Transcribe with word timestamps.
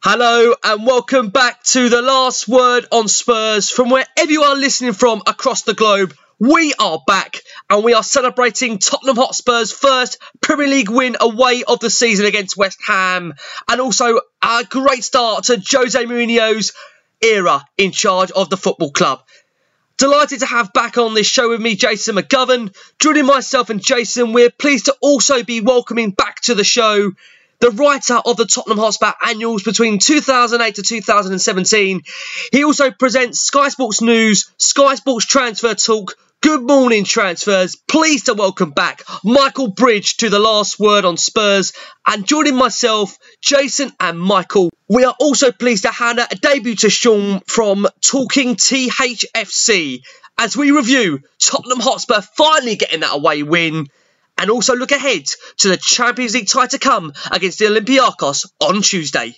Hello 0.00 0.54
and 0.62 0.86
welcome 0.86 1.30
back 1.30 1.60
to 1.64 1.88
the 1.88 2.00
last 2.00 2.46
word 2.46 2.86
on 2.92 3.08
Spurs 3.08 3.68
from 3.68 3.90
wherever 3.90 4.30
you 4.30 4.44
are 4.44 4.54
listening 4.54 4.92
from 4.92 5.22
across 5.26 5.62
the 5.62 5.74
globe. 5.74 6.14
We 6.38 6.72
are 6.78 7.02
back 7.04 7.40
and 7.68 7.82
we 7.82 7.94
are 7.94 8.04
celebrating 8.04 8.78
Tottenham 8.78 9.16
Hotspur's 9.16 9.72
first 9.72 10.18
Premier 10.40 10.68
League 10.68 10.88
win 10.88 11.16
away 11.18 11.64
of 11.66 11.80
the 11.80 11.90
season 11.90 12.26
against 12.26 12.56
West 12.56 12.78
Ham 12.86 13.34
and 13.68 13.80
also 13.80 14.20
a 14.40 14.64
great 14.70 15.02
start 15.02 15.44
to 15.44 15.60
Jose 15.68 16.04
Mourinho's 16.04 16.74
era 17.20 17.64
in 17.76 17.90
charge 17.90 18.30
of 18.30 18.50
the 18.50 18.56
football 18.56 18.92
club. 18.92 19.24
Delighted 19.96 20.38
to 20.38 20.46
have 20.46 20.72
back 20.72 20.96
on 20.96 21.14
this 21.14 21.26
show 21.26 21.48
with 21.48 21.60
me 21.60 21.74
Jason 21.74 22.14
McGovern. 22.14 22.72
Joining 23.00 23.26
myself 23.26 23.68
and 23.68 23.84
Jason, 23.84 24.32
we're 24.32 24.48
pleased 24.48 24.84
to 24.84 24.94
also 25.00 25.42
be 25.42 25.60
welcoming 25.60 26.12
back 26.12 26.40
to 26.42 26.54
the 26.54 26.62
show 26.62 27.10
the 27.60 27.70
writer 27.70 28.14
of 28.24 28.36
the 28.36 28.46
Tottenham 28.46 28.78
Hotspur 28.78 29.12
annuals 29.26 29.62
between 29.62 29.98
2008 29.98 30.74
to 30.76 30.82
2017. 30.82 32.02
He 32.52 32.64
also 32.64 32.90
presents 32.90 33.40
Sky 33.40 33.68
Sports 33.68 34.00
News, 34.00 34.50
Sky 34.58 34.94
Sports 34.94 35.26
Transfer 35.26 35.74
Talk, 35.74 36.16
Good 36.40 36.62
morning, 36.62 37.02
transfers. 37.02 37.74
Pleased 37.74 38.26
to 38.26 38.34
welcome 38.34 38.70
back 38.70 39.02
Michael 39.24 39.72
Bridge 39.72 40.18
to 40.18 40.30
the 40.30 40.38
last 40.38 40.78
word 40.78 41.04
on 41.04 41.16
Spurs 41.16 41.72
and 42.06 42.24
joining 42.24 42.54
myself, 42.54 43.18
Jason 43.40 43.90
and 43.98 44.20
Michael. 44.20 44.70
We 44.88 45.02
are 45.02 45.16
also 45.18 45.50
pleased 45.50 45.82
to 45.82 45.90
hand 45.90 46.20
out 46.20 46.32
a 46.32 46.36
debut 46.36 46.76
to 46.76 46.90
Sean 46.90 47.40
from 47.40 47.88
Talking 48.00 48.54
THFC 48.54 50.02
as 50.38 50.56
we 50.56 50.70
review 50.70 51.18
Tottenham 51.42 51.80
Hotspur 51.80 52.20
finally 52.20 52.76
getting 52.76 53.00
that 53.00 53.16
away 53.16 53.42
win 53.42 53.88
and 54.38 54.50
also 54.50 54.74
look 54.74 54.92
ahead 54.92 55.26
to 55.58 55.68
the 55.68 55.76
Champions 55.76 56.34
League 56.34 56.48
tie 56.48 56.66
to 56.68 56.78
come 56.78 57.12
against 57.30 57.58
the 57.58 57.66
Olympiacos 57.66 58.50
on 58.60 58.82
Tuesday. 58.82 59.36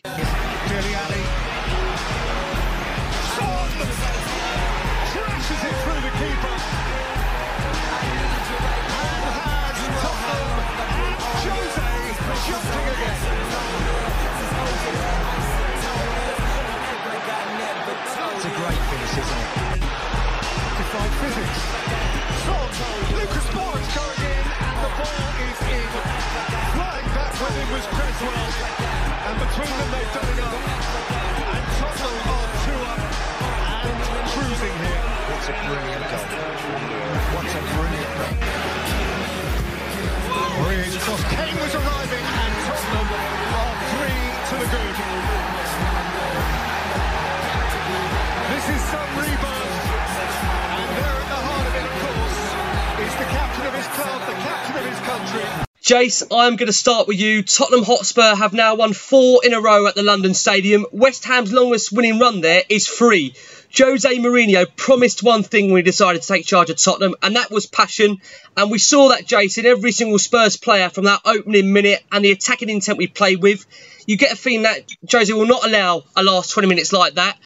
Jace, 55.90 56.22
I'm 56.30 56.54
going 56.54 56.68
to 56.68 56.72
start 56.72 57.08
with 57.08 57.18
you. 57.18 57.42
Tottenham 57.42 57.82
Hotspur 57.82 58.36
have 58.36 58.52
now 58.52 58.76
won 58.76 58.92
four 58.92 59.40
in 59.44 59.52
a 59.54 59.60
row 59.60 59.88
at 59.88 59.96
the 59.96 60.04
London 60.04 60.34
Stadium. 60.34 60.86
West 60.92 61.24
Ham's 61.24 61.52
longest 61.52 61.90
winning 61.90 62.20
run 62.20 62.42
there 62.42 62.62
is 62.68 62.86
three. 62.86 63.34
Jose 63.76 64.08
Mourinho 64.18 64.66
promised 64.76 65.24
one 65.24 65.42
thing 65.42 65.72
when 65.72 65.78
he 65.78 65.82
decided 65.82 66.22
to 66.22 66.28
take 66.28 66.46
charge 66.46 66.70
of 66.70 66.76
Tottenham, 66.76 67.16
and 67.24 67.34
that 67.34 67.50
was 67.50 67.66
passion. 67.66 68.18
And 68.56 68.70
we 68.70 68.78
saw 68.78 69.08
that, 69.08 69.26
Jason, 69.26 69.66
every 69.66 69.90
single 69.90 70.20
Spurs 70.20 70.56
player 70.56 70.90
from 70.90 71.06
that 71.06 71.22
opening 71.24 71.72
minute 71.72 72.04
and 72.12 72.24
the 72.24 72.30
attacking 72.30 72.68
intent 72.68 72.96
we 72.96 73.08
played 73.08 73.42
with. 73.42 73.66
You 74.06 74.16
get 74.16 74.32
a 74.32 74.36
feeling 74.36 74.62
that 74.62 74.88
Jose 75.10 75.32
will 75.32 75.48
not 75.48 75.66
allow 75.66 76.04
a 76.14 76.22
last 76.22 76.52
20 76.52 76.68
minutes 76.68 76.92
like 76.92 77.14
that. 77.14 77.36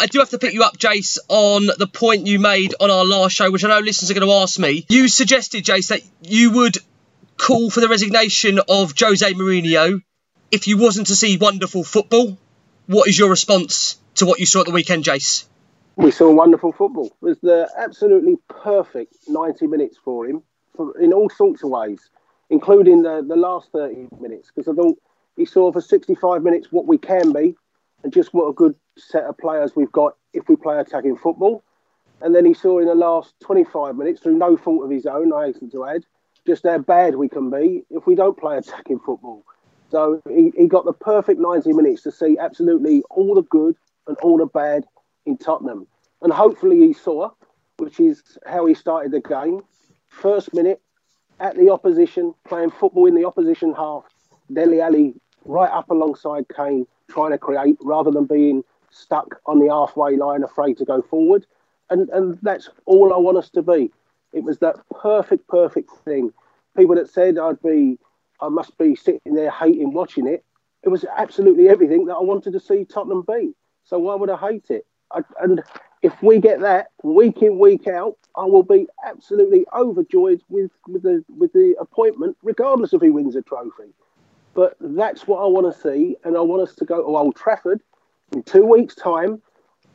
I 0.00 0.06
do 0.06 0.18
have 0.18 0.30
to 0.30 0.38
pick 0.40 0.54
you 0.54 0.64
up, 0.64 0.76
Jace, 0.76 1.18
on 1.28 1.66
the 1.78 1.86
point 1.86 2.26
you 2.26 2.40
made 2.40 2.74
on 2.80 2.90
our 2.90 3.04
last 3.04 3.36
show, 3.36 3.48
which 3.48 3.64
I 3.64 3.68
know 3.68 3.78
listeners 3.78 4.10
are 4.10 4.14
going 4.14 4.26
to 4.26 4.34
ask 4.34 4.58
me. 4.58 4.84
You 4.88 5.06
suggested, 5.06 5.64
Jace, 5.64 5.86
that 5.90 6.00
you 6.20 6.50
would 6.50 6.78
call 7.36 7.70
for 7.70 7.80
the 7.80 7.88
resignation 7.88 8.60
of 8.68 8.94
Jose 8.98 9.32
Mourinho 9.34 10.02
if 10.50 10.68
you 10.68 10.78
wasn't 10.78 11.08
to 11.08 11.16
see 11.16 11.36
wonderful 11.38 11.82
football. 11.82 12.38
What 12.86 13.08
is 13.08 13.18
your 13.18 13.30
response 13.30 13.98
to 14.16 14.26
what 14.26 14.38
you 14.38 14.46
saw 14.46 14.60
at 14.60 14.66
the 14.66 14.72
weekend, 14.72 15.04
Jace? 15.04 15.46
We 15.96 16.10
saw 16.10 16.30
wonderful 16.30 16.72
football. 16.72 17.06
It 17.06 17.14
was 17.20 17.38
the 17.40 17.70
absolutely 17.76 18.36
perfect 18.48 19.14
90 19.28 19.66
minutes 19.66 19.98
for 20.02 20.26
him 20.26 20.42
for, 20.76 20.98
in 20.98 21.12
all 21.12 21.30
sorts 21.30 21.62
of 21.62 21.70
ways, 21.70 22.00
including 22.50 23.02
the, 23.02 23.24
the 23.26 23.36
last 23.36 23.70
30 23.72 24.08
minutes, 24.20 24.50
because 24.54 24.68
I 24.68 24.74
thought 24.74 24.98
he 25.36 25.44
saw 25.44 25.72
for 25.72 25.80
65 25.80 26.42
minutes 26.42 26.68
what 26.70 26.86
we 26.86 26.98
can 26.98 27.32
be 27.32 27.56
and 28.02 28.12
just 28.12 28.34
what 28.34 28.48
a 28.48 28.52
good 28.52 28.74
set 28.98 29.24
of 29.24 29.38
players 29.38 29.74
we've 29.74 29.92
got 29.92 30.16
if 30.32 30.48
we 30.48 30.56
play 30.56 30.78
attacking 30.78 31.16
football. 31.16 31.62
And 32.20 32.34
then 32.34 32.44
he 32.44 32.54
saw 32.54 32.78
in 32.78 32.86
the 32.86 32.94
last 32.94 33.34
25 33.40 33.96
minutes, 33.96 34.20
through 34.20 34.36
no 34.36 34.56
fault 34.56 34.84
of 34.84 34.90
his 34.90 35.06
own, 35.06 35.32
I 35.32 35.46
hasten 35.46 35.70
to 35.70 35.86
add, 35.86 36.04
just 36.46 36.64
how 36.64 36.78
bad 36.78 37.16
we 37.16 37.28
can 37.28 37.50
be 37.50 37.84
if 37.90 38.06
we 38.06 38.14
don't 38.14 38.38
play 38.38 38.56
attacking 38.56 38.98
football. 39.00 39.44
So 39.90 40.20
he, 40.28 40.52
he 40.56 40.66
got 40.66 40.84
the 40.84 40.92
perfect 40.92 41.38
90 41.38 41.72
minutes 41.72 42.02
to 42.02 42.12
see 42.12 42.38
absolutely 42.38 43.02
all 43.10 43.34
the 43.34 43.42
good 43.42 43.76
and 44.06 44.16
all 44.18 44.38
the 44.38 44.46
bad 44.46 44.84
in 45.26 45.36
Tottenham. 45.36 45.86
And 46.22 46.32
hopefully 46.32 46.78
he 46.78 46.92
saw, 46.92 47.30
which 47.76 48.00
is 48.00 48.22
how 48.46 48.66
he 48.66 48.74
started 48.74 49.12
the 49.12 49.20
game. 49.20 49.60
First 50.08 50.54
minute 50.54 50.80
at 51.40 51.56
the 51.56 51.70
opposition, 51.70 52.34
playing 52.46 52.70
football 52.70 53.06
in 53.06 53.14
the 53.14 53.26
opposition 53.26 53.74
half. 53.74 54.04
Dele 54.52 54.80
Alli 54.80 55.14
right 55.44 55.70
up 55.70 55.90
alongside 55.90 56.46
Kane, 56.54 56.86
trying 57.10 57.32
to 57.32 57.38
create 57.38 57.76
rather 57.82 58.10
than 58.10 58.24
being 58.24 58.62
stuck 58.90 59.40
on 59.46 59.58
the 59.58 59.68
halfway 59.68 60.16
line, 60.16 60.42
afraid 60.42 60.78
to 60.78 60.84
go 60.84 61.02
forward. 61.02 61.46
And, 61.90 62.08
and 62.10 62.38
that's 62.42 62.68
all 62.86 63.12
I 63.12 63.18
want 63.18 63.38
us 63.38 63.50
to 63.50 63.62
be. 63.62 63.90
It 64.32 64.44
was 64.44 64.58
that 64.58 64.76
perfect, 64.90 65.46
perfect 65.48 65.90
thing. 66.04 66.32
People 66.76 66.96
that 66.96 67.10
said 67.10 67.38
I'd 67.38 67.62
be, 67.62 67.98
I 68.40 68.48
must 68.48 68.76
be 68.78 68.94
sitting 68.94 69.34
there 69.34 69.50
hating 69.50 69.92
watching 69.92 70.26
it. 70.26 70.44
It 70.82 70.88
was 70.88 71.04
absolutely 71.16 71.68
everything 71.68 72.06
that 72.06 72.14
I 72.14 72.22
wanted 72.22 72.52
to 72.54 72.60
see 72.60 72.84
Tottenham 72.84 73.24
be. 73.26 73.54
So 73.84 73.98
why 73.98 74.14
would 74.14 74.30
I 74.30 74.36
hate 74.36 74.70
it? 74.70 74.86
I, 75.12 75.20
and 75.40 75.62
if 76.02 76.20
we 76.22 76.40
get 76.40 76.60
that 76.60 76.88
week 77.02 77.42
in 77.42 77.58
week 77.58 77.86
out, 77.86 78.16
I 78.36 78.44
will 78.44 78.62
be 78.62 78.86
absolutely 79.04 79.66
overjoyed 79.74 80.40
with, 80.48 80.70
with 80.88 81.02
the 81.02 81.24
with 81.28 81.52
the 81.52 81.76
appointment, 81.78 82.36
regardless 82.42 82.92
of 82.92 83.02
who 83.02 83.12
wins 83.12 83.36
a 83.36 83.42
trophy. 83.42 83.92
But 84.54 84.76
that's 84.80 85.26
what 85.26 85.42
I 85.42 85.46
want 85.46 85.72
to 85.72 85.80
see, 85.80 86.16
and 86.24 86.36
I 86.36 86.40
want 86.40 86.62
us 86.62 86.74
to 86.76 86.84
go 86.84 86.96
to 86.96 87.16
Old 87.16 87.36
Trafford 87.36 87.80
in 88.32 88.42
two 88.42 88.64
weeks' 88.64 88.94
time 88.94 89.40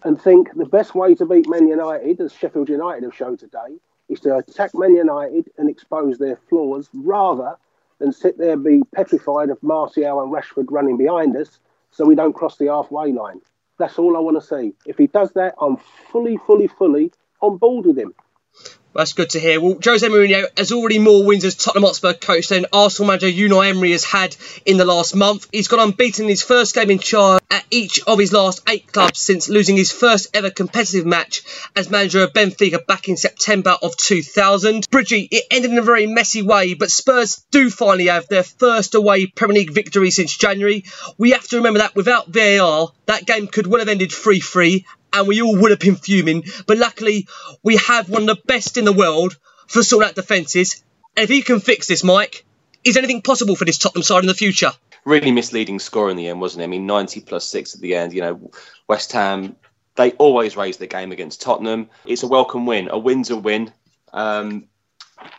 and 0.04 0.22
think 0.22 0.54
the 0.54 0.66
best 0.66 0.96
way 0.96 1.16
to 1.16 1.26
beat 1.26 1.50
Man 1.50 1.68
United, 1.68 2.22
as 2.22 2.34
Sheffield 2.34 2.70
United 2.70 3.04
have 3.04 3.16
shown 3.16 3.38
today, 3.38 3.80
is 4.18 4.22
to 4.24 4.38
attack 4.38 4.72
Man 4.74 4.96
United 4.96 5.50
and 5.58 5.70
expose 5.70 6.18
their 6.18 6.38
flaws 6.50 6.90
rather 6.94 7.56
than 8.00 8.12
sit 8.12 8.38
there 8.38 8.58
be 8.58 8.82
petrified 8.94 9.50
of 9.50 9.62
Martial 9.62 10.22
and 10.22 10.32
Rashford 10.32 10.66
running 10.70 10.98
behind 10.98 11.36
us 11.36 11.60
so 11.92 12.06
we 12.06 12.16
don't 12.16 12.34
cross 12.34 12.58
the 12.58 12.68
halfway 12.68 13.12
line. 13.12 13.42
That's 13.80 14.00
all 14.00 14.18
I 14.18 14.20
want 14.20 14.42
to 14.42 14.48
see. 14.48 14.74
If 14.86 14.98
he 14.98 15.08
does 15.08 15.32
that, 15.34 15.56
I'm 15.62 15.78
fully, 16.12 16.38
fully, 16.38 16.68
fully 16.68 17.12
on 17.42 17.58
board 17.58 17.86
with 17.86 17.98
him. 17.98 18.14
That's 18.94 19.14
good 19.14 19.30
to 19.32 19.40
hear. 19.40 19.62
Well, 19.62 19.78
Jose 19.84 20.08
Mourinho 20.08 20.46
has 20.58 20.72
already 20.72 20.98
more 20.98 21.24
wins 21.24 21.46
as 21.46 21.54
Tottenham 21.54 21.84
Hotspur 21.84 22.14
coach 22.14 22.48
than 22.48 22.66
Arsenal 22.74 23.08
manager 23.08 23.28
Unai 23.28 23.70
Emery 23.70 23.92
has 23.92 24.04
had 24.04 24.36
in 24.66 24.78
the 24.78 24.86
last 24.86 25.16
month. 25.16 25.48
He's 25.52 25.68
gone 25.68 25.80
unbeaten 25.80 26.26
in 26.26 26.30
his 26.30 26.42
first 26.42 26.74
game 26.74 26.90
in 26.90 26.98
charge 26.98 27.44
at 27.52 27.64
each 27.70 28.00
of 28.08 28.18
his 28.18 28.34
last 28.34 28.64
eight 28.68 28.92
clubs 28.92 29.20
since 29.20 29.50
losing 29.50 29.78
his 29.78 29.92
first 29.92 30.36
ever 30.36 30.50
competitive 30.50 31.06
match 31.06 31.44
as 31.76 31.92
manager 31.92 32.24
of 32.24 32.34
Benfica 32.34 32.86
back 32.88 33.08
in 33.08 33.18
September 33.18 33.78
of 33.82 33.96
2000. 33.98 34.88
Bridgie, 34.90 35.28
it 35.30 35.46
ended 35.52 35.72
in 35.72 35.78
a 35.78 35.84
very 35.84 36.08
messy 36.08 36.42
way, 36.42 36.74
but 36.74 36.90
Spurs 36.90 37.46
do 37.52 37.70
finally 37.70 38.08
have 38.08 38.28
their 38.28 38.44
first 38.44 38.96
away 38.96 39.28
Premier 39.28 39.60
League 39.60 39.74
victory 39.74 40.10
since 40.10 40.36
January. 40.36 40.86
We 41.20 41.32
have 41.32 41.48
to 41.50 41.58
remember 41.58 41.80
that 41.80 41.96
without 41.96 42.30
VAR, 42.30 42.90
that 43.06 43.26
game 43.28 43.48
could 43.48 43.68
well 43.68 43.80
have 43.80 43.90
ended 43.90 44.12
3 44.12 44.40
3 44.40 44.86
and 45.20 45.28
we 45.28 45.42
all 45.42 45.56
would 45.58 45.72
have 45.72 45.80
been 45.80 45.96
fuming. 45.96 46.44
But 46.66 46.78
luckily, 46.78 47.28
we 47.64 47.78
have 47.78 48.10
one 48.10 48.24
of 48.24 48.28
the 48.28 48.42
best 48.46 48.78
in 48.78 48.86
the 48.86 48.94
world 48.94 49.38
for 49.68 49.84
sorting 49.84 50.10
out 50.10 50.16
defences. 50.16 50.84
And 51.16 51.24
if 51.24 51.30
he 51.30 51.42
can 51.42 51.60
fix 51.60 51.88
this, 51.88 52.04
Mike, 52.04 52.46
is 52.84 52.98
anything 52.98 53.22
possible 53.22 53.56
for 53.56 53.66
this 53.66 53.78
Tottenham 53.78 54.04
side 54.04 54.24
in 54.24 54.28
the 54.28 54.34
future? 54.34 54.72
Really 55.06 55.32
misleading 55.32 55.80
score 55.80 56.10
in 56.10 56.18
the 56.18 56.28
end, 56.28 56.42
wasn't 56.42 56.62
it? 56.62 56.66
I 56.66 56.68
mean, 56.68 56.86
90 56.86 57.22
plus 57.22 57.46
6 57.46 57.76
at 57.76 57.82
the 57.82 57.96
end. 57.96 58.14
You 58.14 58.22
know, 58.22 58.52
West 58.88 59.12
Ham, 59.14 59.56
they 59.96 60.12
always 60.14 60.58
raise 60.58 60.78
the 60.78 60.88
game 60.88 61.12
against 61.12 61.42
Tottenham. 61.42 61.90
It's 62.06 62.24
a 62.24 62.28
welcome 62.28 62.66
win. 62.66 62.90
A 62.90 62.98
win's 62.98 63.30
a 63.30 63.38
win. 63.38 63.72
Um, 64.14 64.68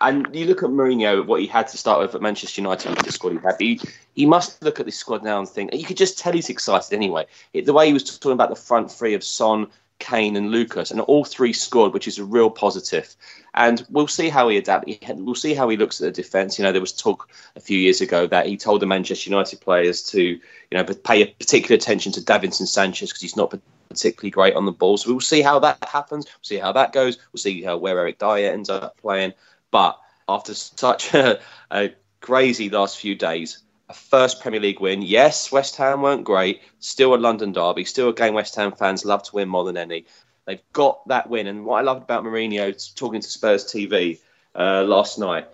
and 0.01 0.29
you 0.35 0.47
look 0.47 0.63
at 0.63 0.71
Mourinho, 0.71 1.25
what 1.25 1.41
he 1.41 1.47
had 1.47 1.69
to 1.69 1.79
start 1.79 2.01
with 2.01 2.15
at 2.15 2.23
Manchester 2.23 2.61
United 2.61 2.91
with 2.91 3.05
the 3.05 3.13
squad 3.13 3.33
he 3.33 3.39
had. 3.39 3.57
He, 3.59 3.81
he 4.15 4.27
must 4.27 4.63
look 4.63 4.81
at 4.81 4.87
this 4.87 4.97
squad 4.97 5.23
now 5.23 5.39
and 5.39 5.49
think, 5.49 5.75
you 5.75 5.85
could 5.85 5.97
just 5.97 6.19
tell 6.19 6.33
he's 6.33 6.49
excited 6.49 6.95
anyway. 6.95 7.27
It, 7.53 7.67
the 7.67 7.73
way 7.73 7.87
he 7.87 7.93
was 7.93 8.05
talking 8.05 8.33
about 8.33 8.51
the 8.51 8.57
front 8.57 8.91
three 8.91 9.15
of 9.15 9.23
Son, 9.23 9.69
Kane, 9.99 10.37
and 10.37 10.51
Lucas, 10.51 10.91
and 10.91 11.01
all 11.01 11.25
three 11.25 11.53
scored, 11.53 11.93
which 11.93 12.09
is 12.09 12.19
a 12.19 12.25
real 12.25 12.51
positive. 12.51 13.15
And 13.55 13.85
we'll 13.91 14.07
see 14.09 14.29
how 14.29 14.49
he 14.49 14.57
adapts. 14.57 14.93
We'll 15.11 15.35
see 15.35 15.55
how 15.55 15.69
he 15.69 15.77
looks 15.77 16.01
at 16.01 16.05
the 16.05 16.23
defence. 16.23 16.59
You 16.59 16.65
know, 16.65 16.73
there 16.73 16.81
was 16.81 16.93
talk 16.93 17.29
a 17.57 17.61
few 17.61 17.79
years 17.79 18.01
ago 18.01 18.27
that 18.29 18.47
he 18.47 18.57
told 18.57 18.81
the 18.81 18.87
Manchester 18.87 19.31
United 19.31 19.61
players 19.61 20.03
to, 20.11 20.21
you 20.23 20.41
know, 20.73 20.85
pay 20.85 21.27
particular 21.27 21.75
attention 21.75 22.13
to 22.13 22.21
Davinson 22.21 22.69
Sanchez 22.69 23.11
because 23.11 23.23
he's 23.23 23.37
not 23.37 23.53
particularly 23.89 24.31
great 24.31 24.55
on 24.55 24.67
the 24.67 24.73
ball. 24.73 24.97
So 24.97 25.11
we'll 25.11 25.21
see 25.21 25.43
how 25.43 25.59
that 25.61 25.83
happens. 25.89 26.27
We'll 26.27 26.43
see 26.43 26.59
how 26.59 26.73
that 26.73 26.93
goes. 26.93 27.19
We'll 27.33 27.41
see 27.41 27.63
how 27.63 27.79
where 27.79 27.99
Eric 27.99 28.19
Dier 28.19 28.53
ends 28.53 28.71
up 28.71 28.97
playing. 28.99 29.33
But 29.71 29.99
after 30.29 30.55
such 30.55 31.15
a, 31.15 31.41
a 31.71 31.95
crazy 32.21 32.71
last 32.71 32.99
few 32.99 33.15
days, 33.15 33.63
a 33.89 33.95
first 33.95 34.41
Premier 34.41 34.61
League 34.61 34.81
win. 34.81 35.03
Yes, 35.03 35.51
West 35.51 35.77
Ham 35.77 36.03
weren't 36.03 36.25
great. 36.25 36.61
Still 36.79 37.15
a 37.15 37.17
London 37.17 37.53
derby. 37.53 37.85
Still 37.85 38.11
a 38.11 38.15
game 38.15 38.35
West 38.35 38.55
Ham 38.57 38.73
fans 38.73 39.05
love 39.05 39.23
to 39.25 39.35
win 39.35 39.49
more 39.49 39.65
than 39.65 39.77
any. 39.77 40.05
They've 40.47 40.61
got 40.73 41.07
that 41.09 41.29
win. 41.29 41.47
And 41.47 41.65
what 41.65 41.79
I 41.79 41.83
loved 41.83 42.03
about 42.03 42.25
Mourinho 42.25 42.95
talking 42.95 43.21
to 43.21 43.29
Spurs 43.29 43.65
TV 43.65 44.19
uh, 44.55 44.83
last 44.83 45.19
night, 45.19 45.47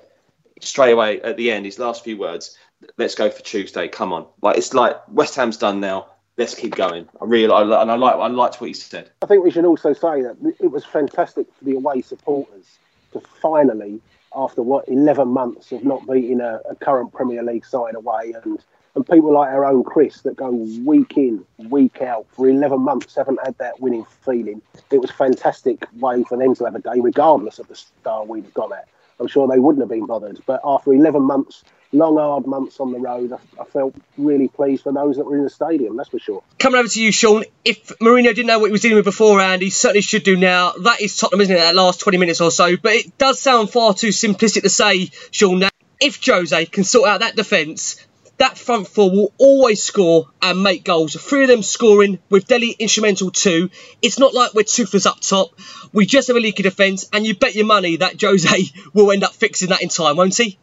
straight 0.61 0.93
away 0.93 1.21
at 1.23 1.37
the 1.37 1.51
end, 1.51 1.65
his 1.65 1.79
last 1.79 2.05
few 2.05 2.17
words, 2.17 2.57
let's 2.97 3.15
go 3.15 3.31
for 3.31 3.43
Tuesday. 3.43 3.89
Come 3.89 4.13
on. 4.13 4.27
Like 4.43 4.57
It's 4.57 4.75
like 4.75 4.97
West 5.09 5.37
Ham's 5.37 5.57
done 5.57 5.81
now. 5.81 6.07
Let's 6.37 6.57
keep 6.57 6.75
going. 6.75 7.09
I 7.21 7.27
really 7.27 7.53
I, 7.53 7.63
and 7.63 7.93
I 7.93 7.95
like 7.95 8.17
I 8.17 8.27
liked 8.27 8.61
what 8.61 8.67
he 8.67 8.75
said. 8.75 9.09
I 9.23 9.27
think 9.27 9.45
we 9.45 9.53
should 9.53 9.65
also 9.65 9.93
say 9.93 10.23
that 10.23 10.37
it 10.59 10.67
was 10.67 10.85
fantastic 10.85 11.47
for 11.55 11.65
the 11.65 11.77
away 11.77 12.03
supporters 12.03 12.79
to 13.15 13.21
finally, 13.41 14.01
after 14.37 14.63
what 14.63 14.89
eleven 14.89 15.29
months 15.29 15.73
of 15.73 15.85
not 15.85 16.07
beating 16.07 16.41
a, 16.41 16.61
a 16.69 16.75
current 16.77 17.13
Premier 17.13 17.43
League 17.43 17.67
side 17.67 17.95
away, 17.95 18.35
and 18.45 18.63
and 18.95 19.07
people 19.09 19.33
like 19.33 19.49
our 19.49 19.65
own 19.65 19.83
Chris 19.83 20.21
that 20.23 20.37
go 20.37 20.51
week 20.51 21.17
in, 21.17 21.45
week 21.59 22.01
out 22.01 22.27
for 22.33 22.49
11 22.49 22.81
months 22.81 23.17
haven't 23.17 23.45
had 23.45 23.59
that 23.59 23.81
winning 23.81 24.05
feeling. 24.25 24.63
It 24.91 24.99
was 24.99 25.11
a 25.11 25.15
fantastic 25.15 25.85
way 25.99 26.23
for 26.25 26.39
them 26.39 26.55
to 26.55 26.65
have 26.65 26.77
a 26.77 26.79
day, 26.79 27.01
regardless 27.01 27.59
of 27.59 27.67
the 27.69 27.75
star 27.75 28.25
we'd 28.25 28.55
got 28.55 28.73
at. 28.73 28.89
I'm 29.21 29.29
sure 29.29 29.49
they 29.49 29.59
wouldn't 29.59 29.83
have 29.83 29.91
been 29.91 30.07
bothered. 30.07 30.41
But 30.47 30.61
after 30.65 30.93
11 30.93 31.23
months, 31.23 31.65
long, 31.93 32.17
hard 32.17 32.47
months 32.47 32.81
on 32.81 32.93
the 32.93 32.99
road, 32.99 33.33
I, 33.33 33.63
I, 33.63 33.65
felt 33.65 33.95
really 34.19 34.49
pleased 34.49 34.83
for 34.83 34.93
those 34.93 35.17
that 35.17 35.25
were 35.25 35.37
in 35.37 35.45
the 35.45 35.51
stadium, 35.51 35.97
that's 35.97 36.09
for 36.09 36.19
sure. 36.19 36.43
Coming 36.59 36.81
over 36.81 36.89
to 36.89 37.03
you, 37.03 37.13
Sean, 37.13 37.45
if 37.65 37.89
Mourinho 38.01 38.35
didn't 38.35 38.47
know 38.47 38.59
what 38.59 38.67
he 38.67 38.73
was 38.73 38.81
dealing 38.81 38.97
with 38.97 39.05
beforehand, 39.05 39.63
he 39.63 39.71
certainly 39.71 40.03
should 40.03 40.25
do 40.25 40.37
now. 40.37 40.73
That 40.73 41.01
is 41.01 41.17
Tottenham, 41.17 41.43
isn't 41.43 41.55
it, 41.55 41.61
that 41.61 41.75
last 41.75 42.01
20 42.01 42.19
minutes 42.19 42.41
or 42.41 42.51
so? 42.51 42.77
But 42.77 42.93
it 42.93 43.19
does 43.19 43.41
sound 43.41 43.71
far 43.71 43.95
too 43.95 44.09
simplistic 44.09 44.63
to 44.63 44.71
say, 44.71 45.11
Sean, 45.31 45.61
that 45.61 45.75
if 46.01 46.25
Jose 46.25 46.67
can 46.67 46.85
sort 46.85 47.09
out 47.09 47.21
that 47.21 47.37
defence, 47.37 48.05
that 48.39 48.59
front 48.59 48.89
four 48.89 49.11
will 49.11 49.33
always 49.39 49.83
score 49.83 50.29
and 50.43 50.63
make 50.63 50.85
goals. 50.85 51.15
Three 51.15 51.43
of 51.43 51.49
them 51.49 51.63
scoring 51.63 52.19
with 52.31 52.47
Dele 52.47 52.75
instrumental 52.79 53.31
too. 53.31 53.71
It's 54.03 54.19
not 54.19 54.35
like 54.35 54.55
we're 54.55 54.65
toothless 54.65 55.07
up 55.07 55.21
top. 55.21 55.59
We 55.93 56.07
just 56.07 56.29
have 56.29 56.37
a 56.37 56.41
leaky 56.41 56.63
defence, 56.63 57.09
and 57.13 57.27
you 57.27 57.37
bet 57.37 57.55
your 57.55 57.67
money 57.67 57.97
that 57.97 58.21
Jose 58.21 58.65
will 58.93 59.13
end 59.13 59.25
up 59.25 59.35
fixing 59.35 59.69
that 59.69 59.83
in 59.83 59.89
time, 59.89 60.17
won't 60.17 60.37
he? 60.37 60.59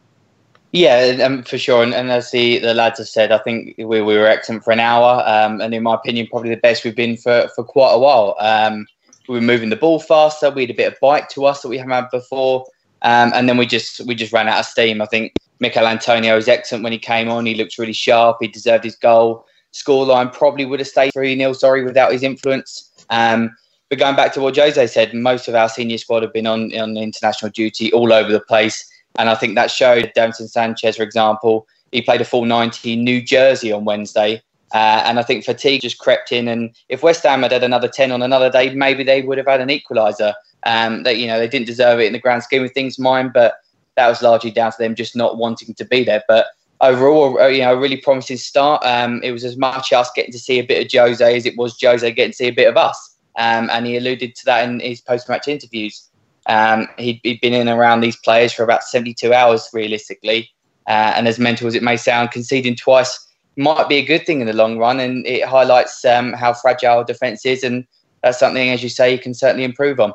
Yeah, 0.72 1.18
um, 1.24 1.42
for 1.42 1.58
sure. 1.58 1.82
And, 1.82 1.92
and, 1.92 2.10
as 2.10 2.30
the, 2.30 2.58
the 2.58 2.72
lads 2.72 2.98
have 2.98 3.08
said, 3.08 3.30
I 3.30 3.38
think 3.38 3.74
we, 3.76 3.84
we 3.84 4.16
were 4.16 4.26
excellent 4.26 4.64
for 4.64 4.72
an 4.72 4.80
hour. 4.80 5.22
Um, 5.26 5.60
and 5.60 5.74
in 5.74 5.82
my 5.82 5.94
opinion, 5.94 6.28
probably 6.30 6.48
the 6.48 6.56
best 6.56 6.82
we've 6.82 6.96
been 6.96 7.18
for, 7.18 7.48
for 7.54 7.62
quite 7.62 7.92
a 7.92 7.98
while. 7.98 8.36
Um, 8.38 8.86
we 9.28 9.34
were 9.34 9.42
moving 9.42 9.68
the 9.68 9.76
ball 9.76 10.00
faster. 10.00 10.50
We 10.50 10.62
had 10.62 10.70
a 10.70 10.74
bit 10.74 10.92
of 10.92 10.98
bite 10.98 11.28
to 11.30 11.44
us 11.44 11.60
that 11.60 11.68
we 11.68 11.76
haven't 11.76 11.92
had 11.92 12.10
before. 12.10 12.66
Um, 13.02 13.32
and 13.34 13.48
then 13.48 13.56
we 13.58 13.66
just 13.66 14.00
we 14.06 14.14
just 14.14 14.32
ran 14.32 14.48
out 14.48 14.60
of 14.60 14.66
steam. 14.66 15.02
I 15.02 15.06
think 15.06 15.34
Michail 15.62 15.86
Antonio 15.86 16.34
was 16.34 16.48
excellent 16.48 16.82
when 16.82 16.92
he 16.92 16.98
came 16.98 17.30
on. 17.30 17.46
He 17.46 17.54
looked 17.54 17.78
really 17.78 17.92
sharp. 17.92 18.38
He 18.40 18.48
deserved 18.48 18.82
his 18.82 18.96
goal. 18.96 19.46
Scoreline 19.72 20.32
probably 20.32 20.64
would 20.64 20.80
have 20.80 20.88
stayed 20.88 21.12
3 21.12 21.38
0, 21.38 21.52
sorry, 21.52 21.84
without 21.84 22.10
his 22.10 22.24
influence. 22.24 22.90
Um, 23.10 23.56
but 23.88 24.00
going 24.00 24.16
back 24.16 24.32
to 24.32 24.40
what 24.40 24.56
Jose 24.56 24.84
said, 24.88 25.14
most 25.14 25.46
of 25.46 25.54
our 25.54 25.68
senior 25.68 25.98
squad 25.98 26.24
have 26.24 26.32
been 26.32 26.48
on, 26.48 26.76
on 26.76 26.96
international 26.96 27.52
duty 27.52 27.92
all 27.92 28.12
over 28.12 28.32
the 28.32 28.40
place. 28.40 28.84
And 29.18 29.30
I 29.30 29.36
think 29.36 29.54
that 29.54 29.70
showed 29.70 30.12
Davinson 30.16 30.48
Sanchez, 30.50 30.96
for 30.96 31.04
example, 31.04 31.68
he 31.92 32.02
played 32.02 32.20
a 32.20 32.24
full 32.24 32.44
90 32.44 32.94
in 32.94 33.04
New 33.04 33.22
Jersey 33.22 33.70
on 33.70 33.84
Wednesday. 33.84 34.42
Uh, 34.74 35.02
and 35.04 35.20
I 35.20 35.22
think 35.22 35.44
fatigue 35.44 35.82
just 35.82 35.98
crept 35.98 36.32
in. 36.32 36.48
And 36.48 36.74
if 36.88 37.04
West 37.04 37.22
Ham 37.22 37.42
had 37.42 37.52
had 37.52 37.62
another 37.62 37.88
10 37.88 38.10
on 38.10 38.22
another 38.22 38.50
day, 38.50 38.74
maybe 38.74 39.04
they 39.04 39.22
would 39.22 39.38
have 39.38 39.46
had 39.46 39.60
an 39.60 39.68
equaliser. 39.68 40.34
Um, 40.64 41.02
that 41.02 41.16
you 41.16 41.26
know 41.26 41.40
they 41.40 41.48
didn't 41.48 41.66
deserve 41.66 41.98
it 41.98 42.06
in 42.06 42.12
the 42.12 42.20
grand 42.20 42.44
scheme 42.44 42.62
of 42.62 42.70
things, 42.70 42.96
mine, 42.96 43.32
but 43.34 43.56
that 43.96 44.08
was 44.08 44.22
largely 44.22 44.50
down 44.50 44.72
to 44.72 44.78
them 44.78 44.94
just 44.94 45.16
not 45.16 45.36
wanting 45.36 45.74
to 45.74 45.84
be 45.84 46.04
there. 46.04 46.22
But 46.26 46.46
overall, 46.80 47.40
uh, 47.40 47.46
you 47.46 47.60
know, 47.60 47.74
a 47.74 47.80
really 47.80 47.96
promising 47.96 48.36
start. 48.36 48.84
Um, 48.84 49.22
it 49.22 49.32
was 49.32 49.44
as 49.44 49.56
much 49.56 49.92
us 49.92 50.10
getting 50.14 50.32
to 50.32 50.38
see 50.38 50.58
a 50.58 50.66
bit 50.66 50.84
of 50.84 50.92
Jose 50.92 51.36
as 51.36 51.46
it 51.46 51.56
was 51.56 51.76
Jose 51.80 52.10
getting 52.12 52.32
to 52.32 52.36
see 52.36 52.48
a 52.48 52.52
bit 52.52 52.68
of 52.68 52.76
us. 52.76 53.16
Um, 53.36 53.70
and 53.70 53.86
he 53.86 53.96
alluded 53.96 54.34
to 54.36 54.44
that 54.46 54.68
in 54.68 54.80
his 54.80 55.00
post-match 55.00 55.48
interviews. 55.48 56.08
Um, 56.46 56.88
he'd, 56.98 57.20
he'd, 57.22 57.40
been 57.40 57.54
in 57.54 57.68
and 57.68 57.78
around 57.78 58.00
these 58.00 58.16
players 58.16 58.52
for 58.52 58.62
about 58.62 58.82
72 58.82 59.32
hours, 59.32 59.68
realistically. 59.72 60.50
Uh, 60.88 61.14
and 61.16 61.28
as 61.28 61.38
mental 61.38 61.68
as 61.68 61.74
it 61.74 61.82
may 61.82 61.96
sound, 61.96 62.32
conceding 62.32 62.76
twice 62.76 63.26
might 63.56 63.88
be 63.88 63.96
a 63.96 64.04
good 64.04 64.26
thing 64.26 64.40
in 64.40 64.46
the 64.46 64.52
long 64.52 64.76
run. 64.76 64.98
And 64.98 65.24
it 65.26 65.44
highlights 65.46 66.04
um, 66.04 66.32
how 66.32 66.52
fragile 66.52 67.04
defence 67.04 67.46
is. 67.46 67.62
And 67.62 67.86
that's 68.22 68.38
something, 68.38 68.70
as 68.70 68.82
you 68.82 68.88
say, 68.88 69.12
you 69.12 69.18
can 69.18 69.34
certainly 69.34 69.64
improve 69.64 70.00
on. 70.00 70.12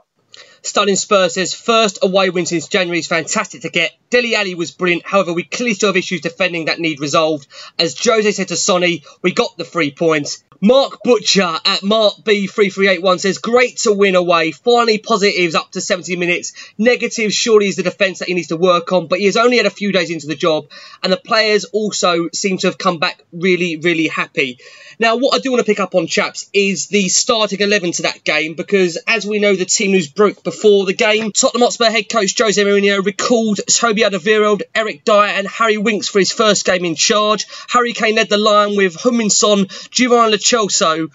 Starting 0.62 0.96
Spurs 0.96 1.36
says 1.36 1.54
first 1.54 2.00
away 2.02 2.30
win 2.30 2.46
since 2.46 2.68
January 2.68 3.00
is 3.00 3.08
fantastic 3.08 3.62
to 3.62 3.70
get. 3.70 3.94
Dele 4.10 4.36
Alli 4.36 4.56
was 4.56 4.72
brilliant. 4.72 5.06
However, 5.06 5.34
we 5.34 5.44
clearly 5.44 5.74
still 5.74 5.90
have 5.90 5.98
issues 5.98 6.22
defending 6.22 6.66
that 6.66 6.80
need 6.80 7.00
resolved. 7.00 7.48
As 7.78 7.98
Jose 7.98 8.32
said 8.32 8.50
to 8.50 8.56
Sonny, 8.56 9.04
we 9.22 9.32
got 9.32 9.58
the 9.58 9.66
three 9.66 9.92
points. 9.92 10.44
Mark 10.62 11.04
Butcher 11.04 11.60
at 11.66 11.84
Mark 11.84 12.16
B3381 12.24 13.20
says, 13.20 13.38
Great 13.38 13.78
to 13.78 13.94
win 13.94 14.16
away. 14.16 14.52
Finally, 14.52 14.98
positives 14.98 15.54
up 15.54 15.72
to 15.72 15.82
70 15.82 16.16
minutes. 16.16 16.54
Negatives 16.78 17.36
surely 17.36 17.68
is 17.68 17.76
the 17.76 17.84
defence 17.84 18.20
that 18.20 18.28
he 18.28 18.34
needs 18.34 18.48
to 18.48 18.58
work 18.58 18.92
on, 18.92 19.08
but 19.08 19.20
he 19.20 19.26
has 19.26 19.38
only 19.38 19.58
had 19.58 19.68
a 19.68 19.72
few 19.72 19.92
days 19.92 20.10
into 20.10 20.26
the 20.26 20.36
job, 20.36 20.68
and 21.04 21.14
the 21.14 21.18
players 21.18 21.66
also 21.66 22.30
seem 22.34 22.58
to 22.58 22.68
have 22.68 22.78
come 22.78 22.98
back 22.98 23.24
really, 23.32 23.78
really 23.78 24.08
happy. 24.08 24.60
Now, 25.00 25.18
what 25.18 25.36
I 25.36 25.40
do 25.40 25.52
want 25.52 25.64
to 25.64 25.72
pick 25.72 25.80
up 25.80 25.94
on, 25.94 26.08
chaps, 26.08 26.50
is 26.54 26.88
the 26.88 27.08
starting 27.08 27.62
11 27.62 27.92
to 27.94 28.02
that 28.04 28.24
game, 28.24 28.56
because 28.56 28.98
as 29.06 29.28
we 29.28 29.38
know, 29.38 29.56
the 29.56 29.66
team 29.66 29.92
who's 29.92 30.08
broke 30.08 30.44
before 30.44 30.86
the 30.86 30.94
game, 30.94 31.32
Tottenham 31.32 31.66
Hotspur 31.66 31.92
head 31.92 32.10
coach 32.10 32.36
Jose 32.36 32.64
Mourinho 32.64 33.06
recalled 33.06 33.60
Toby 33.68 34.02
Alderweireld, 34.02 34.64
Eric 34.74 35.04
Dier, 35.04 35.22
and 35.22 35.48
Harry 35.48 35.78
Winks 35.78 36.08
for 36.08 36.18
his 36.18 36.32
first 36.32 36.66
game 36.66 36.84
in 36.84 36.96
charge. 36.96 37.46
Harry 37.70 37.94
Kane 37.94 38.16
led 38.16 38.30
the 38.30 38.40
line 38.40 38.76
with 38.76 38.98
Heung-min 38.98 39.30
Son, 39.30 39.66
Giovani 39.66 40.47
Celso 40.48 41.10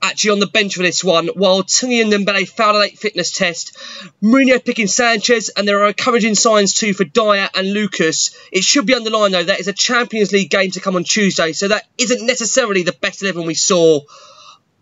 actually 0.00 0.30
on 0.30 0.38
the 0.38 0.46
bench 0.46 0.76
for 0.76 0.82
this 0.82 1.02
one, 1.02 1.28
while 1.28 1.62
Tanguy 1.62 2.02
and 2.02 2.12
Ndombele 2.12 2.48
failed 2.48 2.76
a 2.76 2.78
late 2.78 2.98
fitness 2.98 3.32
test. 3.32 3.76
Mourinho 4.22 4.64
picking 4.64 4.86
Sanchez, 4.86 5.48
and 5.50 5.66
there 5.66 5.82
are 5.82 5.88
encouraging 5.88 6.34
signs 6.34 6.74
too 6.74 6.94
for 6.94 7.04
Dier 7.04 7.48
and 7.54 7.72
Lucas. 7.72 8.36
It 8.52 8.62
should 8.62 8.86
be 8.86 8.94
underlined 8.94 9.34
though 9.34 9.44
that 9.44 9.60
is 9.60 9.68
a 9.68 9.72
Champions 9.72 10.32
League 10.32 10.50
game 10.50 10.70
to 10.72 10.80
come 10.80 10.96
on 10.96 11.04
Tuesday, 11.04 11.52
so 11.52 11.68
that 11.68 11.84
isn't 11.98 12.24
necessarily 12.24 12.82
the 12.82 12.92
best 12.92 13.22
11 13.22 13.46
we 13.46 13.54
saw 13.54 14.00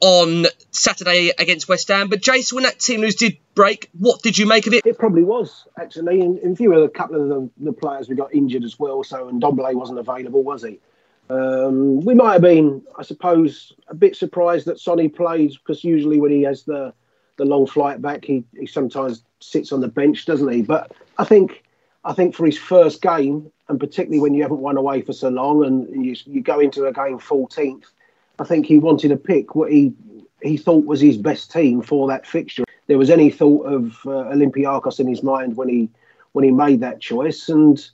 on 0.01 0.47
Saturday 0.71 1.33
against 1.39 1.69
West 1.69 1.89
Ham. 1.89 2.09
But 2.09 2.21
Jason, 2.21 2.57
when 2.57 2.65
that 2.65 2.79
team 2.79 3.01
lose 3.01 3.15
did 3.15 3.39
break, 3.55 3.89
what 3.99 4.23
did 4.23 4.37
you 4.37 4.47
make 4.47 4.67
of 4.67 4.75
it? 4.75 4.85
It 4.85 4.99
probably 4.99 5.23
was 5.25 5.67
actually, 5.81 6.21
in, 6.21 6.39
in 6.39 6.55
view 6.55 6.75
of 6.75 6.83
a 6.83 6.89
couple 6.89 7.21
of 7.21 7.29
the, 7.29 7.51
the 7.59 7.73
players 7.73 8.09
we 8.09 8.15
got 8.15 8.35
injured 8.35 8.65
as 8.65 8.79
well. 8.79 9.03
So 9.03 9.29
and 9.29 9.41
Ndombele 9.41 9.75
wasn't 9.75 9.99
available, 9.99 10.43
was 10.43 10.63
he? 10.63 10.81
Um, 11.29 12.01
we 12.01 12.15
might 12.15 12.35
have 12.35 12.43
been, 12.43 12.83
I 12.99 13.03
suppose, 13.03 13.73
a 13.89 13.95
bit 13.95 14.17
surprised 14.17 14.67
that 14.67 14.79
Sonny 14.79 15.09
plays 15.09 15.57
because 15.57 15.83
usually 15.83 16.21
when 16.21 16.31
he 16.31 16.43
has 16.43 16.63
the 16.65 16.93
the 17.37 17.45
long 17.45 17.67
flight 17.67 18.01
back, 18.01 18.25
he, 18.25 18.45
he 18.59 18.67
sometimes 18.67 19.23
sits 19.41 19.71
on 19.71 19.83
the 19.83 19.89
bench, 19.89 20.25
doesn't 20.25 20.51
he? 20.51 20.63
But 20.63 20.93
I 21.19 21.25
think 21.25 21.65
I 22.05 22.13
think 22.13 22.35
for 22.35 22.47
his 22.47 22.57
first 22.57 23.03
game, 23.03 23.51
and 23.69 23.79
particularly 23.79 24.21
when 24.21 24.35
you 24.35 24.43
haven't 24.43 24.61
won 24.61 24.77
away 24.77 25.03
for 25.03 25.13
so 25.13 25.29
long, 25.29 25.65
and 25.65 26.05
you, 26.05 26.15
you 26.25 26.41
go 26.41 26.61
into 26.61 26.87
a 26.87 26.93
game 26.93 27.19
14th, 27.19 27.85
I 28.39 28.45
think 28.45 28.67
he 28.67 28.79
wanted 28.79 29.09
to 29.09 29.17
pick 29.17 29.55
what 29.55 29.71
he 29.71 29.93
he 30.43 30.57
thought 30.57 30.87
was 30.87 31.01
his 31.01 31.17
best 31.17 31.51
team 31.51 31.83
for 31.83 32.07
that 32.09 32.27
fixture. 32.27 32.65
There 32.87 32.99
was 32.99 33.11
any 33.11 33.31
thought 33.31 33.67
of 33.67 33.97
uh, 34.07 34.31
Olympiacos 34.33 35.01
in 35.01 35.09
his 35.09 35.23
mind 35.23 35.57
when 35.57 35.69
he 35.69 35.89
when 36.33 36.45
he 36.45 36.51
made 36.53 36.81
that 36.81 37.01
choice, 37.01 37.49
and 37.49 37.85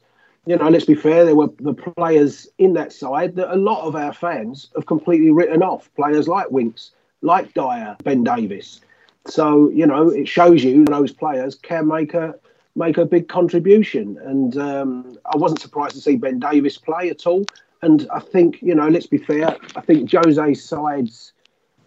you 0.47 0.57
know, 0.57 0.69
let's 0.69 0.85
be 0.85 0.95
fair, 0.95 1.25
there 1.25 1.37
were 1.37 1.51
the 1.61 1.75
players 1.75 2.49
in 2.59 2.73
that 2.73 2.93
side 2.93 3.37
that 3.37 3.55
a 3.55 3.57
lot 3.57 3.87
of 3.87 3.95
our 3.95 4.13
fans 4.13 4.71
have 4.75 4.87
completely 4.87 5.31
written 5.31 5.63
off. 5.63 5.89
Players 5.95 6.27
like 6.27 6.51
Winks, 6.51 6.91
like 7.21 7.55
Dier, 7.55 7.97
Ben 8.03 8.25
Davies. 8.25 8.81
So 9.27 9.71
you 9.71 9.87
know, 9.87 10.09
it 10.09 10.27
shows 10.27 10.65
you 10.65 10.85
those 10.85 11.13
players 11.13 11.55
can 11.55 11.87
make 11.87 12.15
a 12.15 12.35
make 12.75 12.99
a 12.99 13.05
big 13.05 13.29
contribution. 13.29 14.19
And 14.25 14.57
um, 14.57 15.19
I 15.33 15.37
wasn't 15.37 15.61
surprised 15.61 15.95
to 15.95 16.01
see 16.01 16.17
Ben 16.17 16.41
Davies 16.41 16.79
play 16.79 17.11
at 17.11 17.27
all. 17.27 17.45
And 17.83 18.09
I 18.13 18.19
think 18.19 18.61
you 18.63 18.75
know, 18.75 18.89
let's 18.89 19.07
be 19.07 19.19
fair. 19.19 19.57
I 19.77 19.81
think 19.81 20.11
Jose's 20.11 20.65
sides, 20.65 21.33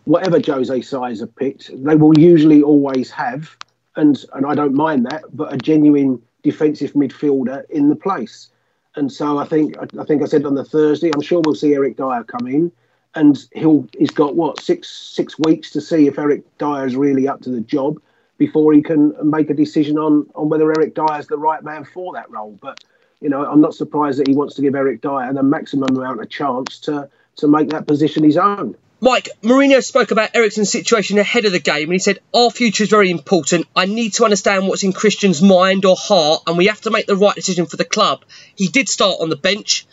whatever 0.05 0.39
Jose 0.39 0.81
sides 0.81 1.19
have 1.19 1.35
picked, 1.35 1.71
they 1.83 1.95
will 1.95 2.17
usually 2.17 2.63
always 2.63 3.11
have, 3.11 3.53
and 3.97 4.17
and 4.31 4.45
I 4.45 4.55
don't 4.55 4.75
mind 4.75 5.07
that, 5.07 5.23
but 5.33 5.53
a 5.53 5.57
genuine 5.57 6.21
defensive 6.45 6.93
midfielder 6.93 7.67
in 7.71 7.89
the 7.89 7.95
place. 7.95 8.49
And 8.95 9.11
so 9.11 9.39
I 9.39 9.45
think 9.45 9.75
I 9.99 10.05
think 10.05 10.21
I 10.21 10.25
said 10.25 10.45
on 10.45 10.55
the 10.55 10.63
Thursday, 10.63 11.11
I'm 11.13 11.21
sure 11.21 11.41
we'll 11.43 11.55
see 11.55 11.73
Eric 11.73 11.97
Dier 11.97 12.23
come 12.23 12.47
in, 12.47 12.71
and 13.15 13.37
he'll 13.53 13.85
he's 13.97 14.11
got 14.11 14.35
what 14.35 14.61
six 14.61 14.87
six 14.89 15.37
weeks 15.39 15.71
to 15.71 15.81
see 15.81 16.07
if 16.07 16.17
Eric 16.17 16.43
Dier 16.57 16.85
is 16.85 16.95
really 16.95 17.27
up 17.27 17.41
to 17.41 17.49
the 17.49 17.59
job 17.59 17.99
before 18.37 18.73
he 18.73 18.81
can 18.81 19.13
make 19.21 19.49
a 19.49 19.53
decision 19.53 19.97
on 19.97 20.27
on 20.35 20.47
whether 20.47 20.71
Eric 20.71 20.93
Dier 20.95 21.19
is 21.19 21.27
the 21.27 21.37
right 21.37 21.63
man 21.63 21.83
for 21.83 22.13
that 22.13 22.29
role. 22.29 22.57
But 22.61 22.83
you 23.19 23.29
know, 23.29 23.43
I'm 23.45 23.59
not 23.59 23.73
surprised 23.73 24.19
that 24.19 24.27
he 24.27 24.35
wants 24.35 24.55
to 24.55 24.61
give 24.61 24.75
Eric 24.75 25.01
Dier 25.01 25.33
the 25.33 25.43
maximum 25.43 25.97
amount 25.97 26.21
of 26.21 26.29
chance 26.29 26.79
to 26.81 27.09
to 27.37 27.47
make 27.47 27.69
that 27.69 27.87
position 27.87 28.23
his 28.23 28.37
own. 28.37 28.77
Mike, 29.01 29.29
Mourinho 29.43 29.83
spoke 29.83 30.11
about 30.11 30.31
Eriksen's 30.33 30.71
situation 30.71 31.17
ahead 31.17 31.45
of 31.45 31.51
the 31.51 31.59
game 31.59 31.83
and 31.83 31.93
he 31.93 31.99
said, 31.99 32.19
Our 32.33 32.49
future 32.49 32.83
is 32.83 32.89
very 32.89 33.11
important. 33.11 33.67
I 33.75 33.85
need 33.85 34.13
to 34.13 34.23
understand 34.23 34.67
what's 34.67 34.83
in 34.83 34.93
Christian's 34.93 35.41
mind 35.41 35.85
or 35.85 35.95
heart 35.97 36.43
and 36.47 36.57
we 36.57 36.67
have 36.67 36.81
to 36.81 36.91
make 36.91 37.05
the 37.05 37.17
right 37.17 37.35
decision 37.35 37.65
for 37.65 37.77
the 37.77 37.85
club. 37.85 38.23
He 38.55 38.67
did 38.67 38.87
start 38.87 39.17
on 39.19 39.29
the 39.29 39.35
bench. 39.35 39.85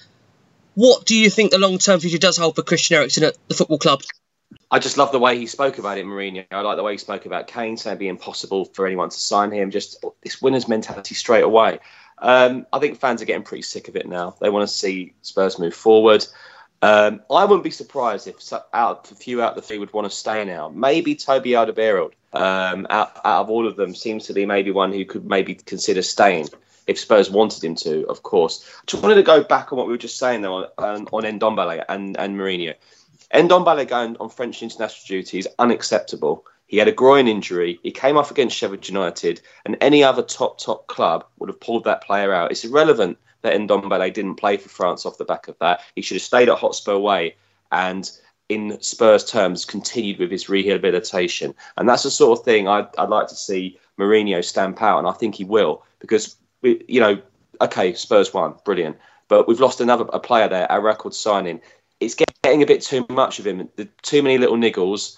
What 0.75 1.05
do 1.05 1.17
you 1.17 1.29
think 1.31 1.51
the 1.51 1.59
long 1.59 1.79
term 1.79 2.01
future 2.01 2.19
does 2.19 2.37
hold 2.37 2.57
for 2.57 2.63
Christian 2.63 2.97
Eriksen 2.97 3.25
at 3.25 3.37
the 3.49 3.55
football 3.55 3.79
club? 3.79 4.03
I 4.71 4.79
just 4.79 4.97
love 4.97 5.13
the 5.13 5.19
way 5.19 5.37
he 5.37 5.47
spoke 5.47 5.79
about 5.79 5.99
it, 5.99 6.07
Mourinho. 6.07 6.47
I 6.51 6.61
like 6.61 6.77
the 6.77 6.83
way 6.83 6.93
he 6.93 6.99
spoke 6.99 7.27
about 7.27 7.47
Kane, 7.47 7.77
saying 7.77 7.93
it'd 7.93 8.01
be 8.01 8.09
impossible 8.09 8.67
for 8.67 8.87
anyone 8.87 9.11
to 9.11 9.19
sign 9.19 9.51
him. 9.51 9.71
Just 9.71 10.03
this 10.23 10.41
winner's 10.41 10.69
mentality 10.69 11.15
straight 11.15 11.45
away. 11.45 11.81
Um, 12.19 12.67
I 12.73 12.79
think 12.79 13.01
fans 13.01 13.21
are 13.21 13.25
getting 13.25 13.43
pretty 13.43 13.63
sick 13.63 13.89
of 13.89 13.97
it 13.97 14.07
now. 14.09 14.37
They 14.41 14.49
want 14.49 14.67
to 14.69 14.75
see 14.75 15.15
Spurs 15.23 15.59
move 15.59 15.75
forward. 15.75 16.27
Um, 16.83 17.23
I 17.31 17.45
wouldn't 17.45 17.63
be 17.63 17.71
surprised 17.71 18.27
if 18.27 18.53
out 18.75 19.11
a 19.13 19.15
few 19.15 19.41
out 19.41 19.51
of 19.51 19.57
the 19.57 19.63
three 19.63 19.79
would 19.79 19.93
want 19.93 20.11
to 20.11 20.17
stay 20.17 20.45
now. 20.45 20.69
Maybe 20.69 21.15
Toby 21.15 21.51
Alderweireld, 21.51 22.13
um, 22.33 22.89
out, 22.91 23.21
out 23.25 23.43
of 23.43 23.51
all 23.51 23.69
of 23.69 23.77
them, 23.77 23.95
seems 23.95 24.27
to 24.27 24.33
be 24.33 24.47
maybe 24.47 24.73
one 24.73 24.93
who 24.93 25.05
could 25.05 25.25
maybe 25.25 25.55
consider 25.55 26.03
staying 26.03 26.49
if 26.89 26.99
Spurs 26.99 27.31
wanted 27.31 27.63
him 27.63 27.77
to, 27.77 28.05
of 28.09 28.25
course. 28.25 28.69
I 28.81 28.83
just 28.87 29.01
wanted 29.01 29.15
to 29.15 29.23
go 29.23 29.45
back 29.45 29.73
on 29.73 29.79
what 29.79 29.87
we 29.87 29.93
were 29.93 29.99
just 29.99 30.19
saying 30.19 30.43
though 30.43 30.69
on, 30.77 31.07
on 31.13 31.23
Ndombele 31.23 31.85
and, 31.89 32.17
and 32.19 32.37
Mourinho. 32.37 32.75
Ndombele 33.33 33.87
going 33.87 34.17
on 34.19 34.29
French 34.29 34.61
international 34.61 35.07
duty 35.07 35.39
is 35.39 35.49
unacceptable. 35.61 36.45
He 36.67 36.79
had 36.79 36.89
a 36.89 36.93
groin 36.93 37.29
injury. 37.29 37.79
He 37.85 37.93
came 37.93 38.17
off 38.17 38.31
against 38.31 38.57
Sheffield 38.57 38.89
United, 38.89 39.41
and 39.65 39.77
any 39.81 40.03
other 40.03 40.23
top 40.23 40.59
top 40.59 40.87
club 40.87 41.27
would 41.39 41.49
have 41.49 41.61
pulled 41.61 41.85
that 41.85 42.03
player 42.03 42.33
out. 42.33 42.51
It's 42.51 42.65
irrelevant 42.65 43.19
that 43.43 43.55
Ndombele 43.59 44.13
didn't 44.13 44.37
play 44.37 44.57
for 44.57 44.69
France 44.69 45.05
off 45.05 45.19
the 45.19 45.25
back 45.25 45.49
of 45.49 45.59
that. 45.59 45.81
He 45.95 46.03
should 46.03 46.17
have 46.17 46.23
stayed 46.23 46.49
at 46.49 46.59
Hotspur 46.59 46.97
Way 46.97 47.37
and, 47.71 48.11
in 48.49 48.81
Spurs 48.81 49.25
terms, 49.25 49.65
continued 49.65 50.19
with 50.19 50.31
his 50.31 50.49
rehabilitation. 50.49 51.55
And 51.77 51.89
that's 51.89 52.05
the 52.05 52.11
sort 52.11 52.39
of 52.39 52.45
thing 52.45 52.69
I'd, 52.69 52.89
I'd 52.99 53.09
like 53.09 53.29
to 53.29 53.37
see 53.37 53.79
Mourinho 53.99 54.45
stamp 54.45 54.81
out, 54.83 54.99
and 54.99 55.07
I 55.07 55.13
think 55.13 55.35
he 55.35 55.45
will 55.45 55.85
because 55.99 56.37
we, 56.63 56.85
you 56.89 57.01
know, 57.01 57.21
okay, 57.61 57.95
Spurs 57.95 58.33
won, 58.35 58.55
brilliant, 58.65 58.97
but 59.29 59.47
we've 59.47 59.61
lost 59.61 59.81
another 59.81 60.05
a 60.13 60.21
player 60.21 60.49
there, 60.49 60.71
our 60.71 60.81
record 60.81 61.15
signing. 61.15 61.61
It's 62.01 62.17
getting 62.43 62.63
a 62.63 62.67
bit 62.67 62.83
too 62.83 63.07
much 63.09 63.39
of 63.39 63.47
him. 63.47 63.69
The, 63.77 63.89
too 64.03 64.23
many 64.23 64.39
little 64.39 64.57
niggles. 64.57 65.17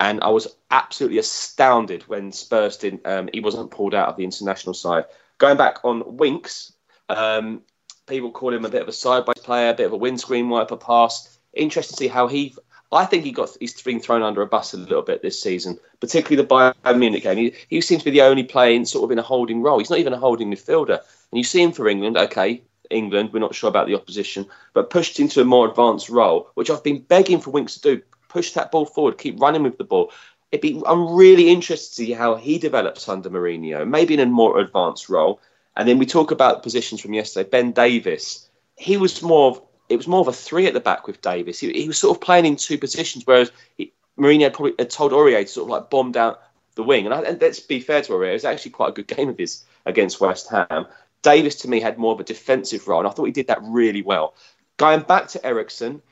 And 0.00 0.22
I 0.22 0.28
was 0.28 0.46
absolutely 0.70 1.18
astounded 1.18 2.02
when 2.02 2.30
Spurs 2.30 2.76
didn't. 2.76 3.04
Um, 3.04 3.28
he 3.32 3.40
wasn't 3.40 3.72
pulled 3.72 3.94
out 3.94 4.08
of 4.08 4.16
the 4.16 4.22
international 4.22 4.74
side. 4.74 5.06
Going 5.38 5.56
back 5.56 5.84
on 5.84 6.16
Winks, 6.16 6.72
um, 7.08 7.62
people 8.06 8.30
call 8.30 8.52
him 8.52 8.64
a 8.64 8.70
bit 8.70 8.82
of 8.82 8.88
a 8.88 8.92
sideways 8.92 9.38
player, 9.38 9.70
a 9.70 9.74
bit 9.74 9.86
of 9.86 9.92
a 9.92 9.96
windscreen 9.96 10.48
wiper 10.48 10.76
pass. 10.76 11.38
Interesting 11.52 11.96
to 11.96 12.02
see 12.04 12.08
how 12.08 12.28
he. 12.28 12.54
I 12.90 13.04
think 13.04 13.24
he 13.24 13.32
got 13.32 13.50
he's 13.60 13.80
been 13.82 14.00
thrown 14.00 14.22
under 14.22 14.40
a 14.40 14.46
bus 14.46 14.72
a 14.72 14.78
little 14.78 15.02
bit 15.02 15.20
this 15.20 15.42
season, 15.42 15.78
particularly 16.00 16.42
the 16.42 16.48
Bayern 16.48 16.98
Munich 16.98 17.22
game. 17.22 17.36
He, 17.36 17.54
he 17.68 17.80
seems 17.80 18.02
to 18.02 18.10
be 18.10 18.18
the 18.18 18.24
only 18.24 18.44
player 18.44 18.74
in 18.74 18.86
sort 18.86 19.04
of 19.04 19.10
in 19.10 19.18
a 19.18 19.22
holding 19.22 19.60
role. 19.60 19.78
He's 19.78 19.90
not 19.90 19.98
even 19.98 20.14
a 20.14 20.18
holding 20.18 20.50
midfielder, 20.50 20.98
and 20.98 21.38
you 21.38 21.44
see 21.44 21.62
him 21.62 21.72
for 21.72 21.86
England. 21.88 22.16
Okay, 22.16 22.62
England, 22.90 23.32
we're 23.32 23.40
not 23.40 23.54
sure 23.54 23.68
about 23.68 23.86
the 23.86 23.94
opposition, 23.94 24.46
but 24.72 24.90
pushed 24.90 25.20
into 25.20 25.40
a 25.40 25.44
more 25.44 25.68
advanced 25.68 26.08
role, 26.08 26.50
which 26.54 26.70
I've 26.70 26.84
been 26.84 27.00
begging 27.00 27.40
for 27.40 27.50
Winks 27.50 27.74
to 27.74 27.80
do. 27.96 28.02
Push 28.28 28.52
that 28.52 28.70
ball 28.70 28.84
forward, 28.84 29.18
keep 29.18 29.40
running 29.40 29.62
with 29.62 29.78
the 29.78 29.84
ball. 29.84 30.12
It'd 30.50 30.62
be, 30.62 30.82
I'm 30.86 31.14
really 31.14 31.48
interested 31.50 31.88
to 31.88 31.94
see 32.06 32.12
how 32.12 32.36
he 32.36 32.58
develops 32.58 33.08
under 33.08 33.30
Mourinho, 33.30 33.86
maybe 33.86 34.14
in 34.14 34.20
a 34.20 34.26
more 34.26 34.58
advanced 34.58 35.08
role. 35.08 35.40
And 35.78 35.88
then 35.88 35.96
we 35.96 36.06
talk 36.06 36.32
about 36.32 36.64
positions 36.64 37.00
from 37.00 37.14
yesterday. 37.14 37.48
Ben 37.48 37.70
Davies, 37.70 38.48
he 38.76 38.96
was 38.96 39.22
more 39.22 39.52
of 39.52 39.62
it 39.88 39.96
was 39.96 40.08
more 40.08 40.20
of 40.20 40.28
a 40.28 40.32
three 40.32 40.66
at 40.66 40.74
the 40.74 40.80
back 40.80 41.06
with 41.06 41.22
Davies. 41.22 41.60
He, 41.60 41.72
he 41.72 41.86
was 41.86 41.96
sort 41.96 42.14
of 42.14 42.20
playing 42.20 42.44
in 42.44 42.56
two 42.56 42.76
positions, 42.76 43.26
whereas 43.26 43.50
he, 43.78 43.90
Mourinho 44.18 44.42
had 44.42 44.52
probably 44.52 44.74
had 44.78 44.90
told 44.90 45.12
Aurier 45.12 45.40
to 45.40 45.46
sort 45.46 45.64
of 45.64 45.70
like 45.70 45.88
bomb 45.88 46.12
down 46.12 46.36
the 46.74 46.82
wing. 46.82 47.06
And, 47.06 47.14
I, 47.14 47.22
and 47.22 47.40
let's 47.40 47.60
be 47.60 47.80
fair 47.80 48.02
to 48.02 48.12
Aurier, 48.12 48.30
it 48.30 48.34
was 48.34 48.44
actually 48.44 48.72
quite 48.72 48.90
a 48.90 48.92
good 48.92 49.06
game 49.06 49.30
of 49.30 49.38
his 49.38 49.64
against 49.86 50.20
West 50.20 50.50
Ham. 50.50 50.86
Davies 51.22 51.56
to 51.56 51.70
me 51.70 51.80
had 51.80 51.96
more 51.96 52.12
of 52.12 52.20
a 52.20 52.24
defensive 52.24 52.86
role, 52.86 52.98
and 52.98 53.08
I 53.08 53.12
thought 53.12 53.24
he 53.24 53.32
did 53.32 53.46
that 53.46 53.62
really 53.62 54.02
well. 54.02 54.34
Going 54.76 55.00
back 55.00 55.28
to 55.28 55.46
Eriksen, 55.46 56.02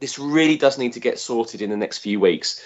this 0.00 0.18
really 0.18 0.56
does 0.56 0.76
need 0.76 0.94
to 0.94 1.00
get 1.00 1.20
sorted 1.20 1.62
in 1.62 1.70
the 1.70 1.76
next 1.76 1.98
few 1.98 2.18
weeks 2.18 2.64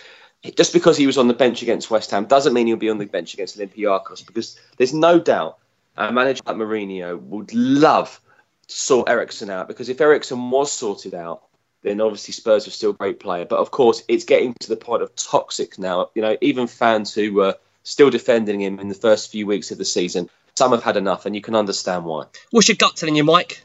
just 0.57 0.73
because 0.73 0.97
he 0.97 1.07
was 1.07 1.19
on 1.19 1.29
the 1.29 1.35
bench 1.35 1.63
against 1.63 1.91
West 1.91 2.11
Ham 2.11 2.27
doesn't 2.27 2.53
mean 2.53 2.67
he'll 2.67 2.77
be 2.77 2.91
on 2.91 2.99
the 2.99 3.07
bench 3.07 3.35
against 3.35 3.59
Olympiacos 3.59 4.27
because 4.27 4.59
there's 4.77 4.95
no 4.95 5.19
doubt 5.19 5.59
a 5.97 6.13
manager 6.13 6.43
like 6.47 6.57
Mourinho 6.57 7.21
would 7.21 7.53
love 7.53 8.21
to 8.69 8.75
sort 8.75 9.09
Eriksen 9.09 9.51
out 9.51 9.69
because 9.69 9.89
if 9.89 10.01
Eriksen 10.01 10.51
was 10.51 10.71
sorted 10.71 11.15
out, 11.15 11.43
then 11.83 12.01
obviously 12.01 12.33
Spurs 12.33 12.67
are 12.67 12.73
still 12.73 12.91
a 12.91 12.95
great 12.95 13.21
player. 13.21 13.45
But 13.45 13.59
of 13.59 13.71
course, 13.71 14.03
it's 14.09 14.25
getting 14.25 14.55
to 14.61 14.69
the 14.69 14.77
point 14.77 15.03
of 15.03 15.15
toxic 15.17 15.79
now. 15.79 16.11
You 16.15 16.23
know, 16.23 16.37
even 16.41 16.67
fans 16.67 17.15
who 17.15 17.35
were 17.35 17.57
still 17.83 18.11
defending 18.11 18.61
him 18.61 18.79
in 18.79 18.89
the 18.89 18.95
first 18.95 19.31
few 19.31 19.47
weeks 19.47 19.71
of 19.71 19.79
the 19.79 19.85
season, 19.85 20.29
some 20.57 20.73
have 20.73 20.83
had 20.83 20.97
enough, 20.97 21.25
and 21.25 21.35
you 21.35 21.41
can 21.41 21.55
understand 21.55 22.05
why. 22.05 22.25
What's 22.51 22.69
your 22.69 22.77
gut 22.77 22.97
telling 22.97 23.15
you, 23.15 23.25
Mike? 23.25 23.63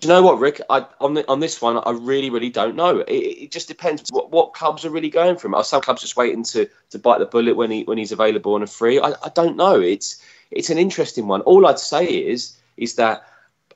Do 0.00 0.08
you 0.08 0.14
know 0.14 0.22
what, 0.22 0.38
Rick? 0.38 0.60
I, 0.68 0.86
on 1.00 1.14
the, 1.14 1.26
on 1.26 1.40
this 1.40 1.62
one, 1.62 1.78
I 1.78 1.90
really, 1.90 2.28
really 2.28 2.50
don't 2.50 2.76
know. 2.76 2.98
It, 3.00 3.12
it 3.12 3.50
just 3.50 3.66
depends 3.66 4.04
what, 4.10 4.30
what 4.30 4.52
clubs 4.52 4.84
are 4.84 4.90
really 4.90 5.08
going 5.08 5.36
for 5.36 5.46
him. 5.46 5.54
Are 5.54 5.64
some 5.64 5.80
clubs 5.80 6.02
just 6.02 6.16
waiting 6.16 6.42
to, 6.44 6.68
to 6.90 6.98
bite 6.98 7.18
the 7.18 7.26
bullet 7.26 7.56
when 7.56 7.70
he 7.70 7.84
when 7.84 7.96
he's 7.96 8.12
available 8.12 8.54
on 8.54 8.62
a 8.62 8.66
free? 8.66 9.00
I, 9.00 9.12
I 9.24 9.30
don't 9.34 9.56
know. 9.56 9.80
It's 9.80 10.20
it's 10.50 10.68
an 10.68 10.76
interesting 10.76 11.26
one. 11.28 11.40
All 11.42 11.66
I'd 11.66 11.78
say 11.78 12.04
is 12.06 12.58
is 12.76 12.96
that 12.96 13.26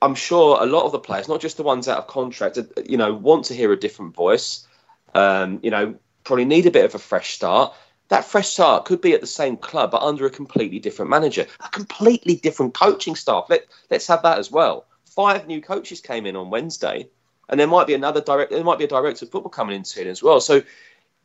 I'm 0.02 0.14
sure 0.14 0.62
a 0.62 0.66
lot 0.66 0.84
of 0.84 0.92
the 0.92 0.98
players, 0.98 1.26
not 1.26 1.40
just 1.40 1.56
the 1.56 1.62
ones 1.62 1.88
out 1.88 1.98
of 1.98 2.06
contract, 2.06 2.58
uh, 2.58 2.64
you 2.86 2.98
know, 2.98 3.14
want 3.14 3.46
to 3.46 3.54
hear 3.54 3.72
a 3.72 3.80
different 3.80 4.14
voice. 4.14 4.66
Um, 5.14 5.58
you 5.62 5.70
know, 5.70 5.94
probably 6.24 6.44
need 6.44 6.66
a 6.66 6.70
bit 6.70 6.84
of 6.84 6.94
a 6.94 6.98
fresh 6.98 7.32
start. 7.32 7.74
That 8.08 8.26
fresh 8.26 8.48
start 8.48 8.84
could 8.84 9.00
be 9.00 9.14
at 9.14 9.22
the 9.22 9.26
same 9.26 9.56
club, 9.56 9.92
but 9.92 10.02
under 10.02 10.26
a 10.26 10.30
completely 10.30 10.80
different 10.80 11.10
manager, 11.10 11.46
a 11.60 11.68
completely 11.70 12.36
different 12.36 12.74
coaching 12.74 13.16
staff. 13.16 13.46
Let 13.48 13.66
let's 13.90 14.06
have 14.08 14.22
that 14.22 14.38
as 14.38 14.50
well 14.50 14.84
five 15.20 15.46
new 15.46 15.60
coaches 15.60 16.00
came 16.00 16.26
in 16.26 16.36
on 16.36 16.50
Wednesday, 16.50 17.08
and 17.48 17.58
there 17.60 17.66
might 17.66 17.86
be 17.86 17.94
another 17.94 18.20
direct. 18.20 18.50
There 18.50 18.64
might 18.64 18.78
be 18.78 18.84
a 18.84 18.88
director 18.88 19.24
of 19.24 19.30
football 19.30 19.50
coming 19.50 19.76
in 19.76 19.84
soon 19.84 20.08
as 20.08 20.22
well. 20.22 20.40
So 20.40 20.62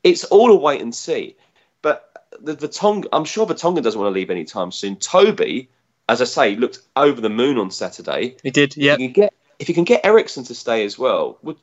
it's 0.04 0.26
all 0.26 0.52
a 0.52 0.56
wait 0.56 0.82
and 0.82 0.94
see. 0.94 1.38
But 1.82 2.28
the, 2.42 2.54
the 2.54 2.68
Tonga, 2.68 3.08
I'm 3.14 3.26
sure 3.26 3.46
Vertonghen 3.46 3.84
doesn't 3.84 4.00
want 4.00 4.14
to 4.14 4.20
leave 4.20 4.30
anytime 4.30 4.72
soon. 4.72 4.98
Toby, 4.98 5.70
as 6.10 6.22
I 6.22 6.26
say, 6.26 6.56
looked 6.56 6.80
over 6.96 7.22
the 7.22 7.30
moon 7.30 7.58
on 7.58 7.72
Saturday. 7.72 8.36
He 8.44 8.52
did. 8.52 8.76
Yeah. 8.76 8.96
If 8.96 9.00
you 9.00 9.08
can 9.08 9.14
get 9.14 9.34
if 9.60 9.70
you 9.70 9.76
can 9.76 9.84
get 9.86 10.06
Eriksen 10.06 10.44
to 10.46 10.56
stay 10.56 10.84
as 10.84 11.00
well, 11.00 11.38
would 11.42 11.58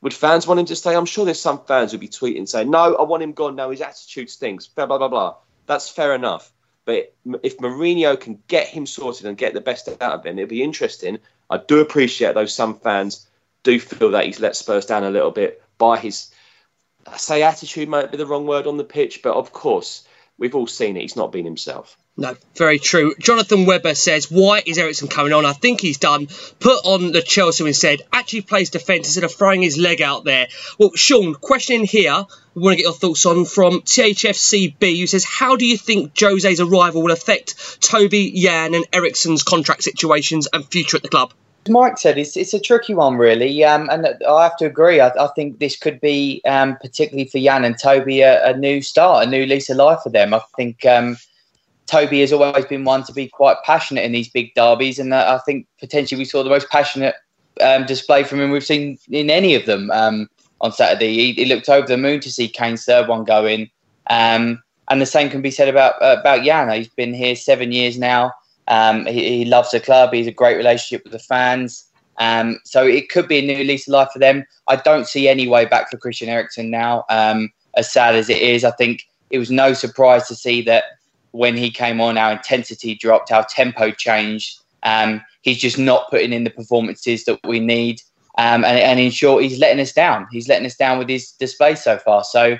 would 0.00 0.14
fans 0.14 0.46
want 0.46 0.60
him 0.60 0.66
to 0.66 0.76
stay? 0.76 0.96
I'm 0.96 1.06
sure 1.06 1.24
there's 1.24 1.40
some 1.40 1.64
fans 1.64 1.92
who'd 1.92 2.00
be 2.00 2.08
tweeting 2.08 2.48
saying, 2.48 2.70
"No, 2.70 2.96
I 2.96 3.02
want 3.02 3.22
him 3.22 3.32
gone 3.32 3.56
now. 3.56 3.70
His 3.70 3.80
attitude 3.80 4.30
stinks." 4.30 4.66
Blah 4.66 4.86
blah 4.86 4.98
blah 4.98 5.08
blah. 5.08 5.34
That's 5.66 5.88
fair 5.88 6.14
enough. 6.14 6.52
But 6.88 7.12
if 7.42 7.58
Mourinho 7.58 8.18
can 8.18 8.42
get 8.48 8.66
him 8.66 8.86
sorted 8.86 9.26
and 9.26 9.36
get 9.36 9.52
the 9.52 9.60
best 9.60 9.90
out 10.00 10.00
of 10.00 10.24
him, 10.24 10.38
it'll 10.38 10.48
be 10.48 10.62
interesting. 10.62 11.18
I 11.50 11.58
do 11.58 11.80
appreciate 11.80 12.34
though 12.34 12.46
some 12.46 12.78
fans 12.78 13.28
do 13.62 13.78
feel 13.78 14.12
that 14.12 14.24
he's 14.24 14.40
let 14.40 14.56
Spurs 14.56 14.86
down 14.86 15.04
a 15.04 15.10
little 15.10 15.30
bit 15.30 15.62
by 15.76 15.98
his, 15.98 16.32
I 17.06 17.18
say 17.18 17.42
attitude 17.42 17.90
might 17.90 18.10
be 18.10 18.16
the 18.16 18.24
wrong 18.24 18.46
word 18.46 18.66
on 18.66 18.78
the 18.78 18.84
pitch, 18.84 19.20
but 19.22 19.36
of 19.36 19.52
course 19.52 20.08
we've 20.38 20.54
all 20.54 20.66
seen 20.66 20.96
it. 20.96 21.02
He's 21.02 21.14
not 21.14 21.30
been 21.30 21.44
himself. 21.44 21.98
No, 22.16 22.34
very 22.56 22.78
true. 22.78 23.14
Jonathan 23.20 23.66
Webber 23.66 23.94
says, 23.94 24.30
why 24.30 24.62
is 24.64 24.78
Eriksen 24.78 25.08
coming 25.08 25.34
on? 25.34 25.44
I 25.44 25.52
think 25.52 25.82
he's 25.82 25.98
done. 25.98 26.26
Put 26.58 26.86
on 26.86 27.12
Lo 27.12 27.20
Celso 27.20 27.66
instead. 27.66 28.00
Actually 28.14 28.40
plays 28.40 28.70
defence 28.70 29.08
instead 29.08 29.24
of 29.24 29.32
throwing 29.34 29.60
his 29.60 29.76
leg 29.76 30.00
out 30.00 30.24
there. 30.24 30.48
Well, 30.78 30.92
Sean, 30.94 31.34
question 31.34 31.84
here. 31.84 32.24
We 32.58 32.64
want 32.64 32.78
to 32.78 32.82
get 32.82 32.88
your 32.88 32.92
thoughts 32.92 33.24
on 33.24 33.44
from 33.44 33.82
THFCB, 33.82 34.98
who 34.98 35.06
says, 35.06 35.24
how 35.24 35.54
do 35.54 35.64
you 35.64 35.76
think 35.76 36.18
Jose's 36.18 36.60
arrival 36.60 37.02
will 37.02 37.12
affect 37.12 37.80
Toby, 37.80 38.32
Jan 38.32 38.74
and 38.74 38.84
Eriksen's 38.92 39.44
contract 39.44 39.84
situations 39.84 40.48
and 40.52 40.64
future 40.64 40.96
at 40.96 41.04
the 41.04 41.08
club? 41.08 41.32
Mike 41.68 41.98
said 41.98 42.18
it's, 42.18 42.36
it's 42.36 42.54
a 42.54 42.58
tricky 42.58 42.94
one, 42.94 43.16
really. 43.16 43.62
Um, 43.62 43.88
and 43.90 44.08
I 44.28 44.42
have 44.42 44.56
to 44.56 44.66
agree. 44.66 44.98
I, 44.98 45.08
I 45.08 45.28
think 45.36 45.60
this 45.60 45.76
could 45.76 46.00
be, 46.00 46.42
um, 46.46 46.76
particularly 46.80 47.28
for 47.28 47.38
Jan 47.38 47.64
and 47.64 47.78
Toby, 47.78 48.22
a, 48.22 48.44
a, 48.44 48.56
new 48.56 48.82
start, 48.82 49.24
a 49.24 49.30
new 49.30 49.46
lease 49.46 49.70
of 49.70 49.76
life 49.76 50.00
for 50.02 50.10
them. 50.10 50.34
I 50.34 50.40
think 50.56 50.84
um, 50.84 51.16
Toby 51.86 52.22
has 52.22 52.32
always 52.32 52.64
been 52.64 52.82
one 52.82 53.04
to 53.04 53.12
be 53.12 53.28
quite 53.28 53.58
passionate 53.64 54.02
in 54.02 54.10
these 54.10 54.28
big 54.28 54.52
derbies, 54.54 54.98
and 54.98 55.14
I 55.14 55.38
think 55.38 55.68
potentially 55.78 56.18
we 56.18 56.24
saw 56.24 56.42
the 56.42 56.50
most 56.50 56.68
passionate 56.70 57.14
um, 57.60 57.86
display 57.86 58.24
from 58.24 58.40
him 58.40 58.50
we've 58.50 58.64
seen 58.64 58.98
in 59.08 59.30
any 59.30 59.54
of 59.54 59.66
them 59.66 59.90
um, 59.92 60.28
on 60.60 60.72
Saturday. 60.72 61.14
He, 61.14 61.32
he, 61.32 61.44
looked 61.44 61.68
over 61.68 61.86
the 61.86 61.96
moon 61.96 62.20
to 62.20 62.32
see 62.32 62.48
Kane's 62.48 62.84
third 62.84 63.08
one 63.08 63.24
going. 63.24 63.70
um, 64.10 64.62
and 64.90 65.00
the 65.00 65.06
same 65.06 65.30
can 65.30 65.42
be 65.42 65.50
said 65.50 65.68
about 65.68 66.00
uh, 66.02 66.16
about 66.18 66.44
Jan. 66.44 66.70
He's 66.70 66.88
been 66.88 67.14
here 67.14 67.36
seven 67.36 67.72
years 67.72 67.98
now. 67.98 68.32
Um, 68.68 69.06
he, 69.06 69.38
he, 69.38 69.44
loves 69.44 69.70
the 69.70 69.80
club. 69.80 70.12
He's 70.12 70.26
a 70.26 70.32
great 70.32 70.56
relationship 70.56 71.04
with 71.04 71.12
the 71.12 71.18
fans. 71.18 71.84
Um, 72.18 72.58
so 72.64 72.84
it 72.84 73.08
could 73.08 73.28
be 73.28 73.38
a 73.38 73.42
new 73.42 73.64
lease 73.64 73.86
of 73.86 73.92
life 73.92 74.10
for 74.12 74.18
them. 74.18 74.44
I 74.66 74.76
don't 74.76 75.06
see 75.06 75.28
any 75.28 75.46
way 75.46 75.64
back 75.64 75.90
for 75.90 75.96
Christian 75.96 76.28
Eriksen 76.28 76.70
now. 76.70 77.04
Um, 77.08 77.50
as 77.76 77.90
sad 77.90 78.14
as 78.14 78.28
it 78.28 78.42
is, 78.42 78.64
I 78.64 78.72
think 78.72 79.06
it 79.30 79.38
was 79.38 79.50
no 79.50 79.72
surprise 79.72 80.26
to 80.28 80.34
see 80.34 80.62
that 80.62 80.84
when 81.30 81.56
he 81.56 81.70
came 81.70 82.00
on, 82.00 82.18
our 82.18 82.32
intensity 82.32 82.94
dropped, 82.94 83.30
our 83.30 83.44
tempo 83.44 83.90
changed. 83.90 84.58
Um, 84.82 85.22
he's 85.42 85.58
just 85.58 85.78
not 85.78 86.10
putting 86.10 86.32
in 86.32 86.44
the 86.44 86.50
performances 86.50 87.24
that 87.24 87.38
we 87.46 87.60
need. 87.60 88.02
Um, 88.38 88.64
and, 88.64 88.78
and, 88.78 89.00
in 89.00 89.10
short, 89.10 89.42
he's 89.42 89.58
letting 89.58 89.80
us 89.80 89.92
down. 89.92 90.28
He's 90.30 90.48
letting 90.48 90.64
us 90.64 90.76
down 90.76 90.98
with 90.98 91.08
his 91.08 91.32
display 91.32 91.74
so 91.74 91.98
far. 91.98 92.22
So 92.22 92.52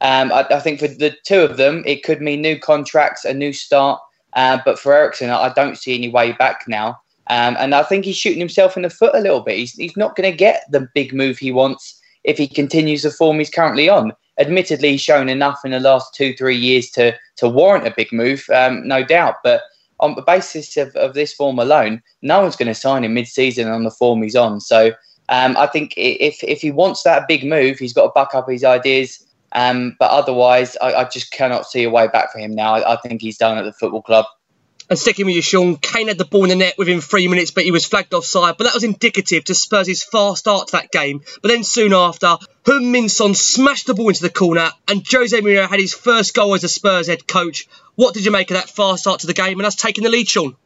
um, 0.00 0.32
I, 0.32 0.46
I, 0.48 0.60
think 0.60 0.78
for 0.78 0.86
the 0.86 1.16
two 1.26 1.40
of 1.40 1.56
them, 1.56 1.82
it 1.86 2.04
could 2.04 2.20
mean 2.20 2.40
new 2.40 2.58
contracts, 2.58 3.24
a 3.24 3.34
new 3.34 3.52
start. 3.52 4.00
Uh, 4.34 4.58
but 4.64 4.78
for 4.78 4.94
Eriksen, 4.94 5.30
I 5.30 5.52
don't 5.52 5.76
see 5.76 5.94
any 5.94 6.08
way 6.08 6.32
back 6.32 6.64
now. 6.68 7.00
Um, 7.28 7.56
and 7.58 7.74
I 7.74 7.82
think 7.82 8.04
he's 8.04 8.16
shooting 8.16 8.38
himself 8.38 8.76
in 8.76 8.84
the 8.84 8.90
foot 8.90 9.14
a 9.14 9.20
little 9.20 9.40
bit. 9.40 9.56
He's, 9.56 9.72
he's 9.72 9.96
not 9.96 10.14
going 10.14 10.30
to 10.30 10.36
get 10.36 10.70
the 10.70 10.88
big 10.94 11.12
move 11.12 11.38
he 11.38 11.50
wants 11.50 12.00
if 12.22 12.38
he 12.38 12.46
continues 12.46 13.02
the 13.02 13.10
form 13.10 13.38
he's 13.38 13.50
currently 13.50 13.88
on 13.88 14.12
admittedly 14.38 14.92
he's 14.92 15.00
shown 15.00 15.28
enough 15.28 15.60
in 15.64 15.70
the 15.70 15.80
last 15.80 16.14
two, 16.14 16.34
three 16.34 16.56
years 16.56 16.90
to 16.90 17.14
to 17.36 17.48
warrant 17.48 17.86
a 17.86 17.94
big 17.96 18.12
move, 18.12 18.44
um, 18.54 18.86
no 18.86 19.04
doubt. 19.04 19.36
But 19.42 19.62
on 20.00 20.14
the 20.14 20.22
basis 20.22 20.76
of, 20.76 20.94
of 20.96 21.14
this 21.14 21.32
form 21.32 21.58
alone, 21.58 22.02
no 22.22 22.42
one's 22.42 22.56
going 22.56 22.68
to 22.68 22.74
sign 22.74 23.04
him 23.04 23.14
mid-season 23.14 23.68
on 23.68 23.84
the 23.84 23.90
form 23.90 24.22
he's 24.22 24.36
on. 24.36 24.60
So 24.60 24.92
um, 25.28 25.56
I 25.56 25.66
think 25.66 25.94
if 25.96 26.42
if 26.42 26.60
he 26.60 26.70
wants 26.70 27.02
that 27.04 27.26
big 27.28 27.44
move, 27.44 27.78
he's 27.78 27.92
got 27.92 28.04
to 28.04 28.12
buck 28.14 28.34
up 28.34 28.48
his 28.48 28.64
ideas. 28.64 29.26
Um, 29.52 29.96
but 29.98 30.10
otherwise, 30.10 30.76
I, 30.80 30.94
I, 30.94 31.04
just 31.04 31.30
cannot 31.30 31.64
see 31.70 31.84
a 31.84 31.90
way 31.90 32.08
back 32.08 32.32
for 32.32 32.40
him 32.40 32.56
now. 32.56 32.74
I, 32.74 32.94
I 32.94 32.96
think 32.96 33.22
he's 33.22 33.38
done 33.38 33.56
at 33.56 33.64
the 33.64 33.72
football 33.72 34.02
club. 34.02 34.26
And 34.90 34.98
sticking 34.98 35.26
with 35.26 35.34
you, 35.36 35.42
Sean, 35.42 35.76
Kane 35.76 36.08
had 36.08 36.18
the 36.18 36.26
ball 36.26 36.42
in 36.42 36.50
the 36.50 36.56
net 36.56 36.74
within 36.76 37.00
three 37.00 37.28
minutes, 37.28 37.52
but 37.52 37.62
he 37.62 37.70
was 37.70 37.86
flagged 37.86 38.12
offside. 38.12 38.56
But 38.58 38.64
that 38.64 38.74
was 38.74 38.84
indicative 38.84 39.44
to 39.44 39.54
Spurs' 39.54 40.02
fast 40.02 40.40
start 40.40 40.68
to 40.68 40.72
that 40.72 40.90
game. 40.90 41.22
But 41.40 41.48
then 41.48 41.64
soon 41.64 41.94
after, 41.94 42.36
Heung-min 42.64 43.08
Son 43.08 43.34
smashed 43.34 43.86
the 43.86 43.94
ball 43.94 44.08
into 44.08 44.22
the 44.22 44.28
corner, 44.28 44.70
and 44.88 45.06
Jose 45.10 45.40
Mourinho 45.40 45.68
had 45.68 45.80
his 45.80 45.94
first 45.94 46.34
goal 46.34 46.54
as 46.54 46.64
a 46.64 46.68
Spurs 46.68 47.06
head 47.06 47.26
coach. 47.26 47.66
What 47.94 48.12
did 48.12 48.26
you 48.26 48.30
make 48.30 48.50
of 48.50 48.56
that 48.56 48.68
fast 48.68 49.02
start 49.02 49.20
to 49.20 49.26
the 49.26 49.34
game 49.34 49.58
and 49.58 49.66
us 49.66 49.76
taking 49.76 50.04
the 50.04 50.10
lead, 50.10 50.28
Sean? 50.28 50.56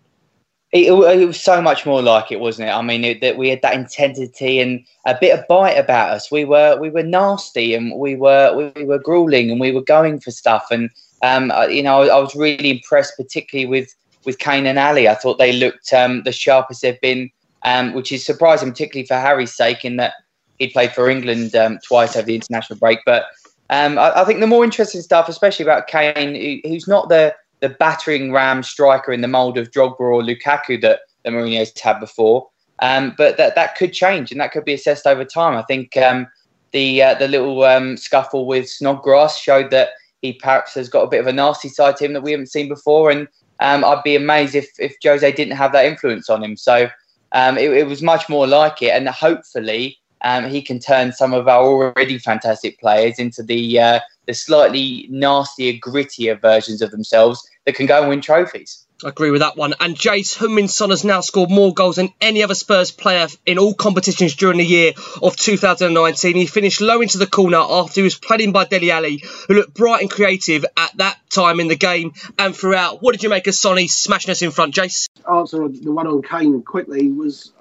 It, 0.70 0.92
it, 0.92 1.26
was 1.26 1.40
so 1.40 1.62
much 1.62 1.86
more 1.86 2.02
like 2.02 2.30
it, 2.30 2.40
wasn't 2.40 2.68
it? 2.68 2.72
I 2.72 2.82
mean, 2.82 3.02
it, 3.02 3.22
that 3.22 3.38
we 3.38 3.48
had 3.48 3.62
that 3.62 3.74
intensity 3.74 4.60
and 4.60 4.84
a 5.06 5.16
bit 5.18 5.38
of 5.38 5.48
bite 5.48 5.78
about 5.78 6.10
us. 6.10 6.30
We 6.30 6.44
were 6.44 6.78
we 6.78 6.90
were 6.90 7.02
nasty 7.02 7.74
and 7.74 7.98
we 7.98 8.16
were 8.16 8.70
we 8.74 8.84
were 8.84 8.98
grueling 8.98 9.50
and 9.50 9.60
we 9.60 9.72
were 9.72 9.82
going 9.82 10.20
for 10.20 10.30
stuff. 10.30 10.66
And 10.70 10.90
um, 11.22 11.50
you 11.70 11.82
know, 11.82 12.02
I, 12.02 12.08
I 12.08 12.18
was 12.18 12.34
really 12.34 12.70
impressed, 12.70 13.14
particularly 13.16 13.66
with 13.66 13.94
with 14.26 14.38
Kane 14.40 14.66
and 14.66 14.78
Alli. 14.78 15.08
I 15.08 15.14
thought 15.14 15.38
they 15.38 15.52
looked 15.52 15.90
um, 15.94 16.22
the 16.24 16.32
sharpest 16.32 16.82
they've 16.82 17.00
been, 17.00 17.30
um, 17.62 17.94
which 17.94 18.12
is 18.12 18.26
surprising, 18.26 18.70
particularly 18.70 19.06
for 19.06 19.14
Harry's 19.14 19.54
sake, 19.54 19.86
in 19.86 19.96
that 19.96 20.12
he 20.58 20.68
played 20.68 20.92
for 20.92 21.08
England 21.08 21.54
um, 21.56 21.78
twice 21.86 22.14
over 22.14 22.26
the 22.26 22.34
international 22.34 22.78
break. 22.78 22.98
But 23.06 23.24
um, 23.70 23.98
I, 23.98 24.20
I, 24.20 24.24
think 24.24 24.40
the 24.40 24.46
more 24.46 24.64
interesting 24.64 25.00
stuff, 25.00 25.28
especially 25.28 25.64
about 25.64 25.86
Kane, 25.86 26.34
who, 26.34 26.68
who's 26.68 26.88
not 26.88 27.08
the 27.08 27.34
the 27.60 27.68
battering 27.68 28.32
ram 28.32 28.62
striker 28.62 29.12
in 29.12 29.20
the 29.20 29.28
mould 29.28 29.58
of 29.58 29.70
Drogba 29.70 30.00
or 30.00 30.22
Lukaku 30.22 30.80
that, 30.82 31.00
that 31.24 31.32
Mourinho's 31.32 31.78
had 31.80 32.00
before. 32.00 32.48
Um, 32.80 33.14
but 33.18 33.36
that 33.38 33.56
that 33.56 33.76
could 33.76 33.92
change 33.92 34.30
and 34.30 34.40
that 34.40 34.52
could 34.52 34.64
be 34.64 34.74
assessed 34.74 35.06
over 35.06 35.24
time. 35.24 35.56
I 35.56 35.62
think 35.62 35.96
um, 35.96 36.28
the 36.70 37.02
uh, 37.02 37.14
the 37.14 37.26
little 37.26 37.96
scuffle 37.96 38.46
with 38.46 38.68
Snodgrass 38.68 39.36
showed 39.36 39.72
that 39.72 39.90
he 40.22 40.34
perhaps 40.34 40.74
has 40.74 40.88
got 40.88 41.02
a 41.02 41.08
bit 41.08 41.20
of 41.20 41.26
a 41.26 41.32
nasty 41.32 41.68
side 41.68 41.96
to 41.96 42.04
him 42.04 42.12
that 42.12 42.22
we 42.22 42.30
haven't 42.30 42.52
seen 42.52 42.68
before, 42.68 43.10
and 43.10 43.26
um, 43.60 43.84
I'd 43.84 44.02
be 44.02 44.16
amazed 44.16 44.54
if, 44.54 44.68
if 44.78 44.96
Jose 45.02 45.32
didn't 45.32 45.56
have 45.56 45.72
that 45.72 45.86
influence 45.86 46.30
on 46.30 46.42
him. 46.42 46.56
So 46.56 46.88
um, 47.32 47.58
it, 47.58 47.72
it, 47.72 47.86
was 47.86 48.02
much 48.02 48.28
more 48.28 48.46
like 48.46 48.82
it. 48.82 48.90
And 48.90 49.08
hopefully 49.08 49.98
um, 50.22 50.48
he 50.48 50.62
can 50.62 50.78
turn 50.78 51.12
some 51.12 51.34
of 51.34 51.48
our 51.48 51.64
already 51.64 52.18
fantastic 52.18 52.78
players 52.78 53.18
into 53.18 53.42
the, 53.42 53.80
uh, 53.80 54.00
the 54.28 54.34
slightly 54.34 55.06
nastier, 55.10 55.72
grittier 55.72 56.38
versions 56.40 56.82
of 56.82 56.90
themselves 56.90 57.48
that 57.64 57.74
can 57.74 57.86
go 57.86 58.00
and 58.00 58.10
win 58.10 58.20
trophies. 58.20 58.84
I 59.02 59.08
agree 59.08 59.30
with 59.30 59.40
that 59.40 59.56
one. 59.56 59.74
And 59.80 59.96
Jace 59.96 60.36
Heung-min 60.36 60.64
has 60.90 61.04
now 61.04 61.20
scored 61.20 61.50
more 61.50 61.72
goals 61.72 61.96
than 61.96 62.10
any 62.20 62.42
other 62.42 62.54
Spurs 62.54 62.90
player 62.90 63.28
in 63.46 63.58
all 63.58 63.72
competitions 63.72 64.34
during 64.34 64.58
the 64.58 64.66
year 64.66 64.92
of 65.22 65.36
2019. 65.36 66.36
He 66.36 66.46
finished 66.46 66.80
low 66.82 67.00
into 67.00 67.16
the 67.16 67.26
corner 67.26 67.58
after 67.58 68.00
he 68.00 68.02
was 68.02 68.16
played 68.16 68.42
in 68.42 68.52
by 68.52 68.64
Dele 68.66 68.90
Alli, 68.90 69.22
who 69.46 69.54
looked 69.54 69.72
bright 69.72 70.02
and 70.02 70.10
creative 70.10 70.66
at 70.76 70.94
that 70.98 71.18
time 71.30 71.58
in 71.60 71.68
the 71.68 71.76
game 71.76 72.12
and 72.38 72.54
throughout. 72.54 73.00
What 73.00 73.12
did 73.12 73.22
you 73.22 73.30
make 73.30 73.46
of 73.46 73.54
Sonny 73.54 73.88
smashing 73.88 74.30
us 74.30 74.42
in 74.42 74.50
front, 74.50 74.74
Jace? 74.74 75.08
Answer 75.30 75.68
the 75.68 75.92
one 75.92 76.06
on 76.06 76.20
Kane 76.20 76.62
quickly 76.62 77.10
was 77.10 77.52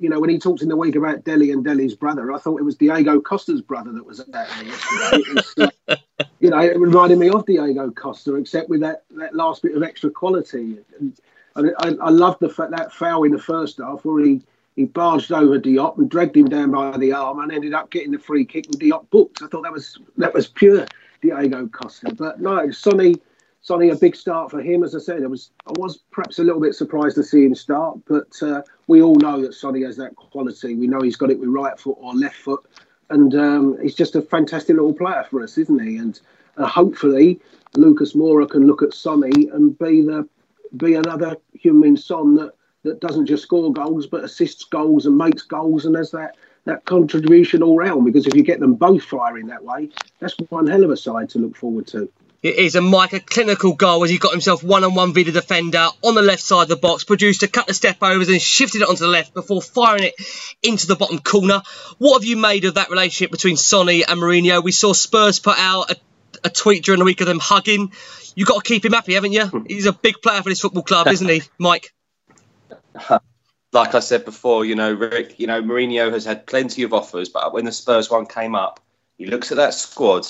you 0.00 0.08
know, 0.08 0.18
when 0.18 0.30
he 0.30 0.38
talked 0.38 0.62
in 0.62 0.68
the 0.68 0.76
week 0.76 0.96
about 0.96 1.24
Dele 1.24 1.50
and 1.52 1.62
Dele's 1.62 1.94
brother, 1.94 2.32
I 2.32 2.38
thought 2.38 2.58
it 2.58 2.64
was 2.64 2.76
Diego 2.76 3.20
Costa's 3.20 3.60
brother 3.60 3.92
that 3.92 4.06
was 4.06 4.18
at 4.18 4.32
that 4.32 4.48
yesterday. 4.64 5.70
You 6.40 6.50
know, 6.50 6.58
it 6.58 6.78
reminded 6.78 7.18
me 7.18 7.28
of 7.28 7.44
Diego 7.46 7.90
Costa, 7.90 8.34
except 8.36 8.68
with 8.68 8.80
that, 8.80 9.04
that 9.10 9.34
last 9.34 9.62
bit 9.62 9.76
of 9.76 9.82
extra 9.82 10.10
quality. 10.10 10.78
And 10.98 11.16
I, 11.54 11.60
I, 11.78 11.88
I 12.00 12.10
loved 12.10 12.40
the 12.40 12.48
that 12.70 12.92
foul 12.92 13.24
in 13.24 13.32
the 13.32 13.38
first 13.38 13.78
half 13.78 14.04
where 14.04 14.24
he, 14.24 14.40
he 14.74 14.86
barged 14.86 15.32
over 15.32 15.58
Diop 15.58 15.98
and 15.98 16.10
dragged 16.10 16.36
him 16.36 16.48
down 16.48 16.70
by 16.70 16.96
the 16.96 17.12
arm 17.12 17.40
and 17.40 17.52
ended 17.52 17.74
up 17.74 17.90
getting 17.90 18.10
the 18.10 18.18
free 18.18 18.44
kick 18.44 18.66
and 18.66 18.80
Diop 18.80 19.10
booked. 19.10 19.42
I 19.42 19.46
thought 19.48 19.62
that 19.62 19.72
was 19.72 19.98
that 20.16 20.32
was 20.32 20.46
pure 20.46 20.86
Diego 21.20 21.66
Costa. 21.68 22.14
But 22.14 22.40
no, 22.40 22.70
Sonny 22.70 23.16
Sonny, 23.62 23.90
a 23.90 23.96
big 23.96 24.16
start 24.16 24.50
for 24.50 24.60
him. 24.60 24.82
As 24.82 24.94
I 24.94 24.98
said, 24.98 25.22
I 25.22 25.26
was 25.26 25.50
I 25.66 25.72
was 25.76 25.98
perhaps 26.10 26.38
a 26.38 26.44
little 26.44 26.60
bit 26.60 26.74
surprised 26.74 27.16
to 27.16 27.22
see 27.22 27.44
him 27.44 27.54
start, 27.54 27.98
but 28.06 28.30
uh, 28.42 28.62
we 28.86 29.02
all 29.02 29.16
know 29.16 29.42
that 29.42 29.54
Sonny 29.54 29.82
has 29.82 29.96
that 29.98 30.16
quality. 30.16 30.74
We 30.74 30.86
know 30.86 31.00
he's 31.00 31.16
got 31.16 31.30
it 31.30 31.38
with 31.38 31.50
right 31.50 31.78
foot 31.78 31.98
or 32.00 32.14
left 32.14 32.36
foot, 32.36 32.64
and 33.10 33.34
um, 33.34 33.78
he's 33.82 33.94
just 33.94 34.16
a 34.16 34.22
fantastic 34.22 34.76
little 34.76 34.94
player 34.94 35.26
for 35.28 35.42
us, 35.42 35.58
isn't 35.58 35.82
he? 35.82 35.96
And 35.96 36.18
uh, 36.56 36.66
hopefully, 36.66 37.40
Lucas 37.76 38.14
Moura 38.14 38.48
can 38.48 38.66
look 38.66 38.82
at 38.82 38.94
Sonny 38.94 39.48
and 39.48 39.78
be 39.78 40.02
the 40.02 40.28
be 40.76 40.94
another 40.94 41.36
Heung-min 41.62 41.96
Son 41.96 42.36
that 42.36 42.52
that 42.82 43.00
doesn't 43.00 43.26
just 43.26 43.42
score 43.42 43.72
goals 43.72 44.06
but 44.06 44.24
assists 44.24 44.64
goals 44.64 45.04
and 45.04 45.18
makes 45.18 45.42
goals 45.42 45.84
and 45.84 45.96
has 45.96 46.10
that 46.12 46.36
that 46.64 46.84
contribution 46.84 47.62
all 47.62 47.76
round. 47.76 48.04
Because 48.04 48.26
if 48.26 48.34
you 48.34 48.42
get 48.42 48.60
them 48.60 48.74
both 48.74 49.02
firing 49.02 49.46
that 49.48 49.64
way, 49.64 49.88
that's 50.20 50.36
one 50.48 50.66
hell 50.66 50.84
of 50.84 50.90
a 50.90 50.96
side 50.96 51.28
to 51.30 51.38
look 51.38 51.56
forward 51.56 51.86
to. 51.88 52.10
It 52.42 52.56
is 52.56 52.74
a 52.74 52.80
Mike, 52.80 53.12
a 53.12 53.20
clinical 53.20 53.74
goal 53.74 54.02
as 54.02 54.08
he 54.08 54.16
got 54.16 54.32
himself 54.32 54.62
one 54.62 54.82
on 54.82 54.94
one 54.94 55.12
v 55.12 55.24
the 55.24 55.32
defender 55.32 55.86
on 56.02 56.14
the 56.14 56.22
left 56.22 56.42
side 56.42 56.62
of 56.62 56.68
the 56.68 56.76
box, 56.76 57.04
produced 57.04 57.42
a 57.42 57.48
couple 57.48 57.70
of 57.70 57.76
step 57.76 57.98
overs 58.00 58.30
and 58.30 58.40
shifted 58.40 58.80
it 58.80 58.88
onto 58.88 59.04
the 59.04 59.08
left 59.08 59.34
before 59.34 59.60
firing 59.60 60.04
it 60.04 60.14
into 60.62 60.86
the 60.86 60.96
bottom 60.96 61.18
corner. 61.18 61.60
What 61.98 62.20
have 62.20 62.24
you 62.24 62.38
made 62.38 62.64
of 62.64 62.74
that 62.74 62.88
relationship 62.88 63.30
between 63.30 63.58
Sonny 63.58 64.04
and 64.06 64.18
Mourinho? 64.18 64.64
We 64.64 64.72
saw 64.72 64.94
Spurs 64.94 65.38
put 65.38 65.58
out 65.58 65.90
a, 65.90 65.96
a 66.44 66.48
tweet 66.48 66.84
during 66.84 66.98
the 66.98 67.04
week 67.04 67.20
of 67.20 67.26
them 67.26 67.40
hugging. 67.40 67.92
You've 68.34 68.48
got 68.48 68.64
to 68.64 68.68
keep 68.68 68.86
him 68.86 68.92
happy, 68.92 69.14
haven't 69.14 69.32
you? 69.32 69.44
Hmm. 69.44 69.66
He's 69.66 69.84
a 69.84 69.92
big 69.92 70.22
player 70.22 70.42
for 70.42 70.48
this 70.48 70.60
football 70.60 70.82
club, 70.82 71.08
isn't 71.08 71.28
he, 71.28 71.42
Mike? 71.58 71.92
Like 73.72 73.94
I 73.94 74.00
said 74.00 74.24
before, 74.24 74.64
you 74.64 74.76
know, 74.76 74.94
Rick, 74.94 75.38
you 75.38 75.46
know, 75.46 75.62
Mourinho 75.62 76.10
has 76.12 76.24
had 76.24 76.46
plenty 76.46 76.84
of 76.84 76.94
offers, 76.94 77.28
but 77.28 77.52
when 77.52 77.66
the 77.66 77.72
Spurs 77.72 78.10
one 78.10 78.24
came 78.24 78.54
up, 78.54 78.80
he 79.18 79.26
looks 79.26 79.52
at 79.52 79.58
that 79.58 79.74
squad 79.74 80.26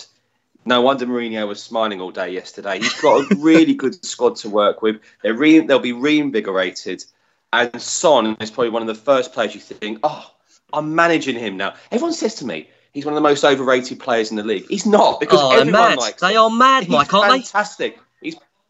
no 0.65 0.83
wonder 0.83 1.07
Mourinho 1.07 1.47
was 1.49 1.63
smiling 1.63 2.01
all 2.01 2.11
day 2.11 2.31
yesterday. 2.31 2.79
He's 2.79 3.01
got 3.01 3.31
a 3.31 3.35
really 3.37 3.75
good 3.75 4.05
squad 4.05 4.37
to 4.37 4.51
work 4.51 4.83
with. 4.83 5.01
They're 5.23 5.35
re- 5.35 5.61
they'll 5.61 5.79
be 5.79 5.93
reinvigorated. 5.93 7.05
And 7.53 7.81
Son 7.81 8.37
is 8.41 8.51
probably 8.51 8.71
one 8.71 8.83
of 8.83 8.89
the 8.89 8.95
first 8.95 9.33
players 9.33 9.55
you 9.55 9.61
think, 9.61 9.99
oh, 10.03 10.31
I'm 10.73 10.95
managing 10.95 11.37
him 11.37 11.57
now. 11.57 11.75
Everyone 11.91 12.13
says 12.13 12.37
to 12.37 12.47
me, 12.47 12.69
he's 12.93 13.05
one 13.05 13.15
of 13.15 13.17
the 13.17 13.29
most 13.29 13.45
overrated 13.45 13.99
players 13.99 14.31
in 14.31 14.37
the 14.37 14.45
league. 14.45 14.67
He's 14.69 14.87
not 14.87 15.19
because 15.19 15.41
oh, 15.41 15.51
everyone 15.53 15.73
mad. 15.73 15.99
likes 15.99 16.21
They 16.21 16.37
are 16.37 16.51
mad, 16.51 16.89
Mike, 16.89 17.13
aren't 17.13 17.33
fantastic. 17.33 17.97
they? 17.97 18.01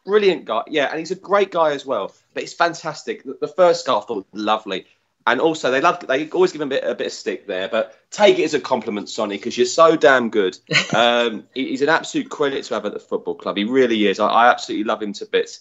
brilliant 0.04 0.44
guy. 0.44 0.62
Yeah, 0.68 0.86
and 0.90 0.98
he's 0.98 1.10
a 1.10 1.16
great 1.16 1.50
guy 1.50 1.72
as 1.72 1.84
well. 1.84 2.12
But 2.34 2.42
it's 2.42 2.52
fantastic. 2.52 3.22
The, 3.22 3.38
the 3.40 3.48
first 3.48 3.86
goal 3.86 4.00
I 4.00 4.04
thought 4.04 4.26
lovely. 4.32 4.86
And 5.26 5.40
also, 5.40 5.70
they 5.70 5.80
love 5.80 6.04
they 6.06 6.30
always 6.30 6.52
give 6.52 6.62
him 6.62 6.68
a 6.68 6.70
bit, 6.70 6.84
a 6.84 6.94
bit 6.94 7.08
of 7.08 7.12
stick 7.12 7.46
there, 7.46 7.68
but 7.68 7.98
take 8.10 8.38
it 8.38 8.44
as 8.44 8.54
a 8.54 8.60
compliment, 8.60 9.08
Sonny, 9.08 9.36
because 9.36 9.56
you're 9.56 9.66
so 9.66 9.96
damn 9.96 10.30
good. 10.30 10.58
Um, 10.92 11.44
he's 11.54 11.82
an 11.82 11.88
absolute 11.88 12.30
credit 12.30 12.64
to 12.64 12.74
have 12.74 12.84
at 12.84 12.92
the 12.92 12.98
football 12.98 13.34
club. 13.34 13.56
He 13.56 13.64
really 13.64 14.08
is. 14.08 14.18
I, 14.18 14.26
I 14.26 14.50
absolutely 14.50 14.84
love 14.84 15.00
him 15.00 15.12
to 15.14 15.26
bits. 15.26 15.60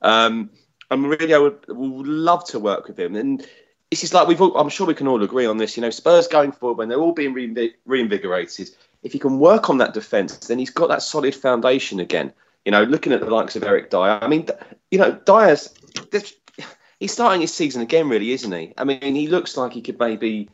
Um, 0.00 0.50
and 0.90 1.04
Mourinho 1.04 1.42
would, 1.42 1.68
would 1.68 2.06
love 2.06 2.44
to 2.46 2.58
work 2.58 2.88
with 2.88 2.98
him. 2.98 3.14
And 3.14 3.46
this 3.90 4.04
is 4.04 4.14
like 4.14 4.26
we've. 4.26 4.40
All, 4.40 4.56
I'm 4.56 4.68
sure 4.68 4.86
we 4.86 4.94
can 4.94 5.08
all 5.08 5.22
agree 5.22 5.46
on 5.46 5.58
this. 5.58 5.76
You 5.76 5.82
know, 5.82 5.90
Spurs 5.90 6.28
going 6.28 6.52
forward 6.52 6.78
when 6.78 6.88
they're 6.88 7.00
all 7.00 7.12
being 7.12 7.34
reinvi- 7.34 7.74
reinvigorated. 7.84 8.70
If 9.02 9.12
he 9.12 9.18
can 9.18 9.38
work 9.38 9.70
on 9.70 9.78
that 9.78 9.94
defence, 9.94 10.46
then 10.46 10.58
he's 10.58 10.70
got 10.70 10.88
that 10.88 11.02
solid 11.02 11.34
foundation 11.34 12.00
again. 12.00 12.32
You 12.64 12.72
know, 12.72 12.84
looking 12.84 13.12
at 13.12 13.20
the 13.20 13.30
likes 13.30 13.56
of 13.56 13.64
Eric 13.64 13.90
Dier. 13.90 14.18
I 14.20 14.28
mean, 14.28 14.46
you 14.90 14.98
know, 14.98 15.12
Dier's. 15.12 15.74
He's 17.00 17.12
starting 17.12 17.40
his 17.40 17.52
season 17.52 17.82
again, 17.82 18.08
really, 18.08 18.30
isn't 18.32 18.52
he? 18.52 18.74
I 18.78 18.84
mean, 18.84 19.14
he 19.14 19.26
looks 19.26 19.56
like 19.56 19.72
he 19.72 19.80
could 19.80 19.98
maybe 19.98 20.48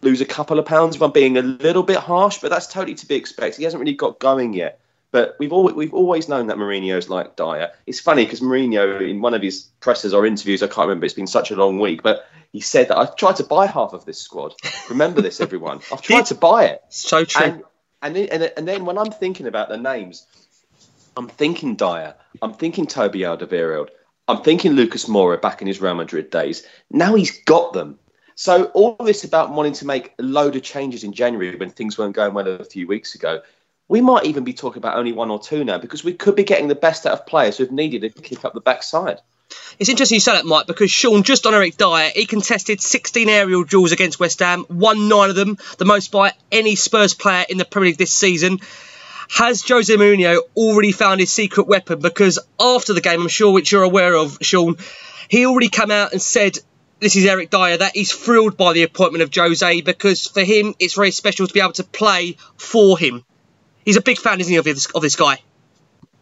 lose 0.00 0.20
a 0.20 0.24
couple 0.24 0.58
of 0.58 0.64
pounds 0.64 0.96
if 0.96 1.02
I'm 1.02 1.10
being 1.10 1.36
a 1.36 1.42
little 1.42 1.82
bit 1.82 1.98
harsh, 1.98 2.38
but 2.38 2.50
that's 2.50 2.68
totally 2.68 2.94
to 2.94 3.06
be 3.06 3.16
expected. 3.16 3.58
He 3.58 3.64
hasn't 3.64 3.80
really 3.80 3.94
got 3.94 4.20
going 4.20 4.54
yet. 4.54 4.80
But 5.10 5.36
we've 5.38 5.52
always, 5.52 5.74
we've 5.74 5.94
always 5.94 6.28
known 6.28 6.48
that 6.48 6.56
Mourinho's 6.56 7.08
like 7.08 7.34
Dier. 7.34 7.72
It's 7.86 7.98
funny 7.98 8.24
because 8.24 8.40
Mourinho, 8.40 9.08
in 9.08 9.20
one 9.20 9.34
of 9.34 9.42
his 9.42 9.68
presses 9.80 10.12
or 10.12 10.26
interviews, 10.26 10.62
I 10.62 10.66
can't 10.66 10.86
remember, 10.86 11.06
it's 11.06 11.14
been 11.14 11.26
such 11.26 11.50
a 11.50 11.56
long 11.56 11.80
week, 11.80 12.02
but 12.02 12.26
he 12.52 12.60
said 12.60 12.88
that 12.88 12.98
I've 12.98 13.16
tried 13.16 13.36
to 13.36 13.44
buy 13.44 13.66
half 13.66 13.92
of 13.92 14.04
this 14.04 14.20
squad. 14.20 14.54
Remember 14.88 15.20
this, 15.20 15.40
everyone. 15.40 15.80
I've 15.90 16.02
tried 16.02 16.26
to 16.26 16.34
buy 16.34 16.66
it. 16.66 16.82
So 16.90 17.24
true. 17.24 17.44
And, 17.44 17.62
and, 18.02 18.16
then, 18.16 18.28
and, 18.30 18.52
and 18.56 18.68
then 18.68 18.84
when 18.84 18.98
I'm 18.98 19.10
thinking 19.10 19.46
about 19.46 19.68
the 19.68 19.78
names, 19.78 20.26
I'm 21.16 21.28
thinking 21.28 21.74
Dier, 21.74 22.14
I'm 22.40 22.54
thinking 22.54 22.86
Toby 22.86 23.20
Alderweireld, 23.20 23.88
I'm 24.28 24.42
thinking 24.42 24.72
Lucas 24.72 25.06
Moura 25.06 25.40
back 25.40 25.62
in 25.62 25.66
his 25.66 25.80
Real 25.80 25.94
Madrid 25.94 26.30
days. 26.30 26.66
Now 26.90 27.14
he's 27.14 27.42
got 27.44 27.72
them. 27.72 27.98
So 28.34 28.66
all 28.66 28.94
this 29.00 29.24
about 29.24 29.50
wanting 29.50 29.72
to 29.74 29.86
make 29.86 30.14
a 30.18 30.22
load 30.22 30.54
of 30.54 30.62
changes 30.62 31.02
in 31.02 31.12
January 31.12 31.56
when 31.56 31.70
things 31.70 31.98
weren't 31.98 32.14
going 32.14 32.34
well 32.34 32.46
a 32.46 32.64
few 32.64 32.86
weeks 32.86 33.14
ago, 33.14 33.40
we 33.88 34.02
might 34.02 34.26
even 34.26 34.44
be 34.44 34.52
talking 34.52 34.78
about 34.78 34.98
only 34.98 35.12
one 35.12 35.30
or 35.30 35.40
two 35.40 35.64
now 35.64 35.78
because 35.78 36.04
we 36.04 36.12
could 36.12 36.36
be 36.36 36.44
getting 36.44 36.68
the 36.68 36.74
best 36.74 37.06
out 37.06 37.14
of 37.14 37.26
players 37.26 37.56
who've 37.56 37.72
needed 37.72 38.02
to 38.02 38.22
kick 38.22 38.44
up 38.44 38.52
the 38.52 38.60
backside. 38.60 39.18
It's 39.78 39.88
interesting 39.88 40.16
you 40.16 40.20
say 40.20 40.32
that, 40.32 40.44
Mike, 40.44 40.66
because 40.66 40.90
Sean, 40.90 41.22
just 41.22 41.46
on 41.46 41.54
Eric 41.54 41.78
Dier, 41.78 42.10
he 42.14 42.26
contested 42.26 42.82
16 42.82 43.28
aerial 43.30 43.64
duels 43.64 43.92
against 43.92 44.20
West 44.20 44.40
Ham, 44.40 44.66
won 44.68 45.08
nine 45.08 45.30
of 45.30 45.36
them, 45.36 45.56
the 45.78 45.86
most 45.86 46.12
by 46.12 46.34
any 46.52 46.74
Spurs 46.74 47.14
player 47.14 47.46
in 47.48 47.56
the 47.56 47.64
Premier 47.64 47.88
League 47.88 47.98
this 47.98 48.12
season. 48.12 48.60
Has 49.30 49.62
Jose 49.66 49.94
Mourinho 49.94 50.40
already 50.56 50.92
found 50.92 51.20
his 51.20 51.30
secret 51.30 51.66
weapon? 51.66 52.00
Because 52.00 52.38
after 52.58 52.94
the 52.94 53.00
game, 53.00 53.22
I'm 53.22 53.28
sure 53.28 53.52
which 53.52 53.72
you're 53.72 53.82
aware 53.82 54.14
of, 54.14 54.38
Sean, 54.40 54.76
he 55.28 55.46
already 55.46 55.68
come 55.68 55.90
out 55.90 56.12
and 56.12 56.22
said, 56.22 56.58
this 57.00 57.14
is 57.14 57.26
Eric 57.26 57.50
Dier, 57.50 57.76
that 57.76 57.94
he's 57.94 58.12
thrilled 58.12 58.56
by 58.56 58.72
the 58.72 58.82
appointment 58.82 59.22
of 59.22 59.30
Jose 59.34 59.82
because 59.82 60.26
for 60.26 60.42
him, 60.42 60.74
it's 60.78 60.94
very 60.94 61.10
special 61.10 61.46
to 61.46 61.52
be 61.52 61.60
able 61.60 61.72
to 61.72 61.84
play 61.84 62.36
for 62.56 62.98
him. 62.98 63.24
He's 63.84 63.96
a 63.96 64.02
big 64.02 64.18
fan, 64.18 64.40
isn't 64.40 64.50
he, 64.50 64.56
of 64.56 64.64
this, 64.64 64.86
of 64.86 65.02
this 65.02 65.16
guy? 65.16 65.40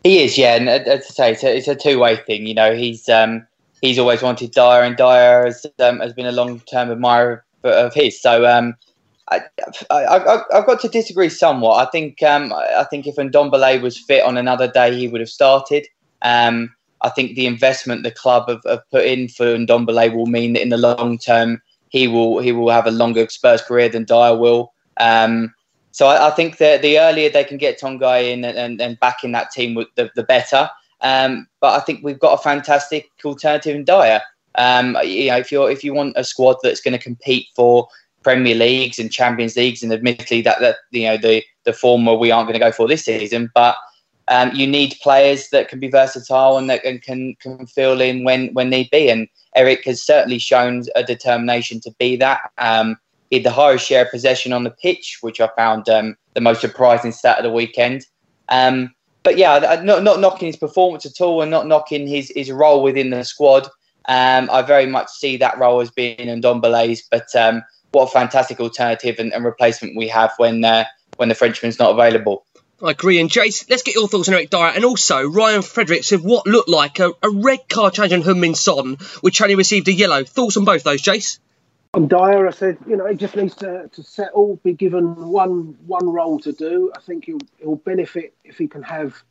He 0.04 0.22
is, 0.22 0.38
yeah, 0.38 0.54
and 0.54 0.68
uh, 0.68 0.72
as 0.86 1.18
I 1.18 1.32
say, 1.32 1.56
it's 1.56 1.66
a, 1.66 1.72
a 1.72 1.74
two-way 1.74 2.16
thing. 2.16 2.46
You 2.46 2.54
know, 2.54 2.76
he's 2.76 3.08
um, 3.08 3.44
he's 3.80 3.98
always 3.98 4.22
wanted 4.22 4.52
Dier, 4.52 4.82
and 4.82 4.96
Dier 4.96 5.46
has, 5.46 5.66
um, 5.80 5.98
has 5.98 6.12
been 6.12 6.26
a 6.26 6.32
long-term 6.32 6.92
admirer 6.92 7.44
of, 7.64 7.72
of 7.72 7.94
his. 7.94 8.20
So 8.20 8.46
um, 8.46 8.76
I, 9.28 9.40
I've 9.90 10.66
got 10.66 10.80
to 10.80 10.88
disagree 10.88 11.28
somewhat. 11.28 11.86
I 11.86 11.90
think 11.90 12.22
um, 12.22 12.52
I 12.52 12.84
think 12.90 13.06
if 13.06 13.16
Ndombele 13.16 13.82
was 13.82 13.98
fit 13.98 14.22
on 14.24 14.36
another 14.36 14.70
day, 14.70 14.94
he 14.94 15.08
would 15.08 15.20
have 15.20 15.30
started. 15.30 15.86
Um, 16.22 16.74
I 17.02 17.10
think 17.10 17.34
the 17.34 17.46
investment 17.46 18.02
the 18.02 18.10
club 18.10 18.48
have, 18.48 18.62
have 18.66 18.88
put 18.90 19.04
in 19.04 19.28
for 19.28 19.56
Ndombele 19.56 20.14
will 20.14 20.26
mean 20.26 20.52
that 20.52 20.62
in 20.62 20.68
the 20.68 20.76
long 20.76 21.18
term 21.18 21.60
he 21.88 22.08
will 22.08 22.38
he 22.38 22.52
will 22.52 22.70
have 22.70 22.86
a 22.86 22.90
longer 22.90 23.28
Spurs 23.28 23.62
career 23.62 23.88
than 23.88 24.04
Dier 24.04 24.36
will. 24.36 24.72
Um, 24.98 25.54
so 25.90 26.06
I, 26.06 26.28
I 26.28 26.30
think 26.30 26.58
that 26.58 26.82
the 26.82 26.98
earlier 26.98 27.28
they 27.28 27.44
can 27.44 27.58
get 27.58 27.80
Tanguy 27.80 28.32
in 28.32 28.44
and, 28.44 28.56
and, 28.56 28.80
and 28.80 29.00
back 29.00 29.24
in 29.24 29.32
that 29.32 29.50
team, 29.50 29.74
the, 29.96 30.10
the 30.14 30.22
better. 30.22 30.70
Um, 31.00 31.46
but 31.60 31.80
I 31.80 31.84
think 31.84 32.02
we've 32.02 32.18
got 32.18 32.38
a 32.38 32.42
fantastic 32.42 33.08
alternative 33.24 33.74
in 33.74 33.84
Dier. 33.84 34.20
Um, 34.56 34.96
you 35.04 35.28
know, 35.28 35.36
if 35.36 35.52
you 35.52 35.64
if 35.66 35.84
you 35.84 35.92
want 35.92 36.14
a 36.16 36.24
squad 36.24 36.56
that's 36.62 36.80
going 36.80 36.92
to 36.92 37.02
compete 37.02 37.48
for 37.54 37.88
Premier 38.26 38.56
Leagues 38.56 38.98
and 38.98 39.12
Champions 39.12 39.56
Leagues, 39.56 39.84
and 39.84 39.92
admittedly 39.92 40.42
that 40.42 40.58
that 40.58 40.78
you 40.90 41.04
know 41.06 41.16
the 41.16 41.44
the 41.62 41.72
form 41.72 42.06
where 42.06 42.16
we 42.16 42.32
aren't 42.32 42.48
going 42.48 42.58
to 42.58 42.66
go 42.66 42.72
for 42.72 42.88
this 42.88 43.04
season, 43.04 43.52
but 43.54 43.76
um, 44.26 44.50
you 44.52 44.66
need 44.66 44.96
players 45.00 45.48
that 45.50 45.68
can 45.68 45.78
be 45.78 45.88
versatile 45.88 46.58
and 46.58 46.68
that 46.68 46.82
can, 46.82 46.98
can 46.98 47.36
can 47.36 47.68
fill 47.68 48.00
in 48.00 48.24
when 48.24 48.48
when 48.48 48.68
need 48.68 48.90
be. 48.90 49.10
And 49.10 49.28
Eric 49.54 49.84
has 49.84 50.02
certainly 50.02 50.40
shown 50.40 50.82
a 50.96 51.04
determination 51.04 51.78
to 51.82 51.94
be 52.00 52.16
that. 52.16 52.40
Um, 52.58 52.96
he 53.30 53.36
had 53.36 53.44
the 53.44 53.52
highest 53.52 53.86
share 53.86 54.04
of 54.04 54.10
possession 54.10 54.52
on 54.52 54.64
the 54.64 54.70
pitch, 54.70 55.18
which 55.20 55.40
I 55.40 55.48
found 55.56 55.88
um, 55.88 56.16
the 56.34 56.40
most 56.40 56.60
surprising 56.60 57.12
stat 57.12 57.38
of 57.38 57.44
the 57.44 57.52
weekend. 57.52 58.06
Um, 58.48 58.92
but 59.22 59.38
yeah, 59.38 59.80
not 59.84 60.02
not 60.02 60.18
knocking 60.18 60.46
his 60.46 60.56
performance 60.56 61.06
at 61.06 61.20
all, 61.20 61.42
and 61.42 61.50
not 61.52 61.68
knocking 61.68 62.08
his 62.08 62.32
his 62.34 62.50
role 62.50 62.82
within 62.82 63.10
the 63.10 63.22
squad. 63.22 63.68
Um, 64.08 64.50
I 64.50 64.62
very 64.62 64.86
much 64.86 65.10
see 65.10 65.36
that 65.36 65.58
role 65.58 65.80
as 65.80 65.92
being 65.92 66.18
in 66.18 66.40
Ndombele's, 66.40 67.06
but 67.08 67.32
um, 67.36 67.62
what 67.96 68.10
a 68.10 68.12
fantastic 68.12 68.60
alternative 68.60 69.16
and, 69.18 69.32
and 69.32 69.42
replacement 69.42 69.96
we 69.96 70.08
have 70.08 70.32
when 70.36 70.62
uh, 70.62 70.84
when 71.16 71.30
the 71.30 71.34
Frenchman's 71.34 71.78
not 71.78 71.92
available. 71.92 72.44
I 72.82 72.90
agree. 72.90 73.18
And 73.20 73.30
Jace, 73.30 73.70
let's 73.70 73.82
get 73.82 73.94
your 73.94 74.06
thoughts 74.06 74.28
on 74.28 74.34
Eric 74.34 74.50
Dier. 74.50 74.70
And 74.74 74.84
also, 74.84 75.26
Ryan 75.26 75.62
Fredericks 75.62 76.12
of 76.12 76.22
what 76.22 76.46
looked 76.46 76.68
like 76.68 76.98
a, 76.98 77.12
a 77.22 77.30
red 77.30 77.70
card 77.70 77.94
change 77.94 78.12
on 78.12 78.22
Heung-min 78.22 78.54
Son, 78.54 78.98
which 79.22 79.40
only 79.40 79.54
received 79.54 79.88
a 79.88 79.94
yellow. 79.94 80.24
Thoughts 80.24 80.58
on 80.58 80.66
both 80.66 80.82
those, 80.82 81.00
Jace? 81.00 81.38
On 81.94 82.06
Dier, 82.06 82.46
I 82.46 82.50
said, 82.50 82.76
you 82.86 82.98
know, 82.98 83.06
he 83.06 83.16
just 83.16 83.34
needs 83.34 83.54
to, 83.56 83.88
to 83.90 84.02
settle, 84.02 84.56
be 84.62 84.74
given 84.74 85.30
one 85.30 85.78
one 85.86 86.06
role 86.10 86.38
to 86.40 86.52
do. 86.52 86.92
I 86.94 87.00
think 87.00 87.24
he'll 87.24 87.38
he'll 87.58 87.76
benefit 87.76 88.34
if 88.44 88.58
he 88.58 88.68
can 88.68 88.82
have 88.82 89.22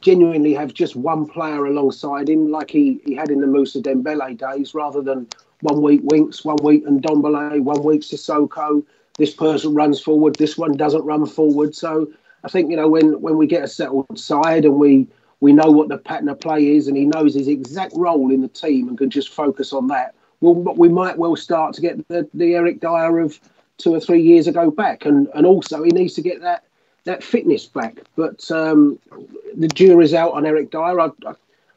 genuinely 0.00 0.54
have 0.54 0.74
just 0.74 0.96
one 0.96 1.28
player 1.28 1.64
alongside 1.66 2.28
him, 2.28 2.50
like 2.50 2.70
he, 2.70 3.00
he 3.04 3.14
had 3.14 3.30
in 3.30 3.40
the 3.40 3.46
Mousa 3.46 3.80
Dembele 3.80 4.36
days, 4.36 4.74
rather 4.74 5.00
than 5.00 5.28
one 5.62 5.82
week 5.82 6.00
Winks, 6.04 6.44
one 6.44 6.58
week 6.62 6.86
Ndombele, 6.86 7.60
one 7.60 7.82
week 7.82 8.02
Sissoko. 8.02 8.84
This 9.18 9.34
person 9.34 9.74
runs 9.74 10.00
forward, 10.00 10.36
this 10.36 10.56
one 10.56 10.72
doesn't 10.72 11.04
run 11.04 11.26
forward. 11.26 11.74
So 11.74 12.10
I 12.44 12.48
think 12.48 12.70
you 12.70 12.76
know 12.76 12.88
when 12.88 13.20
when 13.20 13.36
we 13.36 13.46
get 13.46 13.64
a 13.64 13.68
settled 13.68 14.18
side 14.18 14.64
and 14.64 14.76
we 14.76 15.06
we 15.40 15.52
know 15.52 15.70
what 15.70 15.88
the 15.88 15.98
pattern 15.98 16.28
of 16.28 16.40
play 16.40 16.76
is, 16.76 16.86
and 16.86 16.96
he 16.96 17.04
knows 17.04 17.34
his 17.34 17.48
exact 17.48 17.94
role 17.96 18.30
in 18.30 18.42
the 18.42 18.48
team 18.48 18.88
and 18.88 18.98
can 18.98 19.10
just 19.10 19.30
focus 19.30 19.72
on 19.72 19.88
that. 19.88 20.14
Well, 20.40 20.54
we 20.54 20.88
might 20.88 21.18
well 21.18 21.36
start 21.36 21.74
to 21.74 21.80
get 21.80 22.06
the, 22.08 22.28
the 22.32 22.54
Eric 22.54 22.80
Dier 22.80 23.18
of 23.18 23.38
two 23.78 23.94
or 23.94 24.00
three 24.00 24.22
years 24.22 24.46
ago 24.46 24.70
back, 24.70 25.04
and 25.04 25.28
and 25.34 25.46
also 25.46 25.82
he 25.82 25.90
needs 25.90 26.14
to 26.14 26.22
get 26.22 26.40
that 26.42 26.64
that 27.04 27.22
fitness 27.22 27.66
back. 27.66 28.00
But 28.16 28.50
um, 28.50 28.98
the 29.56 29.68
jury's 29.68 30.14
out 30.14 30.32
on 30.32 30.46
Eric 30.46 30.70
Dier. 30.70 31.00
I, 31.00 31.06
I, 31.26 31.34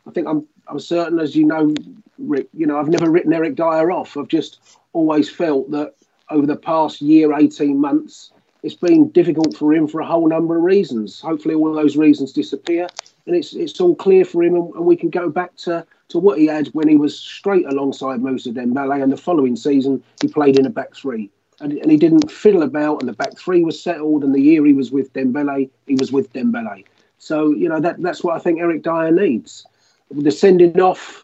I 0.08 0.12
think 0.12 0.28
I'm 0.28 0.46
I'm 0.68 0.80
certain, 0.80 1.20
as 1.20 1.36
you 1.36 1.46
know, 1.46 1.74
Rick. 2.18 2.48
You 2.54 2.66
know, 2.66 2.80
I've 2.80 2.90
never 2.90 3.10
written 3.10 3.34
Eric 3.34 3.56
Dier 3.56 3.92
off. 3.92 4.18
I've 4.18 4.28
just 4.28 4.60
always 4.94 5.30
felt 5.30 5.72
that 5.72 5.96
over 6.30 6.46
the 6.46 6.56
past 6.56 7.02
year, 7.02 7.34
eighteen 7.34 7.80
months, 7.80 8.32
it's 8.64 8.76
been 8.76 9.10
difficult 9.10 9.56
for 9.56 9.74
him 9.74 9.88
for 9.88 10.02
a 10.02 10.06
whole 10.06 10.28
number 10.28 10.58
of 10.58 10.64
reasons. 10.64 11.20
Hopefully, 11.22 11.56
all 11.56 11.74
those 11.74 11.98
reasons 11.98 12.32
disappear, 12.32 12.88
and 13.26 13.36
it's 13.36 13.54
it's 13.54 13.80
all 13.80 13.96
clear 13.96 14.26
for 14.26 14.44
him, 14.44 14.56
and, 14.56 14.74
and 14.76 14.86
we 14.86 14.96
can 14.96 15.10
go 15.10 15.30
back 15.30 15.56
to. 15.58 15.86
To 16.10 16.20
what 16.20 16.38
he 16.38 16.46
had 16.46 16.68
when 16.74 16.88
he 16.88 16.96
was 16.96 17.18
straight 17.18 17.66
alongside 17.66 18.20
Mousa 18.22 18.54
Dembele, 18.54 19.02
and 19.02 19.12
the 19.12 19.18
following 19.18 19.56
season 19.56 20.04
he 20.22 20.28
played 20.28 20.60
in 20.60 20.68
a 20.68 20.70
back 20.70 20.94
three 20.94 21.32
and, 21.64 21.74
and 21.74 21.90
he 21.90 21.98
didn't 21.98 22.30
fiddle 22.30 22.64
about, 22.64 23.00
and 23.00 23.10
the 23.10 23.14
back 23.14 23.38
three 23.38 23.64
was 23.64 23.82
settled. 23.82 24.24
And 24.24 24.36
the 24.36 24.42
year 24.42 24.66
he 24.66 24.74
was 24.74 24.92
with 24.92 25.12
Dembele, 25.14 25.70
he 25.88 25.96
was 25.96 26.12
with 26.12 26.32
Dembele. 26.34 26.86
So 27.18 27.52
you 27.52 27.70
know 27.70 27.80
that 27.80 28.02
that's 28.02 28.24
what 28.24 28.36
I 28.36 28.40
think 28.40 28.60
Eric 28.60 28.84
Dier 28.84 29.12
needs. 29.12 29.66
The 30.12 30.32
sending 30.32 30.80
off, 30.80 31.24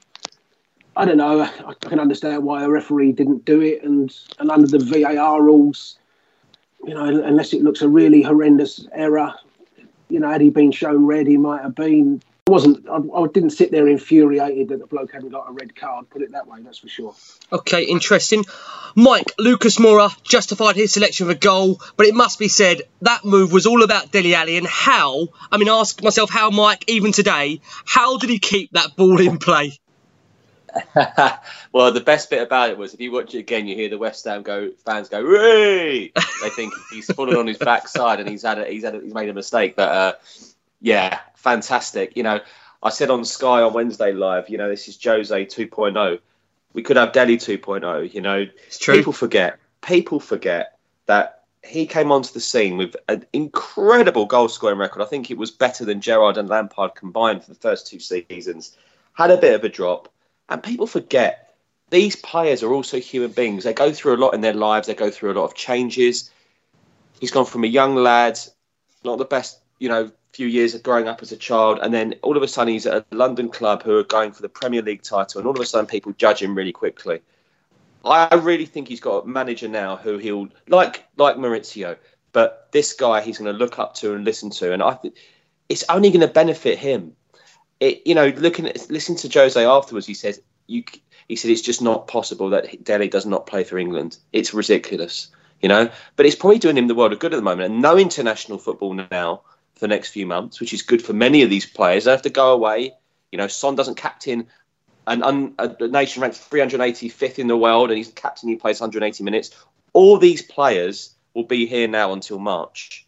I 0.95 1.05
don't 1.05 1.17
know. 1.17 1.41
I, 1.41 1.73
can 1.79 1.99
understand 1.99 2.43
why 2.43 2.63
a 2.63 2.69
referee 2.69 3.13
didn't 3.13 3.45
do 3.45 3.61
it, 3.61 3.83
and 3.83 4.13
and 4.39 4.51
under 4.51 4.67
the 4.67 4.79
VAR 4.79 5.41
rules, 5.41 5.97
you 6.85 6.93
know, 6.93 7.05
unless 7.05 7.53
it 7.53 7.61
looks 7.61 7.81
a 7.81 7.87
really 7.87 8.21
horrendous 8.21 8.85
error, 8.93 9.33
you 10.09 10.19
know, 10.19 10.29
had 10.29 10.41
he 10.41 10.49
been 10.49 10.71
shown 10.71 11.05
red, 11.05 11.27
he 11.27 11.37
might 11.37 11.61
have 11.61 11.75
been. 11.75 12.21
I 12.47 12.51
wasn't. 12.51 12.89
I, 12.89 12.97
I 12.97 13.27
didn't 13.27 13.51
sit 13.51 13.71
there 13.71 13.87
infuriated 13.87 14.69
that 14.69 14.79
the 14.79 14.87
bloke 14.87 15.13
hadn't 15.13 15.29
got 15.29 15.47
a 15.47 15.51
red 15.51 15.75
card. 15.75 16.09
Put 16.09 16.23
it 16.23 16.31
that 16.31 16.47
way. 16.47 16.59
That's 16.63 16.79
for 16.79 16.89
sure. 16.89 17.13
Okay, 17.53 17.83
interesting. 17.83 18.43
Mike, 18.95 19.33
Lucas 19.37 19.77
Moura 19.77 20.11
justified 20.23 20.75
his 20.75 20.91
selection 20.91 21.27
of 21.27 21.29
a 21.29 21.39
goal, 21.39 21.79
but 21.95 22.07
it 22.07 22.15
must 22.15 22.39
be 22.39 22.47
said 22.47 22.81
that 23.01 23.23
move 23.23 23.53
was 23.53 23.67
all 23.67 23.83
about 23.83 24.11
Dele 24.11 24.33
Alli 24.33 24.57
and 24.57 24.65
how, 24.65 25.27
I 25.51 25.57
mean, 25.57 25.69
ask 25.69 26.03
myself 26.03 26.31
how, 26.31 26.49
Mike, 26.49 26.85
even 26.87 27.11
today, 27.11 27.61
how 27.85 28.17
did 28.17 28.31
he 28.31 28.39
keep 28.39 28.71
that 28.71 28.95
ball 28.95 29.21
in 29.21 29.37
play? 29.37 29.79
well, 31.73 31.91
the 31.91 32.01
best 32.01 32.29
bit 32.29 32.41
about 32.41 32.69
it 32.69 32.77
was 32.77 32.93
if 32.93 33.01
you 33.01 33.11
watch 33.11 33.33
it 33.33 33.39
again, 33.39 33.67
you 33.67 33.75
hear 33.75 33.89
the 33.89 33.97
West 33.97 34.25
Ham 34.25 34.43
go 34.43 34.71
fans 34.85 35.09
go, 35.09 35.21
"Ray!" 35.21 36.11
They 36.41 36.49
think 36.49 36.73
he's 36.91 37.11
fallen 37.13 37.35
on 37.35 37.47
his 37.47 37.57
backside 37.57 38.19
and 38.19 38.29
he's 38.29 38.43
had 38.43 38.59
a, 38.59 38.65
he's 38.65 38.83
had 38.83 38.95
a, 38.95 39.01
he's 39.01 39.13
made 39.13 39.29
a 39.29 39.33
mistake. 39.33 39.75
But 39.75 39.89
uh, 39.89 40.13
yeah, 40.81 41.19
fantastic. 41.35 42.15
You 42.15 42.23
know, 42.23 42.39
I 42.81 42.89
said 42.89 43.09
on 43.09 43.25
Sky 43.25 43.61
on 43.61 43.73
Wednesday 43.73 44.11
Live, 44.11 44.49
you 44.49 44.57
know, 44.57 44.69
this 44.69 44.87
is 44.87 45.01
Jose 45.03 45.45
2.0. 45.45 46.19
We 46.73 46.83
could 46.83 46.97
have 46.97 47.11
Dele 47.11 47.37
2.0. 47.37 48.13
You 48.13 48.21
know, 48.21 48.47
true. 48.71 48.95
people 48.95 49.13
forget. 49.13 49.59
People 49.81 50.19
forget 50.19 50.77
that 51.05 51.43
he 51.63 51.85
came 51.85 52.11
onto 52.11 52.33
the 52.33 52.39
scene 52.39 52.77
with 52.77 52.95
an 53.07 53.25
incredible 53.33 54.25
goal 54.25 54.47
scoring 54.47 54.77
record. 54.77 55.01
I 55.01 55.05
think 55.05 55.29
it 55.29 55.37
was 55.37 55.51
better 55.51 55.83
than 55.83 56.01
Gerrard 56.01 56.37
and 56.37 56.47
Lampard 56.47 56.95
combined 56.95 57.43
for 57.43 57.49
the 57.49 57.59
first 57.59 57.87
two 57.87 57.99
seasons. 57.99 58.77
Had 59.13 59.31
a 59.31 59.37
bit 59.37 59.55
of 59.55 59.63
a 59.63 59.69
drop, 59.69 60.11
and 60.49 60.61
people 60.61 60.87
forget 60.87 61.55
these 61.89 62.15
players 62.15 62.61
are 62.61 62.71
also 62.71 62.99
human 62.99 63.31
beings. 63.31 63.63
They 63.63 63.73
go 63.73 63.91
through 63.91 64.15
a 64.15 64.17
lot 64.17 64.33
in 64.33 64.41
their 64.41 64.53
lives. 64.53 64.87
They 64.87 64.93
go 64.93 65.09
through 65.09 65.31
a 65.31 65.37
lot 65.39 65.45
of 65.45 65.55
changes. 65.55 66.29
He's 67.19 67.31
gone 67.31 67.45
from 67.45 67.63
a 67.63 67.67
young 67.67 67.95
lad, 67.95 68.39
not 69.03 69.17
the 69.17 69.25
best, 69.25 69.59
you 69.79 69.89
know, 69.89 70.11
few 70.33 70.47
years 70.47 70.75
of 70.75 70.83
growing 70.83 71.07
up 71.07 71.21
as 71.21 71.31
a 71.31 71.37
child, 71.37 71.79
and 71.81 71.93
then 71.93 72.15
all 72.21 72.37
of 72.37 72.43
a 72.43 72.47
sudden 72.47 72.73
he's 72.73 72.85
at 72.85 73.05
a 73.11 73.15
London 73.15 73.49
club 73.49 73.83
who 73.83 73.97
are 73.97 74.03
going 74.03 74.31
for 74.31 74.41
the 74.41 74.49
Premier 74.49 74.81
League 74.81 75.01
title, 75.01 75.39
and 75.39 75.47
all 75.47 75.55
of 75.55 75.59
a 75.59 75.65
sudden 75.65 75.87
people 75.87 76.13
judge 76.13 76.41
him 76.41 76.55
really 76.55 76.71
quickly. 76.71 77.19
I 78.05 78.33
really 78.35 78.65
think 78.65 78.87
he's 78.87 79.01
got 79.01 79.25
a 79.25 79.27
manager 79.27 79.67
now 79.67 79.97
who 79.97 80.17
he'll 80.17 80.47
like 80.67 81.03
like 81.17 81.35
Mauricio, 81.35 81.97
but 82.31 82.69
this 82.71 82.93
guy 82.93 83.21
he's 83.21 83.37
going 83.37 83.51
to 83.51 83.57
look 83.57 83.79
up 83.79 83.95
to 83.95 84.13
and 84.13 84.23
listen 84.23 84.49
to, 84.51 84.71
and 84.71 84.83
I 84.83 84.93
think 84.93 85.15
it's 85.67 85.83
only 85.89 86.09
going 86.09 86.21
to 86.21 86.27
benefit 86.27 86.77
him. 86.77 87.15
It, 87.79 88.05
you 88.05 88.15
know, 88.15 88.27
looking 88.27 88.67
at 88.67 88.89
listening 88.89 89.17
to 89.19 89.39
Jose 89.39 89.63
afterwards, 89.63 90.07
he 90.07 90.13
says 90.13 90.41
you. 90.67 90.83
He 91.27 91.35
said 91.35 91.51
it's 91.51 91.61
just 91.61 91.81
not 91.81 92.07
possible 92.07 92.49
that 92.49 92.83
Dele 92.83 93.07
does 93.07 93.25
not 93.25 93.45
play 93.45 93.63
for 93.63 93.77
England. 93.77 94.17
It's 94.33 94.53
ridiculous, 94.53 95.27
you 95.61 95.69
know. 95.69 95.89
But 96.15 96.25
it's 96.25 96.35
probably 96.35 96.57
doing 96.57 96.77
him 96.77 96.87
the 96.87 96.95
world 96.95 97.13
of 97.13 97.19
good 97.19 97.33
at 97.33 97.37
the 97.37 97.43
moment. 97.43 97.71
And 97.71 97.81
no 97.81 97.97
international 97.97 98.57
football 98.57 98.93
now 98.93 99.41
for 99.75 99.81
the 99.81 99.87
next 99.87 100.09
few 100.09 100.25
months, 100.25 100.59
which 100.59 100.73
is 100.73 100.81
good 100.81 101.03
for 101.03 101.13
many 101.13 101.43
of 101.43 101.51
these 101.51 101.67
players. 101.67 102.05
They 102.05 102.11
have 102.11 102.23
to 102.23 102.31
go 102.31 102.51
away. 102.51 102.93
You 103.31 103.37
know, 103.37 103.47
Son 103.47 103.75
doesn't 103.75 103.95
captain 103.95 104.47
an 105.09 105.23
un, 105.23 105.55
a 105.57 105.87
nation 105.87 106.21
ranked 106.21 106.37
385th 106.49 107.39
in 107.39 107.47
the 107.47 107.57
world, 107.57 107.89
and 107.89 107.97
he's 107.97 108.11
captain. 108.11 108.49
He 108.49 108.55
plays 108.55 108.79
180 108.79 109.23
minutes. 109.23 109.51
All 109.93 110.17
these 110.17 110.41
players 110.41 111.15
will 111.33 111.43
be 111.43 111.65
here 111.65 111.87
now 111.87 112.13
until 112.13 112.39
March, 112.39 113.07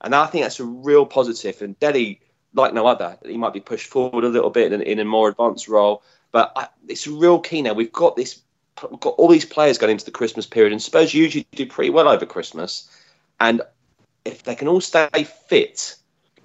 and 0.00 0.14
I 0.14 0.26
think 0.26 0.44
that's 0.44 0.60
a 0.60 0.64
real 0.64 1.06
positive. 1.06 1.62
And 1.62 1.78
Dele, 1.80 2.20
like 2.54 2.74
no 2.74 2.86
other, 2.86 3.18
he 3.24 3.36
might 3.36 3.52
be 3.52 3.60
pushed 3.60 3.88
forward 3.88 4.24
a 4.24 4.28
little 4.28 4.50
bit 4.50 4.72
in, 4.72 4.82
in 4.82 4.98
a 4.98 5.04
more 5.04 5.28
advanced 5.28 5.68
role, 5.68 6.02
but 6.30 6.52
I, 6.56 6.68
it's 6.88 7.06
real 7.06 7.38
key 7.38 7.62
now. 7.62 7.72
We've 7.72 7.92
got 7.92 8.16
this, 8.16 8.40
we've 8.90 9.00
got 9.00 9.14
all 9.14 9.28
these 9.28 9.44
players 9.44 9.78
going 9.78 9.92
into 9.92 10.04
the 10.04 10.10
Christmas 10.10 10.46
period, 10.46 10.72
and 10.72 10.82
Spurs 10.82 11.14
usually 11.14 11.46
do 11.52 11.66
pretty 11.66 11.90
well 11.90 12.08
over 12.08 12.26
Christmas, 12.26 12.90
and 13.40 13.62
if 14.24 14.42
they 14.44 14.54
can 14.54 14.68
all 14.68 14.80
stay 14.80 15.08
fit, 15.48 15.96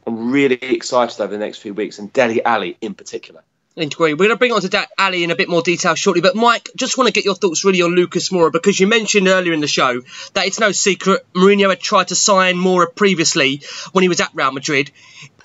I'm 0.05 0.31
really 0.31 0.55
excited 0.55 1.21
over 1.21 1.31
the 1.31 1.39
next 1.39 1.59
few 1.59 1.73
weeks, 1.73 1.99
and 1.99 2.11
Dele 2.13 2.43
Alli 2.43 2.77
in 2.81 2.93
particular. 2.93 3.43
Agree. 3.77 4.13
We're 4.13 4.25
going 4.25 4.29
to 4.31 4.37
bring 4.37 4.53
on 4.53 4.61
to 4.61 4.69
that 4.69 4.89
Alli 4.97 5.23
in 5.23 5.29
a 5.29 5.35
bit 5.35 5.49
more 5.49 5.61
detail 5.61 5.93
shortly. 5.93 6.21
But 6.21 6.35
Mike, 6.35 6.71
just 6.75 6.97
want 6.97 7.09
to 7.09 7.13
get 7.13 7.25
your 7.25 7.35
thoughts 7.35 7.63
really 7.63 7.83
on 7.83 7.91
Lucas 7.91 8.29
Moura 8.29 8.51
because 8.51 8.79
you 8.79 8.87
mentioned 8.87 9.27
earlier 9.27 9.53
in 9.53 9.61
the 9.61 9.67
show 9.67 10.01
that 10.33 10.47
it's 10.47 10.59
no 10.59 10.71
secret 10.71 11.27
Mourinho 11.33 11.69
had 11.69 11.79
tried 11.79 12.07
to 12.07 12.15
sign 12.15 12.55
Moura 12.55 12.87
previously 12.93 13.61
when 13.91 14.01
he 14.01 14.09
was 14.09 14.19
at 14.19 14.31
Real 14.33 14.51
Madrid. 14.51 14.91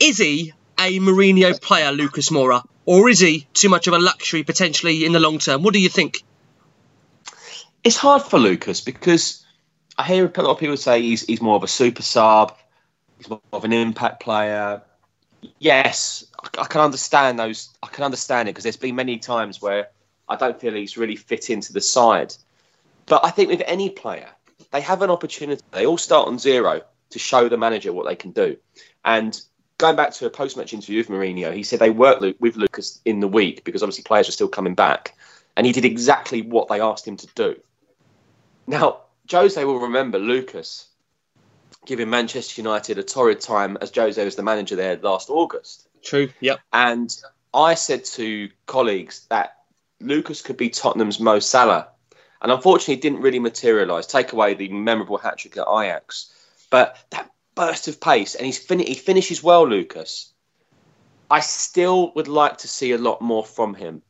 Is 0.01 0.17
he 0.17 0.55
a 0.79 0.99
Mourinho 0.99 1.61
player, 1.61 1.93
Lucas 1.93 2.31
Moura, 2.31 2.65
or 2.87 3.11
is 3.11 3.21
he 3.21 3.47
too 3.53 3.69
much 3.69 3.87
of 3.87 3.93
a 3.93 3.99
luxury 3.99 4.45
potentially 4.45 5.05
in 5.05 5.13
the 5.13 5.21
long 5.21 5.39
term? 5.39 5.63
What 5.63 5.75
do 5.75 5.81
you 5.81 5.91
think? 5.91 6.25
It's 7.85 7.99
hard 7.99 8.23
for 8.23 8.39
Lucas 8.39 8.81
because 8.81 9.45
I 9.99 10.05
hear 10.05 10.25
a 10.25 10.43
lot 10.43 10.53
of 10.53 10.59
people 10.59 10.79
say 10.79 11.03
he's 11.03 11.27
he's 11.27 11.43
more 11.43 11.57
of 11.57 11.65
a 11.65 11.69
super 11.69 12.03
sub, 12.03 12.57
he's 13.19 13.29
more 13.29 13.43
of 13.53 13.65
an 13.65 13.75
impact 13.75 14.23
player. 14.23 14.81
Yes, 15.59 16.25
I 16.59 16.65
can 16.67 16.81
understand 16.81 17.39
those. 17.39 17.71
I 17.83 17.89
can 17.89 18.05
understand 18.05 18.49
it 18.49 18.53
because 18.53 18.65
there's 18.65 18.77
been 18.77 18.97
many 18.97 19.19
times 19.19 19.63
where 19.63 19.89
I 20.29 20.37
don't 20.37 20.61
feel 20.61 20.75
he's 20.75 20.97
really 20.97 21.17
fit 21.17 21.51
into 21.51 21.73
the 21.73 21.81
side. 21.81 22.35
But 23.07 23.25
I 23.25 23.31
think 23.31 23.51
with 23.51 23.63
any 23.67 23.91
player, 23.91 24.29
they 24.71 24.81
have 24.81 25.03
an 25.03 25.11
opportunity. 25.11 25.63
They 25.71 25.87
all 25.87 25.99
start 25.99 26.29
on 26.29 26.39
zero 26.39 26.83
to 27.11 27.19
show 27.19 27.49
the 27.49 27.57
manager 27.57 27.93
what 27.93 28.07
they 28.07 28.17
can 28.17 28.31
do. 28.33 28.57
And 29.05 29.41
going 29.79 29.97
back 29.97 30.13
to 30.15 30.27
a 30.27 30.31
post-match 30.31 30.73
interview 30.73 30.99
with 30.99 31.09
Mourinho, 31.09 31.55
he 31.55 31.63
said 31.63 31.79
they 31.79 31.91
worked 31.91 32.23
with 32.41 32.57
Lucas 32.57 33.01
in 33.05 33.21
the 33.21 33.29
week 33.29 33.65
because 33.65 33.83
obviously 33.83 34.05
players 34.05 34.29
are 34.29 34.33
still 34.33 34.49
coming 34.49 34.75
back, 34.75 35.17
and 35.57 35.67
he 35.67 35.73
did 35.73 35.85
exactly 35.85 36.43
what 36.43 36.69
they 36.69 36.81
asked 36.81 37.07
him 37.07 37.17
to 37.17 37.27
do. 37.35 37.57
Now, 38.67 39.01
Jose 39.31 39.63
will 39.65 39.81
remember 39.81 40.19
Lucas 40.19 40.89
giving 41.85 42.09
Manchester 42.09 42.61
United 42.61 42.99
a 42.99 43.03
torrid 43.03 43.41
time 43.41 43.77
as 43.81 43.95
Jose 43.95 44.25
was 44.25 44.37
the 44.37 44.43
manager 44.43 44.77
there 44.77 44.97
last 44.97 45.31
August. 45.31 45.89
True. 46.03 46.29
Yep. 46.41 46.61
And 46.73 47.15
I 47.55 47.75
said 47.75 48.05
to 48.05 48.51
colleagues 48.67 49.27
that 49.31 49.57
Lucas 50.01 50.43
could 50.43 50.57
be 50.57 50.71
Tottenham's 50.71 51.21
Mo 51.21 51.39
Salah. 51.39 51.89
And 52.41 52.51
unfortunately, 52.51 52.97
didn't 52.97 53.21
really 53.21 53.39
materialise. 53.39 54.07
Take 54.07 54.33
away 54.33 54.55
the 54.55 54.69
memorable 54.69 55.19
hat 55.19 55.39
trick 55.39 55.57
at 55.57 55.69
Ajax. 55.69 56.33
But 56.71 56.97
that 57.11 57.31
burst 57.55 57.87
of 57.87 58.01
pace, 58.01 58.35
and 58.35 58.47
he's 58.47 58.59
fin- 58.59 58.81
he 58.81 58.95
finishes 58.95 59.43
well, 59.43 59.67
Lucas. 59.69 60.33
I 61.31 61.41
still 61.41 62.13
would 62.15 62.29
like 62.29 62.59
to 62.59 62.69
see 62.69 62.93
a 62.93 62.99
lot 62.99 63.23
more 63.23 63.45
from 63.45 63.75
him. 63.75 64.03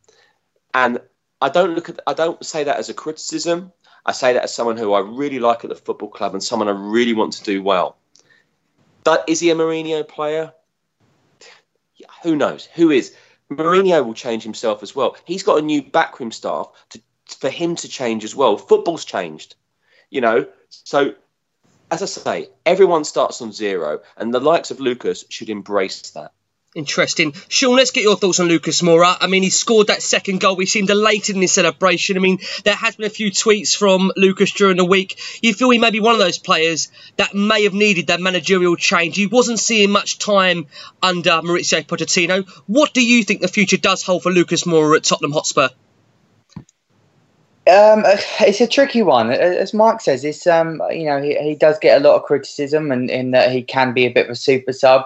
And 0.75 1.01
I 1.41 1.51
don't 1.51 1.75
look 1.75 1.89
at 1.89 2.01
I 2.07 2.15
don't 2.15 2.45
say 2.45 2.65
that 2.65 2.79
as 2.79 2.89
a 2.89 2.95
criticism. 2.95 3.73
I 4.07 4.13
say 4.13 4.33
that 4.33 4.45
as 4.45 4.55
someone 4.55 4.77
who 4.77 4.93
I 4.93 5.01
really 5.01 5.39
like 5.39 5.63
at 5.65 5.71
the 5.71 5.77
football 5.77 6.09
club 6.09 6.33
and 6.33 6.43
someone 6.43 6.69
I 6.69 6.73
really 6.73 7.13
want 7.13 7.35
to 7.35 7.45
do 7.45 7.63
well. 7.63 7.97
But 9.05 9.25
is 9.29 9.41
he 9.41 9.51
a 9.51 9.55
Mourinho 9.55 10.07
player? 10.07 10.53
Who 12.23 12.37
knows? 12.37 12.67
Who 12.75 12.91
is? 12.91 13.15
Mourinho 13.51 14.05
will 14.05 14.15
change 14.15 14.43
himself 14.43 14.83
as 14.83 14.95
well. 14.95 15.17
He's 15.25 15.43
got 15.43 15.59
a 15.59 15.63
new 15.63 15.83
backroom 15.83 16.33
staff 16.33 16.69
to, 16.91 17.01
for 17.39 17.51
him 17.51 17.77
to 17.77 17.89
change 17.89 18.25
as 18.25 18.35
well. 18.35 18.57
Football's 18.57 19.05
changed, 19.05 19.55
you 20.11 20.21
know. 20.21 20.47
So, 20.69 21.15
as 21.91 22.03
I 22.03 22.07
say, 22.07 22.49
everyone 22.65 23.05
starts 23.05 23.43
on 23.43 23.53
zero, 23.53 24.01
and 24.17 24.33
the 24.33 24.41
likes 24.41 24.71
of 24.71 24.81
Lucas 24.81 25.25
should 25.29 25.51
embrace 25.51 26.11
that. 26.13 26.33
Interesting. 26.75 27.35
Sean, 27.49 27.77
let's 27.77 27.91
get 27.91 28.03
your 28.03 28.17
thoughts 28.17 28.41
on 28.41 28.49
Lucas 28.49 28.81
Moura. 28.81 29.15
I 29.21 29.27
mean, 29.27 29.43
he 29.43 29.51
scored 29.51 29.89
that 29.89 30.01
second 30.01 30.41
goal. 30.41 30.57
We 30.57 30.65
seemed 30.65 30.89
elated 30.89 31.37
in 31.37 31.43
his 31.43 31.53
celebration. 31.53 32.17
I 32.17 32.21
mean, 32.21 32.39
there 32.65 32.75
has 32.75 32.97
been 32.97 33.05
a 33.05 33.11
few 33.11 33.31
tweets 33.31 33.77
from 33.77 34.11
Lucas 34.17 34.53
during 34.53 34.79
the 34.79 34.85
week. 34.85 35.21
You 35.43 35.53
feel 35.53 35.69
he 35.69 35.79
may 35.79 35.91
be 35.91 36.01
one 36.01 36.15
of 36.15 36.19
those 36.19 36.39
players 36.39 36.91
that 37.19 37.35
may 37.35 37.65
have 37.65 37.75
needed 37.75 38.07
that 38.07 38.21
managerial 38.21 38.77
change. 38.77 39.17
He 39.17 39.27
wasn't 39.27 39.59
seeing 39.59 39.91
much 39.91 40.19
time 40.19 40.67
under 41.03 41.43
Mauricio 41.43 41.87
Pochettino. 41.87 42.49
What 42.67 42.95
do 42.95 43.05
you 43.05 43.23
think 43.23 43.43
the 43.43 43.49
future 43.49 43.77
does 43.77 44.03
hold 44.03 44.23
for 44.23 44.31
Lucas 44.31 44.65
Moura 44.65 44.97
at 44.97 45.05
Tottenham 45.05 45.33
Hotspur? 45.33 45.69
Um, 47.67 48.03
it's 48.41 48.63
a 48.63 48.67
tricky 48.67 49.03
one. 49.03 49.31
As 49.31 49.75
Mark 49.75 50.01
says, 50.01 50.25
it's 50.25 50.47
um, 50.47 50.81
you 50.91 51.05
know, 51.05 51.21
he, 51.21 51.37
he 51.37 51.55
does 51.55 51.79
get 51.79 52.01
a 52.01 52.05
lot 52.05 52.17
of 52.17 52.23
criticism, 52.23 52.91
and 52.91 53.11
in 53.11 53.33
that 53.33 53.53
he 53.53 53.63
can 53.63 53.93
be 53.93 54.07
a 54.07 54.11
bit 54.11 54.25
of 54.25 54.33
a 54.33 54.37
super 54.37 54.73
sub. 54.73 55.05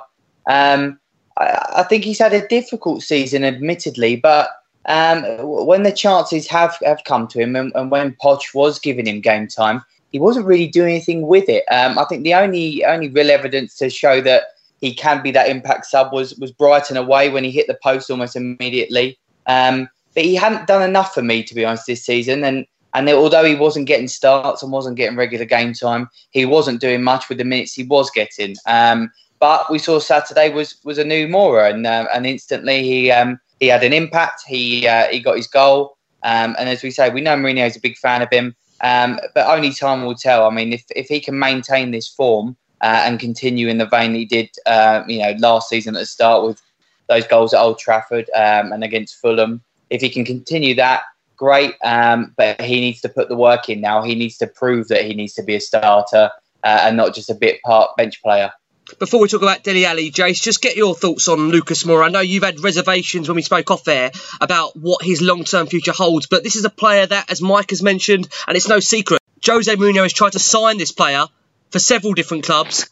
Um, 0.48 1.00
I, 1.38 1.84
think 1.88 2.04
he's 2.04 2.18
had 2.18 2.32
a 2.32 2.46
difficult 2.48 3.02
season, 3.02 3.44
admittedly, 3.44 4.16
but 4.16 4.48
um, 4.86 5.22
when 5.66 5.82
the 5.82 5.92
chances 5.92 6.46
have, 6.48 6.76
have 6.84 7.02
come 7.04 7.28
to 7.28 7.40
him 7.40 7.56
and, 7.56 7.72
and, 7.74 7.90
when 7.90 8.16
Poch 8.22 8.54
was 8.54 8.78
giving 8.78 9.06
him 9.06 9.20
game 9.20 9.48
time, 9.48 9.82
he 10.12 10.18
wasn't 10.18 10.46
really 10.46 10.68
doing 10.68 10.90
anything 10.90 11.26
with 11.26 11.48
it. 11.48 11.64
Um, 11.70 11.98
I 11.98 12.04
think 12.04 12.22
the 12.22 12.34
only 12.34 12.84
only 12.84 13.08
real 13.08 13.30
evidence 13.30 13.76
to 13.78 13.90
show 13.90 14.20
that 14.22 14.44
he 14.80 14.94
can 14.94 15.22
be 15.22 15.30
that 15.32 15.48
impact 15.48 15.86
sub 15.86 16.12
was 16.12 16.36
was 16.36 16.52
Brighton 16.52 16.96
away 16.96 17.28
when 17.28 17.44
he 17.44 17.50
hit 17.50 17.66
the 17.66 17.78
post 17.82 18.10
almost 18.10 18.36
immediately. 18.36 19.18
Um, 19.46 19.88
but 20.14 20.24
he 20.24 20.34
hadn't 20.34 20.66
done 20.66 20.82
enough 20.82 21.12
for 21.12 21.22
me, 21.22 21.42
to 21.42 21.54
be 21.54 21.64
honest, 21.64 21.86
this 21.86 22.04
season. 22.04 22.44
And 22.44 22.66
and 22.94 23.08
although 23.10 23.44
he 23.44 23.56
wasn't 23.56 23.88
getting 23.88 24.08
starts 24.08 24.62
and 24.62 24.72
wasn't 24.72 24.96
getting 24.96 25.18
regular 25.18 25.44
game 25.44 25.74
time, 25.74 26.08
he 26.30 26.46
wasn't 26.46 26.80
doing 26.80 27.02
much 27.02 27.28
with 27.28 27.36
the 27.36 27.44
minutes 27.44 27.74
he 27.74 27.82
was 27.82 28.10
getting. 28.10 28.56
Um, 28.66 29.10
but 29.38 29.70
we 29.70 29.78
saw 29.78 29.98
Saturday 29.98 30.50
was 30.50 30.76
was 30.84 30.98
a 30.98 31.04
new 31.04 31.26
Moura, 31.26 31.70
and 31.70 31.86
uh, 31.86 32.06
and 32.14 32.26
instantly 32.26 32.82
he 32.82 33.10
um, 33.10 33.38
he 33.60 33.66
had 33.66 33.82
an 33.84 33.92
impact. 33.92 34.42
He 34.46 34.86
uh, 34.86 35.08
he 35.08 35.20
got 35.20 35.36
his 35.36 35.46
goal, 35.46 35.96
um, 36.22 36.56
and 36.58 36.68
as 36.68 36.82
we 36.82 36.90
say, 36.90 37.10
we 37.10 37.20
know 37.20 37.36
Mourinho 37.36 37.66
is 37.66 37.76
a 37.76 37.80
big 37.80 37.96
fan 37.96 38.22
of 38.22 38.30
him. 38.30 38.54
Um, 38.82 39.18
but 39.34 39.46
only 39.46 39.72
time 39.72 40.04
will 40.04 40.14
tell. 40.14 40.46
I 40.46 40.50
mean, 40.50 40.72
if 40.72 40.84
if 40.94 41.08
he 41.08 41.20
can 41.20 41.38
maintain 41.38 41.90
this 41.90 42.08
form 42.08 42.56
uh, 42.82 43.02
and 43.04 43.18
continue 43.18 43.68
in 43.68 43.78
the 43.78 43.86
vein 43.86 44.14
he 44.14 44.24
did, 44.24 44.50
uh, 44.66 45.02
you 45.06 45.18
know, 45.18 45.34
last 45.38 45.68
season 45.68 45.96
at 45.96 46.00
the 46.00 46.06
start 46.06 46.44
with 46.44 46.60
those 47.08 47.26
goals 47.26 47.54
at 47.54 47.60
Old 47.60 47.78
Trafford 47.78 48.28
um, 48.34 48.72
and 48.72 48.84
against 48.84 49.20
Fulham, 49.20 49.62
if 49.90 50.00
he 50.00 50.10
can 50.10 50.24
continue 50.24 50.74
that, 50.74 51.02
great. 51.36 51.74
Um, 51.84 52.34
but 52.36 52.60
he 52.60 52.80
needs 52.80 53.00
to 53.02 53.08
put 53.08 53.28
the 53.28 53.36
work 53.36 53.68
in 53.68 53.80
now. 53.80 54.02
He 54.02 54.14
needs 54.14 54.36
to 54.38 54.46
prove 54.46 54.88
that 54.88 55.04
he 55.04 55.14
needs 55.14 55.34
to 55.34 55.42
be 55.42 55.54
a 55.54 55.60
starter 55.60 56.30
uh, 56.64 56.80
and 56.82 56.96
not 56.96 57.14
just 57.14 57.30
a 57.30 57.34
bit 57.34 57.62
part 57.62 57.96
bench 57.96 58.22
player. 58.22 58.52
Before 59.00 59.20
we 59.20 59.26
talk 59.26 59.42
about 59.42 59.64
Dele 59.64 59.84
Alli, 59.84 60.12
Jace, 60.12 60.40
just 60.40 60.62
get 60.62 60.76
your 60.76 60.94
thoughts 60.94 61.26
on 61.26 61.48
Lucas 61.50 61.82
Moura. 61.82 62.04
I 62.04 62.08
know 62.08 62.20
you've 62.20 62.44
had 62.44 62.60
reservations 62.60 63.28
when 63.28 63.34
we 63.34 63.42
spoke 63.42 63.70
off 63.72 63.88
air 63.88 64.12
about 64.40 64.76
what 64.76 65.02
his 65.02 65.20
long-term 65.20 65.66
future 65.66 65.92
holds, 65.92 66.26
but 66.26 66.44
this 66.44 66.54
is 66.54 66.64
a 66.64 66.70
player 66.70 67.04
that, 67.04 67.28
as 67.28 67.42
Mike 67.42 67.70
has 67.70 67.82
mentioned, 67.82 68.28
and 68.46 68.56
it's 68.56 68.68
no 68.68 68.78
secret, 68.78 69.20
Jose 69.44 69.74
Mourinho 69.74 70.02
has 70.02 70.12
tried 70.12 70.32
to 70.32 70.38
sign 70.38 70.78
this 70.78 70.92
player 70.92 71.26
for 71.70 71.80
several 71.80 72.14
different 72.14 72.44
clubs 72.44 72.88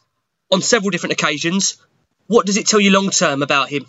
on 0.50 0.62
several 0.62 0.90
different 0.90 1.12
occasions. 1.12 1.76
What 2.26 2.44
does 2.44 2.56
it 2.56 2.66
tell 2.66 2.80
you 2.80 2.90
long-term 2.90 3.42
about 3.42 3.68
him? 3.68 3.86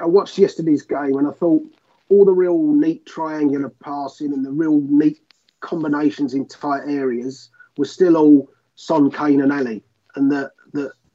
I 0.00 0.06
watched 0.06 0.36
yesterday's 0.36 0.82
game 0.82 1.16
and 1.16 1.26
I 1.26 1.32
thought 1.32 1.62
all 2.10 2.26
the 2.26 2.32
real 2.32 2.58
neat 2.58 3.06
triangular 3.06 3.70
passing 3.70 4.34
and 4.34 4.44
the 4.44 4.50
real 4.50 4.80
neat 4.80 5.18
combinations 5.60 6.34
in 6.34 6.46
tight 6.46 6.82
areas 6.86 7.48
were 7.78 7.86
still 7.86 8.18
all 8.18 8.50
Son, 8.74 9.10
Kane, 9.10 9.40
and 9.40 9.52
Alli, 9.52 9.82
and 10.14 10.30
that 10.32 10.52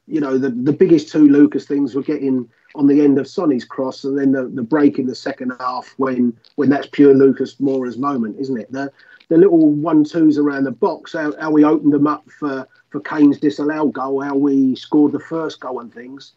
you 0.08 0.20
know 0.20 0.38
the 0.38 0.50
the 0.50 0.72
biggest 0.72 1.08
two 1.08 1.28
Lucas 1.28 1.66
things 1.66 1.94
were 1.94 2.02
getting 2.02 2.48
on 2.74 2.86
the 2.86 3.00
end 3.00 3.18
of 3.18 3.28
Sonny's 3.28 3.64
cross, 3.64 4.04
and 4.04 4.18
then 4.18 4.32
the, 4.32 4.46
the 4.46 4.62
break 4.62 4.98
in 4.98 5.06
the 5.06 5.14
second 5.14 5.52
half 5.60 5.94
when 5.96 6.36
when 6.56 6.70
that's 6.70 6.88
pure 6.90 7.14
Lucas 7.14 7.58
Moura's 7.60 7.98
moment, 7.98 8.36
isn't 8.38 8.58
it? 8.58 8.70
The 8.72 8.90
the 9.28 9.36
little 9.36 9.70
one 9.70 10.04
twos 10.04 10.38
around 10.38 10.64
the 10.64 10.70
box, 10.70 11.12
how, 11.12 11.34
how 11.38 11.50
we 11.50 11.64
opened 11.64 11.92
them 11.92 12.06
up 12.06 12.28
for 12.30 12.66
for 12.90 13.00
Kane's 13.00 13.38
disallowed 13.38 13.92
goal, 13.92 14.20
how 14.22 14.34
we 14.34 14.74
scored 14.74 15.12
the 15.12 15.20
first 15.20 15.60
goal 15.60 15.80
and 15.80 15.92
things. 15.92 16.32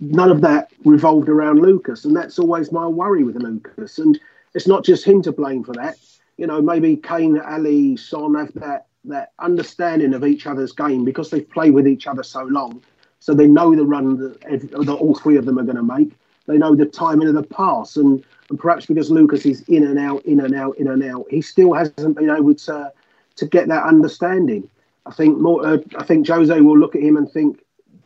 None 0.00 0.30
of 0.30 0.40
that 0.40 0.70
revolved 0.84 1.28
around 1.28 1.60
Lucas, 1.60 2.04
and 2.04 2.16
that's 2.16 2.38
always 2.38 2.72
my 2.72 2.86
worry 2.86 3.22
with 3.22 3.36
Lucas. 3.36 3.98
And 3.98 4.18
it's 4.54 4.66
not 4.66 4.84
just 4.84 5.04
him 5.04 5.22
to 5.22 5.32
blame 5.32 5.62
for 5.62 5.74
that. 5.74 5.96
You 6.36 6.46
know, 6.46 6.60
maybe 6.60 6.96
Kane, 6.96 7.38
Alli, 7.38 7.96
Son 7.96 8.34
have 8.34 8.52
that 8.54 8.86
that 9.06 9.32
understanding 9.38 10.14
of 10.14 10.24
each 10.24 10.46
other's 10.46 10.72
game 10.72 11.04
because 11.04 11.30
they've 11.30 11.48
played 11.48 11.74
with 11.74 11.86
each 11.86 12.06
other 12.06 12.22
so 12.22 12.44
long. 12.44 12.82
So 13.20 13.34
they 13.34 13.46
know 13.46 13.74
the 13.74 13.84
run 13.84 14.18
that, 14.18 14.40
that 14.70 14.88
all 14.88 15.14
three 15.14 15.36
of 15.36 15.46
them 15.46 15.58
are 15.58 15.64
going 15.64 15.76
to 15.76 15.82
make. 15.82 16.12
They 16.46 16.58
know 16.58 16.74
the 16.74 16.86
timing 16.86 17.28
of 17.28 17.34
the 17.34 17.42
pass, 17.42 17.96
and, 17.96 18.24
and 18.50 18.58
perhaps 18.58 18.86
because 18.86 19.10
Lucas 19.10 19.44
is 19.44 19.62
in 19.68 19.84
and 19.84 19.98
out, 19.98 20.24
in 20.24 20.40
and 20.40 20.54
out, 20.54 20.78
in 20.78 20.86
and 20.86 21.02
out, 21.02 21.26
he 21.28 21.42
still 21.42 21.72
hasn't 21.72 22.16
been 22.16 22.30
able 22.30 22.54
to 22.54 22.92
to 23.36 23.46
get 23.46 23.68
that 23.68 23.84
understanding. 23.84 24.68
I 25.06 25.12
think 25.12 25.38
more. 25.38 25.66
Uh, 25.66 25.78
I 25.98 26.04
think 26.04 26.28
Jose 26.28 26.60
will 26.60 26.78
look 26.78 26.94
at 26.94 27.02
him 27.02 27.16
and 27.16 27.30
think, 27.30 27.60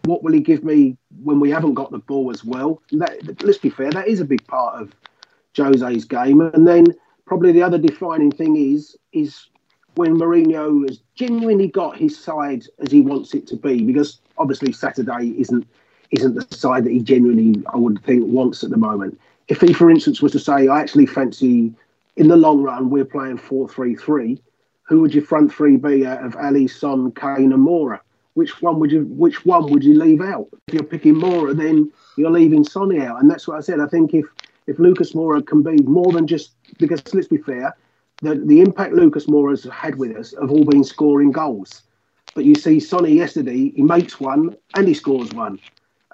what 0.04 0.22
will 0.22 0.32
he 0.32 0.40
give 0.40 0.64
me 0.64 0.96
when 1.22 1.38
we 1.38 1.50
haven't 1.50 1.74
got 1.74 1.90
the 1.90 1.98
ball 1.98 2.30
as 2.30 2.44
well? 2.44 2.82
That, 2.92 3.42
let's 3.42 3.58
be 3.58 3.70
fair, 3.70 3.90
that 3.90 4.08
is 4.08 4.20
a 4.20 4.24
big 4.24 4.46
part 4.46 4.80
of 4.80 4.94
Jose's 5.56 6.04
game. 6.04 6.40
And 6.40 6.66
then 6.66 6.86
probably 7.26 7.52
the 7.52 7.62
other 7.62 7.78
defining 7.78 8.30
thing 8.30 8.56
is 8.56 8.96
is 9.12 9.46
when 9.94 10.16
Mourinho 10.16 10.88
has 10.88 11.00
genuinely 11.14 11.68
got 11.68 11.96
his 11.96 12.18
side 12.18 12.64
as 12.78 12.90
he 12.90 13.00
wants 13.00 13.34
it 13.34 13.46
to 13.48 13.56
be, 13.56 13.82
because 13.82 14.20
obviously 14.38 14.72
Saturday 14.72 15.34
isn't 15.38 15.66
isn't 16.10 16.34
the 16.34 16.56
side 16.56 16.84
that 16.84 16.90
he 16.90 17.00
genuinely, 17.00 17.62
I 17.72 17.76
would 17.76 18.02
think, 18.02 18.24
wants 18.26 18.64
at 18.64 18.70
the 18.70 18.76
moment. 18.76 19.20
If 19.46 19.60
he, 19.60 19.72
for 19.72 19.90
instance, 19.90 20.20
was 20.20 20.32
to 20.32 20.40
say, 20.40 20.66
I 20.66 20.80
actually 20.80 21.06
fancy 21.06 21.72
in 22.16 22.28
the 22.28 22.36
long 22.36 22.62
run 22.62 22.90
we're 22.90 23.04
playing 23.04 23.38
4 23.38 23.68
3 23.68 23.94
3, 23.94 24.40
who 24.90 25.00
would 25.00 25.14
your 25.14 25.24
front 25.24 25.54
three 25.54 25.76
be 25.76 26.04
out 26.04 26.24
of 26.24 26.34
Alli, 26.34 26.66
Son, 26.66 27.12
Kane, 27.12 27.52
and 27.52 27.64
Moura? 27.64 28.00
Which 28.34 28.60
one 28.60 28.80
would 28.80 28.90
you 28.90 29.04
which 29.04 29.44
one 29.46 29.70
would 29.72 29.84
you 29.84 29.96
leave 29.96 30.20
out? 30.20 30.48
If 30.66 30.74
you're 30.74 30.82
picking 30.82 31.14
Moura, 31.14 31.56
then 31.56 31.92
you're 32.16 32.30
leaving 32.30 32.64
Sonny 32.64 33.00
out. 33.00 33.20
And 33.20 33.30
that's 33.30 33.46
what 33.46 33.56
I 33.56 33.60
said. 33.60 33.78
I 33.80 33.86
think 33.86 34.14
if 34.14 34.26
if 34.66 34.78
Lucas 34.78 35.12
Moura 35.12 35.46
can 35.46 35.62
be 35.62 35.76
more 35.82 36.12
than 36.12 36.26
just 36.26 36.52
because 36.78 37.02
let's 37.14 37.28
be 37.28 37.36
fair, 37.36 37.76
the, 38.22 38.34
the 38.34 38.60
impact 38.60 38.92
Lucas 38.92 39.26
Moura 39.26 39.50
has 39.50 39.64
had 39.64 39.96
with 39.96 40.16
us 40.16 40.34
have 40.40 40.50
all 40.50 40.64
been 40.64 40.84
scoring 40.84 41.32
goals. 41.32 41.82
But 42.34 42.44
you 42.44 42.54
see 42.54 42.78
Sonny 42.78 43.12
yesterday, 43.12 43.70
he 43.70 43.82
makes 43.82 44.20
one 44.20 44.56
and 44.76 44.86
he 44.86 44.94
scores 44.94 45.32
one. 45.32 45.58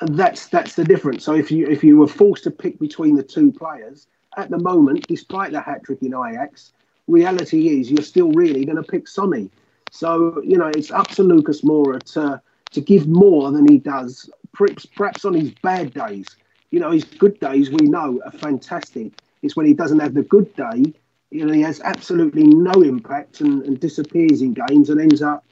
And 0.00 0.16
that's 0.16 0.48
that's 0.48 0.74
the 0.74 0.84
difference. 0.84 1.24
So 1.24 1.34
if 1.34 1.50
you 1.50 1.66
if 1.66 1.82
you 1.82 1.96
were 1.98 2.06
forced 2.06 2.44
to 2.44 2.50
pick 2.50 2.78
between 2.78 3.16
the 3.16 3.22
two 3.22 3.50
players, 3.50 4.06
at 4.36 4.50
the 4.50 4.58
moment, 4.58 5.06
despite 5.08 5.52
the 5.52 5.60
hat 5.60 5.84
trick 5.84 6.02
in 6.02 6.14
Ajax, 6.14 6.72
reality 7.06 7.80
is 7.80 7.90
you're 7.90 8.02
still 8.02 8.30
really 8.32 8.64
going 8.64 8.76
to 8.76 8.82
pick 8.82 9.08
Sonny. 9.08 9.50
So, 9.90 10.42
you 10.42 10.58
know, 10.58 10.68
it's 10.68 10.90
up 10.90 11.08
to 11.08 11.22
Lucas 11.22 11.62
Moura 11.62 12.02
to 12.14 12.40
to 12.72 12.80
give 12.80 13.06
more 13.06 13.52
than 13.52 13.66
he 13.66 13.78
does, 13.78 14.28
perhaps 14.52 15.24
on 15.24 15.34
his 15.34 15.52
bad 15.62 15.94
days. 15.94 16.26
You 16.70 16.80
know, 16.80 16.90
his 16.90 17.04
good 17.04 17.38
days 17.40 17.70
we 17.70 17.86
know 17.86 18.20
are 18.24 18.32
fantastic. 18.32 19.12
It's 19.42 19.56
when 19.56 19.66
he 19.66 19.72
doesn't 19.72 20.00
have 20.00 20.14
the 20.14 20.22
good 20.22 20.54
day 20.56 20.92
you 21.36 21.44
know, 21.44 21.52
he 21.52 21.62
has 21.62 21.80
absolutely 21.80 22.44
no 22.44 22.72
impact 22.82 23.40
and, 23.42 23.62
and 23.62 23.78
disappears 23.78 24.40
in 24.40 24.54
games 24.54 24.88
and 24.88 25.00
ends 25.00 25.20
up 25.20 25.44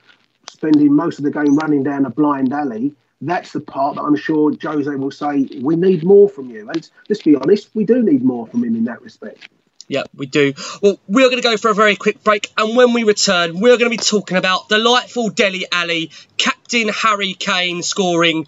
spending 0.48 0.94
most 0.94 1.18
of 1.18 1.24
the 1.24 1.30
game 1.30 1.56
running 1.56 1.82
down 1.82 2.06
a 2.06 2.10
blind 2.10 2.52
alley. 2.52 2.94
That's 3.20 3.52
the 3.52 3.60
part 3.60 3.96
that 3.96 4.02
I'm 4.02 4.16
sure 4.16 4.52
Jose 4.62 4.90
will 4.94 5.10
say, 5.10 5.48
we 5.60 5.76
need 5.76 6.04
more 6.04 6.28
from 6.28 6.50
you. 6.50 6.68
And 6.70 6.88
let's 7.08 7.22
be 7.22 7.36
honest, 7.36 7.70
we 7.74 7.84
do 7.84 8.02
need 8.02 8.24
more 8.24 8.46
from 8.46 8.64
him 8.64 8.74
in 8.76 8.84
that 8.84 9.02
respect. 9.02 9.48
Yeah, 9.86 10.04
we 10.14 10.26
do. 10.26 10.54
Well, 10.82 10.98
we're 11.06 11.28
going 11.28 11.42
to 11.42 11.46
go 11.46 11.58
for 11.58 11.70
a 11.70 11.74
very 11.74 11.96
quick 11.96 12.24
break, 12.24 12.50
and 12.56 12.74
when 12.74 12.94
we 12.94 13.04
return, 13.04 13.60
we're 13.60 13.76
going 13.76 13.90
to 13.90 13.96
be 13.96 13.98
talking 13.98 14.38
about 14.38 14.70
delightful 14.70 15.28
Dele 15.28 15.66
Alli, 15.70 16.10
Captain 16.38 16.88
Harry 16.88 17.34
Kane 17.34 17.82
scoring, 17.82 18.46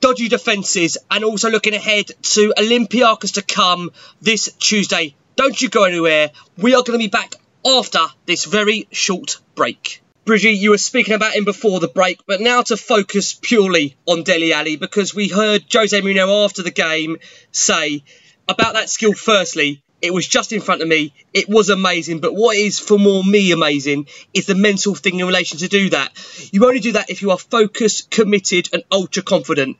dodgy 0.00 0.28
defences, 0.28 0.98
and 1.10 1.24
also 1.24 1.48
looking 1.48 1.74
ahead 1.74 2.08
to 2.22 2.52
Olympiacos 2.58 3.34
to 3.34 3.42
come 3.42 3.90
this 4.20 4.52
Tuesday 4.58 5.14
don't 5.36 5.60
you 5.60 5.68
go 5.68 5.84
anywhere. 5.84 6.30
We 6.56 6.74
are 6.74 6.82
going 6.82 6.98
to 6.98 7.04
be 7.04 7.08
back 7.08 7.34
after 7.64 8.00
this 8.26 8.44
very 8.44 8.86
short 8.90 9.38
break. 9.54 10.02
Bridgie, 10.24 10.52
you 10.52 10.70
were 10.70 10.78
speaking 10.78 11.14
about 11.14 11.34
him 11.34 11.44
before 11.44 11.80
the 11.80 11.88
break, 11.88 12.20
but 12.26 12.40
now 12.40 12.62
to 12.62 12.76
focus 12.76 13.34
purely 13.34 13.96
on 14.06 14.22
Dele 14.22 14.54
Alli 14.54 14.76
because 14.76 15.14
we 15.14 15.28
heard 15.28 15.64
Jose 15.70 16.00
Mourinho 16.00 16.44
after 16.44 16.62
the 16.62 16.70
game 16.70 17.18
say 17.52 18.02
about 18.48 18.72
that 18.72 18.88
skill. 18.88 19.12
Firstly, 19.12 19.82
it 20.00 20.14
was 20.14 20.26
just 20.26 20.52
in 20.52 20.60
front 20.60 20.82
of 20.82 20.88
me. 20.88 21.12
It 21.34 21.48
was 21.48 21.68
amazing, 21.68 22.20
but 22.20 22.34
what 22.34 22.56
is 22.56 22.78
for 22.78 22.98
more 22.98 23.22
me 23.22 23.52
amazing 23.52 24.06
is 24.32 24.46
the 24.46 24.54
mental 24.54 24.94
thing 24.94 25.20
in 25.20 25.26
relation 25.26 25.58
to 25.58 25.68
do 25.68 25.90
that. 25.90 26.10
You 26.52 26.66
only 26.66 26.80
do 26.80 26.92
that 26.92 27.10
if 27.10 27.20
you 27.20 27.30
are 27.30 27.38
focused, 27.38 28.10
committed, 28.10 28.70
and 28.72 28.82
ultra 28.90 29.22
confident. 29.22 29.76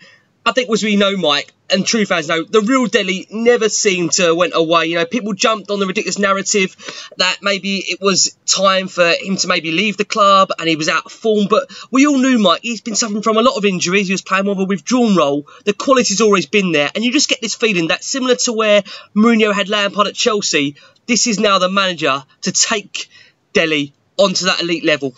I 0.46 0.52
think 0.52 0.70
as 0.70 0.82
we 0.82 0.96
know, 0.96 1.16
Mike, 1.16 1.52
and 1.70 1.86
true 1.86 2.04
fans 2.04 2.28
know, 2.28 2.44
the 2.44 2.60
real 2.60 2.86
Dele 2.86 3.26
never 3.30 3.70
seemed 3.70 4.12
to 4.12 4.34
went 4.34 4.52
away. 4.54 4.86
You 4.86 4.96
know, 4.96 5.06
people 5.06 5.32
jumped 5.32 5.70
on 5.70 5.80
the 5.80 5.86
ridiculous 5.86 6.18
narrative 6.18 6.76
that 7.16 7.38
maybe 7.40 7.78
it 7.78 8.00
was 8.00 8.36
time 8.44 8.88
for 8.88 9.06
him 9.06 9.36
to 9.36 9.48
maybe 9.48 9.72
leave 9.72 9.96
the 9.96 10.04
club 10.04 10.50
and 10.58 10.68
he 10.68 10.76
was 10.76 10.90
out 10.90 11.06
of 11.06 11.12
form. 11.12 11.46
But 11.48 11.70
we 11.90 12.06
all 12.06 12.18
knew, 12.18 12.38
Mike, 12.38 12.60
he's 12.62 12.82
been 12.82 12.94
suffering 12.94 13.22
from 13.22 13.38
a 13.38 13.42
lot 13.42 13.56
of 13.56 13.64
injuries. 13.64 14.06
He 14.08 14.12
was 14.12 14.20
playing 14.20 14.44
more 14.44 14.52
of 14.52 14.58
a 14.58 14.64
withdrawn 14.64 15.16
role. 15.16 15.46
The 15.64 15.72
quality's 15.72 16.20
always 16.20 16.44
been 16.44 16.72
there. 16.72 16.90
And 16.94 17.02
you 17.02 17.10
just 17.10 17.30
get 17.30 17.40
this 17.40 17.54
feeling 17.54 17.88
that 17.88 18.04
similar 18.04 18.34
to 18.36 18.52
where 18.52 18.82
Mourinho 19.16 19.54
had 19.54 19.70
Lampard 19.70 20.08
at 20.08 20.14
Chelsea, 20.14 20.76
this 21.06 21.26
is 21.26 21.40
now 21.40 21.58
the 21.58 21.70
manager 21.70 22.22
to 22.42 22.52
take 22.52 23.08
Dele 23.54 23.94
onto 24.18 24.44
that 24.44 24.60
elite 24.60 24.84
level. 24.84 25.14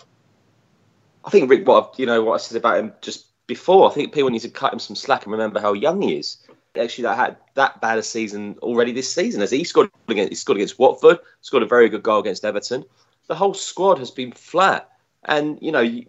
I 1.25 1.29
think 1.29 1.49
Rick, 1.49 1.67
what 1.67 1.83
I've, 1.83 1.99
you 1.99 2.05
know, 2.05 2.23
what 2.23 2.35
I 2.35 2.37
said 2.37 2.57
about 2.57 2.77
him 2.77 2.93
just 3.01 3.25
before. 3.47 3.89
I 3.89 3.93
think 3.93 4.13
people 4.13 4.29
need 4.29 4.39
to 4.39 4.49
cut 4.49 4.73
him 4.73 4.79
some 4.79 4.95
slack 4.95 5.23
and 5.23 5.31
remember 5.31 5.59
how 5.59 5.73
young 5.73 6.01
he 6.01 6.17
is. 6.17 6.37
Actually, 6.79 7.03
that 7.03 7.17
had 7.17 7.37
that 7.55 7.81
bad 7.81 7.97
a 7.97 8.03
season 8.03 8.57
already 8.61 8.91
this 8.91 9.11
season. 9.11 9.41
As 9.41 9.49
he 9.49 9.63
scored 9.63 9.89
against, 10.07 10.29
he 10.29 10.35
scored 10.35 10.57
against 10.57 10.77
Watford, 10.77 11.17
scored 11.41 11.63
a 11.63 11.67
very 11.67 11.89
good 11.89 12.03
goal 12.03 12.19
against 12.19 12.45
Everton. 12.45 12.85
The 13.27 13.35
whole 13.35 13.55
squad 13.55 13.97
has 13.97 14.11
been 14.11 14.31
flat, 14.31 14.89
and 15.23 15.57
you 15.59 15.71
know, 15.71 16.01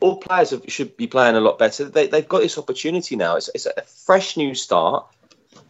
all 0.00 0.18
players 0.18 0.50
have, 0.50 0.62
should 0.68 0.96
be 0.96 1.08
playing 1.08 1.34
a 1.34 1.40
lot 1.40 1.58
better. 1.58 1.86
They, 1.86 2.08
have 2.08 2.28
got 2.28 2.40
this 2.40 2.56
opportunity 2.56 3.16
now. 3.16 3.36
It's, 3.36 3.50
it's 3.54 3.66
a 3.66 3.82
fresh 3.82 4.36
new 4.36 4.54
start. 4.54 5.06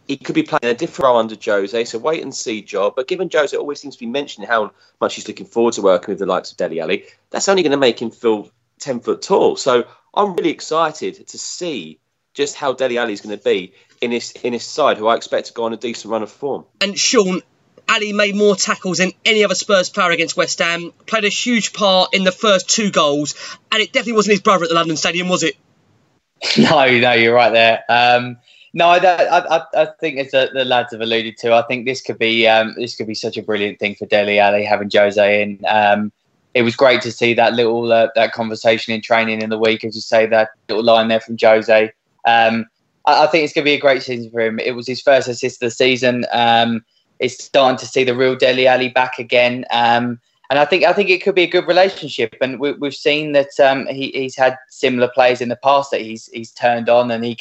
He 0.07 0.17
could 0.17 0.35
be 0.35 0.43
playing 0.43 0.71
a 0.71 0.73
different 0.73 1.05
role 1.05 1.17
under 1.17 1.35
Jose, 1.43 1.85
so 1.85 1.97
wait 1.97 2.21
and 2.21 2.33
see 2.33 2.61
job. 2.61 2.93
But 2.95 3.07
given 3.07 3.29
Jose 3.33 3.55
always 3.57 3.79
seems 3.79 3.95
to 3.95 3.99
be 3.99 4.05
mentioning 4.05 4.47
how 4.47 4.71
much 5.01 5.15
he's 5.15 5.27
looking 5.27 5.45
forward 5.45 5.73
to 5.75 5.81
working 5.81 6.11
with 6.11 6.19
the 6.19 6.25
likes 6.25 6.51
of 6.51 6.57
Dele 6.57 6.79
Alli, 6.79 7.05
that's 7.31 7.49
only 7.49 7.63
going 7.63 7.71
to 7.71 7.77
make 7.77 8.01
him 8.01 8.11
feel 8.11 8.51
ten 8.79 8.99
foot 8.99 9.21
tall. 9.23 9.55
So 9.55 9.85
I'm 10.13 10.33
really 10.33 10.51
excited 10.51 11.27
to 11.27 11.37
see 11.37 11.99
just 12.33 12.55
how 12.55 12.73
Dele 12.73 12.97
Alli 12.97 13.13
is 13.13 13.21
going 13.21 13.37
to 13.37 13.43
be 13.43 13.73
in 14.01 14.11
his 14.11 14.31
in 14.43 14.53
his 14.53 14.65
side, 14.65 14.97
who 14.97 15.07
I 15.07 15.15
expect 15.15 15.47
to 15.47 15.53
go 15.53 15.63
on 15.63 15.73
a 15.73 15.77
decent 15.77 16.11
run 16.11 16.23
of 16.23 16.31
form. 16.31 16.65
And 16.81 16.97
Sean, 16.97 17.41
Alli 17.87 18.13
made 18.13 18.35
more 18.35 18.55
tackles 18.55 18.97
than 18.97 19.11
any 19.25 19.43
other 19.43 19.55
Spurs 19.55 19.89
player 19.89 20.11
against 20.11 20.37
West 20.37 20.59
Ham. 20.59 20.91
Played 21.05 21.25
a 21.25 21.29
huge 21.29 21.73
part 21.73 22.13
in 22.13 22.23
the 22.23 22.31
first 22.31 22.69
two 22.69 22.91
goals, 22.91 23.35
and 23.71 23.81
it 23.81 23.91
definitely 23.91 24.13
wasn't 24.13 24.33
his 24.33 24.41
brother 24.41 24.63
at 24.63 24.69
the 24.69 24.75
London 24.75 24.97
Stadium, 24.97 25.29
was 25.29 25.43
it? 25.43 25.55
No, 26.57 26.85
no, 26.99 27.13
you're 27.13 27.33
right 27.33 27.53
there. 27.53 27.83
Um, 27.87 28.37
no, 28.73 28.87
I, 28.87 28.97
I, 28.97 29.63
I 29.75 29.85
think 29.85 30.17
as 30.17 30.31
the, 30.31 30.49
the, 30.53 30.65
lads 30.65 30.91
have 30.91 30.99
alluded 30.99 31.37
to, 31.37 31.53
I 31.53 31.61
think 31.61 31.85
this 31.85 32.01
could 32.01 32.17
be 32.17 32.47
um, 32.47 32.73
this 32.75 32.97
could 32.97 33.07
be 33.07 33.15
such 33.15 33.37
a 33.37 33.43
brilliant 33.43 33.79
thing 33.79 33.95
for 33.95 34.05
Dele 34.07 34.39
Alli 34.39 34.65
having 34.65 34.89
Jose 34.93 35.41
in. 35.41 35.61
Um, 35.65 36.11
it 36.53 36.61
was 36.61 36.75
great 36.75 37.01
to 37.01 37.11
see 37.11 37.33
that 37.33 37.53
little 37.53 37.91
uh, 37.91 38.09
that 38.15 38.33
conversation 38.33 38.93
in 38.93 39.01
training 39.01 39.41
in 39.41 39.49
the 39.49 39.57
week, 39.57 39.83
as 39.83 39.95
you 39.95 40.01
say, 40.01 40.25
that 40.27 40.51
little 40.69 40.83
line 40.83 41.07
there 41.07 41.19
from 41.19 41.37
Jose. 41.39 41.91
Um, 42.25 42.65
I, 43.05 43.23
I, 43.23 43.27
think 43.27 43.43
it's 43.43 43.53
going 43.53 43.63
to 43.63 43.69
be 43.69 43.73
a 43.73 43.79
great 43.79 44.03
season 44.03 44.29
for 44.31 44.41
him. 44.41 44.59
It 44.59 44.75
was 44.75 44.87
his 44.87 45.01
first 45.01 45.27
assist 45.27 45.61
of 45.61 45.67
the 45.67 45.71
season. 45.71 46.25
Um, 46.31 46.85
it's 47.19 47.43
starting 47.43 47.77
to 47.77 47.85
see 47.85 48.03
the 48.03 48.15
real 48.15 48.35
Dele 48.35 48.67
Alli 48.67 48.89
back 48.89 49.17
again, 49.19 49.65
um, 49.71 50.19
and 50.49 50.59
I 50.59 50.65
think 50.65 50.83
I 50.83 50.93
think 50.93 51.09
it 51.09 51.23
could 51.23 51.35
be 51.35 51.43
a 51.43 51.47
good 51.47 51.67
relationship. 51.67 52.35
And 52.41 52.59
we, 52.59 52.75
have 52.81 52.95
seen 52.95 53.31
that 53.31 53.59
um, 53.59 53.87
he, 53.87 54.11
he's 54.11 54.35
had 54.35 54.57
similar 54.69 55.07
players 55.07 55.41
in 55.41 55.49
the 55.49 55.55
past 55.55 55.91
that 55.91 56.01
he's 56.01 56.27
he's 56.33 56.51
turned 56.51 56.89
on, 56.89 57.09
and 57.09 57.23
he 57.23 57.37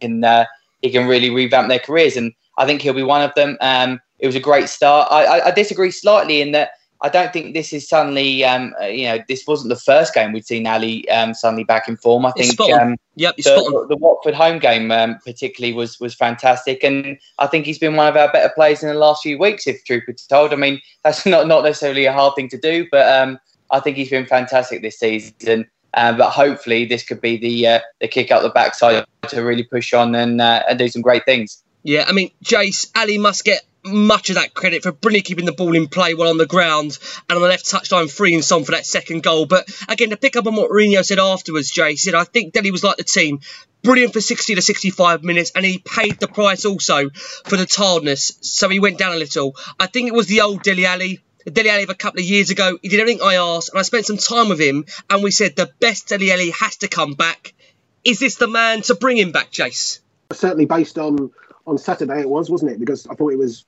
can 0.00 0.24
uh, 0.24 0.44
he 0.82 0.90
can 0.90 1.06
really 1.06 1.30
revamp 1.30 1.68
their 1.68 1.78
careers. 1.78 2.16
And 2.16 2.32
I 2.58 2.66
think 2.66 2.82
he'll 2.82 2.94
be 2.94 3.02
one 3.02 3.22
of 3.22 3.34
them. 3.34 3.56
Um, 3.60 4.00
it 4.18 4.26
was 4.26 4.36
a 4.36 4.40
great 4.40 4.68
start. 4.68 5.08
I, 5.10 5.24
I, 5.24 5.46
I 5.46 5.50
disagree 5.50 5.90
slightly 5.90 6.40
in 6.40 6.52
that 6.52 6.70
I 7.00 7.08
don't 7.08 7.32
think 7.32 7.54
this 7.54 7.72
is 7.72 7.88
suddenly, 7.88 8.44
um, 8.44 8.74
uh, 8.80 8.86
you 8.86 9.04
know, 9.04 9.18
this 9.28 9.46
wasn't 9.46 9.68
the 9.68 9.80
first 9.80 10.14
game 10.14 10.32
we'd 10.32 10.46
seen 10.46 10.66
Alli 10.66 11.08
um, 11.10 11.34
suddenly 11.34 11.64
back 11.64 11.88
in 11.88 11.96
form. 11.96 12.24
I 12.24 12.32
think 12.32 12.58
um, 12.60 12.96
Yep, 13.18 13.36
the, 13.36 13.86
the 13.88 13.96
Watford 13.96 14.34
home 14.34 14.58
game 14.58 14.90
um, 14.90 15.18
particularly 15.24 15.72
was 15.72 15.98
was 15.98 16.14
fantastic, 16.14 16.84
and 16.84 17.18
I 17.38 17.46
think 17.46 17.64
he's 17.64 17.78
been 17.78 17.96
one 17.96 18.08
of 18.08 18.16
our 18.16 18.30
better 18.30 18.52
players 18.54 18.82
in 18.82 18.90
the 18.90 18.94
last 18.94 19.22
few 19.22 19.38
weeks. 19.38 19.66
If 19.66 19.84
truth 19.84 20.04
be 20.06 20.14
told, 20.28 20.52
I 20.52 20.56
mean 20.56 20.80
that's 21.02 21.24
not 21.26 21.46
not 21.46 21.64
necessarily 21.64 22.04
a 22.04 22.12
hard 22.12 22.34
thing 22.34 22.50
to 22.50 22.58
do, 22.58 22.86
but 22.90 23.06
um, 23.10 23.38
I 23.70 23.80
think 23.80 23.96
he's 23.96 24.10
been 24.10 24.26
fantastic 24.26 24.82
this 24.82 24.98
season. 24.98 25.66
Um, 25.94 26.18
but 26.18 26.28
hopefully, 26.28 26.84
this 26.84 27.02
could 27.02 27.22
be 27.22 27.38
the 27.38 27.66
uh, 27.66 27.80
the 28.00 28.08
kick 28.08 28.30
up 28.30 28.42
the 28.42 28.50
backside 28.50 29.06
to 29.28 29.42
really 29.42 29.64
push 29.64 29.94
on 29.94 30.14
and 30.14 30.42
uh, 30.42 30.62
and 30.68 30.78
do 30.78 30.88
some 30.88 31.00
great 31.00 31.24
things. 31.24 31.62
Yeah, 31.84 32.04
I 32.06 32.12
mean, 32.12 32.32
Jace, 32.44 32.90
Alli 32.94 33.16
must 33.16 33.44
get 33.44 33.62
much 33.86 34.30
of 34.30 34.36
that 34.36 34.54
credit 34.54 34.82
for 34.82 34.92
brilliantly 34.92 35.22
keeping 35.22 35.46
the 35.46 35.52
ball 35.52 35.74
in 35.74 35.88
play 35.88 36.14
while 36.14 36.28
on 36.28 36.38
the 36.38 36.46
ground 36.46 36.98
and 37.28 37.36
on 37.36 37.42
the 37.42 37.48
left 37.48 37.64
touchline 37.64 38.10
freeing 38.10 38.42
Son 38.42 38.64
for 38.64 38.72
that 38.72 38.86
second 38.86 39.22
goal. 39.22 39.46
But 39.46 39.68
again, 39.88 40.10
to 40.10 40.16
pick 40.16 40.36
up 40.36 40.46
on 40.46 40.54
what 40.54 40.70
Mourinho 40.70 41.04
said 41.04 41.18
afterwards, 41.18 41.70
Jay 41.70 41.96
said, 41.96 42.14
I 42.14 42.24
think 42.24 42.52
Dele 42.52 42.70
was 42.70 42.84
like 42.84 42.96
the 42.96 43.04
team. 43.04 43.40
Brilliant 43.82 44.12
for 44.12 44.20
60 44.20 44.56
to 44.56 44.62
65 44.62 45.22
minutes, 45.22 45.52
and 45.54 45.64
he 45.64 45.78
paid 45.78 46.18
the 46.18 46.26
price 46.26 46.64
also 46.64 47.10
for 47.44 47.56
the 47.56 47.66
tiredness, 47.66 48.36
so 48.40 48.68
he 48.68 48.80
went 48.80 48.98
down 48.98 49.12
a 49.12 49.16
little. 49.16 49.54
I 49.78 49.86
think 49.86 50.08
it 50.08 50.14
was 50.14 50.26
the 50.26 50.40
old 50.40 50.62
Dele 50.62 50.86
Alli. 50.86 51.20
Dele 51.44 51.70
Alli 51.70 51.82
of 51.84 51.90
a 51.90 51.94
couple 51.94 52.18
of 52.18 52.26
years 52.26 52.50
ago, 52.50 52.76
he 52.82 52.88
did 52.88 52.98
everything 52.98 53.22
I 53.22 53.36
asked, 53.36 53.68
and 53.68 53.78
I 53.78 53.82
spent 53.82 54.06
some 54.06 54.16
time 54.16 54.48
with 54.48 54.60
him, 54.60 54.86
and 55.08 55.22
we 55.22 55.30
said 55.30 55.54
the 55.54 55.70
best 55.78 56.08
Dele 56.08 56.32
Alli 56.32 56.50
has 56.50 56.78
to 56.78 56.88
come 56.88 57.14
back. 57.14 57.54
Is 58.02 58.18
this 58.18 58.34
the 58.34 58.48
man 58.48 58.82
to 58.82 58.96
bring 58.96 59.16
him 59.18 59.30
back, 59.30 59.52
Jace? 59.52 60.00
certainly 60.32 60.66
based 60.66 60.98
on 60.98 61.30
on 61.66 61.78
Saturday 61.78 62.20
it 62.20 62.28
was, 62.28 62.48
wasn't 62.48 62.70
it? 62.70 62.78
Because 62.78 63.06
I 63.06 63.14
thought 63.14 63.32
it 63.32 63.38
was 63.38 63.64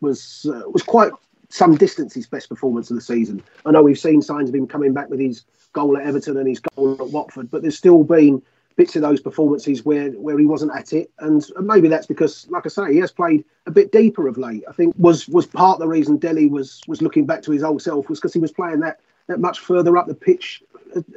was 0.00 0.46
uh, 0.52 0.68
was 0.70 0.82
quite 0.82 1.12
some 1.48 1.76
distance 1.76 2.14
his 2.14 2.26
best 2.26 2.48
performance 2.48 2.90
of 2.90 2.96
the 2.96 3.02
season. 3.02 3.42
I 3.66 3.72
know 3.72 3.82
we've 3.82 3.98
seen 3.98 4.22
signs 4.22 4.48
of 4.48 4.54
him 4.54 4.66
coming 4.66 4.92
back 4.92 5.10
with 5.10 5.20
his 5.20 5.44
goal 5.72 5.96
at 5.96 6.06
Everton 6.06 6.36
and 6.36 6.48
his 6.48 6.60
goal 6.60 6.96
at 7.00 7.08
Watford, 7.08 7.50
but 7.50 7.62
there's 7.62 7.76
still 7.76 8.04
been 8.04 8.42
bits 8.76 8.96
of 8.96 9.02
those 9.02 9.20
performances 9.20 9.84
where 9.84 10.10
where 10.12 10.38
he 10.38 10.46
wasn't 10.46 10.72
at 10.74 10.92
it, 10.92 11.10
and 11.18 11.44
maybe 11.60 11.88
that's 11.88 12.06
because, 12.06 12.48
like 12.50 12.64
I 12.66 12.68
say, 12.68 12.92
he 12.94 12.98
has 13.00 13.12
played 13.12 13.44
a 13.66 13.70
bit 13.70 13.92
deeper 13.92 14.26
of 14.26 14.38
late. 14.38 14.64
I 14.68 14.72
think 14.72 14.94
was 14.96 15.28
was 15.28 15.46
part 15.46 15.74
of 15.74 15.80
the 15.80 15.88
reason 15.88 16.16
Dele 16.16 16.46
was 16.46 16.80
was 16.88 17.02
looking 17.02 17.26
back 17.26 17.42
to 17.42 17.52
his 17.52 17.62
old 17.62 17.82
self 17.82 18.08
was 18.08 18.18
because 18.18 18.32
he 18.32 18.38
was 18.38 18.52
playing 18.52 18.80
that 18.80 19.00
that 19.26 19.40
much 19.40 19.58
further 19.58 19.96
up 19.96 20.06
the 20.06 20.14
pitch, 20.14 20.62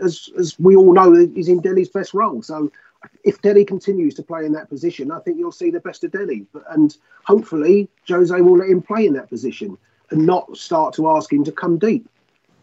as 0.03 0.29
as 0.37 0.57
we 0.59 0.75
all 0.75 0.93
know, 0.93 1.13
he's 1.13 1.47
in 1.47 1.61
Dele's 1.61 1.89
best 1.89 2.13
role. 2.13 2.41
So 2.41 2.71
if 3.23 3.41
Dele 3.41 3.65
continues 3.65 4.15
to 4.15 4.23
play 4.23 4.45
in 4.45 4.53
that 4.53 4.69
position, 4.69 5.11
I 5.11 5.19
think 5.19 5.37
you'll 5.37 5.51
see 5.51 5.71
the 5.71 5.79
best 5.79 6.03
of 6.03 6.11
Dele. 6.11 6.45
But, 6.51 6.63
and 6.69 6.95
hopefully, 7.23 7.89
Jose 8.07 8.39
will 8.41 8.57
let 8.57 8.69
him 8.69 8.81
play 8.81 9.05
in 9.05 9.13
that 9.13 9.29
position 9.29 9.77
and 10.09 10.25
not 10.25 10.57
start 10.57 10.95
to 10.95 11.09
ask 11.09 11.31
him 11.31 11.43
to 11.45 11.51
come 11.51 11.79
deep. 11.79 12.07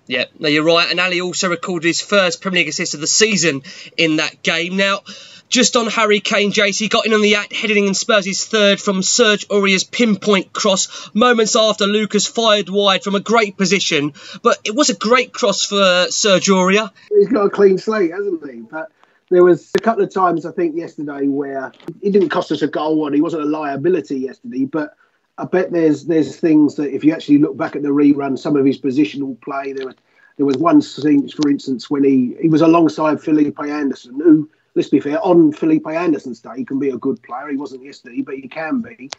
Yeah, 0.07 0.25
no, 0.39 0.49
you're 0.49 0.65
right. 0.65 0.91
And 0.91 0.99
Alli 0.99 1.21
also 1.21 1.49
recorded 1.49 1.87
his 1.87 2.01
first 2.01 2.41
Premier 2.41 2.61
League 2.61 2.69
assist 2.69 2.95
of 2.95 3.01
the 3.01 3.07
season 3.07 3.63
in 3.97 4.17
that 4.17 4.43
game. 4.43 4.77
Now, 4.77 5.03
just 5.49 5.77
on 5.77 5.87
Harry 5.87 6.21
Kane, 6.21 6.53
he 6.53 6.89
got 6.89 7.07
in 7.07 7.13
on 7.13 7.23
the 7.23 7.37
act, 7.37 7.53
heading 7.53 7.87
in 7.87 7.95
Spurs' 7.95 8.45
third 8.45 8.81
from 8.81 9.03
Serge 9.03 9.47
Aurier's 9.49 9.85
pinpoint 9.85 10.53
cross, 10.53 11.11
moments 11.15 11.55
after 11.55 11.87
Lucas 11.87 12.27
fired 12.27 12.69
wide 12.69 13.05
from 13.05 13.15
a 13.15 13.21
great 13.21 13.57
position. 13.57 14.13
But 14.43 14.59
it 14.65 14.75
was 14.75 14.91
a 14.91 14.95
great 14.95 15.33
cross 15.33 15.65
for 15.65 16.07
Serge 16.11 16.49
Aurier. 16.49 16.91
He's 17.09 17.29
got 17.29 17.47
a 17.47 17.51
clean 17.51 17.79
slate, 17.79 18.13
hasn't 18.13 18.49
he? 18.51 18.61
But 18.61 18.91
there 19.31 19.45
was 19.45 19.71
a 19.75 19.79
couple 19.79 20.03
of 20.03 20.13
times, 20.13 20.45
I 20.45 20.53
think, 20.53 20.77
yesterday 20.77 21.29
where 21.29 21.73
it 22.03 22.11
didn't 22.11 22.31
cost 22.31 22.51
us 22.53 22.63
a 22.63 22.69
goal 22.69 23.07
and 23.07 23.15
he 23.15 23.21
wasn't 23.21 23.45
a 23.45 23.47
liability 23.47 24.19
yesterday, 24.19 24.65
but 24.65 24.95
I 25.39 25.45
bet 25.45 25.73
there's 25.73 26.05
there's 26.05 26.37
things 26.37 26.75
that 26.75 26.95
if 26.95 27.05
you 27.05 27.13
actually 27.13 27.39
look 27.39 27.57
back 27.57 27.75
at 27.77 27.83
the 27.83 27.89
rerun, 27.89 28.39
some 28.39 28.57
of 28.57 28.67
his 28.67 28.81
positional 28.81 29.41
play, 29.41 29.73
there 29.73 29.87
was 29.87 29.95
there 30.37 30.47
was 30.47 30.59
one 30.59 30.83
scene, 30.83 31.29
for 31.29 31.49
instance, 31.49 31.91
when 31.91 32.03
he, 32.03 32.35
he 32.41 32.49
was 32.49 32.63
alongside 32.63 33.21
Felipe 33.21 33.61
Anderson, 33.61 34.19
who, 34.21 34.49
let's 34.75 34.89
be 34.89 34.99
fair, 34.99 35.23
on 35.23 35.53
Felipe 35.53 35.87
Anderson's 35.87 36.41
day, 36.41 36.51
he 36.57 36.65
can 36.65 36.79
be 36.79 36.89
a 36.89 36.97
good 36.97 37.23
player. 37.23 37.49
He 37.49 37.57
wasn't 37.57 37.85
yesterday, 37.85 38.23
but 38.23 38.37
he 38.37 38.49
can 38.49 38.81
be. 38.81 39.11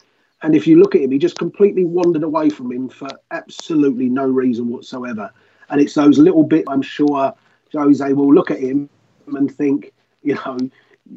And 0.42 0.56
if 0.56 0.66
you 0.66 0.80
look 0.80 0.96
at 0.96 1.00
him, 1.00 1.12
he 1.12 1.18
just 1.18 1.38
completely 1.38 1.84
wandered 1.84 2.24
away 2.24 2.50
from 2.50 2.72
him 2.72 2.88
for 2.88 3.08
absolutely 3.30 4.08
no 4.08 4.26
reason 4.26 4.68
whatsoever. 4.68 5.30
And 5.70 5.80
it's 5.80 5.94
those 5.94 6.18
little 6.18 6.42
bits 6.42 6.66
I'm 6.68 6.82
sure 6.82 7.32
Jose 7.72 8.12
will 8.12 8.34
look 8.34 8.50
at 8.50 8.58
him 8.58 8.90
and 9.28 9.54
think, 9.54 9.92
you 10.22 10.34
know, 10.34 10.58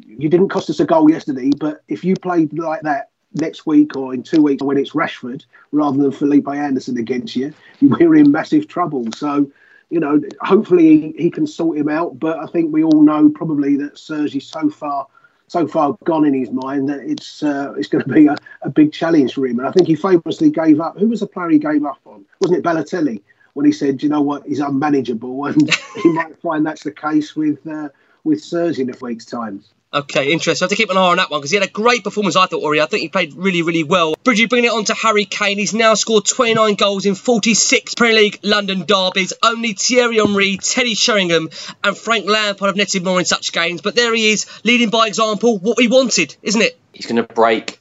you 0.06 0.28
didn't 0.28 0.48
cost 0.48 0.70
us 0.70 0.80
a 0.80 0.84
goal 0.84 1.10
yesterday, 1.10 1.50
but 1.58 1.82
if 1.88 2.04
you 2.04 2.14
played 2.16 2.56
like 2.58 2.82
that 2.82 3.10
next 3.34 3.66
week 3.66 3.96
or 3.96 4.14
in 4.14 4.22
two 4.22 4.42
weeks 4.42 4.62
when 4.62 4.76
it's 4.78 4.92
Rashford 4.92 5.44
rather 5.72 5.98
than 5.98 6.12
Felipe 6.12 6.48
Anderson 6.48 6.98
against 6.98 7.36
you, 7.36 7.52
we're 7.80 8.14
in 8.16 8.30
massive 8.30 8.68
trouble. 8.68 9.06
So, 9.16 9.50
you 9.90 10.00
know, 10.00 10.20
hopefully 10.40 11.00
he, 11.00 11.24
he 11.24 11.30
can 11.30 11.46
sort 11.46 11.78
him 11.78 11.88
out. 11.88 12.18
But 12.18 12.38
I 12.38 12.46
think 12.46 12.72
we 12.72 12.82
all 12.82 13.02
know 13.02 13.28
probably 13.28 13.76
that 13.76 13.98
Serge 13.98 14.34
is 14.34 14.46
so 14.46 14.68
far 14.70 15.06
so 15.48 15.66
far 15.66 15.96
gone 16.04 16.24
in 16.24 16.34
his 16.34 16.50
mind 16.50 16.88
that 16.88 17.00
it's 17.00 17.42
uh, 17.42 17.72
it's 17.76 17.88
going 17.88 18.04
to 18.04 18.12
be 18.12 18.26
a, 18.26 18.36
a 18.62 18.70
big 18.70 18.92
challenge 18.92 19.34
for 19.34 19.46
him. 19.46 19.58
And 19.58 19.68
I 19.68 19.72
think 19.72 19.86
he 19.86 19.94
famously 19.94 20.50
gave 20.50 20.80
up. 20.80 20.98
Who 20.98 21.08
was 21.08 21.20
the 21.20 21.26
player 21.26 21.50
he 21.50 21.58
gave 21.58 21.84
up 21.84 22.00
on? 22.04 22.24
Wasn't 22.40 22.58
it 22.58 22.64
Balotelli? 22.64 23.22
When 23.54 23.64
he 23.64 23.72
said, 23.72 24.02
you 24.02 24.10
know 24.10 24.20
what, 24.20 24.44
he's 24.46 24.60
unmanageable, 24.60 25.44
and 25.46 25.70
he 26.02 26.12
might 26.12 26.38
find 26.42 26.66
that's 26.66 26.82
the 26.82 26.90
case 26.90 27.34
with 27.34 27.66
uh, 27.66 27.88
with 28.26 28.42
Serge 28.44 28.78
in 28.78 28.92
a 28.92 28.96
week's 29.00 29.24
time. 29.24 29.64
Okay, 29.94 30.32
interesting. 30.32 30.64
I 30.64 30.66
have 30.66 30.70
to 30.70 30.76
keep 30.76 30.90
an 30.90 30.98
eye 30.98 31.00
on 31.00 31.16
that 31.16 31.30
one 31.30 31.40
because 31.40 31.52
he 31.52 31.56
had 31.56 31.66
a 31.66 31.70
great 31.70 32.04
performance, 32.04 32.36
I 32.36 32.46
thought, 32.46 32.62
Ori. 32.62 32.82
I 32.82 32.86
think 32.86 33.00
he 33.00 33.08
played 33.08 33.34
really, 33.34 33.62
really 33.62 33.84
well. 33.84 34.14
Bridgie 34.24 34.46
bringing 34.46 34.68
it 34.70 34.74
on 34.74 34.84
to 34.86 34.94
Harry 34.94 35.24
Kane. 35.24 35.56
He's 35.58 35.72
now 35.72 35.94
scored 35.94 36.26
29 36.26 36.74
goals 36.74 37.06
in 37.06 37.14
46 37.14 37.94
Premier 37.94 38.16
League 38.16 38.40
London 38.42 38.84
derbies. 38.84 39.32
Only 39.42 39.72
Thierry 39.72 40.16
Henry, 40.16 40.58
Teddy 40.58 40.94
Sheringham, 40.94 41.48
and 41.82 41.96
Frank 41.96 42.26
Lampard 42.26 42.66
have 42.66 42.76
netted 42.76 43.04
more 43.04 43.18
in 43.20 43.24
such 43.24 43.52
games. 43.52 43.80
But 43.80 43.94
there 43.94 44.12
he 44.12 44.32
is, 44.32 44.46
leading 44.64 44.90
by 44.90 45.06
example, 45.06 45.56
what 45.58 45.78
we 45.78 45.88
wanted, 45.88 46.36
isn't 46.42 46.60
it? 46.60 46.78
He's 46.92 47.06
going 47.06 47.24
to 47.24 47.34
break 47.34 47.80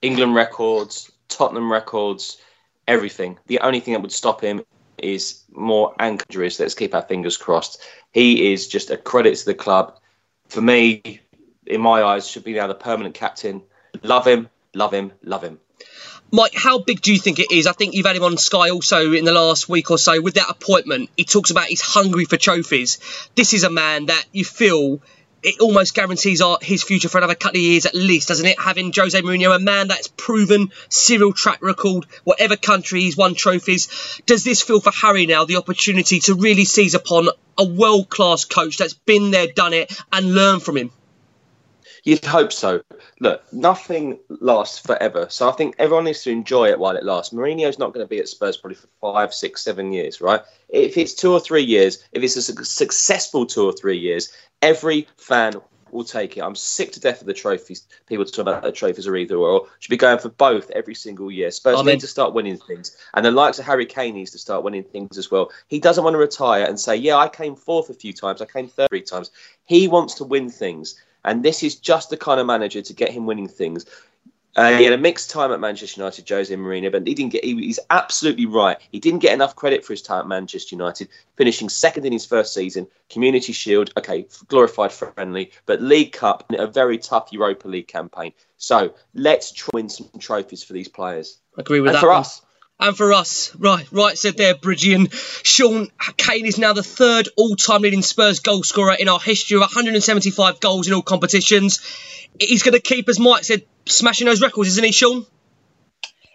England 0.00 0.34
records, 0.34 1.12
Tottenham 1.28 1.70
records, 1.70 2.38
everything. 2.88 3.38
The 3.46 3.60
only 3.60 3.80
thing 3.80 3.92
that 3.92 4.00
would 4.00 4.10
stop 4.10 4.40
him 4.40 4.62
is 5.02 5.42
more 5.52 5.94
injuries. 6.00 6.58
Let's 6.58 6.74
keep 6.74 6.94
our 6.94 7.02
fingers 7.02 7.36
crossed. 7.36 7.82
He 8.12 8.52
is 8.52 8.68
just 8.68 8.90
a 8.90 8.96
credit 8.96 9.36
to 9.36 9.44
the 9.44 9.54
club. 9.54 9.98
For 10.48 10.60
me, 10.60 11.20
in 11.66 11.80
my 11.80 12.02
eyes, 12.02 12.28
should 12.28 12.44
be 12.44 12.54
now 12.54 12.66
the 12.66 12.74
permanent 12.74 13.14
captain. 13.14 13.62
Love 14.02 14.26
him, 14.26 14.48
love 14.74 14.92
him, 14.92 15.12
love 15.22 15.42
him. 15.42 15.58
Mike, 16.34 16.54
how 16.54 16.78
big 16.78 17.02
do 17.02 17.12
you 17.12 17.18
think 17.18 17.38
it 17.38 17.52
is? 17.52 17.66
I 17.66 17.72
think 17.72 17.92
you've 17.92 18.06
had 18.06 18.16
him 18.16 18.24
on 18.24 18.38
Sky 18.38 18.70
also 18.70 19.12
in 19.12 19.26
the 19.26 19.32
last 19.32 19.68
week 19.68 19.90
or 19.90 19.98
so 19.98 20.20
with 20.20 20.34
that 20.34 20.48
appointment. 20.48 21.10
He 21.14 21.24
talks 21.24 21.50
about 21.50 21.66
he's 21.66 21.82
hungry 21.82 22.24
for 22.24 22.38
trophies. 22.38 22.98
This 23.34 23.52
is 23.52 23.64
a 23.64 23.70
man 23.70 24.06
that 24.06 24.24
you 24.32 24.44
feel 24.44 25.02
it 25.42 25.60
almost 25.60 25.94
guarantees 25.94 26.40
our, 26.40 26.58
his 26.62 26.82
future 26.82 27.08
for 27.08 27.18
another 27.18 27.34
couple 27.34 27.58
of 27.58 27.62
years 27.62 27.86
at 27.86 27.94
least, 27.94 28.28
doesn't 28.28 28.46
it? 28.46 28.60
Having 28.60 28.92
Jose 28.94 29.20
Mourinho, 29.20 29.54
a 29.54 29.58
man 29.58 29.88
that's 29.88 30.08
proven 30.08 30.70
serial 30.88 31.32
track 31.32 31.62
record, 31.62 32.06
whatever 32.24 32.56
country 32.56 33.00
he's 33.00 33.16
won 33.16 33.34
trophies. 33.34 34.20
Does 34.26 34.44
this 34.44 34.62
feel 34.62 34.80
for 34.80 34.92
Harry 34.92 35.26
now 35.26 35.44
the 35.44 35.56
opportunity 35.56 36.20
to 36.20 36.34
really 36.34 36.64
seize 36.64 36.94
upon 36.94 37.28
a 37.58 37.64
world 37.64 38.08
class 38.08 38.44
coach 38.44 38.78
that's 38.78 38.94
been 38.94 39.30
there, 39.30 39.48
done 39.48 39.72
it, 39.72 39.92
and 40.12 40.34
learn 40.34 40.60
from 40.60 40.76
him? 40.76 40.90
You'd 42.04 42.24
hope 42.24 42.52
so. 42.52 42.82
Look, 43.20 43.44
nothing 43.52 44.18
lasts 44.28 44.80
forever, 44.80 45.26
so 45.30 45.48
I 45.48 45.52
think 45.52 45.76
everyone 45.78 46.04
needs 46.04 46.22
to 46.24 46.30
enjoy 46.30 46.68
it 46.68 46.78
while 46.78 46.96
it 46.96 47.04
lasts. 47.04 47.32
Mourinho's 47.32 47.78
not 47.78 47.94
going 47.94 48.04
to 48.04 48.08
be 48.08 48.18
at 48.18 48.28
Spurs 48.28 48.56
probably 48.56 48.74
for 48.74 48.88
five, 49.00 49.32
six, 49.32 49.62
seven 49.62 49.92
years, 49.92 50.20
right? 50.20 50.40
If 50.68 50.96
it's 50.96 51.14
two 51.14 51.32
or 51.32 51.38
three 51.38 51.62
years, 51.62 52.04
if 52.10 52.22
it's 52.22 52.36
a 52.36 52.42
su- 52.42 52.64
successful 52.64 53.46
two 53.46 53.64
or 53.64 53.72
three 53.72 53.98
years, 53.98 54.32
every 54.62 55.06
fan 55.16 55.54
will 55.92 56.02
take 56.02 56.36
it. 56.36 56.40
I'm 56.40 56.56
sick 56.56 56.90
to 56.92 57.00
death 57.00 57.20
of 57.20 57.26
the 57.26 57.34
trophies. 57.34 57.86
People 58.06 58.24
talk 58.24 58.38
about 58.38 58.62
the 58.62 58.72
trophies 58.72 59.06
are 59.06 59.16
either 59.16 59.36
or. 59.36 59.68
Should 59.78 59.90
be 59.90 59.96
going 59.96 60.18
for 60.18 60.30
both 60.30 60.70
every 60.70 60.94
single 60.94 61.30
year. 61.30 61.50
Spurs 61.52 61.78
Amen. 61.78 61.94
need 61.94 62.00
to 62.00 62.06
start 62.08 62.34
winning 62.34 62.56
things, 62.56 62.96
and 63.14 63.24
the 63.24 63.30
likes 63.30 63.58
of 63.58 63.66
Harry 63.66 63.86
Kane 63.86 64.14
needs 64.14 64.32
to 64.32 64.38
start 64.38 64.64
winning 64.64 64.84
things 64.84 65.18
as 65.18 65.30
well. 65.30 65.52
He 65.68 65.78
doesn't 65.78 66.02
want 66.02 66.14
to 66.14 66.18
retire 66.18 66.64
and 66.64 66.80
say, 66.80 66.96
"Yeah, 66.96 67.16
I 67.16 67.28
came 67.28 67.54
fourth 67.54 67.90
a 67.90 67.94
few 67.94 68.12
times. 68.12 68.40
I 68.40 68.46
came 68.46 68.66
third 68.66 68.88
three 68.88 69.02
times." 69.02 69.30
He 69.66 69.86
wants 69.86 70.14
to 70.14 70.24
win 70.24 70.50
things. 70.50 70.96
And 71.24 71.42
this 71.42 71.62
is 71.62 71.76
just 71.76 72.10
the 72.10 72.16
kind 72.16 72.40
of 72.40 72.46
manager 72.46 72.82
to 72.82 72.92
get 72.92 73.10
him 73.10 73.26
winning 73.26 73.48
things. 73.48 73.86
Uh, 74.54 74.76
he 74.76 74.84
had 74.84 74.92
a 74.92 74.98
mixed 74.98 75.30
time 75.30 75.50
at 75.50 75.60
Manchester 75.60 75.98
United, 75.98 76.28
Jose 76.28 76.54
Mourinho, 76.54 76.92
but 76.92 77.06
he 77.06 77.14
didn't 77.14 77.32
get. 77.32 77.42
He, 77.42 77.54
he's 77.54 77.80
absolutely 77.88 78.44
right. 78.44 78.76
He 78.90 79.00
didn't 79.00 79.20
get 79.20 79.32
enough 79.32 79.56
credit 79.56 79.82
for 79.82 79.94
his 79.94 80.02
time 80.02 80.20
at 80.20 80.28
Manchester 80.28 80.76
United, 80.76 81.08
finishing 81.36 81.70
second 81.70 82.04
in 82.04 82.12
his 82.12 82.26
first 82.26 82.52
season, 82.52 82.86
Community 83.08 83.54
Shield, 83.54 83.92
okay, 83.96 84.26
glorified 84.48 84.92
friendly, 84.92 85.52
but 85.64 85.80
League 85.80 86.12
Cup, 86.12 86.44
a 86.52 86.66
very 86.66 86.98
tough 86.98 87.32
Europa 87.32 87.66
League 87.66 87.88
campaign. 87.88 88.32
So 88.58 88.94
let's 89.14 89.52
try 89.52 89.70
and 89.72 89.84
win 89.84 89.88
some 89.88 90.10
trophies 90.18 90.62
for 90.62 90.74
these 90.74 90.88
players. 90.88 91.38
Agree 91.56 91.80
with 91.80 91.88
and 91.88 91.96
that. 91.96 92.00
for 92.00 92.10
one. 92.10 92.20
us, 92.20 92.42
And 92.82 92.96
for 92.96 93.12
us, 93.12 93.54
right, 93.54 93.86
right 93.92 94.18
said 94.18 94.36
there, 94.36 94.56
Bridgie. 94.56 94.94
And 94.94 95.12
Sean 95.12 95.86
Kane 96.16 96.46
is 96.46 96.58
now 96.58 96.72
the 96.72 96.82
third 96.82 97.28
all-time 97.36 97.82
leading 97.82 98.02
Spurs 98.02 98.40
goal 98.40 98.64
scorer 98.64 98.96
in 98.98 99.08
our 99.08 99.20
history 99.20 99.56
with 99.56 99.62
175 99.62 100.58
goals 100.58 100.88
in 100.88 100.92
all 100.92 101.00
competitions. 101.00 101.80
He's 102.40 102.64
going 102.64 102.74
to 102.74 102.80
keep, 102.80 103.08
as 103.08 103.20
Mike 103.20 103.44
said, 103.44 103.62
smashing 103.86 104.26
those 104.26 104.42
records, 104.42 104.70
isn't 104.70 104.84
he, 104.84 104.90
Sean? 104.90 105.24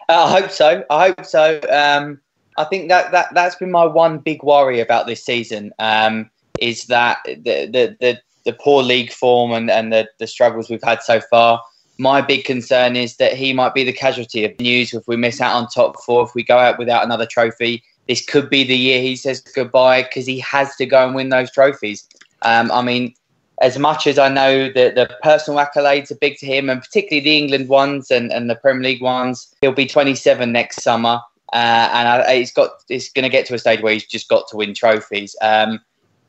Uh, 0.08 0.24
I 0.24 0.40
hope 0.40 0.50
so. 0.50 0.84
I 0.88 1.08
hope 1.08 1.26
so. 1.26 1.60
Um, 1.70 2.22
I 2.56 2.64
think 2.64 2.88
that, 2.88 3.12
that 3.12 3.34
that's 3.34 3.56
been 3.56 3.70
my 3.70 3.84
one 3.84 4.16
big 4.16 4.42
worry 4.42 4.80
about 4.80 5.06
this 5.06 5.22
season. 5.22 5.72
Um, 5.78 6.30
is 6.58 6.86
that 6.86 7.18
the 7.26 7.66
the, 7.66 7.96
the, 8.00 8.20
the 8.46 8.52
poor 8.54 8.82
league 8.82 9.12
form 9.12 9.52
and, 9.52 9.70
and 9.70 9.92
the, 9.92 10.08
the 10.18 10.26
struggles 10.26 10.70
we've 10.70 10.82
had 10.82 11.02
so 11.02 11.20
far. 11.20 11.62
My 11.98 12.20
big 12.20 12.44
concern 12.44 12.94
is 12.96 13.16
that 13.16 13.34
he 13.34 13.52
might 13.52 13.74
be 13.74 13.84
the 13.84 13.92
casualty 13.92 14.44
of 14.44 14.58
news 14.60 14.94
if 14.94 15.06
we 15.08 15.16
miss 15.16 15.40
out 15.40 15.56
on 15.56 15.68
top 15.68 16.00
four, 16.02 16.24
if 16.24 16.34
we 16.34 16.44
go 16.44 16.58
out 16.58 16.78
without 16.78 17.04
another 17.04 17.26
trophy. 17.26 17.82
This 18.06 18.24
could 18.24 18.48
be 18.48 18.64
the 18.64 18.76
year 18.76 19.02
he 19.02 19.16
says 19.16 19.40
goodbye 19.40 20.04
because 20.04 20.24
he 20.24 20.38
has 20.38 20.76
to 20.76 20.86
go 20.86 21.04
and 21.04 21.14
win 21.14 21.28
those 21.28 21.50
trophies. 21.50 22.08
Um, 22.42 22.70
I 22.70 22.82
mean, 22.82 23.14
as 23.60 23.78
much 23.78 24.06
as 24.06 24.18
I 24.18 24.28
know 24.28 24.70
that 24.72 24.94
the 24.94 25.10
personal 25.22 25.64
accolades 25.64 26.10
are 26.10 26.16
big 26.16 26.38
to 26.38 26.46
him, 26.46 26.70
and 26.70 26.80
particularly 26.80 27.24
the 27.24 27.36
England 27.36 27.68
ones 27.68 28.10
and, 28.10 28.32
and 28.32 28.48
the 28.48 28.54
Premier 28.54 28.82
League 28.82 29.02
ones, 29.02 29.52
he'll 29.60 29.72
be 29.72 29.86
27 29.86 30.52
next 30.52 30.82
summer. 30.82 31.20
Uh, 31.52 31.88
and 31.92 32.08
I, 32.08 32.36
he's 32.36 32.52
got 32.52 32.70
he's 32.88 33.10
going 33.10 33.22
to 33.24 33.28
get 33.30 33.46
to 33.46 33.54
a 33.54 33.58
stage 33.58 33.80
where 33.80 33.94
he's 33.94 34.06
just 34.06 34.28
got 34.28 34.46
to 34.48 34.56
win 34.56 34.74
trophies. 34.74 35.34
Um, 35.40 35.80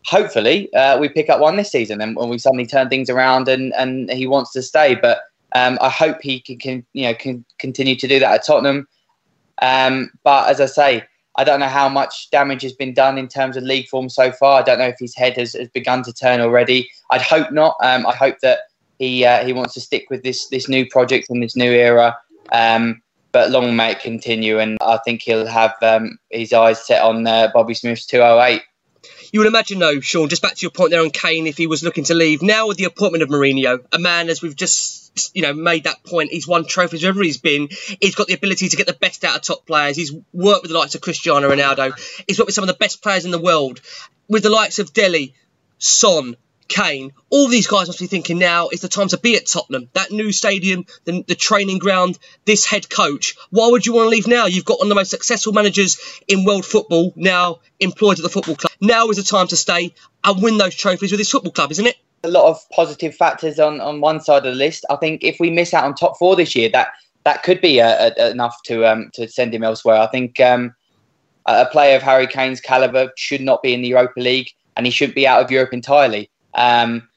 hopefully, 0.06 0.74
uh, 0.74 0.98
we 0.98 1.10
pick 1.10 1.30
up 1.30 1.40
one 1.40 1.58
this 1.58 1.72
season, 1.72 2.02
and 2.02 2.16
when 2.16 2.30
we 2.30 2.38
suddenly 2.38 2.66
turn 2.66 2.90
things 2.90 3.10
around, 3.10 3.48
and, 3.48 3.74
and 3.76 4.10
he 4.12 4.28
wants 4.28 4.52
to 4.54 4.62
stay. 4.62 4.96
But 4.96 5.20
um, 5.54 5.78
I 5.82 5.90
hope 5.90 6.22
he 6.22 6.40
can, 6.40 6.58
can, 6.58 6.86
you 6.94 7.04
know 7.04 7.14
can 7.14 7.46
continue 7.58 7.96
to 7.96 8.08
do 8.08 8.20
that 8.20 8.34
at 8.34 8.46
Tottenham. 8.46 8.88
Um, 9.62 10.12
but 10.24 10.50
as 10.50 10.62
I 10.62 10.68
say, 10.68 11.04
I 11.36 11.44
don't 11.44 11.60
know 11.60 11.68
how 11.68 11.90
much 11.90 12.30
damage 12.32 12.64
has 12.64 12.74
been 12.74 12.94
done 12.94 13.18
in 13.18 13.28
terms 13.28 13.58
of 13.58 13.64
league 13.64 13.88
form 13.88 14.10
so 14.10 14.32
far. 14.32 14.60
I 14.60 14.64
don't 14.64 14.80
know 14.80 14.88
if 14.88 15.00
his 15.00 15.16
head 15.16 15.38
has, 15.38 15.54
has 15.54 15.70
begun 15.70 16.04
to 16.04 16.14
turn 16.14 16.42
already. 16.42 16.90
I'd 17.12 17.22
hope 17.22 17.52
not. 17.52 17.76
Um, 17.82 18.06
I 18.06 18.16
hope 18.16 18.40
that 18.42 18.60
he 18.98 19.26
uh, 19.26 19.46
he 19.46 19.54
wants 19.54 19.74
to 19.76 19.82
stick 19.82 20.10
with 20.10 20.24
this 20.24 20.48
this 20.48 20.68
new 20.68 20.86
project 20.88 21.30
and 21.30 21.42
this 21.42 21.56
new 21.56 21.72
era. 21.72 22.18
Um, 22.52 23.02
but 23.32 23.52
long 23.52 23.76
may 23.76 23.92
it 23.92 24.00
continue, 24.00 24.60
and 24.60 24.78
I 24.82 24.98
think 24.98 25.22
he'll 25.22 25.46
have 25.46 25.76
um, 25.82 26.18
his 26.30 26.52
eyes 26.52 26.86
set 26.86 27.04
on 27.04 27.26
uh, 27.28 27.50
Bobby 27.54 27.76
Smith's 27.76 28.08
208. 28.08 28.64
You 29.32 29.42
would 29.42 29.48
imagine, 29.48 29.78
though, 29.78 30.00
Sean, 30.00 30.30
just 30.30 30.42
back 30.42 30.56
to 30.56 30.62
your 30.64 30.72
point 30.72 30.90
there 30.90 31.02
on 31.02 31.12
Kane, 31.12 31.46
if 31.46 31.58
he 31.58 31.68
was 31.68 31.84
looking 31.84 32.06
to 32.06 32.16
leave. 32.16 32.42
Now, 32.42 32.68
with 32.68 32.78
the 32.78 32.86
appointment 32.86 33.22
of 33.22 33.30
Mourinho, 33.30 33.86
a 33.92 34.00
man, 34.00 34.30
as 34.30 34.42
we've 34.42 34.56
just 34.56 35.09
you 35.34 35.42
know 35.42 35.54
made 35.54 35.84
that 35.86 36.04
point, 36.04 36.32
he's 36.32 36.48
won 36.48 36.66
trophies 36.66 37.02
wherever 37.02 37.22
he's 37.24 37.38
been. 37.38 37.70
He's 38.02 38.16
got 38.16 38.28
the 38.28 38.34
ability 38.34 38.70
to 38.70 38.78
get 38.78 38.88
the 38.88 38.94
best 38.94 39.24
out 39.24 39.36
of 39.36 39.42
top 39.42 39.66
players. 39.66 39.96
He's 39.96 40.14
worked 40.34 40.64
with 40.64 40.72
the 40.72 40.78
likes 40.78 40.96
of 40.96 41.02
Cristiano 41.02 41.50
Ronaldo. 41.50 41.94
He's 42.28 42.40
worked 42.40 42.48
with 42.48 42.56
some 42.56 42.64
of 42.64 42.70
the 42.70 42.74
best 42.74 43.02
players 43.02 43.26
in 43.26 43.32
the 43.32 43.42
world, 43.42 43.82
with 44.28 44.44
the 44.44 44.50
likes 44.50 44.80
of 44.80 44.94
Dele, 44.94 45.34
Son, 45.78 46.36
Kane, 46.70 47.12
all 47.32 47.48
these 47.48 47.68
guys 47.68 47.88
must 47.88 48.00
be 48.00 48.08
thinking 48.08 48.38
now 48.38 48.70
is 48.70 48.82
the 48.82 48.88
time 48.88 49.08
to 49.10 49.18
be 49.18 49.36
at 49.36 49.48
Tottenham. 49.48 49.90
That 49.94 50.12
new 50.12 50.32
stadium, 50.32 50.86
the, 51.04 51.24
the, 51.28 51.36
training 51.36 51.80
ground, 51.80 52.18
this 52.46 52.66
head 52.66 52.90
coach. 52.90 53.36
Why 53.50 53.68
would 53.68 53.86
you 53.86 53.94
want 53.94 54.06
to 54.06 54.10
leave 54.10 54.28
now? 54.28 54.46
You've 54.46 54.66
got 54.66 54.78
one 54.78 54.86
of 54.86 54.90
the 54.90 54.96
most 54.96 55.10
successful 55.10 55.52
managers 55.52 56.00
in 56.28 56.46
world 56.46 56.66
football 56.66 57.12
now 57.16 57.60
employed 57.80 58.20
at 58.20 58.24
the 58.24 58.30
football 58.30 58.56
club. 58.56 58.72
Now 58.80 59.10
is 59.10 59.18
the 59.18 59.24
time 59.24 59.48
to 59.48 59.58
stay 59.58 59.94
and 60.24 60.44
win 60.44 60.58
those 60.58 60.76
trophies 60.76 61.12
with 61.12 61.20
this 61.20 61.32
football 61.32 61.52
club, 61.52 61.72
isn't 61.72 61.88
it? 61.88 61.98
A 62.24 62.28
lot 62.30 62.50
of 62.50 62.60
positive 62.72 63.16
factors 63.16 63.60
on, 63.60 63.80
on 63.80 64.02
one 64.02 64.20
side 64.20 64.46
of 64.46 64.54
the 64.54 64.56
list. 64.56 64.86
I 64.90 64.98
think 64.98 65.24
if 65.24 65.38
we 65.40 65.50
miss 65.50 65.74
out 65.74 65.86
on 65.86 65.96
top 65.96 66.18
four 66.18 66.36
this 66.36 66.56
year, 66.56 66.70
that 66.70 66.90
that 67.24 67.44
could 67.44 67.62
be 67.62 67.82
uh, 67.82 68.12
enough 68.30 68.58
to 68.64 68.86
um, 68.86 69.10
to 69.14 69.28
send 69.28 69.54
him 69.54 69.64
elsewhere. 69.64 69.98
I 69.98 70.08
think 70.08 70.40
um, 70.40 70.74
a 71.46 71.66
player 71.66 71.96
of 71.96 72.02
Harry 72.02 72.28
Kane's 72.28 72.62
caliber 72.62 73.12
should 73.16 73.42
not 73.42 73.62
be 73.62 73.74
in 73.74 73.82
the 73.82 73.90
Europa 73.90 74.20
League, 74.20 74.50
and 74.76 74.86
he 74.86 74.92
shouldn't 74.92 75.16
be 75.16 75.28
out 75.28 75.44
of 75.44 75.52
Europe 75.52 75.74
entirely. 75.74 76.30
Um, 76.56 77.08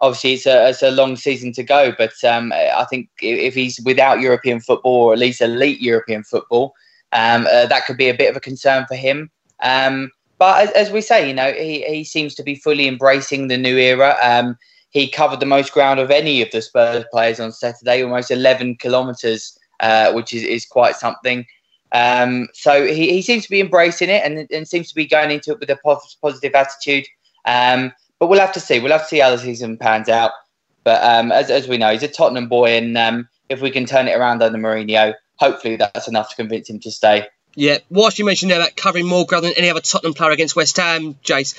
obviously, 0.00 0.34
it's 0.34 0.46
a, 0.46 0.68
it's 0.68 0.82
a 0.82 0.90
long 0.90 1.16
season 1.16 1.52
to 1.52 1.62
go, 1.62 1.92
but 1.96 2.12
um, 2.24 2.52
I 2.52 2.84
think 2.90 3.08
if 3.20 3.54
he's 3.54 3.80
without 3.84 4.20
European 4.20 4.60
football 4.60 5.06
or 5.06 5.12
at 5.12 5.18
least 5.18 5.40
elite 5.40 5.80
European 5.80 6.24
football, 6.24 6.74
um, 7.12 7.46
uh, 7.46 7.66
that 7.66 7.86
could 7.86 7.96
be 7.96 8.08
a 8.08 8.14
bit 8.14 8.30
of 8.30 8.36
a 8.36 8.40
concern 8.40 8.86
for 8.86 8.94
him. 8.94 9.30
Um, 9.62 10.10
but 10.42 10.60
as, 10.60 10.70
as, 10.72 10.90
we 10.90 11.00
say, 11.00 11.28
you 11.28 11.32
know, 11.32 11.52
he, 11.52 11.84
he 11.84 12.02
seems 12.02 12.34
to 12.34 12.42
be 12.42 12.56
fully 12.56 12.88
embracing 12.88 13.46
the 13.46 13.56
new 13.56 13.76
era. 13.76 14.16
Um, 14.20 14.58
he 14.90 15.06
covered 15.06 15.38
the 15.38 15.46
most 15.46 15.70
ground 15.70 16.00
of 16.00 16.10
any 16.10 16.42
of 16.42 16.50
the 16.50 16.60
Spurs 16.60 17.04
players 17.12 17.38
on 17.38 17.52
Saturday, 17.52 18.02
almost 18.02 18.28
11 18.28 18.78
kilometres, 18.78 19.56
uh, 19.78 20.10
which 20.10 20.34
is, 20.34 20.42
is 20.42 20.66
quite 20.66 20.96
something. 20.96 21.46
Um, 21.92 22.48
so 22.54 22.84
he, 22.84 23.12
he 23.12 23.22
seems 23.22 23.44
to 23.44 23.50
be 23.50 23.60
embracing 23.60 24.08
it 24.08 24.24
and, 24.24 24.50
and 24.50 24.66
seems 24.66 24.88
to 24.88 24.96
be 24.96 25.06
going 25.06 25.30
into 25.30 25.52
it 25.52 25.60
with 25.60 25.70
a 25.70 25.78
positive 26.20 26.54
attitude. 26.56 27.06
Um, 27.44 27.92
but 28.18 28.26
we'll 28.26 28.40
have 28.40 28.52
to 28.54 28.58
see. 28.58 28.80
We'll 28.80 28.90
have 28.90 29.02
to 29.02 29.08
see 29.08 29.20
how 29.20 29.30
the 29.30 29.38
season 29.38 29.78
pans 29.78 30.08
out. 30.08 30.32
But 30.82 31.04
um, 31.04 31.30
as, 31.30 31.52
as 31.52 31.68
we 31.68 31.78
know, 31.78 31.92
he's 31.92 32.02
a 32.02 32.08
Tottenham 32.08 32.48
boy, 32.48 32.70
and 32.70 32.98
um, 32.98 33.28
if 33.48 33.60
we 33.60 33.70
can 33.70 33.86
turn 33.86 34.08
it 34.08 34.18
around 34.18 34.42
under 34.42 34.58
Mourinho, 34.58 35.14
hopefully 35.36 35.76
that's 35.76 36.08
enough 36.08 36.30
to 36.30 36.34
convince 36.34 36.68
him 36.68 36.80
to 36.80 36.90
stay. 36.90 37.28
Yeah, 37.54 37.78
whilst 37.90 38.18
you 38.18 38.24
mentioned 38.24 38.50
there 38.50 38.60
about 38.60 38.76
covering 38.76 39.06
more 39.06 39.26
ground 39.26 39.44
than 39.44 39.52
any 39.56 39.68
other 39.68 39.80
Tottenham 39.80 40.14
player 40.14 40.30
against 40.30 40.56
West 40.56 40.76
Ham, 40.78 41.14
Jace, 41.22 41.54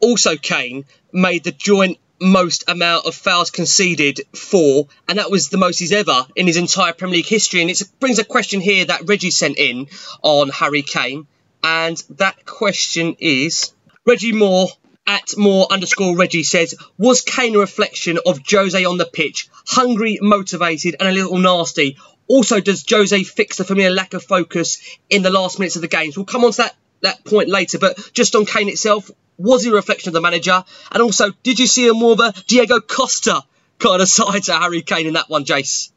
also 0.00 0.36
Kane 0.36 0.84
made 1.12 1.44
the 1.44 1.52
joint 1.52 1.98
most 2.20 2.64
amount 2.68 3.06
of 3.06 3.14
fouls 3.14 3.50
conceded 3.50 4.20
for, 4.34 4.88
and 5.08 5.18
that 5.18 5.30
was 5.30 5.48
the 5.48 5.56
most 5.56 5.78
he's 5.78 5.92
ever 5.92 6.26
in 6.34 6.48
his 6.48 6.56
entire 6.56 6.92
Premier 6.92 7.16
League 7.16 7.26
history. 7.26 7.60
And 7.60 7.70
it 7.70 7.80
brings 8.00 8.18
a 8.18 8.24
question 8.24 8.60
here 8.60 8.84
that 8.86 9.08
Reggie 9.08 9.30
sent 9.30 9.58
in 9.58 9.86
on 10.22 10.48
Harry 10.48 10.82
Kane, 10.82 11.28
and 11.62 12.02
that 12.10 12.44
question 12.44 13.16
is 13.20 13.72
Reggie 14.04 14.32
Moore 14.32 14.68
at 15.06 15.36
more 15.38 15.66
underscore 15.70 16.16
Reggie 16.16 16.42
says, 16.42 16.74
was 16.98 17.22
Kane 17.22 17.56
a 17.56 17.60
reflection 17.60 18.18
of 18.26 18.40
Jose 18.50 18.84
on 18.84 18.98
the 18.98 19.06
pitch? 19.06 19.48
Hungry, 19.66 20.18
motivated, 20.20 20.96
and 21.00 21.08
a 21.08 21.12
little 21.12 21.38
nasty. 21.38 21.96
Also, 22.28 22.60
does 22.60 22.84
Jose 22.88 23.22
fix 23.24 23.56
the 23.56 23.64
familiar 23.64 23.90
lack 23.90 24.14
of 24.14 24.22
focus 24.22 24.78
in 25.08 25.22
the 25.22 25.30
last 25.30 25.58
minutes 25.58 25.76
of 25.76 25.82
the 25.82 25.88
games? 25.88 26.16
We'll 26.16 26.26
come 26.26 26.44
on 26.44 26.52
to 26.52 26.56
that, 26.58 26.76
that 27.00 27.24
point 27.24 27.48
later, 27.48 27.78
but 27.78 28.10
just 28.12 28.34
on 28.34 28.44
Kane 28.44 28.68
itself, 28.68 29.10
was 29.38 29.64
he 29.64 29.70
a 29.70 29.74
reflection 29.74 30.10
of 30.10 30.14
the 30.14 30.20
manager? 30.20 30.64
And 30.92 31.02
also, 31.02 31.30
did 31.42 31.58
you 31.58 31.66
see 31.66 31.88
a 31.88 31.94
more 31.94 32.12
of 32.12 32.20
a 32.20 32.34
Diego 32.46 32.80
Costa 32.80 33.42
kind 33.78 34.02
of 34.02 34.08
side 34.08 34.42
to 34.44 34.52
Harry 34.52 34.82
Kane 34.82 35.06
in 35.06 35.14
that 35.14 35.30
one, 35.30 35.44
Jace? 35.44 35.90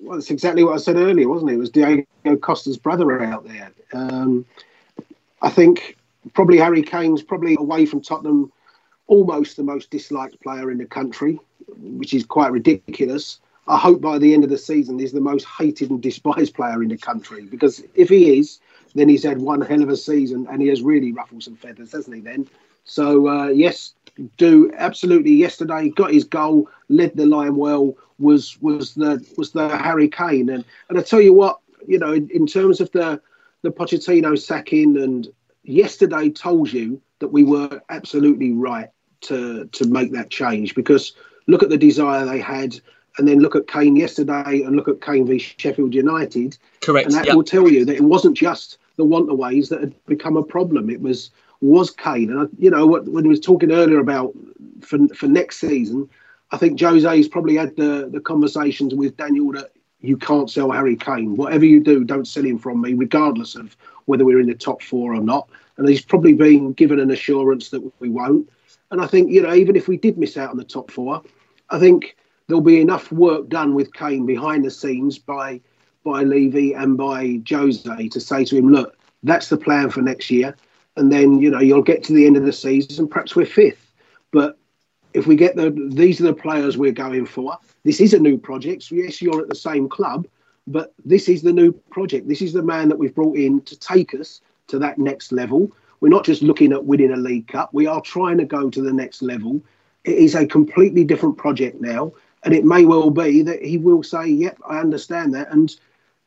Well, 0.00 0.16
that's 0.16 0.30
exactly 0.30 0.64
what 0.64 0.74
I 0.74 0.78
said 0.78 0.96
earlier, 0.96 1.28
wasn't 1.28 1.50
it? 1.50 1.54
It 1.54 1.58
was 1.58 1.70
Diego 1.70 2.06
Costa's 2.40 2.78
brother 2.78 3.22
out 3.22 3.46
there. 3.46 3.72
Um, 3.92 4.46
I 5.40 5.50
think 5.50 5.96
probably 6.34 6.58
Harry 6.58 6.82
Kane's 6.82 7.22
probably 7.22 7.56
away 7.58 7.84
from 7.84 8.00
Tottenham 8.00 8.52
almost 9.08 9.56
the 9.56 9.62
most 9.64 9.90
disliked 9.90 10.40
player 10.40 10.70
in 10.70 10.78
the 10.78 10.86
country, 10.86 11.38
which 11.66 12.14
is 12.14 12.24
quite 12.24 12.52
ridiculous. 12.52 13.40
I 13.68 13.78
hope 13.78 14.00
by 14.00 14.18
the 14.18 14.34
end 14.34 14.44
of 14.44 14.50
the 14.50 14.58
season 14.58 14.98
he's 14.98 15.12
the 15.12 15.20
most 15.20 15.46
hated 15.46 15.90
and 15.90 16.02
despised 16.02 16.54
player 16.54 16.82
in 16.82 16.88
the 16.88 16.96
country 16.96 17.44
because 17.44 17.82
if 17.94 18.08
he 18.08 18.38
is, 18.38 18.60
then 18.94 19.08
he's 19.08 19.22
had 19.22 19.38
one 19.38 19.60
hell 19.60 19.82
of 19.82 19.88
a 19.88 19.96
season 19.96 20.46
and 20.50 20.60
he 20.60 20.68
has 20.68 20.82
really 20.82 21.12
ruffled 21.12 21.42
some 21.42 21.56
feathers, 21.56 21.92
hasn't 21.92 22.16
he? 22.16 22.20
Then, 22.20 22.48
so 22.84 23.28
uh, 23.28 23.48
yes, 23.48 23.94
do 24.36 24.72
absolutely. 24.76 25.32
Yesterday, 25.32 25.90
got 25.90 26.12
his 26.12 26.24
goal, 26.24 26.68
led 26.88 27.16
the 27.16 27.26
line 27.26 27.56
well. 27.56 27.96
Was 28.18 28.60
was 28.60 28.94
the 28.94 29.24
was 29.36 29.52
the 29.52 29.68
Harry 29.76 30.08
Kane 30.08 30.48
and 30.50 30.64
and 30.88 30.98
I 30.98 31.02
tell 31.02 31.20
you 31.20 31.32
what, 31.32 31.58
you 31.86 31.98
know, 31.98 32.12
in, 32.12 32.28
in 32.30 32.46
terms 32.46 32.80
of 32.80 32.90
the 32.92 33.20
the 33.62 33.70
Pochettino 33.70 34.38
sacking 34.38 34.96
and 34.96 35.28
yesterday 35.62 36.28
told 36.30 36.72
you 36.72 37.00
that 37.20 37.28
we 37.28 37.44
were 37.44 37.80
absolutely 37.88 38.52
right 38.52 38.90
to 39.22 39.66
to 39.66 39.86
make 39.86 40.12
that 40.12 40.30
change 40.30 40.74
because 40.74 41.12
look 41.46 41.62
at 41.62 41.68
the 41.68 41.78
desire 41.78 42.24
they 42.24 42.40
had 42.40 42.80
and 43.18 43.28
then 43.28 43.40
look 43.40 43.56
at 43.56 43.66
Kane 43.66 43.96
yesterday 43.96 44.62
and 44.62 44.76
look 44.76 44.88
at 44.88 45.00
Kane 45.00 45.26
v 45.26 45.38
Sheffield 45.38 45.94
United. 45.94 46.56
Correct. 46.80 47.06
And 47.06 47.14
that 47.14 47.26
yep. 47.26 47.36
will 47.36 47.44
tell 47.44 47.68
you 47.68 47.84
that 47.84 47.96
it 47.96 48.02
wasn't 48.02 48.36
just 48.36 48.78
the 48.96 49.04
Wantaways 49.04 49.68
that 49.68 49.80
had 49.80 50.06
become 50.06 50.36
a 50.36 50.42
problem. 50.42 50.90
It 50.90 51.00
was 51.00 51.30
was 51.60 51.90
Kane. 51.90 52.30
And, 52.30 52.48
you 52.58 52.70
know, 52.70 52.86
what, 52.86 53.06
when 53.06 53.24
we 53.24 53.30
was 53.30 53.40
talking 53.40 53.70
earlier 53.70 54.00
about 54.00 54.32
for, 54.80 54.98
for 55.14 55.28
next 55.28 55.58
season, 55.58 56.08
I 56.50 56.56
think 56.56 56.78
Jose's 56.78 57.28
probably 57.28 57.56
had 57.56 57.76
the, 57.76 58.08
the 58.12 58.20
conversations 58.20 58.94
with 58.94 59.16
Daniel 59.16 59.52
that 59.52 59.70
you 60.00 60.16
can't 60.16 60.50
sell 60.50 60.72
Harry 60.72 60.96
Kane. 60.96 61.36
Whatever 61.36 61.64
you 61.64 61.80
do, 61.80 62.04
don't 62.04 62.26
sell 62.26 62.44
him 62.44 62.58
from 62.58 62.80
me, 62.80 62.94
regardless 62.94 63.54
of 63.54 63.76
whether 64.06 64.24
we're 64.24 64.40
in 64.40 64.48
the 64.48 64.54
top 64.54 64.82
four 64.82 65.14
or 65.14 65.20
not. 65.20 65.48
And 65.76 65.88
he's 65.88 66.04
probably 66.04 66.34
been 66.34 66.72
given 66.72 66.98
an 66.98 67.12
assurance 67.12 67.70
that 67.70 67.92
we 68.00 68.08
won't. 68.08 68.50
And 68.90 69.00
I 69.00 69.06
think, 69.06 69.30
you 69.30 69.42
know, 69.42 69.54
even 69.54 69.76
if 69.76 69.88
we 69.88 69.96
did 69.96 70.18
miss 70.18 70.36
out 70.36 70.50
on 70.50 70.56
the 70.56 70.64
top 70.64 70.90
four, 70.90 71.22
I 71.70 71.78
think 71.78 72.16
there'll 72.46 72.60
be 72.60 72.80
enough 72.80 73.10
work 73.12 73.48
done 73.48 73.74
with 73.74 73.92
Kane 73.94 74.26
behind 74.26 74.64
the 74.64 74.70
scenes 74.70 75.18
by 75.18 75.60
by 76.04 76.24
Levy 76.24 76.72
and 76.72 76.96
by 76.96 77.40
Jose 77.48 78.08
to 78.08 78.20
say 78.20 78.44
to 78.44 78.56
him, 78.56 78.72
look, 78.72 78.98
that's 79.22 79.48
the 79.48 79.56
plan 79.56 79.88
for 79.88 80.02
next 80.02 80.30
year. 80.30 80.56
And 80.96 81.12
then, 81.12 81.40
you 81.40 81.48
know, 81.48 81.60
you'll 81.60 81.82
get 81.82 82.02
to 82.04 82.12
the 82.12 82.26
end 82.26 82.36
of 82.36 82.44
the 82.44 82.52
season, 82.52 83.06
perhaps 83.06 83.36
we're 83.36 83.46
fifth. 83.46 83.92
But 84.32 84.58
if 85.14 85.26
we 85.26 85.36
get 85.36 85.56
the 85.56 85.70
these 85.90 86.20
are 86.20 86.24
the 86.24 86.34
players 86.34 86.76
we're 86.76 86.92
going 86.92 87.26
for. 87.26 87.58
This 87.84 88.00
is 88.00 88.14
a 88.14 88.18
new 88.18 88.38
project. 88.38 88.84
So 88.84 88.94
yes, 88.94 89.20
you're 89.20 89.40
at 89.40 89.48
the 89.48 89.54
same 89.54 89.88
club, 89.88 90.26
but 90.66 90.92
this 91.04 91.28
is 91.28 91.42
the 91.42 91.52
new 91.52 91.72
project. 91.90 92.28
This 92.28 92.42
is 92.42 92.52
the 92.52 92.62
man 92.62 92.88
that 92.88 92.98
we've 92.98 93.14
brought 93.14 93.36
in 93.36 93.60
to 93.62 93.78
take 93.78 94.14
us 94.14 94.40
to 94.68 94.78
that 94.78 94.98
next 94.98 95.32
level. 95.32 95.72
We're 96.00 96.08
not 96.08 96.24
just 96.24 96.42
looking 96.42 96.72
at 96.72 96.84
winning 96.84 97.12
a 97.12 97.16
League 97.16 97.48
Cup. 97.48 97.70
We 97.72 97.86
are 97.86 98.00
trying 98.00 98.38
to 98.38 98.44
go 98.44 98.70
to 98.70 98.82
the 98.82 98.92
next 98.92 99.22
level. 99.22 99.60
It 100.04 100.16
is 100.16 100.34
a 100.34 100.46
completely 100.46 101.04
different 101.04 101.36
project 101.36 101.80
now, 101.80 102.12
and 102.44 102.54
it 102.54 102.64
may 102.64 102.84
well 102.84 103.10
be 103.10 103.42
that 103.42 103.64
he 103.64 103.78
will 103.78 104.02
say, 104.02 104.26
"Yep, 104.26 104.58
I 104.68 104.78
understand 104.78 105.34
that," 105.34 105.52
and 105.52 105.74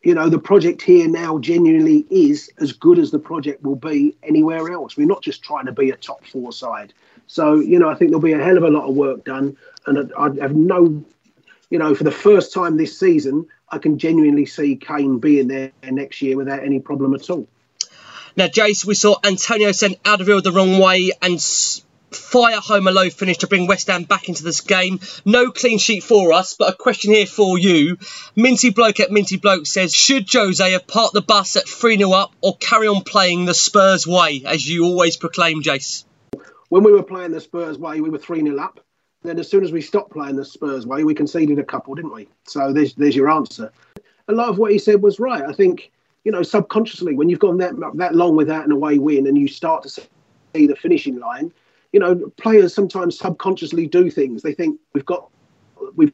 you 0.06 0.14
know, 0.14 0.30
the 0.30 0.40
project 0.40 0.84
here 0.84 1.08
now 1.08 1.40
genuinely 1.40 2.06
is 2.12 2.52
as 2.60 2.74
good 2.74 3.00
as 3.00 3.10
the 3.10 3.18
project 3.18 3.64
will 3.64 3.76
be 3.76 4.16
anywhere 4.22 4.72
else. 4.72 4.96
We're 4.96 5.08
not 5.08 5.24
just 5.24 5.42
trying 5.42 5.66
to 5.66 5.72
be 5.72 5.90
a 5.90 5.96
top 5.98 6.24
four 6.28 6.54
side. 6.54 6.94
So, 7.26 7.56
you 7.56 7.80
know, 7.80 7.90
I 7.90 7.96
think 7.96 8.12
there'll 8.12 8.22
be 8.22 8.34
a 8.34 8.44
hell 8.44 8.56
of 8.56 8.64
a 8.64 8.70
lot 8.70 8.88
of 8.88 8.94
work 8.94 9.26
done. 9.26 9.58
And 9.88 10.14
I, 10.16 10.26
have 10.42 10.56
no, 10.56 11.04
you 11.72 11.80
know, 11.80 11.96
for 11.96 12.04
the 12.04 12.12
first 12.12 12.54
time 12.54 12.78
this 12.78 13.00
season, 13.00 13.48
I 13.70 13.80
can 13.80 13.98
genuinely 13.98 14.46
see 14.46 14.76
Kane 14.76 15.18
being 15.18 15.48
there 15.48 15.72
next 15.84 16.22
year 16.22 16.38
without 16.38 16.64
any 16.64 16.80
problem 16.80 17.16
at 17.16 17.28
all. 17.32 17.48
Now, 18.38 18.46
Jace, 18.46 18.86
we 18.86 18.94
saw 18.94 19.16
Antonio 19.24 19.72
send 19.72 19.96
Alderweireld 20.04 20.44
the 20.44 20.52
wrong 20.52 20.78
way 20.78 21.14
and 21.20 21.42
fire 22.12 22.60
home 22.60 22.88
a 22.88 22.92
low 22.92 23.10
finish 23.10 23.38
to 23.40 23.48
bring 23.48 23.68
West 23.68 23.88
Ham 23.88 24.04
back 24.04 24.30
into 24.30 24.44
this 24.44 24.62
game. 24.62 25.00
No 25.26 25.52
clean 25.52 25.78
sheet 25.78 26.04
for 26.04 26.34
us, 26.34 26.56
but 26.58 26.74
a 26.74 26.76
question 26.76 27.14
here 27.14 27.26
for 27.26 27.58
you. 27.58 27.98
Minty 28.36 28.70
Bloke 28.70 29.00
at 29.00 29.12
Minty 29.12 29.38
Bloke 29.38 29.66
says, 29.66 29.94
should 29.94 30.32
Jose 30.32 30.72
have 30.72 30.88
parked 30.88 31.14
the 31.14 31.22
bus 31.22 31.56
at 31.56 31.68
3 31.68 31.98
0 31.98 32.12
up 32.12 32.34
or 32.42 32.56
carry 32.58 32.88
on 32.88 33.04
playing 33.04 33.46
the 33.46 33.54
Spurs 33.54 34.08
way, 34.08 34.44
as 34.46 34.68
you 34.68 34.86
always 34.86 35.18
proclaim, 35.18 35.62
Jace? 35.62 36.06
When 36.70 36.84
we 36.84 36.92
were 36.92 37.04
playing 37.04 37.32
the 37.32 37.42
Spurs 37.42 37.78
way, 37.78 38.02
we 38.02 38.10
were 38.10 38.18
3 38.18 38.42
0 38.42 38.58
up. 38.60 38.80
Then, 39.24 39.40
as 39.40 39.50
soon 39.50 39.64
as 39.64 39.72
we 39.72 39.82
stopped 39.82 40.12
playing 40.12 40.36
the 40.36 40.46
Spurs 40.46 40.86
way, 40.86 41.04
we 41.04 41.16
conceded 41.16 41.58
a 41.58 41.64
couple, 41.64 41.96
didn't 41.96 42.14
we? 42.14 42.28
So, 42.46 42.72
there's, 42.72 42.94
there's 42.94 43.16
your 43.16 43.30
answer. 43.30 43.72
A 44.28 44.34
lot 44.34 44.50
of 44.50 44.58
what 44.58 44.72
he 44.72 44.78
said 44.78 45.02
was 45.02 45.20
right. 45.20 45.44
I 45.44 45.54
think, 45.54 45.92
you 46.24 46.32
know, 46.32 46.44
subconsciously, 46.44 47.16
when 47.16 47.30
you've 47.30 47.40
gone 47.40 47.58
that, 47.58 47.74
that 47.96 48.14
long 48.14 48.36
without 48.36 48.66
an 48.66 48.72
away 48.72 49.00
win 49.00 49.28
and 49.28 49.38
you 49.38 49.48
start 49.48 49.84
to 49.84 49.90
see 49.90 50.68
the 50.68 50.76
finishing 50.76 51.20
line, 51.20 51.52
you 51.96 52.02
know, 52.02 52.30
players 52.36 52.74
sometimes 52.74 53.18
subconsciously 53.18 53.88
do 53.88 54.12
things. 54.12 54.42
They 54.42 54.54
think 54.54 54.78
we've 54.92 55.06
got 55.06 55.30
we've 55.96 56.12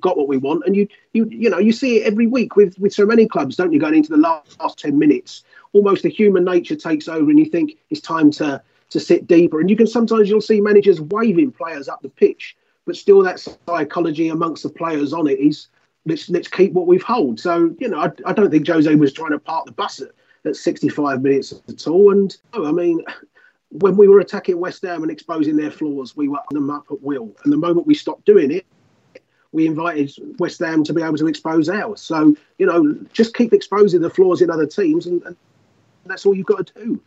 got 0.00 0.16
what 0.16 0.28
we 0.28 0.36
want, 0.36 0.62
and 0.64 0.76
you 0.76 0.86
you 1.14 1.26
you 1.28 1.50
know 1.50 1.58
you 1.58 1.72
see 1.72 1.96
it 1.96 2.06
every 2.06 2.28
week 2.28 2.54
with 2.54 2.78
with 2.78 2.94
so 2.94 3.04
many 3.04 3.26
clubs, 3.26 3.56
don't 3.56 3.72
you? 3.72 3.80
Going 3.80 3.96
into 3.96 4.10
the 4.10 4.18
last, 4.18 4.56
last 4.60 4.78
ten 4.78 5.00
minutes, 5.00 5.42
almost 5.72 6.04
the 6.04 6.10
human 6.10 6.44
nature 6.44 6.76
takes 6.76 7.08
over, 7.08 7.28
and 7.28 7.40
you 7.40 7.46
think 7.46 7.76
it's 7.90 8.00
time 8.00 8.30
to 8.32 8.62
to 8.90 9.00
sit 9.00 9.26
deeper. 9.26 9.58
And 9.58 9.68
you 9.68 9.74
can 9.74 9.88
sometimes 9.88 10.30
you'll 10.30 10.40
see 10.40 10.60
managers 10.60 11.00
waving 11.00 11.50
players 11.50 11.88
up 11.88 12.02
the 12.02 12.08
pitch, 12.08 12.56
but 12.84 12.96
still 12.96 13.20
that 13.24 13.44
psychology 13.66 14.28
amongst 14.28 14.62
the 14.62 14.68
players 14.68 15.12
on 15.12 15.26
it 15.26 15.40
is 15.40 15.66
let's 16.04 16.28
let's 16.28 16.46
keep 16.46 16.72
what 16.72 16.86
we've 16.86 17.02
hold. 17.02 17.40
So 17.40 17.74
you 17.80 17.88
know, 17.88 17.98
I, 17.98 18.12
I 18.26 18.32
don't 18.32 18.52
think 18.52 18.68
Jose 18.68 18.94
was 18.94 19.12
trying 19.12 19.32
to 19.32 19.40
park 19.40 19.66
the 19.66 19.72
bus 19.72 20.00
at, 20.00 20.10
at 20.44 20.54
65 20.54 21.20
minutes 21.20 21.52
at 21.68 21.88
all. 21.88 22.12
And 22.12 22.36
oh, 22.52 22.68
I 22.68 22.70
mean, 22.70 23.02
when 23.80 23.96
we 23.96 24.08
were 24.08 24.20
attacking 24.20 24.58
West 24.58 24.82
Ham 24.82 25.02
and 25.02 25.10
exposing 25.10 25.56
their 25.56 25.70
flaws, 25.70 26.16
we 26.16 26.28
were 26.28 26.40
them 26.50 26.70
up 26.70 26.86
at 26.90 27.02
will. 27.02 27.34
And 27.44 27.52
the 27.52 27.56
moment 27.56 27.86
we 27.86 27.94
stopped 27.94 28.24
doing 28.24 28.50
it, 28.50 28.66
we 29.52 29.66
invited 29.66 30.12
West 30.38 30.60
Ham 30.60 30.84
to 30.84 30.92
be 30.92 31.02
able 31.02 31.16
to 31.16 31.26
expose 31.26 31.68
ours. 31.68 32.00
So, 32.00 32.36
you 32.58 32.66
know, 32.66 32.94
just 33.12 33.34
keep 33.34 33.52
exposing 33.52 34.00
the 34.00 34.10
flaws 34.10 34.42
in 34.42 34.50
other 34.50 34.66
teams, 34.66 35.06
and, 35.06 35.22
and 35.22 35.36
that's 36.04 36.26
all 36.26 36.34
you've 36.34 36.46
got 36.46 36.66
to 36.66 36.74
do. 36.74 37.02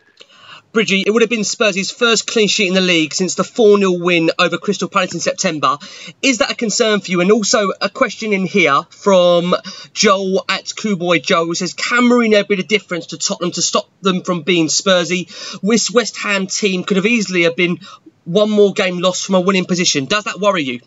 Bridgie, 0.72 1.04
it 1.06 1.10
would 1.10 1.24
have 1.24 1.32
been 1.32 1.44
Spurs' 1.44 1.90
first 1.90 2.28
clean 2.28 2.48
sheet 2.48 2.68
in 2.68 2.76
the 2.76 2.82
league 2.82 3.16
since 3.16 3.34
the 3.34 3.44
4 3.44 3.80
0 3.80 3.92
win 3.94 4.30
over 4.38 4.60
Crystal 4.60 4.88
Palace 4.88 5.16
in 5.16 5.20
September. 5.20 5.80
Is 6.22 6.38
that 6.38 6.52
a 6.52 6.56
concern 6.56 7.00
for 7.00 7.10
you? 7.10 7.22
And 7.22 7.32
also, 7.32 7.72
a 7.82 7.90
question 7.90 8.34
in 8.34 8.46
here 8.46 8.84
from 8.92 9.56
Joel 9.94 10.46
at 10.48 10.72
Coolboy 10.76 11.22
Joe 11.22 11.46
who 11.46 11.56
says 11.56 11.74
Can 11.74 12.04
Mourinho 12.04 12.48
be 12.48 12.56
the 12.56 12.64
difference 12.64 13.08
to 13.08 13.18
Tottenham 13.18 13.52
to 13.54 13.64
stop 13.64 13.90
them 14.02 14.22
from 14.22 14.44
being 14.44 14.68
Spursy? 14.68 15.28
This 15.64 15.90
West 15.90 16.18
Ham 16.18 16.46
team 16.46 16.84
could 16.84 16.98
have 16.98 17.06
easily 17.08 17.44
have 17.44 17.56
been 17.56 17.80
one 18.26 18.52
more 18.52 18.74
game 18.74 19.00
lost 19.00 19.26
from 19.26 19.36
a 19.36 19.42
winning 19.42 19.66
position. 19.66 20.06
Does 20.06 20.26
that 20.26 20.40
worry 20.40 20.62
you? 20.62 20.82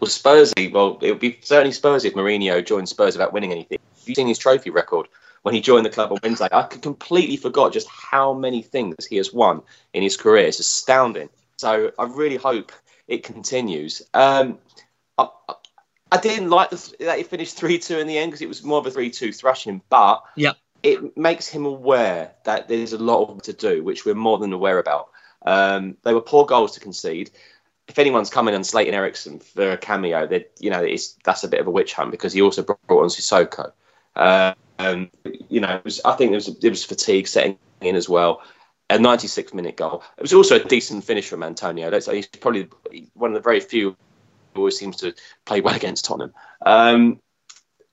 Well, 0.00 0.08
Spursy, 0.08 0.72
well, 0.72 0.98
it 1.02 1.10
would 1.10 1.20
be 1.20 1.38
certainly 1.42 1.72
Spursy 1.72 2.06
if 2.06 2.14
Mourinho 2.14 2.64
joined 2.64 2.88
Spurs 2.88 3.14
without 3.14 3.34
winning 3.34 3.52
anything. 3.52 3.78
Have 3.98 4.08
you 4.08 4.14
seen 4.14 4.26
his 4.26 4.38
trophy 4.38 4.70
record? 4.70 5.06
When 5.42 5.54
he 5.54 5.60
joined 5.60 5.86
the 5.86 5.90
club 5.90 6.12
on 6.12 6.18
Wednesday. 6.22 6.48
I 6.52 6.62
completely 6.64 7.36
forgot 7.36 7.72
just 7.72 7.88
how 7.88 8.34
many 8.34 8.62
things 8.62 9.06
he 9.06 9.16
has 9.16 9.32
won 9.32 9.62
in 9.92 10.02
his 10.02 10.16
career. 10.16 10.46
It's 10.46 10.58
astounding. 10.58 11.28
So 11.56 11.92
I 11.98 12.04
really 12.04 12.36
hope 12.36 12.72
it 13.08 13.24
continues. 13.24 14.02
Um, 14.14 14.58
I, 15.16 15.28
I, 16.12 16.18
didn't 16.18 16.50
like 16.50 16.70
the, 16.70 16.94
that 17.00 17.18
he 17.18 17.24
finished 17.24 17.56
3 17.56 17.78
2 17.78 17.98
in 17.98 18.06
the 18.06 18.18
end 18.18 18.30
because 18.30 18.42
it 18.42 18.48
was 18.48 18.62
more 18.62 18.78
of 18.78 18.86
a 18.86 18.90
3 18.90 19.10
2 19.10 19.32
thrashing, 19.32 19.82
but 19.88 20.22
yep. 20.36 20.56
it 20.82 21.16
makes 21.16 21.48
him 21.48 21.64
aware 21.64 22.32
that 22.44 22.68
there's 22.68 22.92
a 22.92 22.98
lot 22.98 23.42
to 23.44 23.52
do, 23.52 23.82
which 23.82 24.04
we're 24.04 24.14
more 24.14 24.38
than 24.38 24.52
aware 24.52 24.78
about. 24.78 25.08
Um, 25.44 25.96
they 26.02 26.14
were 26.14 26.20
poor 26.20 26.46
goals 26.46 26.72
to 26.72 26.80
concede. 26.80 27.30
If 27.88 27.98
anyone's 27.98 28.30
coming 28.30 28.54
on 28.54 28.64
Slayton 28.64 28.94
Eriksen 28.94 29.38
for 29.38 29.72
a 29.72 29.78
cameo, 29.78 30.28
you 30.60 30.70
know 30.70 30.86
that's 31.24 31.44
a 31.44 31.48
bit 31.48 31.60
of 31.60 31.66
a 31.66 31.70
witch 31.70 31.94
hunt 31.94 32.10
because 32.10 32.34
he 32.34 32.42
also 32.42 32.62
brought 32.62 32.78
on 32.90 33.08
Sissoko. 33.08 33.72
Uh, 34.14 34.54
um, 34.78 35.10
you 35.48 35.60
know, 35.60 35.80
was, 35.84 36.00
I 36.04 36.14
think 36.14 36.32
it 36.32 36.36
was 36.36 36.48
it 36.48 36.68
was 36.68 36.84
fatigue 36.84 37.28
setting 37.28 37.58
in 37.80 37.96
as 37.96 38.08
well. 38.08 38.42
A 38.90 38.98
96 38.98 39.52
minute 39.52 39.76
goal. 39.76 40.02
It 40.16 40.22
was 40.22 40.32
also 40.32 40.56
a 40.56 40.64
decent 40.64 41.04
finish 41.04 41.28
from 41.28 41.42
Antonio. 41.42 41.90
That's, 41.90 42.06
he's 42.06 42.26
probably 42.26 42.68
one 43.12 43.30
of 43.30 43.34
the 43.34 43.42
very 43.42 43.60
few 43.60 43.96
who 44.54 44.60
always 44.60 44.78
seems 44.78 44.96
to 44.98 45.14
play 45.44 45.60
well 45.60 45.74
against 45.74 46.06
Tottenham. 46.06 46.32
Um, 46.64 47.20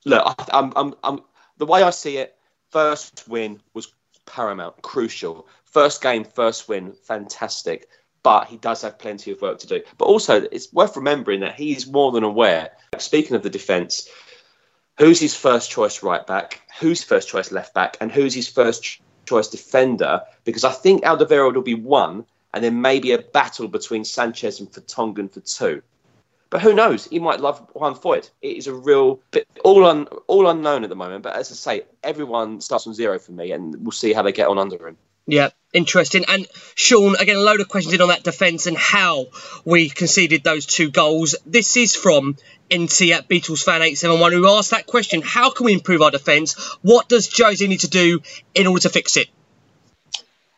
look, 0.05 0.23
I, 0.25 0.57
I'm, 0.57 0.73
I'm, 0.75 0.93
I'm, 1.03 1.19
the 1.57 1.65
way 1.65 1.83
I 1.83 1.89
see 1.89 2.17
it, 2.17 2.35
first 2.71 3.27
win 3.27 3.61
was 3.73 3.93
paramount, 4.25 4.81
crucial. 4.81 5.47
First 5.65 6.01
game, 6.01 6.23
first 6.23 6.69
win, 6.69 6.93
fantastic. 6.93 7.89
But 8.23 8.47
he 8.47 8.57
does 8.57 8.81
have 8.81 8.97
plenty 8.97 9.31
of 9.31 9.41
work 9.41 9.59
to 9.59 9.67
do. 9.67 9.81
But 9.97 10.05
also, 10.05 10.43
it's 10.51 10.73
worth 10.73 10.95
remembering 10.95 11.41
that 11.41 11.55
he's 11.55 11.85
more 11.87 12.11
than 12.11 12.23
aware. 12.23 12.71
Speaking 12.97 13.35
of 13.35 13.43
the 13.43 13.49
defence, 13.49 14.09
who's 14.97 15.19
his 15.19 15.35
first 15.35 15.69
choice 15.69 16.03
right 16.03 16.25
back, 16.25 16.61
who's 16.79 17.03
first 17.03 17.27
choice 17.27 17.51
left 17.51 17.73
back, 17.73 17.97
and 17.99 18.11
who's 18.11 18.33
his 18.33 18.47
first 18.47 19.01
choice 19.25 19.47
defender. 19.47 20.21
Because 20.43 20.63
I 20.63 20.71
think 20.71 21.03
Alderweireld 21.03 21.55
will 21.55 21.61
be 21.61 21.75
one, 21.75 22.25
and 22.53 22.63
then 22.63 22.81
maybe 22.81 23.11
a 23.11 23.19
battle 23.19 23.67
between 23.67 24.05
Sanchez 24.05 24.59
and 24.59 24.71
Vertonghen 24.71 25.31
for 25.31 25.41
two. 25.41 25.81
But 26.49 26.61
who 26.61 26.73
knows? 26.73 27.05
He 27.07 27.19
might 27.19 27.41
love 27.41 27.67
Juan 27.73 27.95
Foyth. 27.95 28.29
It 28.41 28.55
is 28.55 28.67
a 28.67 28.73
real 28.73 29.19
bit 29.31 29.47
all 29.63 29.85
un, 29.85 30.05
all 30.27 30.47
unknown 30.47 30.83
at 30.83 30.89
the 30.89 30.95
moment. 30.95 31.23
But 31.23 31.35
as 31.35 31.51
I 31.51 31.55
say, 31.55 31.85
everyone 32.03 32.61
starts 32.61 32.85
from 32.85 32.93
zero 32.93 33.19
for 33.19 33.33
me, 33.33 33.51
and 33.51 33.75
we'll 33.83 33.91
see 33.91 34.13
how 34.13 34.21
they 34.21 34.31
get 34.31 34.47
on 34.47 34.57
under 34.57 34.87
him. 34.87 34.97
Yeah, 35.27 35.49
interesting. 35.73 36.25
And 36.27 36.47
Sean, 36.75 37.15
again, 37.15 37.35
a 37.35 37.39
load 37.39 37.61
of 37.61 37.67
questions 37.67 37.93
in 37.93 38.01
on 38.01 38.09
that 38.09 38.23
defence 38.23 38.67
and 38.67 38.77
how 38.77 39.27
we 39.63 39.89
conceded 39.89 40.43
those 40.43 40.65
two 40.65 40.89
goals. 40.91 41.35
This 41.45 41.77
is 41.77 41.95
from 41.95 42.37
NT 42.73 43.11
at 43.11 43.27
Beatles 43.27 43.63
fan 43.63 43.81
871 43.81 44.31
who 44.31 44.49
asked 44.49 44.71
that 44.71 44.85
question 44.85 45.21
How 45.23 45.49
can 45.49 45.65
we 45.65 45.73
improve 45.73 46.01
our 46.01 46.11
defence? 46.11 46.53
What 46.81 47.09
does 47.09 47.29
Jose 47.37 47.65
need 47.65 47.81
to 47.81 47.89
do 47.89 48.21
in 48.53 48.67
order 48.67 48.81
to 48.81 48.89
fix 48.89 49.17
it? 49.17 49.27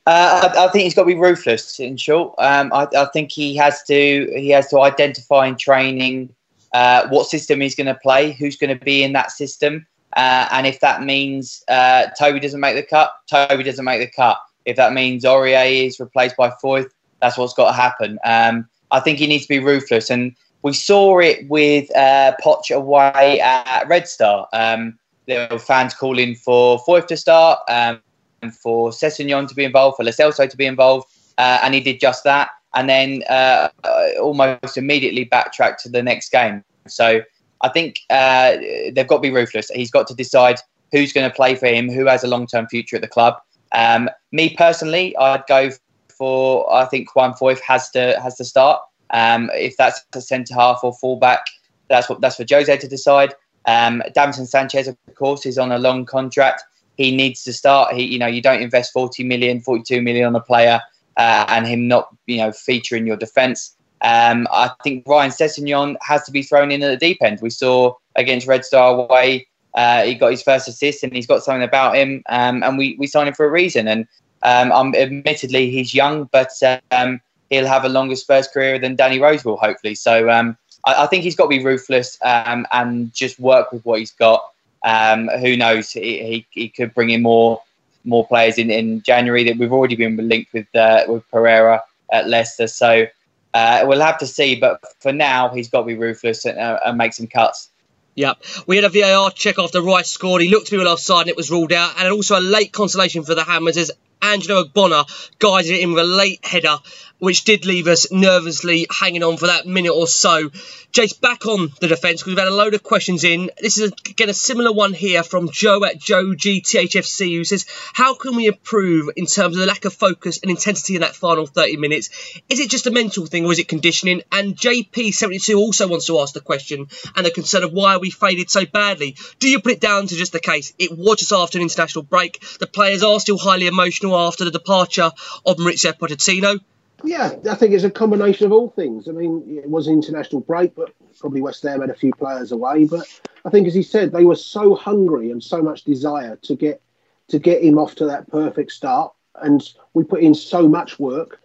Uh, 0.06 0.50
I, 0.56 0.66
I, 0.66 0.68
think 0.70 0.84
he's 0.84 0.94
got 0.94 1.02
to 1.02 1.08
be 1.08 1.16
ruthless. 1.16 1.82
In 1.82 1.98
short, 1.98 2.36
um, 2.38 2.72
I, 2.72 2.88
I, 2.96 3.06
think 3.12 3.30
he 3.30 3.58
has 3.58 3.84
to 3.84 3.94
he 4.38 4.50
has 4.50 4.70
to 4.70 4.80
identify 4.80 5.48
in 5.48 5.58
training 5.58 6.34
uh, 6.74 7.10
what 7.10 7.28
system 7.28 7.60
he's 7.60 7.76
going 7.76 7.88
to 7.88 7.96
play, 7.96 8.32
who's 8.32 8.56
going 8.56 8.78
to 8.78 8.82
be 8.82 9.04
in 9.04 9.12
that 9.14 9.32
system, 9.32 9.86
uh, 10.16 10.48
and 10.52 10.66
if 10.66 10.80
that 10.80 11.04
means 11.04 11.62
uh, 11.68 12.08
Toby 12.18 12.40
doesn't 12.40 12.62
make 12.62 12.76
the 12.76 12.84
cut, 12.84 13.14
Toby 13.30 13.64
doesn't 13.64 13.84
make 13.84 14.00
the 14.00 14.10
cut. 14.10 14.40
If 14.68 14.76
that 14.76 14.94
means 14.94 15.24
Aurier 15.24 15.88
is 15.88 16.00
replaced 16.00 16.36
by 16.36 16.52
Foyth, 16.62 16.92
that's 17.22 17.38
what's 17.38 17.54
got 17.54 17.68
to 17.68 17.74
happen. 17.74 18.20
Um, 18.26 18.68
I 18.92 19.00
think 19.00 19.18
he 19.18 19.26
needs 19.26 19.46
to 19.46 19.50
be 19.50 19.60
ruthless, 19.60 20.10
and 20.10 20.36
we 20.62 20.74
saw 20.74 21.20
it 21.20 21.50
with 21.50 21.90
uh, 21.96 22.34
Poch 22.44 22.70
away 22.70 23.40
at 23.40 23.88
Red 23.88 24.08
Star. 24.08 24.48
Um, 24.54 25.00
there 25.26 25.48
were 25.50 25.58
fans 25.60 25.94
calling 25.94 26.36
for 26.36 26.80
Foyth 26.80 27.08
to 27.08 27.18
start, 27.18 27.60
um, 27.70 28.02
and 28.42 28.54
for 28.54 28.92
Sessegnon 28.92 29.48
to 29.48 29.56
be 29.56 29.64
involved, 29.64 29.98
for 29.98 30.04
Lo 30.04 30.12
Celso 30.12 30.50
to 30.50 30.58
be 30.58 30.66
involved, 30.66 31.08
uh, 31.38 31.60
and 31.64 31.74
he 31.74 31.80
did 31.80 32.00
just 32.00 32.24
that. 32.26 32.50
And 32.74 32.90
then 32.90 33.24
uh, 33.30 33.70
uh, 33.86 34.10
almost 34.22 34.78
immediately 34.78 35.24
backtracked 35.24 35.82
to 35.84 35.90
the 35.90 36.04
next 36.04 36.30
game. 36.30 36.64
So 36.88 37.22
I 37.62 37.70
think 37.70 38.02
uh, 38.10 38.58
they've 38.94 39.08
got 39.08 39.16
to 39.16 39.22
be 39.22 39.32
ruthless. 39.32 39.70
He's 39.70 39.90
got 39.90 40.08
to 40.08 40.14
decide 40.14 40.60
who's 40.92 41.14
going 41.14 41.30
to 41.30 41.36
play 41.36 41.56
for 41.56 41.68
him, 41.68 41.90
who 41.90 42.06
has 42.06 42.24
a 42.24 42.28
long 42.28 42.46
term 42.48 42.68
future 42.68 42.98
at 42.98 43.02
the 43.02 43.08
club. 43.08 43.36
Um, 43.72 44.10
me 44.32 44.56
personally, 44.56 45.16
I'd 45.18 45.46
go 45.48 45.72
for 46.10 46.72
I 46.74 46.86
think 46.86 47.16
Juan 47.16 47.34
Foyth 47.34 47.60
has 47.62 47.90
to 47.92 48.20
has 48.22 48.36
to 48.36 48.46
start. 48.46 48.82
Um, 49.12 49.50
if 49.54 49.78
that's 49.78 50.04
a 50.14 50.22
centre 50.22 50.54
half 50.54 50.82
or 50.84 50.94
fullback, 50.94 51.46
that's 51.90 52.10
what 52.10 52.22
that's 52.22 52.36
for 52.36 52.46
Jose 52.50 52.76
to 52.76 52.88
decide. 52.88 53.34
Um, 53.66 54.02
Davinson 54.16 54.48
Sanchez, 54.48 54.88
of 54.88 54.98
course, 55.16 55.46
is 55.46 55.58
on 55.58 55.72
a 55.72 55.78
long 55.78 56.06
contract. 56.06 56.64
He 56.96 57.16
needs 57.16 57.44
to 57.44 57.54
start. 57.54 57.94
He, 57.94 58.04
you 58.06 58.18
know, 58.18 58.28
you 58.28 58.42
don't 58.42 58.62
invest 58.62 58.94
40 58.94 59.24
million, 59.24 59.62
42 59.62 60.02
million 60.02 60.26
on 60.26 60.36
a 60.36 60.40
player 60.40 60.82
uh, 61.18 61.46
and 61.50 61.68
him 61.68 61.88
not, 61.88 62.16
you 62.26 62.38
know, 62.38 62.52
featuring 62.52 63.06
your 63.06 63.18
defence. 63.18 63.76
Um, 64.02 64.48
I 64.52 64.72
think 64.84 65.04
Ryan 65.08 65.32
Sessegnon 65.32 65.98
has 66.02 66.24
to 66.24 66.32
be 66.32 66.44
thrown 66.44 66.72
in 66.72 66.82
at 66.82 67.00
the 67.00 67.06
deep 67.06 67.18
end. 67.22 67.40
We 67.42 67.50
saw 67.50 67.94
against 68.16 68.48
Red 68.48 68.64
Star 68.64 68.94
away, 68.94 69.48
uh, 69.78 70.04
he 70.04 70.16
got 70.16 70.32
his 70.32 70.42
first 70.42 70.68
assist 70.68 71.04
and 71.04 71.14
he's 71.14 71.28
got 71.28 71.44
something 71.44 71.64
about 71.64 71.96
him, 71.96 72.24
um, 72.30 72.64
and 72.64 72.80
we, 72.80 72.96
we 72.98 73.06
signed 73.06 73.30
him 73.30 73.36
for 73.36 73.46
a 73.46 73.52
reason. 73.52 73.88
And 73.88 74.08
um, 74.42 74.72
um 74.72 74.96
admittedly, 74.96 75.70
he's 75.70 75.94
young, 75.94 76.26
but 76.32 76.52
um, 76.92 77.22
he'll 77.52 77.68
have 77.68 77.86
a 77.86 77.90
longer 77.90 78.16
Spurs 78.16 78.48
career 78.48 78.80
than 78.80 78.96
Danny 78.96 79.20
Rose 79.20 79.46
will, 79.46 79.58
hopefully. 79.58 79.94
So 79.94 80.32
um, 80.32 80.58
I, 80.86 81.04
I, 81.04 81.08
think 81.08 81.24
he's 81.24 81.36
got 81.36 81.44
to 81.44 81.50
be 81.50 81.64
ruthless 81.64 82.18
um, 82.24 82.66
and 82.72 83.14
just 83.14 83.40
work 83.40 83.72
with 83.72 83.86
what 83.86 84.00
he's 84.00 84.12
got. 84.12 84.52
Um, 84.84 85.28
who 85.28 85.56
knows? 85.56 85.92
He, 85.92 86.24
he, 86.24 86.48
he 86.50 86.70
could 86.70 86.94
bring 86.96 87.12
in 87.12 87.22
more 87.22 87.62
more 88.04 88.26
players 88.26 88.58
in, 88.58 88.72
in 88.72 89.04
January. 89.04 89.44
That 89.44 89.60
we've 89.60 89.72
already 89.72 89.96
been 89.96 90.18
linked 90.28 90.54
with 90.54 90.76
uh, 90.76 91.04
with 91.08 91.30
Pereira 91.30 91.84
at 92.12 92.28
Leicester. 92.28 92.66
So 92.66 93.06
uh, 93.54 93.84
we'll 93.86 94.02
have 94.02 94.18
to 94.20 94.28
see. 94.28 94.56
But 94.56 94.82
for 95.00 95.14
now, 95.14 95.50
he's 95.50 95.70
got 95.70 95.82
to 95.82 95.86
be 95.86 95.96
ruthless 95.96 96.46
and, 96.46 96.58
uh, 96.58 96.80
and 96.84 96.98
make 96.98 97.14
some 97.14 97.28
cuts. 97.28 97.70
Yep. 98.18 98.44
We 98.66 98.78
had 98.78 98.86
a 98.86 98.90
VAR 98.90 99.30
check 99.30 99.60
after 99.60 99.80
Rice 99.80 100.10
scored. 100.10 100.42
He 100.42 100.50
looked 100.50 100.66
to 100.68 100.72
be 100.72 100.78
well 100.80 100.88
offside 100.88 101.22
and 101.22 101.30
it 101.30 101.38
was 101.38 101.52
ruled 101.52 101.72
out. 101.72 101.94
And 101.98 102.12
also 102.12 102.38
a 102.38 102.42
late 102.42 102.72
consolation 102.74 103.24
for 103.24 103.36
the 103.36 103.44
Hammers 103.44 103.78
as 103.78 103.92
Angelo 104.24 104.64
Ogbonna 104.64 105.06
guided 105.38 105.72
it 105.72 105.82
in 105.82 105.94
with 105.94 106.04
a 106.04 106.08
late 106.08 106.44
header 106.44 106.78
which 107.20 107.44
did 107.44 107.66
leave 107.66 107.88
us 107.88 108.12
nervously 108.12 108.88
hanging 108.90 109.24
on 109.24 109.38
for 109.38 109.48
that 109.48 109.66
minute 109.66 109.94
or 109.94 110.08
so. 110.08 110.50
Jace, 110.94 111.20
back 111.20 111.46
on 111.46 111.70
the 111.82 111.88
defence 111.88 112.22
because 112.22 112.32
we've 112.32 112.40
had 112.40 112.48
a 112.48 112.56
load 112.56 112.74
of 112.74 112.84
questions 112.84 113.24
in. 113.24 113.50
This 113.62 113.78
is 113.78 113.92
again 114.10 114.30
a 114.30 114.34
similar 114.34 114.72
one 114.72 114.94
here 114.94 115.24
from 115.24 115.50
Joe 115.52 115.84
at 115.84 116.00
Joe 116.00 116.34
GTHFC 116.34 117.36
who 117.36 117.44
says, 117.44 117.66
How 117.94 118.16
can 118.16 118.36
we 118.36 118.48
improve 118.48 119.10
in 119.16 119.26
terms 119.26 119.56
of 119.56 119.60
the 119.60 119.66
lack 119.66 119.86
of 119.86 119.94
focus 119.94 120.40
and 120.42 120.52
intensity 120.52 120.96
in 120.96 121.02
that 121.02 121.16
final 121.16 121.46
30 121.46 121.78
minutes? 121.78 122.42
Is 122.50 122.60
it 122.60 122.70
just 122.70 122.88
a 122.88 122.92
mental 122.92 123.26
thing 123.26 123.46
or 123.46 123.52
is 123.52 123.60
it 123.60 123.68
conditioning? 123.68 124.22
And 124.32 124.56
JP72 124.56 125.56
also 125.56 125.88
wants 125.88 126.08
to 126.08 126.20
ask 126.20 126.34
the 126.34 126.42
question 126.42 126.88
and 127.16 127.26
the 127.26 127.32
concern 127.32 127.64
of 127.64 127.74
why 127.74 127.98
we 127.98 128.10
faded 128.10 128.50
so 128.50 128.66
badly. 128.66 129.16
Do 129.40 129.50
you 129.50 129.60
put 129.60 129.74
it 129.74 129.82
down 129.82 130.08
to 130.08 130.16
just 130.16 130.32
the 130.32 130.40
case? 130.40 130.74
It 130.80 130.98
was 130.98 131.20
just 131.20 131.32
after 131.32 131.58
an 131.58 131.64
international 131.64 132.04
break. 132.04 132.44
The 132.60 132.68
players 132.68 133.04
are 133.04 133.20
still 133.20 133.38
highly 133.38 133.68
emotional 133.68 134.18
after 134.18 134.46
the 134.46 134.52
departure 134.52 135.12
of 135.46 135.58
Mauricio 135.58 135.94
Pochettino. 135.94 136.60
Yeah, 137.04 137.36
I 137.50 137.56
think 137.56 137.74
it's 137.74 137.84
a 137.84 137.92
combination 137.92 138.46
of 138.46 138.52
all 138.52 138.70
things. 138.70 139.08
I 139.08 139.12
mean, 139.12 139.44
it 139.48 139.70
was 139.70 139.88
an 139.88 139.94
international 139.94 140.42
break, 140.42 140.76
but 140.76 140.94
probably 141.20 141.42
West 141.42 141.64
Ham 141.64 141.82
had 141.82 141.90
a 141.90 141.96
few 141.96 142.12
players 142.14 142.52
away. 142.52 142.86
But 142.86 143.08
I 143.46 143.50
think, 143.50 143.68
as 143.68 143.76
he 143.76 143.84
said, 143.84 144.12
they 144.12 144.26
were 144.26 144.36
so 144.36 144.74
hungry 144.76 145.30
and 145.30 145.44
so 145.44 145.62
much 145.62 145.84
desire 145.84 146.38
to 146.44 146.56
get 146.56 146.82
to 147.30 147.40
get 147.40 147.62
him 147.62 147.78
off 147.78 147.96
to 147.96 148.06
that 148.06 148.30
perfect 148.30 148.72
start, 148.72 149.14
and 149.36 149.62
we 149.94 150.04
put 150.04 150.22
in 150.22 150.34
so 150.34 150.68
much 150.68 151.00
work. 151.00 151.40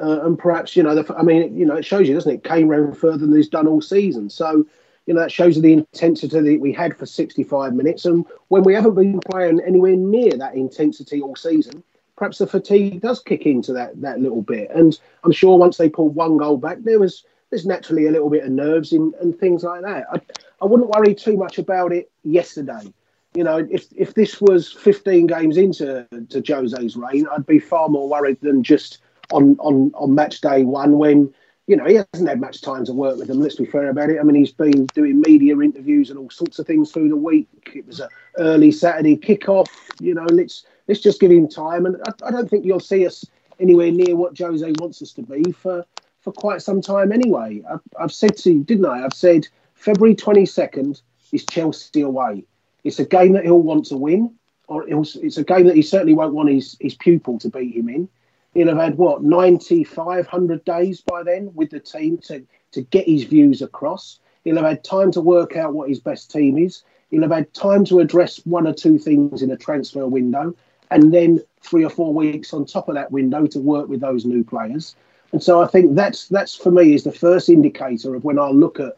Uh, 0.00 0.20
and 0.24 0.38
perhaps 0.38 0.76
you 0.76 0.82
know, 0.82 0.94
the, 0.94 1.14
I 1.16 1.22
mean, 1.22 1.56
you 1.56 1.66
know, 1.66 1.74
it 1.74 1.84
shows 1.84 2.06
you, 2.08 2.14
doesn't 2.14 2.32
it? 2.32 2.44
Came 2.44 2.68
round 2.68 2.96
further 2.96 3.18
than 3.18 3.34
he's 3.34 3.48
done 3.48 3.66
all 3.66 3.80
season. 3.80 4.30
So 4.30 4.64
you 5.06 5.14
know, 5.14 5.20
that 5.20 5.32
shows 5.32 5.56
you 5.56 5.62
the 5.62 5.72
intensity 5.72 6.38
that 6.38 6.60
we 6.60 6.70
had 6.70 6.94
for 6.94 7.06
65 7.06 7.72
minutes. 7.72 8.04
And 8.04 8.26
when 8.48 8.62
we 8.62 8.74
haven't 8.74 8.94
been 8.94 9.18
playing 9.20 9.58
anywhere 9.66 9.96
near 9.96 10.32
that 10.36 10.54
intensity 10.54 11.22
all 11.22 11.34
season, 11.34 11.82
perhaps 12.18 12.38
the 12.38 12.46
fatigue 12.46 13.00
does 13.00 13.20
kick 13.20 13.46
into 13.46 13.72
that 13.72 14.00
that 14.00 14.20
little 14.20 14.42
bit. 14.42 14.70
And 14.74 14.98
I'm 15.24 15.32
sure 15.32 15.56
once 15.56 15.76
they 15.76 15.88
pulled 15.88 16.16
one 16.16 16.36
goal 16.36 16.56
back, 16.56 16.78
there 16.80 16.98
was 16.98 17.24
there's 17.50 17.64
naturally 17.64 18.06
a 18.06 18.10
little 18.10 18.28
bit 18.28 18.44
of 18.44 18.50
nerves 18.50 18.92
in, 18.92 19.14
and 19.20 19.38
things 19.38 19.62
like 19.62 19.82
that. 19.82 20.04
I, 20.12 20.20
I 20.60 20.66
wouldn't 20.66 20.90
worry 20.90 21.14
too 21.14 21.36
much 21.36 21.58
about 21.58 21.92
it 21.92 22.10
yesterday. 22.24 22.92
You 23.34 23.44
know, 23.44 23.58
if 23.70 23.86
if 23.96 24.14
this 24.14 24.40
was 24.40 24.72
15 24.72 25.28
games 25.28 25.56
into 25.56 26.06
to 26.30 26.42
Jose's 26.42 26.96
reign, 26.96 27.26
I'd 27.30 27.46
be 27.46 27.60
far 27.60 27.88
more 27.88 28.08
worried 28.08 28.38
than 28.40 28.62
just 28.64 28.98
on 29.30 29.56
on 29.60 29.92
on 29.94 30.14
match 30.14 30.40
day 30.40 30.64
one 30.64 30.98
when 30.98 31.32
you 31.68 31.76
know 31.76 31.84
he 31.84 31.94
hasn't 31.94 32.28
had 32.28 32.40
much 32.40 32.62
time 32.62 32.84
to 32.86 32.92
work 32.92 33.16
with 33.16 33.28
them. 33.28 33.40
Let's 33.40 33.56
be 33.56 33.66
fair 33.66 33.90
about 33.90 34.10
it. 34.10 34.18
I 34.18 34.24
mean, 34.24 34.34
he's 34.34 34.52
been 34.52 34.86
doing 34.86 35.22
media 35.24 35.56
interviews 35.60 36.10
and 36.10 36.18
all 36.18 36.30
sorts 36.30 36.58
of 36.58 36.66
things 36.66 36.90
through 36.90 37.10
the 37.10 37.16
week. 37.16 37.48
It 37.74 37.86
was 37.86 38.00
an 38.00 38.08
early 38.38 38.72
Saturday 38.72 39.16
kickoff. 39.16 39.68
You 40.00 40.14
know, 40.14 40.26
let's 40.30 40.64
let's 40.88 41.00
just 41.00 41.20
give 41.20 41.30
him 41.30 41.46
time. 41.46 41.86
And 41.86 41.96
I, 42.06 42.26
I, 42.26 42.30
don't 42.30 42.50
think 42.50 42.64
you'll 42.64 42.80
see 42.80 43.06
us 43.06 43.24
anywhere 43.60 43.92
near 43.92 44.16
what 44.16 44.36
Jose 44.36 44.72
wants 44.78 45.02
us 45.02 45.12
to 45.12 45.22
be 45.22 45.52
for, 45.52 45.84
for 46.20 46.32
quite 46.32 46.62
some 46.62 46.80
time 46.80 47.12
anyway. 47.12 47.62
I've, 47.70 47.80
I've 48.00 48.12
said 48.12 48.36
to 48.38 48.52
you, 48.52 48.64
didn't 48.64 48.86
I? 48.86 49.04
I've 49.04 49.14
said 49.14 49.46
February 49.74 50.16
22nd 50.16 51.00
is 51.32 51.44
Chelsea 51.46 52.00
away. 52.00 52.44
It's 52.84 52.98
a 52.98 53.04
game 53.04 53.34
that 53.34 53.44
he'll 53.44 53.62
want 53.62 53.86
to 53.86 53.96
win, 53.96 54.34
or 54.66 54.84
it's 54.88 55.36
a 55.36 55.44
game 55.44 55.66
that 55.66 55.76
he 55.76 55.82
certainly 55.82 56.14
won't 56.14 56.34
want 56.34 56.48
his, 56.48 56.76
his 56.80 56.94
pupil 56.94 57.38
to 57.40 57.48
beat 57.48 57.76
him 57.76 57.88
in. 57.88 58.08
He'll 58.54 58.68
have 58.68 58.78
had, 58.78 58.96
what, 58.96 59.22
9,500 59.22 60.64
days 60.64 61.00
by 61.02 61.22
then 61.22 61.52
with 61.54 61.70
the 61.70 61.80
team 61.80 62.18
to, 62.18 62.44
to 62.72 62.82
get 62.82 63.06
his 63.06 63.24
views 63.24 63.62
across. 63.62 64.20
He'll 64.44 64.56
have 64.56 64.64
had 64.64 64.84
time 64.84 65.12
to 65.12 65.20
work 65.20 65.56
out 65.56 65.74
what 65.74 65.88
his 65.88 66.00
best 66.00 66.30
team 66.30 66.56
is. 66.56 66.82
He'll 67.10 67.22
have 67.22 67.30
had 67.30 67.52
time 67.52 67.84
to 67.86 68.00
address 68.00 68.38
one 68.44 68.66
or 68.66 68.72
two 68.72 68.98
things 68.98 69.42
in 69.42 69.50
a 69.50 69.56
transfer 69.56 70.06
window 70.06 70.54
and 70.90 71.12
then 71.12 71.40
three 71.62 71.84
or 71.84 71.90
four 71.90 72.12
weeks 72.12 72.52
on 72.52 72.64
top 72.64 72.88
of 72.88 72.94
that 72.94 73.10
window 73.12 73.46
to 73.46 73.60
work 73.60 73.88
with 73.88 74.00
those 74.00 74.24
new 74.24 74.44
players. 74.44 74.96
And 75.32 75.42
so 75.42 75.60
I 75.60 75.66
think 75.66 75.94
that's 75.94 76.28
that's 76.28 76.54
for 76.54 76.70
me 76.70 76.94
is 76.94 77.04
the 77.04 77.12
first 77.12 77.48
indicator 77.48 78.14
of 78.14 78.24
when 78.24 78.38
I 78.38 78.48
look 78.48 78.80
at 78.80 78.96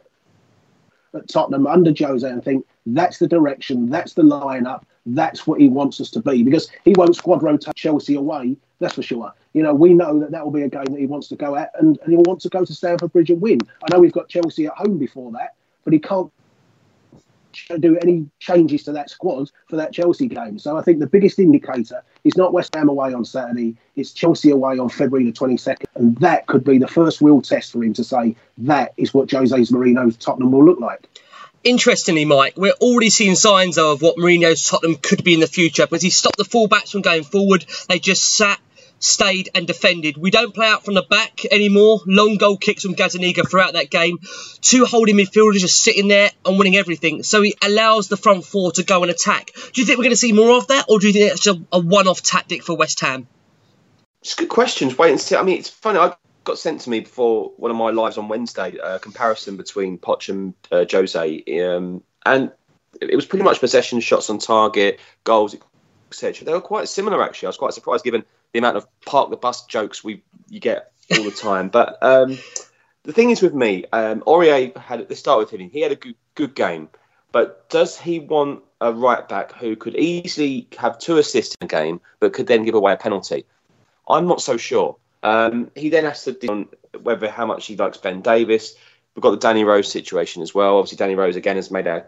at 1.14 1.28
Tottenham 1.28 1.66
under 1.66 1.92
Jose 1.98 2.28
and 2.28 2.44
think 2.44 2.64
that's 2.86 3.18
the 3.18 3.26
direction, 3.26 3.90
that's 3.90 4.14
the 4.14 4.22
lineup, 4.22 4.82
that's 5.06 5.46
what 5.46 5.60
he 5.60 5.68
wants 5.68 6.00
us 6.00 6.10
to 6.10 6.20
be 6.20 6.42
because 6.42 6.68
he 6.84 6.92
won't 6.96 7.16
squad 7.16 7.42
rotate 7.42 7.74
Chelsea 7.74 8.14
away. 8.14 8.56
That's 8.78 8.94
for 8.94 9.02
sure. 9.02 9.32
You 9.52 9.62
know, 9.62 9.74
we 9.74 9.92
know 9.92 10.20
that 10.20 10.30
that 10.30 10.44
will 10.44 10.52
be 10.52 10.62
a 10.62 10.68
game 10.68 10.84
that 10.84 10.98
he 10.98 11.06
wants 11.06 11.28
to 11.28 11.36
go 11.36 11.56
at, 11.56 11.72
and, 11.74 11.98
and 12.02 12.12
he'll 12.12 12.22
want 12.22 12.40
to 12.42 12.48
go 12.48 12.64
to 12.64 12.74
Stamford 12.74 13.12
Bridge 13.12 13.30
and 13.30 13.40
win. 13.40 13.58
I 13.82 13.92
know 13.92 14.00
we've 14.00 14.12
got 14.12 14.28
Chelsea 14.28 14.66
at 14.66 14.72
home 14.74 14.98
before 14.98 15.32
that, 15.32 15.54
but 15.84 15.92
he 15.92 15.98
can't 15.98 16.32
do 17.78 17.96
any 17.98 18.26
changes 18.38 18.84
to 18.84 18.92
that 18.92 19.10
squad 19.10 19.50
for 19.68 19.76
that 19.76 19.92
Chelsea 19.92 20.28
game. 20.28 20.58
So 20.58 20.76
I 20.76 20.82
think 20.82 20.98
the 20.98 21.06
biggest 21.06 21.38
indicator 21.38 22.02
is 22.24 22.36
not 22.36 22.52
West 22.52 22.74
Ham 22.74 22.88
away 22.88 23.12
on 23.12 23.24
Saturday, 23.24 23.76
it's 23.96 24.12
Chelsea 24.12 24.50
away 24.50 24.78
on 24.78 24.88
February 24.88 25.24
the 25.24 25.32
22nd. 25.32 25.84
And 25.94 26.16
that 26.18 26.46
could 26.46 26.64
be 26.64 26.78
the 26.78 26.88
first 26.88 27.20
real 27.20 27.40
test 27.40 27.72
for 27.72 27.82
him 27.82 27.94
to 27.94 28.04
say 28.04 28.36
that 28.58 28.92
is 28.96 29.14
what 29.14 29.30
Jose's 29.30 29.70
Mourinho's 29.70 30.16
Tottenham 30.16 30.52
will 30.52 30.64
look 30.64 30.80
like. 30.80 31.06
Interestingly, 31.62 32.24
Mike, 32.24 32.54
we're 32.56 32.72
already 32.80 33.10
seeing 33.10 33.34
signs 33.34 33.76
of 33.76 34.00
what 34.00 34.16
Mourinho's 34.16 34.66
Tottenham 34.66 34.96
could 34.96 35.22
be 35.22 35.34
in 35.34 35.40
the 35.40 35.46
future 35.46 35.86
because 35.86 36.02
he 36.02 36.08
stopped 36.08 36.38
the 36.38 36.44
fullbacks 36.44 36.92
from 36.92 37.02
going 37.02 37.22
forward. 37.22 37.66
They 37.88 37.98
just 37.98 38.22
sat 38.22 38.58
stayed 39.00 39.48
and 39.54 39.66
defended. 39.66 40.16
We 40.16 40.30
don't 40.30 40.54
play 40.54 40.68
out 40.68 40.84
from 40.84 40.94
the 40.94 41.02
back 41.02 41.44
anymore. 41.50 42.00
Long 42.06 42.36
goal 42.36 42.56
kicks 42.56 42.82
from 42.82 42.94
Gazzaniga 42.94 43.50
throughout 43.50 43.72
that 43.72 43.90
game. 43.90 44.18
Two 44.60 44.84
holding 44.84 45.16
midfielders 45.16 45.58
just 45.58 45.82
sitting 45.82 46.06
there 46.06 46.30
and 46.44 46.58
winning 46.58 46.76
everything. 46.76 47.24
So 47.24 47.42
he 47.42 47.56
allows 47.62 48.08
the 48.08 48.16
front 48.16 48.44
four 48.44 48.70
to 48.72 48.84
go 48.84 49.02
and 49.02 49.10
attack. 49.10 49.50
Do 49.72 49.80
you 49.80 49.86
think 49.86 49.98
we're 49.98 50.04
going 50.04 50.10
to 50.10 50.16
see 50.16 50.32
more 50.32 50.56
of 50.56 50.68
that, 50.68 50.84
or 50.88 51.00
do 51.00 51.08
you 51.08 51.12
think 51.12 51.32
it's 51.32 51.46
a, 51.46 51.60
a 51.72 51.80
one-off 51.80 52.22
tactic 52.22 52.62
for 52.62 52.76
West 52.76 53.00
Ham? 53.00 53.26
It's 54.20 54.34
a 54.34 54.36
good 54.36 54.50
questions. 54.50 54.96
Wait 54.96 55.10
and 55.10 55.20
see. 55.20 55.34
I 55.34 55.42
mean, 55.42 55.58
it's 55.58 55.70
funny. 55.70 55.98
I 55.98 56.14
got 56.44 56.58
sent 56.58 56.82
to 56.82 56.90
me 56.90 57.00
before 57.00 57.52
one 57.56 57.70
of 57.70 57.76
my 57.76 57.90
lives 57.90 58.18
on 58.18 58.28
Wednesday 58.28 58.76
a 58.82 58.98
comparison 58.98 59.56
between 59.56 59.98
Poch 59.98 60.28
and 60.28 60.54
uh, 60.70 60.84
Jose, 60.90 61.42
um, 61.64 62.02
and 62.26 62.52
it 63.00 63.16
was 63.16 63.24
pretty 63.24 63.44
much 63.44 63.60
possession, 63.60 64.00
shots 64.00 64.28
on 64.28 64.38
target, 64.38 65.00
goals, 65.24 65.56
etc. 66.10 66.44
They 66.44 66.52
were 66.52 66.60
quite 66.60 66.88
similar 66.88 67.22
actually. 67.22 67.46
I 67.46 67.50
was 67.50 67.56
quite 67.56 67.74
surprised 67.74 68.04
given 68.04 68.24
the 68.52 68.58
amount 68.58 68.76
of 68.76 68.86
park 69.04 69.30
the 69.30 69.36
bus 69.36 69.66
jokes 69.66 70.02
we 70.02 70.22
you 70.48 70.60
get 70.60 70.92
all 71.12 71.24
the 71.24 71.30
time. 71.30 71.68
but 71.68 71.98
um, 72.02 72.38
the 73.04 73.12
thing 73.12 73.30
is 73.30 73.42
with 73.42 73.54
me, 73.54 73.84
um, 73.92 74.20
Aurier 74.22 74.76
had 74.76 75.00
let's 75.00 75.18
start 75.18 75.38
with 75.38 75.50
him. 75.50 75.70
He 75.70 75.80
had 75.80 75.92
a 75.92 75.96
good 75.96 76.16
good 76.34 76.54
game, 76.54 76.88
but 77.32 77.68
does 77.70 77.98
he 77.98 78.18
want 78.18 78.62
a 78.80 78.92
right 78.92 79.28
back 79.28 79.52
who 79.52 79.76
could 79.76 79.94
easily 79.96 80.66
have 80.78 80.98
two 80.98 81.18
assists 81.18 81.54
in 81.60 81.66
a 81.66 81.68
game, 81.68 82.00
but 82.18 82.32
could 82.32 82.46
then 82.46 82.64
give 82.64 82.74
away 82.74 82.92
a 82.92 82.96
penalty? 82.96 83.46
I'm 84.08 84.26
not 84.26 84.40
so 84.40 84.56
sure. 84.56 84.96
Um, 85.22 85.70
he 85.76 85.90
then 85.90 86.04
has 86.04 86.24
to 86.24 86.48
on 86.48 86.68
whether 87.02 87.30
how 87.30 87.46
much 87.46 87.66
he 87.66 87.76
likes 87.76 87.98
Ben 87.98 88.22
Davies. 88.22 88.74
We've 89.14 89.22
got 89.22 89.32
the 89.32 89.36
Danny 89.36 89.64
Rose 89.64 89.90
situation 89.90 90.42
as 90.42 90.54
well. 90.54 90.78
Obviously, 90.78 90.96
Danny 90.96 91.14
Rose 91.14 91.36
again 91.36 91.56
has 91.56 91.70
made 91.70 91.86
a 91.86 92.06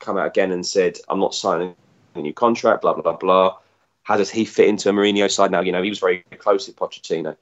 come 0.00 0.18
out 0.18 0.26
again 0.26 0.50
and 0.52 0.66
said, 0.66 0.98
"I'm 1.08 1.20
not 1.20 1.34
signing 1.34 1.76
new 2.22 2.32
contract." 2.32 2.82
Blah 2.82 2.94
blah 2.94 3.16
blah. 3.16 3.56
How 4.02 4.16
does 4.18 4.30
he 4.30 4.44
fit 4.44 4.68
into 4.68 4.90
a 4.90 4.92
Mourinho 4.92 5.30
side 5.30 5.50
now? 5.50 5.60
You 5.60 5.72
know, 5.72 5.82
he 5.82 5.88
was 5.88 5.98
very 5.98 6.24
close 6.38 6.66
with 6.66 6.76
Pochettino. 6.76 7.36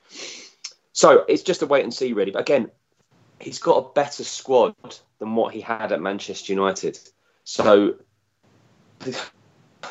So 0.92 1.24
it's 1.28 1.42
just 1.42 1.62
a 1.62 1.66
wait 1.66 1.82
and 1.82 1.92
see, 1.92 2.12
really. 2.12 2.30
But 2.30 2.42
again, 2.42 2.70
he's 3.40 3.58
got 3.58 3.78
a 3.78 3.92
better 3.94 4.22
squad 4.24 4.74
than 5.18 5.34
what 5.34 5.52
he 5.52 5.60
had 5.60 5.90
at 5.90 6.00
Manchester 6.00 6.52
United. 6.52 6.98
So 7.44 7.96
the, 9.00 9.20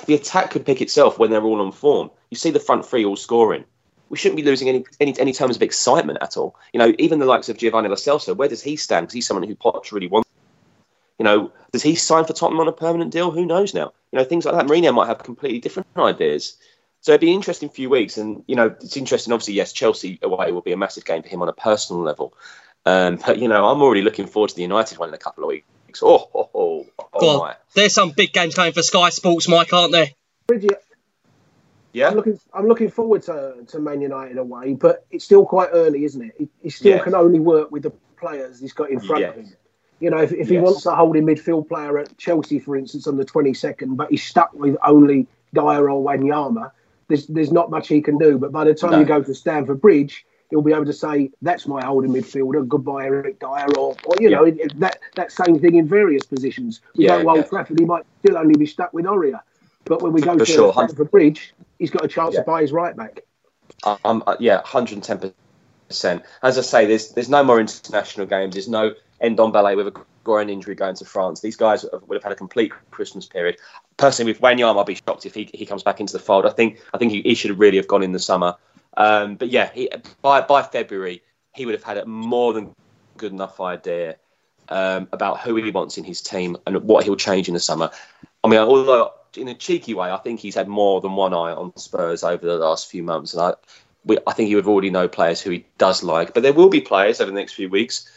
the 0.06 0.14
attack 0.14 0.52
could 0.52 0.66
pick 0.66 0.82
itself 0.82 1.20
when 1.20 1.30
they're 1.30 1.44
all 1.44 1.62
on 1.62 1.72
form. 1.74 2.10
You 2.30 2.38
see 2.38 2.52
the 2.52 2.60
front 2.60 2.86
three 2.86 3.04
all 3.04 3.18
scoring. 3.18 3.66
We 4.10 4.18
shouldn't 4.18 4.38
be 4.38 4.44
losing 4.44 4.70
any, 4.70 4.86
any 5.00 5.18
any 5.20 5.34
terms 5.34 5.56
of 5.56 5.62
excitement 5.62 6.20
at 6.22 6.38
all. 6.38 6.56
You 6.74 6.80
know, 6.80 6.94
even 7.00 7.20
the 7.20 7.26
likes 7.26 7.50
of 7.50 7.58
Giovani 7.58 7.90
Lo 7.90 7.96
Celso, 7.96 8.36
where 8.36 8.50
does 8.50 8.62
he 8.62 8.76
stand? 8.76 9.08
Because 9.08 9.14
he's 9.14 9.28
someone 9.28 9.48
who 9.48 9.56
Poch 9.56 9.92
really 9.92 10.08
wants. 10.08 10.30
You 11.22 11.26
know, 11.26 11.52
does 11.72 11.84
he 11.84 11.94
sign 11.94 12.26
for 12.26 12.34
Tottenham 12.34 12.62
on 12.62 12.68
a 12.68 12.72
permanent 12.72 13.12
deal? 13.12 13.30
Who 13.30 13.46
knows 13.46 13.76
now? 13.76 13.94
You 14.12 14.18
know, 14.18 14.26
things 14.26 14.44
like 14.44 14.56
that. 14.56 14.66
Mourinho 14.66 14.92
might 14.92 15.06
have 15.06 15.22
completely 15.22 15.60
different 15.60 15.88
ideas. 15.96 16.58
So 17.02 17.12
it'd 17.12 17.22
be 17.22 17.28
an 17.30 17.36
interesting 17.36 17.70
few 17.70 17.92
weeks, 17.92 18.18
and 18.18 18.44
you 18.48 18.56
know, 18.56 18.76
it's 18.82 18.98
interesting. 18.98 19.32
Obviously, 19.32 19.54
yes, 19.54 19.72
Chelsea 19.72 20.18
away 20.24 20.52
will 20.52 20.62
be 20.62 20.72
a 20.72 20.78
massive 20.78 21.06
game 21.06 21.22
for 21.22 21.30
him 21.30 21.44
on 21.44 21.48
a 21.48 21.54
personal 21.54 22.02
level. 22.02 22.34
Um, 22.88 23.20
but 23.24 23.38
you 23.38 23.48
know, 23.48 23.68
I'm 23.70 23.84
already 23.84 24.02
looking 24.02 24.26
forward 24.26 24.50
to 24.50 24.56
the 24.56 24.64
United 24.64 24.98
one 24.98 25.10
in 25.10 25.14
a 25.14 25.20
couple 25.20 25.44
of 25.44 25.50
weeks. 25.50 26.02
Oh, 26.02 26.28
oh, 26.34 26.50
oh, 26.56 26.88
oh 27.14 27.38
my! 27.38 27.56
There's 27.76 27.94
some 27.94 28.14
big 28.18 28.34
games 28.34 28.56
coming 28.56 28.74
for 28.74 28.82
Sky 28.82 29.10
Sports, 29.10 29.48
Mike, 29.48 29.72
aren't 29.74 29.92
there? 29.92 30.08
Bridget, 30.48 30.84
yeah, 31.94 32.08
I'm 32.10 32.16
looking. 32.16 32.40
I'm 32.52 32.68
looking 32.68 32.90
forward 32.90 33.22
to, 33.24 33.58
to 33.68 33.78
Man 33.80 34.02
United 34.02 34.40
away, 34.40 34.74
but 34.74 35.06
it's 35.12 35.26
still 35.26 35.46
quite 35.46 35.70
early, 35.72 36.04
isn't 36.04 36.24
it? 36.24 36.34
He, 36.40 36.50
he 36.64 36.70
still 36.72 36.94
Yeah. 36.94 37.04
can 37.04 37.14
only 37.14 37.40
work 37.40 37.70
with 37.70 37.84
the 37.84 37.92
players 38.18 38.60
he's 38.60 38.74
got 38.74 38.90
in 38.90 39.00
front 39.00 39.22
Yeah. 39.22 39.30
of 39.30 39.36
him. 39.36 39.56
You 40.02 40.12
know, 40.12 40.20
if, 40.20 40.34
if 40.34 40.50
he 40.50 40.58
Yes. 40.58 40.64
wants 40.64 40.88
a 40.88 40.96
holding 40.96 41.26
midfield 41.26 41.70
player 41.70 42.00
at 42.00 42.18
Chelsea, 42.20 42.60
for 42.60 42.78
instance, 42.78 43.08
on 43.08 43.18
the 43.18 43.26
22nd, 43.26 43.98
but 43.98 44.12
he's 44.12 44.24
stuck 44.24 44.54
with 44.56 44.78
only 44.86 45.28
Dier 45.56 45.90
or 45.92 46.04
Wanyama, 46.06 46.72
there's, 47.10 47.28
there's 47.28 47.54
not 47.54 47.72
much 47.72 47.90
he 47.90 48.02
can 48.02 48.20
do. 48.20 48.40
But 48.40 48.54
by 48.54 48.66
the 48.66 48.76
time 48.76 48.94
No. 48.94 49.00
you 49.00 49.06
go 49.06 49.24
to 49.24 49.36
Stamford 49.36 49.82
Bridge, 49.82 50.26
he'll 50.52 50.64
be 50.64 50.74
able 50.74 50.86
to 50.88 50.94
say, 50.94 51.32
that's 51.44 51.68
my 51.68 51.86
holding 51.86 52.14
midfielder, 52.14 52.68
goodbye 52.68 53.06
Eric 53.06 53.40
Dier, 53.40 53.68
or, 53.80 53.98
or 54.06 54.16
you 54.22 54.32
know, 54.32 54.46
it, 54.46 54.60
it- 54.60 54.80
that, 54.82 55.00
that 55.16 55.34
same 55.34 55.60
thing 55.60 55.76
in 55.78 55.88
various 55.90 56.26
positions. 56.26 56.82
We 56.98 57.06
Yeah, 57.06 57.18
go 57.18 57.24
to 57.24 57.30
Old 57.30 57.38
yeah. 57.38 57.50
Trafford, 57.50 57.80
he 57.80 57.86
might 57.86 58.06
still 58.26 58.38
only 58.40 58.58
be 58.58 58.68
stuck 58.68 58.94
with 58.94 59.06
Aurier. 59.08 59.42
But 59.88 60.04
when 60.04 60.14
we 60.14 60.22
go 60.22 60.38
For 60.38 60.46
to 60.46 60.54
sure. 60.54 60.74
Stamford 60.74 61.12
Bridge, 61.12 61.56
he's 61.80 61.92
got 61.92 62.06
a 62.06 62.10
chance 62.10 62.36
Yeah. 62.36 62.42
to 62.42 62.46
buy 62.46 62.62
his 62.62 62.74
right 62.74 62.96
back. 62.98 63.22
Um, 64.06 64.24
yeah, 64.40 64.62
110%. 64.64 65.34
As 66.44 66.58
I 66.58 66.62
say, 66.62 66.86
there's 66.88 67.10
there's 67.14 67.30
no 67.30 67.44
more 67.44 67.60
international 67.60 68.28
games. 68.28 68.56
There's 68.56 68.70
no 68.70 68.94
Ndombele 69.22 69.76
with 69.76 69.88
a 69.88 70.04
groin 70.24 70.50
injury 70.50 70.76
going 70.76 70.96
to 70.96 71.06
France. 71.06 71.42
These 71.42 71.56
guys 71.56 71.86
would 72.08 72.16
have 72.16 72.24
had 72.24 72.32
a 72.32 72.36
complete 72.36 72.72
Christmas 72.92 73.26
period. 73.26 73.58
Personally, 73.98 74.32
with 74.32 74.42
Wanyama, 74.42 74.78
I'll 74.78 74.84
be 74.84 74.96
shocked 74.96 75.26
if 75.26 75.34
he, 75.34 75.50
he 75.54 75.66
comes 75.66 75.84
back 75.84 76.00
into 76.00 76.14
the 76.14 76.20
fold. 76.20 76.46
I 76.46 76.50
think 76.50 76.80
I 76.94 76.98
think 76.98 77.12
he, 77.12 77.22
he 77.22 77.36
should 77.36 77.58
really 77.58 77.78
have 77.78 77.88
gone 77.88 78.04
in 78.04 78.12
the 78.12 78.20
summer. 78.20 78.56
Um, 78.98 79.36
but 79.36 79.50
yeah, 79.50 79.72
he, 79.74 79.90
by 80.22 80.42
by 80.42 80.64
February, 80.64 81.24
he 81.54 81.66
would 81.66 81.76
have 81.76 81.84
had 81.84 81.98
a 81.98 82.06
more 82.06 82.54
than 82.54 82.74
good 83.18 83.32
enough 83.32 83.60
idea 83.60 84.18
um, 84.70 85.08
about 85.12 85.40
who 85.42 85.56
he 85.56 85.70
wants 85.72 85.98
in 85.98 86.04
his 86.04 86.22
team 86.22 86.58
and 86.66 86.84
what 86.84 87.04
he'll 87.04 87.16
change 87.16 87.48
in 87.48 87.54
the 87.54 87.60
summer. 87.60 87.92
I 88.44 88.48
mean, 88.48 88.60
although 88.60 89.14
in 89.38 89.48
a 89.48 89.54
cheeky 89.54 89.94
way, 89.94 90.10
I 90.12 90.18
think 90.18 90.40
he's 90.40 90.56
had 90.56 90.68
more 90.68 91.02
than 91.02 91.16
one 91.16 91.34
eye 91.34 91.52
on 91.52 91.76
Spurs 91.78 92.24
over 92.24 92.46
the 92.46 92.58
last 92.58 92.90
few 92.90 93.04
months, 93.04 93.34
and 93.34 93.42
I, 93.44 93.54
we, 94.04 94.18
I 94.26 94.34
think 94.34 94.48
he 94.48 94.56
would 94.56 94.66
already 94.66 94.90
know 94.90 95.08
players 95.08 95.42
who 95.42 95.52
he 95.52 95.66
does 95.78 96.04
like. 96.04 96.34
But 96.34 96.44
there 96.44 96.54
will 96.54 96.70
be 96.70 96.82
players 96.82 97.22
over 97.22 97.30
the 97.30 97.38
next 97.38 97.54
few 97.54 97.70
weeks 97.70 98.10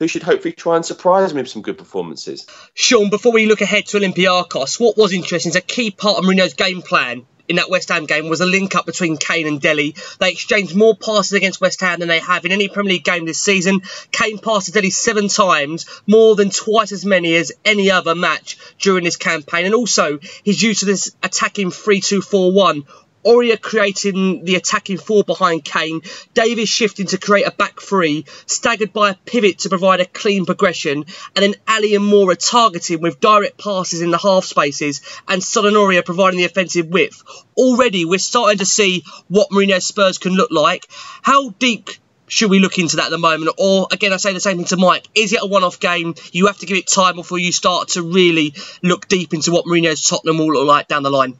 who 0.00 0.08
should 0.08 0.22
hopefully 0.24 0.52
try 0.52 0.76
and 0.76 0.84
surprise 0.84 1.30
him 1.30 1.36
with 1.36 1.48
some 1.48 1.62
good 1.62 1.78
performances. 1.78 2.46
Sean, 2.74 3.10
before 3.10 3.32
we 3.32 3.46
look 3.46 3.60
ahead 3.60 3.86
to 3.86 3.98
Olympiacos, 3.98 4.80
what 4.80 4.96
was 4.96 5.12
interesting 5.12 5.50
is 5.50 5.56
a 5.56 5.60
key 5.60 5.90
part 5.92 6.18
of 6.18 6.24
Mourinho's 6.24 6.54
game 6.54 6.82
plan 6.82 7.26
in 7.48 7.56
that 7.56 7.68
West 7.68 7.90
Ham 7.90 8.06
game 8.06 8.28
was 8.28 8.40
a 8.40 8.46
link 8.46 8.74
up 8.76 8.86
between 8.86 9.16
Kane 9.16 9.46
and 9.46 9.60
Dele. 9.60 9.94
They 10.20 10.30
exchanged 10.30 10.74
more 10.74 10.96
passes 10.96 11.32
against 11.32 11.60
West 11.60 11.80
Ham 11.80 11.98
than 11.98 12.08
they 12.08 12.20
have 12.20 12.44
in 12.44 12.52
any 12.52 12.68
Premier 12.68 12.94
League 12.94 13.04
game 13.04 13.26
this 13.26 13.40
season. 13.40 13.82
Kane 14.12 14.38
passed 14.38 14.66
to 14.66 14.72
Dele 14.72 14.90
seven 14.90 15.28
times, 15.28 15.84
more 16.06 16.34
than 16.36 16.50
twice 16.50 16.92
as 16.92 17.04
many 17.04 17.34
as 17.34 17.52
any 17.64 17.90
other 17.90 18.14
match 18.14 18.56
during 18.78 19.04
this 19.04 19.16
campaign. 19.16 19.66
And 19.66 19.74
also, 19.74 20.20
his 20.44 20.62
use 20.62 20.82
of 20.82 20.86
this 20.86 21.14
attacking 21.22 21.72
3 21.72 22.00
2 22.00 22.22
4 22.22 22.52
1 22.52 22.84
Aurier 23.24 23.60
creating 23.60 24.44
the 24.44 24.54
attacking 24.54 24.98
four 24.98 25.24
behind 25.24 25.64
Kane, 25.64 26.00
Davies 26.34 26.68
shifting 26.68 27.06
to 27.06 27.18
create 27.18 27.46
a 27.46 27.50
back 27.50 27.80
three, 27.80 28.24
staggered 28.46 28.92
by 28.92 29.10
a 29.10 29.14
pivot 29.14 29.58
to 29.60 29.68
provide 29.68 30.00
a 30.00 30.06
clean 30.06 30.46
progression, 30.46 31.04
and 31.36 31.42
then 31.42 31.54
Alli 31.66 31.94
and 31.94 32.04
Moura 32.04 32.36
targeting 32.36 33.00
with 33.00 33.20
direct 33.20 33.58
passes 33.58 34.00
in 34.00 34.10
the 34.10 34.18
half 34.18 34.44
spaces, 34.44 35.00
and 35.28 35.42
Son 35.42 35.66
and 35.66 35.76
Aurier 35.76 36.04
providing 36.04 36.38
the 36.38 36.46
offensive 36.46 36.86
width. 36.86 37.22
Already, 37.56 38.04
we're 38.04 38.18
starting 38.18 38.58
to 38.58 38.66
see 38.66 39.04
what 39.28 39.50
Mourinho's 39.50 39.84
Spurs 39.84 40.18
can 40.18 40.32
look 40.32 40.50
like. 40.50 40.86
How 41.22 41.50
deep 41.50 41.90
should 42.26 42.48
we 42.50 42.60
look 42.60 42.78
into 42.78 42.96
that 42.96 43.06
at 43.06 43.10
the 43.10 43.18
moment? 43.18 43.52
Or 43.58 43.88
again, 43.90 44.12
I 44.12 44.16
say 44.16 44.32
the 44.32 44.40
same 44.40 44.56
thing 44.56 44.66
to 44.66 44.76
Mike. 44.76 45.06
Is 45.14 45.32
it 45.32 45.40
a 45.42 45.46
one-off 45.46 45.80
game? 45.80 46.14
You 46.32 46.46
have 46.46 46.58
to 46.58 46.66
give 46.66 46.76
it 46.76 46.86
time 46.86 47.16
before 47.16 47.38
you 47.38 47.52
start 47.52 47.88
to 47.88 48.02
really 48.02 48.54
look 48.82 49.08
deep 49.08 49.34
into 49.34 49.50
what 49.50 49.66
Mourinho's 49.66 50.06
Tottenham 50.08 50.38
will 50.38 50.52
look 50.52 50.66
like 50.66 50.88
down 50.88 51.02
the 51.02 51.10
line. 51.10 51.38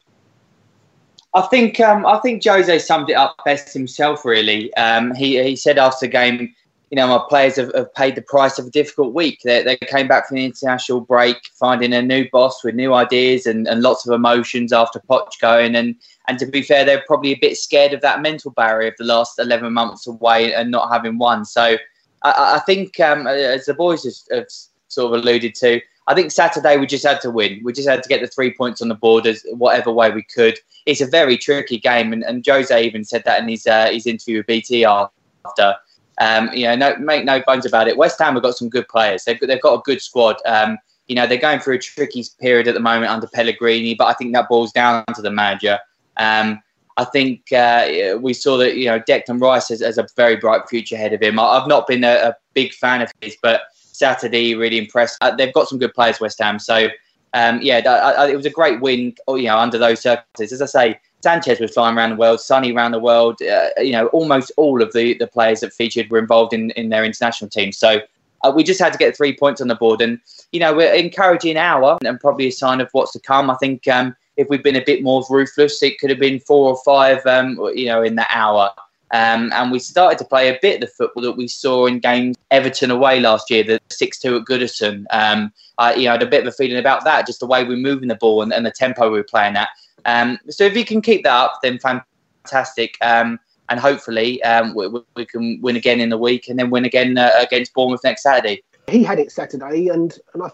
I 1.33 1.43
think 1.43 1.79
um, 1.79 2.05
I 2.07 2.19
think 2.19 2.45
Jose 2.45 2.79
summed 2.81 3.11
it 3.11 3.15
up 3.15 3.37
best 3.45 3.73
himself. 3.73 4.25
Really, 4.25 4.73
um, 4.75 5.15
he 5.15 5.43
he 5.43 5.55
said 5.55 5.79
after 5.79 6.07
the 6.07 6.13
game, 6.13 6.55
you 6.91 6.97
know, 6.97 7.07
my 7.07 7.25
players 7.29 7.55
have, 7.55 7.73
have 7.75 7.95
paid 7.95 8.17
the 8.17 8.23
price 8.23 8.59
of 8.59 8.67
a 8.67 8.71
difficult 8.71 9.15
week. 9.15 9.41
They, 9.45 9.63
they 9.63 9.77
came 9.77 10.09
back 10.09 10.27
from 10.27 10.39
the 10.39 10.45
international 10.45 11.01
break, 11.01 11.37
finding 11.55 11.93
a 11.93 12.03
new 12.03 12.29
boss 12.33 12.65
with 12.65 12.75
new 12.75 12.95
ideas 12.95 13.47
and, 13.47 13.69
and 13.69 13.81
lots 13.81 14.05
of 14.07 14.13
emotions 14.13 14.73
after 14.73 14.99
Poch 14.99 15.39
going. 15.41 15.77
And 15.77 15.95
and 16.27 16.39
to 16.41 16.47
be 16.47 16.63
fair, 16.63 16.85
they're 16.85 17.05
probably 17.07 17.33
a 17.33 17.39
bit 17.41 17.57
scared 17.57 17.93
of 17.93 18.01
that 18.01 18.23
mental 18.23 18.51
barrier 18.51 18.89
of 18.89 18.95
the 18.99 19.05
last 19.05 19.39
eleven 19.39 19.73
months 19.73 20.09
away 20.09 20.53
and 20.53 20.71
not 20.71 20.93
having 20.93 21.19
won. 21.19 21.45
So 21.45 21.77
I, 22.23 22.57
I 22.57 22.61
think, 22.67 22.99
um, 22.99 23.29
as 23.29 23.67
the 23.67 23.75
boys 23.75 24.05
have, 24.05 24.37
have 24.37 24.49
sort 24.89 25.15
of 25.15 25.23
alluded 25.23 25.55
to, 25.55 25.81
I 26.11 26.15
think 26.15 26.33
Saturday 26.33 26.77
we 26.77 26.87
just 26.87 27.07
had 27.07 27.21
to 27.21 27.31
win. 27.31 27.61
We 27.63 27.73
just 27.73 27.89
had 27.89 28.03
to 28.03 28.09
get 28.09 28.21
the 28.21 28.27
three 28.27 28.53
points 28.53 28.83
on 28.83 28.89
the 28.89 28.97
board 28.97 29.29
as 29.29 29.47
whatever 29.53 29.93
way 29.93 30.11
we 30.11 30.25
could. 30.25 30.59
It's 30.85 31.01
a 31.01 31.07
very 31.07 31.39
tricky 31.39 31.79
game, 31.79 32.13
and, 32.13 32.25
and 32.25 32.45
Jose 32.45 32.85
even 32.85 33.05
said 33.05 33.23
that 33.27 33.41
in 33.41 33.49
his 33.49 33.65
uh, 33.65 33.91
his 33.93 34.09
interview 34.09 34.39
with 34.39 34.47
BT 34.47 34.85
after. 34.85 35.77
Um, 36.21 36.53
you 36.53 36.65
know, 36.65 36.75
no, 36.75 36.97
make 36.97 37.25
no 37.25 37.41
bones 37.47 37.65
about 37.65 37.87
it. 37.87 37.97
West 37.97 38.19
Ham 38.19 38.35
have 38.35 38.43
got 38.43 38.57
some 38.57 38.69
good 38.69 38.89
players. 38.89 39.25
They've 39.25 39.39
got, 39.39 39.47
they've 39.47 39.63
got 39.63 39.79
a 39.79 39.83
good 39.83 40.03
squad. 40.03 40.37
Um, 40.45 40.79
you 41.07 41.15
know, 41.15 41.29
they're 41.29 41.39
going 41.39 41.61
through 41.61 41.77
a 41.77 41.79
tricky 41.79 42.25
period 42.41 42.67
at 42.67 42.75
the 42.75 42.81
moment 42.81 43.13
under 43.13 43.29
Pellegrini, 43.29 43.95
but 43.95 44.07
I 44.07 44.13
think 44.15 44.35
that 44.35 44.49
boils 44.49 44.73
down 44.73 45.05
to 45.15 45.23
the 45.23 45.31
manager. 45.31 45.79
Um, 46.17 46.61
I 46.97 47.05
think 47.05 47.53
uh, 47.53 48.19
we 48.21 48.35
saw 48.35 48.59
that 48.59 48.77
you 48.77 48.87
know 48.87 48.99
Declan 48.99 49.41
Rice 49.41 49.69
has, 49.69 49.81
has 49.81 49.97
a 49.97 50.09
very 50.17 50.37
bright 50.37 50.69
future 50.69 50.97
ahead 50.97 51.13
of 51.13 51.23
him. 51.23 51.39
I, 51.39 51.45
I've 51.45 51.69
not 51.69 51.87
been 51.87 52.03
a, 52.03 52.15
a 52.15 52.37
big 52.53 52.75
fan 52.75 53.01
of 53.01 53.13
his, 53.21 53.37
but 53.41 53.63
Saturday 54.01 54.57
really 54.57 54.79
impressed. 54.79 55.19
Uh, 55.21 55.35
they've 55.37 55.55
got 55.55 55.69
some 55.69 55.79
good 55.79 55.95
players, 55.95 56.19
West 56.19 56.41
Ham. 56.43 56.59
So 56.59 56.89
um, 57.35 57.61
yeah, 57.63 57.79
I, 57.87 58.31
it 58.31 58.37
was 58.37 58.47
a 58.47 58.51
great 58.51 58.81
win. 58.81 59.15
oh, 59.29 59.37
You 59.37 59.49
know, 59.49 59.59
under 59.59 59.79
those 59.79 60.01
circumstances, 60.01 60.61
as 60.61 60.75
I 60.75 60.87
say, 60.89 61.01
Sanchez 61.23 61.61
was 61.61 61.73
flying 61.73 61.97
around 61.97 62.11
the 62.11 62.17
world, 62.17 62.41
Sonny 62.41 62.73
around 62.73 62.93
the 62.93 62.99
world. 62.99 63.41
Uh, 63.43 63.69
you 63.79 63.93
know, 63.93 64.07
almost 64.09 64.51
all 64.57 64.83
of 64.83 64.93
the, 64.93 65.15
the 65.15 65.27
players 65.27 65.61
that 65.61 65.73
featured 65.73 66.11
were 66.11 66.19
involved 66.19 66.53
in, 66.53 66.71
in 66.73 66.89
their 66.89 67.05
international 67.05 67.51
team. 67.51 67.73
So 67.73 68.01
uh, 68.43 68.53
we 68.55 68.65
just 68.65 68.81
had 68.81 68.93
to 68.93 68.99
get 68.99 69.17
three 69.17 69.37
points 69.37 69.61
on 69.61 69.69
the 69.69 69.75
board, 69.75 70.01
and 70.01 70.19
you 70.53 70.61
know, 70.61 70.75
we're 70.75 70.93
encouraging 70.95 71.57
hour 71.57 71.99
and 72.05 72.19
probably 72.19 72.49
a 72.49 72.53
sign 72.53 72.81
of 72.81 72.89
what's 72.93 73.13
to 73.13 73.21
come. 73.21 73.51
I 73.51 73.57
think 73.57 73.87
um, 73.87 74.17
if 74.37 74.49
we'd 74.49 74.63
been 74.63 74.77
a 74.77 74.85
bit 74.85 75.03
more 75.03 75.25
ruthless, 75.29 75.83
it 75.83 75.99
could 75.99 76.11
have 76.11 76.19
been 76.19 76.41
four 76.41 76.71
or 76.71 76.81
five. 76.85 77.25
Um, 77.27 77.59
you 77.75 77.87
know, 77.87 78.03
in 78.03 78.17
that 78.17 78.31
hour. 78.33 78.73
Um, 79.13 79.51
and 79.53 79.73
we 79.73 79.79
started 79.81 80.19
to 80.19 80.25
play 80.25 80.49
a 80.49 80.59
bit 80.63 80.77
of 80.77 80.81
the 80.89 80.95
football 80.97 81.23
that 81.25 81.33
we 81.37 81.49
saw 81.49 81.87
in 81.87 81.99
games 81.99 82.37
Everton 82.51 82.91
away 82.91 83.21
last 83.21 83.51
year, 83.51 83.65
the 83.65 83.81
6 83.91 84.19
2 84.21 84.37
at 84.37 84.45
Goodison. 84.45 85.05
Um, 85.11 85.53
I 85.79 85.95
you 85.95 86.05
know, 86.05 86.13
had 86.13 86.23
a 86.23 86.27
bit 86.27 86.43
of 86.43 86.47
a 86.49 86.53
feeling 86.53 86.79
about 86.79 87.05
that, 87.05 87.27
just 87.27 87.41
the 87.41 87.47
way 87.47 87.65
we're 87.65 87.77
moving 87.77 88.09
the 88.09 88.15
ball 88.15 88.43
and, 88.43 88.53
and 88.53 88.65
the 88.65 88.71
tempo 88.71 89.11
we 89.11 89.19
were 89.19 89.25
playing 89.25 89.57
at. 89.57 89.69
Um, 90.05 90.39
so 90.49 90.65
if 90.65 90.77
you 90.77 90.85
can 90.85 91.03
keep 91.03 91.25
that 91.25 91.33
up, 91.33 91.59
then 91.63 91.79
fantastic. 91.79 92.97
Um, 93.03 93.39
and 93.69 93.79
hopefully 93.81 94.43
um, 94.43 94.75
we, 94.75 94.89
we- 94.89 95.03
we 95.17 95.25
can 95.27 95.61
win 95.61 95.77
again 95.77 96.01
in 96.01 96.09
the 96.09 96.19
week 96.19 96.49
and 96.49 96.59
then 96.59 96.71
win 96.71 96.85
again 96.85 97.19
uh, 97.19 97.31
against 97.41 97.75
Bournemouth 97.75 98.03
next 98.05 98.23
Saturday. 98.23 98.63
he 98.89 99.03
had 99.03 99.19
it 99.19 99.31
Saturday, 99.33 99.89
and 99.89 100.19
and 100.35 100.43
I 100.43 100.51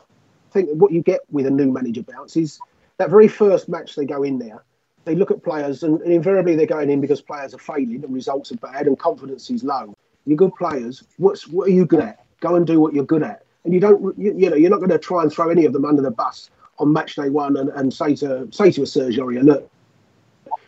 think 0.52 0.70
what 0.72 0.92
you 0.92 1.02
get 1.02 1.20
with 1.30 1.46
a 1.46 1.50
new 1.50 1.70
manager 1.70 2.02
bounce 2.02 2.36
is 2.36 2.58
that 2.98 3.10
very 3.10 3.28
first 3.28 3.68
match 3.68 3.94
they 3.96 4.04
go 4.04 4.22
in 4.22 4.38
there, 4.38 4.64
they 5.06 5.14
look 5.14 5.30
at 5.30 5.42
players, 5.42 5.84
and, 5.84 6.00
and 6.02 6.12
invariably 6.12 6.56
they're 6.56 6.66
going 6.66 6.90
in 6.90 7.00
because 7.00 7.22
players 7.22 7.54
are 7.54 7.58
failing 7.58 8.04
and 8.04 8.12
results 8.12 8.52
are 8.52 8.56
bad 8.56 8.86
and 8.86 8.98
confidence 8.98 9.48
is 9.48 9.64
low. 9.64 9.96
You're 10.26 10.36
good 10.36 10.54
players. 10.56 11.04
What's 11.16 11.46
what 11.46 11.68
are 11.68 11.72
you 11.72 11.86
good 11.86 12.00
at? 12.00 12.26
Go 12.40 12.56
and 12.56 12.66
do 12.66 12.80
what 12.80 12.92
you're 12.92 13.04
good 13.04 13.22
at, 13.22 13.44
and 13.64 13.72
you 13.72 13.80
don't. 13.80 14.18
You, 14.18 14.34
you 14.36 14.50
know, 14.50 14.56
you're 14.56 14.70
not 14.70 14.80
going 14.80 14.90
to 14.90 14.98
try 14.98 15.22
and 15.22 15.32
throw 15.32 15.48
any 15.48 15.64
of 15.64 15.72
them 15.72 15.84
under 15.84 16.02
the 16.02 16.10
bus 16.10 16.50
on 16.78 16.92
match 16.92 17.14
day 17.14 17.30
one 17.30 17.56
and, 17.56 17.70
and 17.70 17.94
say 17.94 18.14
to 18.16 18.48
say 18.50 18.70
to 18.72 18.82
a 18.82 18.86
Serge 18.86 19.16
Aurier, 19.16 19.42
look. 19.42 19.70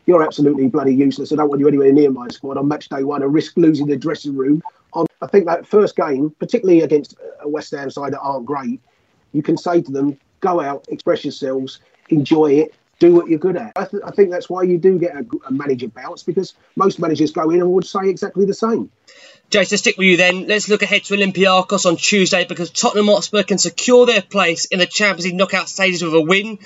You're 0.06 0.22
absolutely 0.22 0.68
bloody 0.68 0.94
useless. 0.94 1.32
I 1.32 1.36
don't 1.36 1.50
want 1.50 1.60
you 1.60 1.68
anywhere 1.68 1.92
near 1.92 2.10
my 2.10 2.28
squad 2.28 2.56
on 2.56 2.66
match 2.66 2.88
day 2.88 3.04
one 3.04 3.22
and 3.22 3.34
risk 3.34 3.58
losing 3.58 3.86
the 3.86 3.96
dressing 3.96 4.34
room 4.34 4.62
on 4.94 5.04
I 5.20 5.26
think 5.26 5.44
that 5.44 5.66
first 5.66 5.96
game, 5.96 6.34
particularly 6.38 6.80
against 6.80 7.14
a 7.40 7.48
West 7.48 7.72
Ham 7.72 7.90
side 7.90 8.14
that 8.14 8.20
aren't 8.20 8.46
great, 8.46 8.80
you 9.32 9.42
can 9.42 9.58
say 9.58 9.82
to 9.82 9.92
them, 9.92 10.18
go 10.40 10.62
out, 10.62 10.86
express 10.88 11.26
yourselves, 11.26 11.80
enjoy 12.08 12.52
it, 12.52 12.74
do 12.98 13.14
what 13.14 13.28
you're 13.28 13.38
good 13.38 13.56
at. 13.56 13.72
I, 13.76 13.84
th- 13.84 14.02
I 14.04 14.10
think 14.10 14.30
that's 14.30 14.48
why 14.48 14.62
you 14.62 14.78
do 14.78 14.98
get 14.98 15.14
a, 15.14 15.24
a 15.46 15.52
manager 15.52 15.88
bounce 15.88 16.22
because 16.22 16.54
most 16.76 16.98
managers 16.98 17.32
go 17.32 17.50
in 17.50 17.60
and 17.60 17.70
would 17.72 17.86
say 17.86 18.08
exactly 18.08 18.44
the 18.44 18.54
same. 18.54 18.90
Jason, 19.50 19.70
to 19.70 19.78
stick 19.78 19.96
with 19.96 20.08
you 20.08 20.16
then, 20.16 20.46
let's 20.46 20.68
look 20.68 20.82
ahead 20.82 21.04
to 21.04 21.14
Olympiacos 21.14 21.86
on 21.86 21.96
Tuesday 21.96 22.44
because 22.44 22.70
Tottenham 22.70 23.06
Hotspur 23.06 23.44
can 23.44 23.58
secure 23.58 24.04
their 24.04 24.20
place 24.20 24.66
in 24.66 24.78
the 24.78 24.86
Champions 24.86 25.24
League 25.24 25.36
knockout 25.36 25.68
stages 25.68 26.02
with 26.02 26.14
a 26.14 26.20
win. 26.20 26.58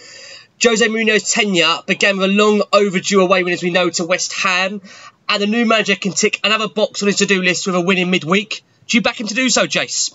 Jose 0.63 0.87
Mourinho's 0.87 1.33
tenure 1.33 1.79
began 1.87 2.17
with 2.17 2.31
a 2.31 2.33
long 2.33 2.63
overdue 2.73 3.21
away 3.21 3.43
win, 3.43 3.53
as 3.53 3.63
we 3.63 3.71
know, 3.71 3.91
to 3.91 4.05
West 4.05 4.33
Ham, 4.33 4.81
and 5.29 5.43
the 5.43 5.47
new 5.47 5.67
manager 5.67 5.97
can 5.97 6.13
tick 6.13 6.41
another 6.45 6.69
box 6.69 7.03
on 7.03 7.09
his 7.09 7.17
to-do 7.17 7.43
list 7.43 7.67
with 7.67 7.77
a 7.77 7.81
win 7.81 7.99
in 7.99 8.11
midweek. 8.11 8.63
Do 8.87 8.97
you 8.97 9.03
back 9.03 9.21
him 9.21 9.27
to 9.29 9.35
do 9.35 9.49
so, 9.49 9.67
Jace? 9.67 10.15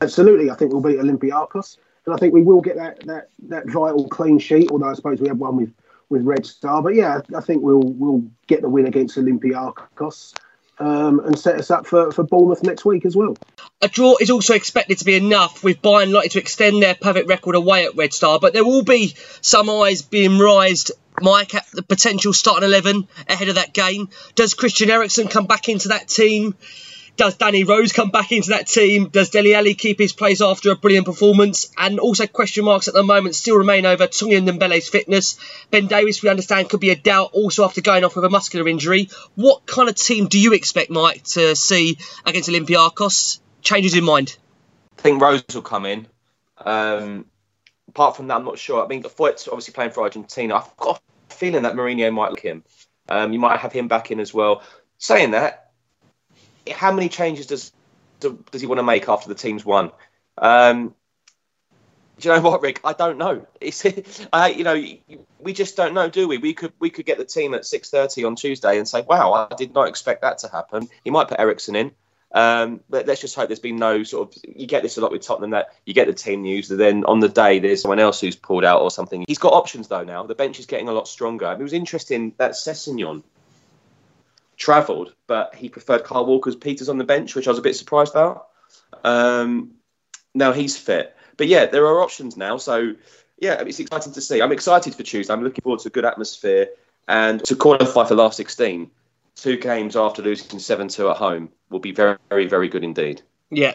Absolutely, 0.00 0.50
I 0.50 0.54
think 0.54 0.72
we'll 0.72 0.82
beat 0.82 0.98
Olympiacos, 0.98 1.76
and 2.06 2.14
I 2.14 2.18
think 2.18 2.34
we 2.34 2.42
will 2.42 2.60
get 2.60 2.76
that 2.76 3.00
that 3.06 3.30
that 3.48 3.66
vital 3.66 4.08
clean 4.08 4.38
sheet. 4.38 4.70
Although 4.70 4.90
I 4.90 4.94
suppose 4.94 5.20
we 5.20 5.28
have 5.28 5.38
one 5.38 5.56
with 5.56 5.72
with 6.08 6.22
Red 6.24 6.46
Star, 6.46 6.82
but 6.82 6.94
yeah, 6.94 7.20
I 7.36 7.40
think 7.40 7.62
we'll 7.62 7.80
we'll 7.82 8.24
get 8.46 8.62
the 8.62 8.68
win 8.68 8.86
against 8.86 9.16
Olympiacos. 9.16 10.34
Um, 10.78 11.20
and 11.20 11.38
set 11.38 11.56
us 11.56 11.70
up 11.70 11.86
for, 11.86 12.10
for 12.10 12.22
Bournemouth 12.22 12.62
next 12.62 12.86
week 12.86 13.04
as 13.04 13.14
well. 13.14 13.36
A 13.82 13.88
draw 13.88 14.16
is 14.18 14.30
also 14.30 14.54
expected 14.54 14.96
to 14.96 15.04
be 15.04 15.14
enough, 15.14 15.62
with 15.62 15.82
Bayern 15.82 16.10
likely 16.10 16.30
to 16.30 16.38
extend 16.38 16.82
their 16.82 16.94
perfect 16.94 17.28
record 17.28 17.54
away 17.54 17.84
at 17.84 17.96
Red 17.96 18.14
Star. 18.14 18.38
But 18.40 18.54
there 18.54 18.64
will 18.64 18.82
be 18.82 19.14
some 19.42 19.68
eyes 19.68 20.00
being 20.00 20.38
raised, 20.38 20.92
Mike, 21.20 21.54
at 21.54 21.66
the 21.72 21.82
potential 21.82 22.32
starting 22.32 22.66
11 22.66 23.06
ahead 23.28 23.50
of 23.50 23.56
that 23.56 23.74
game. 23.74 24.08
Does 24.36 24.54
Christian 24.54 24.88
Eriksen 24.88 25.28
come 25.28 25.44
back 25.44 25.68
into 25.68 25.88
that 25.88 26.08
team? 26.08 26.54
Does 27.20 27.36
Danny 27.36 27.64
Rose 27.64 27.92
come 27.92 28.08
back 28.08 28.32
into 28.32 28.48
that 28.48 28.66
team? 28.66 29.10
Does 29.10 29.28
Dele 29.28 29.54
Alli 29.54 29.74
keep 29.74 29.98
his 29.98 30.14
place 30.14 30.40
after 30.40 30.70
a 30.70 30.74
brilliant 30.74 31.04
performance? 31.04 31.70
And 31.76 32.00
also 32.00 32.26
question 32.26 32.64
marks 32.64 32.88
at 32.88 32.94
the 32.94 33.02
moment 33.02 33.34
still 33.34 33.58
remain 33.58 33.84
over 33.84 34.06
Tanguy 34.06 34.40
Ndombele's 34.40 34.88
fitness. 34.88 35.38
Ben 35.70 35.86
Davies, 35.86 36.22
we 36.22 36.30
understand, 36.30 36.70
could 36.70 36.80
be 36.80 36.88
a 36.88 36.96
doubt 36.96 37.32
also 37.34 37.66
after 37.66 37.82
going 37.82 38.04
off 38.04 38.16
with 38.16 38.24
a 38.24 38.30
muscular 38.30 38.66
injury. 38.66 39.10
What 39.34 39.66
kind 39.66 39.90
of 39.90 39.96
team 39.96 40.28
do 40.28 40.40
you 40.40 40.54
expect, 40.54 40.90
Mike, 40.90 41.24
to 41.34 41.54
see 41.54 41.98
against 42.24 42.48
Olympiacos? 42.48 43.40
Changes 43.60 43.94
in 43.94 44.04
mind? 44.04 44.38
I 44.98 45.02
think 45.02 45.20
Rose 45.20 45.44
will 45.52 45.60
come 45.60 45.84
in. 45.84 46.06
Um, 46.56 47.26
apart 47.88 48.16
from 48.16 48.28
that, 48.28 48.36
I'm 48.36 48.46
not 48.46 48.58
sure. 48.58 48.82
I 48.82 48.88
mean, 48.88 49.02
Foyth's 49.02 49.46
obviously 49.46 49.74
playing 49.74 49.90
for 49.90 50.04
Argentina. 50.04 50.56
I've 50.56 50.74
got 50.78 51.02
a 51.28 51.34
feeling 51.34 51.64
that 51.64 51.74
Mourinho 51.74 52.10
might 52.14 52.30
look 52.30 52.40
him. 52.40 52.64
Um, 53.10 53.34
you 53.34 53.38
might 53.38 53.58
have 53.58 53.74
him 53.74 53.88
back 53.88 54.10
in 54.10 54.20
as 54.20 54.32
well. 54.32 54.62
Saying 54.96 55.32
that, 55.32 55.69
how 56.68 56.92
many 56.92 57.08
changes 57.08 57.46
does 57.46 57.72
does 58.20 58.60
he 58.60 58.66
want 58.66 58.78
to 58.78 58.82
make 58.82 59.08
after 59.08 59.28
the 59.28 59.34
team's 59.34 59.64
won? 59.64 59.90
Um, 60.36 60.94
do 62.18 62.28
you 62.28 62.34
know 62.34 62.42
what, 62.42 62.60
Rick? 62.60 62.80
I 62.84 62.92
don't 62.92 63.18
know. 63.18 63.46
It's, 63.60 64.26
I, 64.32 64.48
you 64.50 64.64
know, 64.64 64.82
we 65.38 65.52
just 65.52 65.76
don't 65.76 65.92
know, 65.92 66.08
do 66.08 66.26
we? 66.28 66.38
We 66.38 66.54
could 66.54 66.72
we 66.78 66.90
could 66.90 67.06
get 67.06 67.18
the 67.18 67.24
team 67.24 67.54
at 67.54 67.66
six 67.66 67.90
thirty 67.90 68.24
on 68.24 68.36
Tuesday 68.36 68.78
and 68.78 68.88
say, 68.88 69.02
"Wow, 69.02 69.32
I 69.32 69.54
did 69.54 69.74
not 69.74 69.88
expect 69.88 70.22
that 70.22 70.38
to 70.38 70.48
happen." 70.48 70.88
He 71.04 71.10
might 71.10 71.28
put 71.28 71.38
Eriksen 71.38 71.76
in. 71.76 71.92
Um, 72.32 72.80
but 72.88 73.06
let's 73.06 73.20
just 73.20 73.34
hope 73.34 73.48
there's 73.48 73.58
been 73.58 73.76
no 73.76 74.02
sort 74.02 74.34
of. 74.36 74.42
You 74.56 74.66
get 74.66 74.82
this 74.82 74.96
a 74.96 75.00
lot 75.00 75.10
with 75.10 75.22
Tottenham 75.22 75.50
that 75.50 75.74
you 75.84 75.94
get 75.94 76.06
the 76.06 76.14
team 76.14 76.42
news, 76.42 76.70
and 76.70 76.78
then 76.78 77.04
on 77.04 77.20
the 77.20 77.28
day 77.28 77.58
there's 77.58 77.82
someone 77.82 77.98
else 77.98 78.20
who's 78.20 78.36
pulled 78.36 78.64
out 78.64 78.82
or 78.82 78.90
something. 78.90 79.24
He's 79.26 79.38
got 79.38 79.52
options 79.52 79.88
though 79.88 80.04
now. 80.04 80.24
The 80.24 80.34
bench 80.34 80.58
is 80.58 80.66
getting 80.66 80.88
a 80.88 80.92
lot 80.92 81.08
stronger. 81.08 81.52
It 81.52 81.62
was 81.62 81.72
interesting 81.72 82.34
that 82.38 82.52
Sessegnon 82.52 83.24
travelled, 84.60 85.14
but 85.26 85.54
he 85.56 85.68
preferred 85.68 86.04
Kyle 86.04 86.26
Walker-Peters 86.26 86.88
on 86.88 86.98
the 86.98 87.04
bench, 87.04 87.34
which 87.34 87.48
I 87.48 87.50
was 87.50 87.58
a 87.58 87.62
bit 87.62 87.74
surprised 87.74 88.12
about. 88.12 88.46
Um, 89.02 89.72
now 90.34 90.52
he's 90.52 90.76
fit, 90.76 91.16
but 91.36 91.48
yeah, 91.48 91.66
there 91.66 91.86
are 91.86 92.00
options 92.00 92.36
now. 92.36 92.58
So 92.58 92.94
yeah, 93.38 93.60
it's 93.62 93.80
exciting 93.80 94.12
to 94.12 94.20
see. 94.20 94.40
I'm 94.40 94.52
excited 94.52 94.94
for 94.94 95.02
Tuesday. 95.02 95.32
I'm 95.32 95.42
looking 95.42 95.62
forward 95.62 95.80
to 95.80 95.88
a 95.88 95.90
good 95.90 96.04
atmosphere 96.04 96.68
and 97.08 97.42
to 97.46 97.56
qualify 97.56 98.04
for 98.04 98.14
the 98.14 98.22
last 98.22 98.36
16 98.36 98.90
two 99.34 99.56
games 99.56 99.96
after 99.96 100.22
losing 100.22 100.58
7 100.58 100.88
2 100.88 101.10
at 101.10 101.16
home 101.16 101.48
will 101.70 101.80
be 101.80 101.92
very, 101.92 102.18
very, 102.28 102.46
very 102.46 102.68
good 102.68 102.84
indeed. 102.84 103.22
Yeah. 103.50 103.74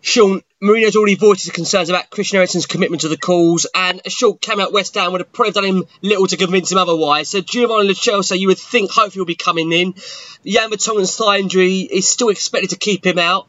Sean, 0.00 0.42
Mourinho's 0.60 0.96
already 0.96 1.14
voiced 1.14 1.44
his 1.44 1.52
concerns 1.52 1.88
about 1.88 2.10
Christian 2.10 2.38
Eriksen's 2.38 2.66
commitment 2.66 3.02
to 3.02 3.08
the 3.08 3.16
cause, 3.16 3.64
and 3.76 4.00
a 4.04 4.10
short 4.10 4.40
came 4.40 4.58
out 4.58 4.72
West 4.72 4.94
Ham 4.96 5.12
would 5.12 5.20
have 5.20 5.32
probably 5.32 5.52
done 5.52 5.64
him 5.64 5.84
little 6.02 6.26
to 6.26 6.36
convince 6.36 6.72
him 6.72 6.78
otherwise. 6.78 7.28
So 7.28 7.40
Giovani 7.40 7.86
Lo 7.86 7.92
Celso, 7.92 8.36
you 8.36 8.48
would 8.48 8.58
think 8.58 8.90
hopefully 8.90 9.20
will 9.20 9.26
be 9.26 9.36
coming 9.36 9.70
in. 9.70 9.94
Jan 10.44 10.70
Vertonghen's 10.70 11.14
thigh 11.16 11.38
injury 11.38 11.78
is 11.82 12.08
still 12.08 12.28
expected 12.28 12.70
to 12.70 12.76
keep 12.76 13.06
him 13.06 13.20
out, 13.20 13.46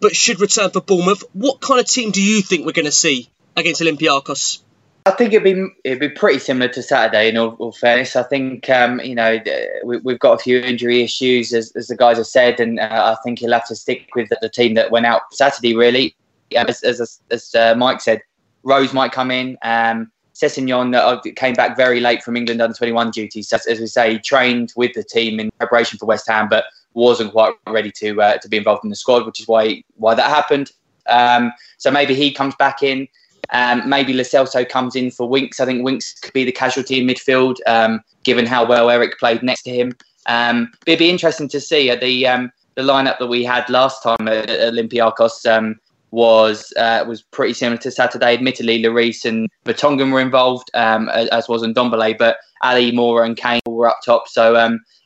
but 0.00 0.16
should 0.16 0.40
return 0.40 0.70
for 0.70 0.80
Bournemouth. 0.80 1.22
What 1.32 1.60
kind 1.60 1.78
of 1.78 1.86
team 1.86 2.10
do 2.10 2.20
you 2.20 2.42
think 2.42 2.66
we're 2.66 2.72
going 2.72 2.86
to 2.86 2.92
see 2.92 3.30
against 3.56 3.80
Olympiacos? 3.80 4.60
I 5.06 5.12
think 5.12 5.32
it'd 5.32 5.44
be 5.44 5.68
it'd 5.84 6.00
be 6.00 6.08
pretty 6.08 6.40
similar 6.40 6.72
to 6.72 6.82
Saturday. 6.82 7.28
In 7.28 7.38
all, 7.38 7.50
all 7.60 7.72
fairness, 7.72 8.16
I 8.16 8.24
think 8.24 8.68
um, 8.68 9.00
you 9.00 9.14
know 9.14 9.38
we, 9.84 10.00
have 10.12 10.18
got 10.18 10.32
a 10.32 10.38
few 10.38 10.58
injury 10.58 11.02
issues, 11.04 11.54
as, 11.54 11.70
as 11.76 11.86
the 11.86 11.96
guys 11.96 12.16
have 12.16 12.26
said, 12.26 12.58
and 12.58 12.80
uh, 12.80 13.16
I 13.16 13.22
think 13.22 13.38
he'll 13.38 13.52
have 13.52 13.68
to 13.68 13.76
stick 13.76 14.08
with 14.16 14.28
the, 14.28 14.38
the 14.42 14.48
team 14.48 14.74
that 14.74 14.90
went 14.90 15.06
out 15.06 15.22
Saturday. 15.32 15.76
Really, 15.76 16.16
as 16.56 16.82
as, 16.82 17.20
as 17.30 17.54
uh, 17.54 17.74
Mike 17.76 18.00
said, 18.00 18.20
Rose 18.62 18.92
might 18.92 19.12
come 19.12 19.30
in. 19.30 19.58
Um, 19.62 20.10
Sessegnon 20.34 20.94
uh, 20.94 21.20
came 21.34 21.54
back 21.54 21.76
very 21.76 21.98
late 21.98 22.22
from 22.22 22.36
England 22.36 22.62
under 22.62 22.74
21 22.74 23.10
duties. 23.10 23.48
So, 23.48 23.56
as 23.68 23.80
we 23.80 23.86
say, 23.86 24.18
trained 24.18 24.72
with 24.76 24.92
the 24.94 25.02
team 25.02 25.40
in 25.40 25.50
preparation 25.58 25.98
for 25.98 26.06
West 26.06 26.28
Ham, 26.28 26.48
but 26.48 26.64
wasn't 26.94 27.32
quite 27.32 27.54
ready 27.66 27.90
to 27.92 28.20
uh, 28.20 28.38
to 28.38 28.48
be 28.48 28.56
involved 28.56 28.84
in 28.84 28.90
the 28.90 28.96
squad, 28.96 29.26
which 29.26 29.40
is 29.40 29.48
why 29.48 29.82
why 29.96 30.14
that 30.14 30.28
happened. 30.28 30.70
Um, 31.08 31.52
so 31.78 31.90
maybe 31.90 32.14
he 32.14 32.32
comes 32.32 32.54
back 32.56 32.82
in. 32.82 33.08
Um, 33.50 33.88
maybe 33.88 34.12
Lo 34.12 34.22
Celso 34.22 34.68
comes 34.68 34.94
in 34.94 35.10
for 35.10 35.28
Winks. 35.28 35.58
I 35.58 35.64
think 35.64 35.82
Winks 35.82 36.18
could 36.20 36.34
be 36.34 36.44
the 36.44 36.52
casualty 36.52 37.00
in 37.00 37.06
midfield, 37.06 37.56
um, 37.66 38.02
given 38.22 38.46
how 38.46 38.66
well 38.66 38.90
Eric 38.90 39.18
played 39.18 39.42
next 39.42 39.62
to 39.62 39.70
him. 39.70 39.96
Um, 40.26 40.70
it'd 40.86 40.98
be 40.98 41.08
interesting 41.08 41.48
to 41.48 41.60
see 41.60 41.90
uh, 41.90 41.96
the 41.96 42.26
um, 42.26 42.52
the 42.74 42.82
lineup 42.82 43.18
that 43.18 43.26
we 43.26 43.44
had 43.44 43.68
last 43.70 44.02
time 44.02 44.28
at, 44.28 44.48
Olympiacos 44.48 45.46
um, 45.50 45.80
was 46.10 46.72
uh, 46.76 47.04
was 47.06 47.22
pretty 47.22 47.54
similar 47.54 47.78
to 47.78 47.90
Saturday. 47.90 48.34
Admittedly, 48.34 48.82
Lloris 48.82 49.24
and 49.24 49.48
Vertonghen 49.64 50.12
were 50.12 50.20
involved, 50.20 50.70
um, 50.74 51.08
as 51.10 51.48
was 51.48 51.62
Ndombele, 51.62 52.16
but 52.18 52.38
Alli, 52.62 52.92
Moura, 52.92 53.26
and 53.26 53.36
Kane 53.36 53.60
were 53.66 53.88
up 53.88 53.98
top. 54.04 54.26
So 54.28 54.56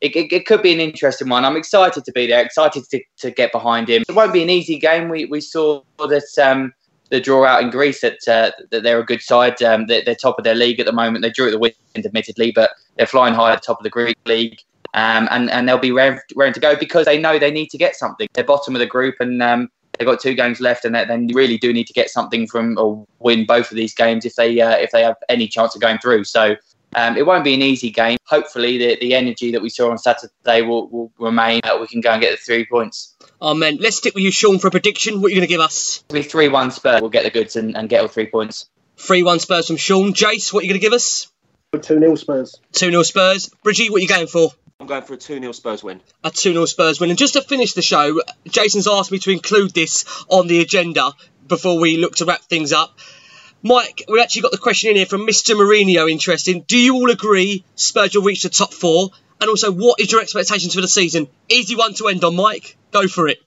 it, 0.00 0.16
it, 0.16 0.32
it, 0.32 0.46
could 0.46 0.62
be 0.62 0.72
an 0.72 0.80
interesting 0.80 1.28
one. 1.28 1.44
I'm 1.44 1.56
excited 1.56 2.04
to 2.04 2.12
be 2.12 2.26
there, 2.26 2.42
excited 2.42 2.84
to, 2.90 3.00
to 3.18 3.30
get 3.30 3.52
behind 3.52 3.88
him. 3.88 4.04
It 4.08 4.14
won't 4.14 4.32
be 4.32 4.42
an 4.42 4.50
easy 4.50 4.78
game. 4.78 5.08
We 5.08 5.26
we 5.26 5.40
saw 5.40 5.82
that 5.98 6.72
the 7.12 7.20
draw 7.20 7.44
out 7.44 7.62
in 7.62 7.68
Greece 7.68 8.00
that, 8.00 8.26
uh, 8.26 8.52
that 8.70 8.82
they're 8.82 8.98
a 8.98 9.04
good 9.04 9.20
side. 9.20 9.62
Um, 9.62 9.86
they're, 9.86 10.02
they're, 10.02 10.14
top 10.14 10.38
of 10.38 10.44
their 10.44 10.54
league 10.54 10.80
at 10.80 10.86
the 10.86 10.92
moment. 10.92 11.22
They 11.22 11.28
drew 11.28 11.46
at 11.46 11.52
the 11.52 11.58
wind, 11.58 11.74
admittedly, 11.94 12.52
but 12.52 12.70
they're 12.96 13.06
flying 13.06 13.34
high 13.34 13.52
at 13.52 13.60
the 13.60 13.66
top 13.66 13.78
of 13.78 13.84
the 13.84 13.90
Greek 13.90 14.16
league. 14.24 14.58
Um, 14.94 15.28
and, 15.30 15.50
and 15.50 15.68
they'll 15.68 15.76
be 15.76 15.92
raring 15.92 16.20
to 16.30 16.60
go 16.60 16.74
because 16.74 17.04
they 17.04 17.18
know 17.18 17.38
they 17.38 17.50
need 17.50 17.68
to 17.68 17.78
get 17.78 17.96
something. 17.96 18.28
They're 18.32 18.44
bottom 18.44 18.74
of 18.74 18.78
the 18.78 18.86
group 18.86 19.16
and 19.20 19.42
um, 19.42 19.68
they've 20.02 20.10
got 20.10 20.20
two 20.20 20.34
games 20.34 20.60
left, 20.60 20.84
and 20.84 20.94
they, 20.94 21.04
they, 21.04 21.32
really 21.32 21.58
do 21.58 21.72
need 21.72 21.86
to 21.86 21.92
get 21.92 22.10
something 22.10 22.48
from 22.48 22.76
or 22.76 23.06
win 23.20 23.46
both 23.46 23.70
of 23.70 23.76
these 23.76 23.94
games 23.94 24.24
if 24.24 24.34
they 24.34 24.60
uh, 24.60 24.76
if 24.76 24.90
they 24.90 25.02
have 25.02 25.16
any 25.28 25.46
chance 25.46 25.74
of 25.74 25.80
going 25.80 25.98
through. 25.98 26.24
So 26.24 26.56
um, 26.94 27.16
it 27.16 27.24
won't 27.24 27.44
be 27.44 27.54
an 27.54 27.62
easy 27.62 27.90
game. 27.90 28.18
Hopefully, 28.26 28.78
the, 28.78 28.98
the 29.00 29.14
energy 29.14 29.52
that 29.52 29.62
we 29.62 29.68
saw 29.68 29.90
on 29.90 29.98
Saturday 29.98 30.62
will, 30.62 30.88
will 30.88 31.12
remain. 31.18 31.60
Uh, 31.64 31.78
we 31.80 31.86
can 31.86 32.00
go 32.00 32.10
and 32.10 32.20
get 32.20 32.32
the 32.32 32.36
three 32.36 32.66
points. 32.66 33.14
Amen. 33.40 33.78
Let's 33.80 33.96
stick 33.96 34.14
with 34.14 34.24
you, 34.24 34.30
Sean, 34.30 34.58
for 34.58 34.68
a 34.68 34.70
prediction. 34.70 35.20
What 35.20 35.28
are 35.28 35.30
you 35.30 35.36
going 35.36 35.48
to 35.48 35.52
give 35.52 35.60
us? 35.60 36.04
With 36.10 36.30
3 36.30 36.48
1 36.48 36.70
Spurs, 36.72 37.00
we'll 37.00 37.10
get 37.10 37.24
the 37.24 37.30
goods 37.30 37.56
and, 37.56 37.76
and 37.76 37.88
get 37.88 38.02
all 38.02 38.08
three 38.08 38.26
points. 38.26 38.68
3 38.98 39.22
1 39.22 39.38
Spurs 39.38 39.66
from 39.66 39.76
Sean. 39.76 40.12
Jace, 40.12 40.52
what 40.52 40.60
are 40.60 40.66
you 40.66 40.70
going 40.70 40.80
to 40.80 40.84
give 40.84 40.92
us? 40.92 41.28
2 41.72 41.80
0 41.80 42.14
Spurs. 42.16 42.60
2 42.72 42.90
0 42.90 43.02
Spurs. 43.02 43.50
Bridgie, 43.62 43.88
what 43.88 43.98
are 43.98 44.02
you 44.02 44.08
going 44.08 44.26
for? 44.26 44.50
I'm 44.82 44.88
going 44.88 45.02
for 45.02 45.14
a 45.14 45.16
2 45.16 45.38
0 45.38 45.52
Spurs 45.52 45.84
win. 45.84 46.00
A 46.24 46.30
2 46.32 46.54
0 46.54 46.64
Spurs 46.64 46.98
win. 46.98 47.10
And 47.10 47.18
just 47.18 47.34
to 47.34 47.40
finish 47.40 47.74
the 47.74 47.82
show, 47.82 48.20
Jason's 48.48 48.88
asked 48.88 49.12
me 49.12 49.20
to 49.20 49.30
include 49.30 49.72
this 49.72 50.04
on 50.28 50.48
the 50.48 50.60
agenda 50.60 51.12
before 51.46 51.78
we 51.78 51.98
look 51.98 52.16
to 52.16 52.24
wrap 52.24 52.40
things 52.40 52.72
up. 52.72 52.98
Mike, 53.62 54.02
we've 54.08 54.20
actually 54.20 54.42
got 54.42 54.50
the 54.50 54.58
question 54.58 54.90
in 54.90 54.96
here 54.96 55.06
from 55.06 55.24
Mr. 55.24 55.54
Mourinho. 55.54 56.10
Interesting. 56.10 56.64
Do 56.66 56.76
you 56.76 56.96
all 56.96 57.12
agree 57.12 57.64
Spurs 57.76 58.16
will 58.16 58.24
reach 58.24 58.42
the 58.42 58.48
top 58.48 58.74
four? 58.74 59.10
And 59.40 59.48
also, 59.48 59.70
what 59.70 60.00
is 60.00 60.10
your 60.10 60.20
expectations 60.20 60.74
for 60.74 60.80
the 60.80 60.88
season? 60.88 61.28
Easy 61.48 61.76
one 61.76 61.94
to 61.94 62.08
end 62.08 62.24
on, 62.24 62.34
Mike. 62.34 62.76
Go 62.90 63.06
for 63.06 63.28
it. 63.28 63.38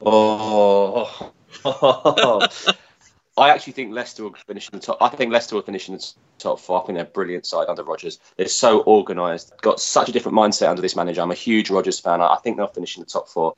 Oh. 0.00 1.32
I 3.36 3.50
actually 3.50 3.74
think 3.74 3.92
Leicester 3.92 4.24
will 4.24 4.34
finish 4.34 4.68
in 4.72 4.78
the 4.78 4.84
top. 4.84 4.98
I 5.00 5.08
think 5.08 5.32
Leicester 5.32 5.54
will 5.54 5.62
finish 5.62 5.88
in 5.88 5.96
the 5.96 6.12
top 6.38 6.60
four. 6.60 6.82
I 6.82 6.86
think 6.86 6.96
they're 6.96 7.06
a 7.06 7.08
brilliant 7.08 7.46
side 7.46 7.68
under 7.68 7.84
Rodgers. 7.84 8.18
They're 8.36 8.48
so 8.48 8.82
organised. 8.84 9.52
Got 9.62 9.80
such 9.80 10.08
a 10.08 10.12
different 10.12 10.36
mindset 10.36 10.68
under 10.68 10.82
this 10.82 10.96
manager. 10.96 11.22
I'm 11.22 11.30
a 11.30 11.34
huge 11.34 11.70
Rodgers 11.70 12.00
fan. 12.00 12.20
I 12.20 12.36
think 12.42 12.56
they'll 12.56 12.66
finish 12.66 12.96
in 12.96 13.02
the 13.02 13.08
top 13.08 13.28
four. 13.28 13.54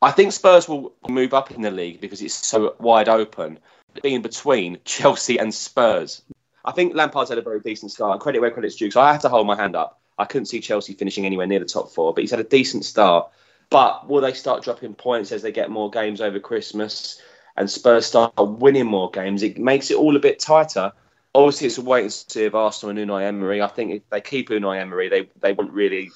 I 0.00 0.10
think 0.10 0.32
Spurs 0.32 0.68
will 0.68 0.94
move 1.08 1.34
up 1.34 1.50
in 1.50 1.62
the 1.62 1.70
league 1.70 2.00
because 2.00 2.22
it's 2.22 2.34
so 2.34 2.76
wide 2.78 3.08
open. 3.08 3.58
Being 4.02 4.22
between 4.22 4.78
Chelsea 4.84 5.38
and 5.38 5.52
Spurs. 5.52 6.22
I 6.64 6.72
think 6.72 6.94
Lampard's 6.94 7.28
had 7.28 7.38
a 7.38 7.42
very 7.42 7.60
decent 7.60 7.92
start. 7.92 8.20
Credit 8.20 8.40
where 8.40 8.50
credit's 8.50 8.76
due. 8.76 8.90
So 8.90 9.00
I 9.00 9.12
have 9.12 9.22
to 9.22 9.28
hold 9.28 9.46
my 9.46 9.56
hand 9.56 9.76
up. 9.76 10.00
I 10.16 10.24
couldn't 10.24 10.46
see 10.46 10.60
Chelsea 10.60 10.94
finishing 10.94 11.26
anywhere 11.26 11.46
near 11.46 11.58
the 11.58 11.64
top 11.64 11.90
four, 11.90 12.14
but 12.14 12.22
he's 12.22 12.30
had 12.30 12.40
a 12.40 12.44
decent 12.44 12.84
start. 12.84 13.30
But 13.70 14.08
will 14.08 14.20
they 14.20 14.32
start 14.32 14.62
dropping 14.62 14.94
points 14.94 15.32
as 15.32 15.42
they 15.42 15.52
get 15.52 15.70
more 15.70 15.90
games 15.90 16.20
over 16.20 16.38
Christmas 16.38 17.20
and 17.56 17.70
Spurs 17.70 18.06
start 18.06 18.34
winning 18.36 18.86
more 18.86 19.10
games? 19.10 19.42
It 19.42 19.58
makes 19.58 19.90
it 19.90 19.96
all 19.96 20.16
a 20.16 20.20
bit 20.20 20.38
tighter. 20.38 20.92
Obviously, 21.34 21.66
it's 21.66 21.78
a 21.78 21.82
wait 21.82 22.02
and 22.02 22.12
see 22.12 22.44
of 22.44 22.54
Arsenal 22.54 22.96
and 22.96 23.10
Unai 23.10 23.24
Emery. 23.24 23.60
I 23.60 23.68
think 23.68 23.92
if 23.92 24.08
they 24.10 24.20
keep 24.20 24.50
Unai 24.50 24.80
Emery, 24.80 25.08
they 25.08 25.28
they 25.40 25.52
won't 25.52 25.72
really. 25.72 26.10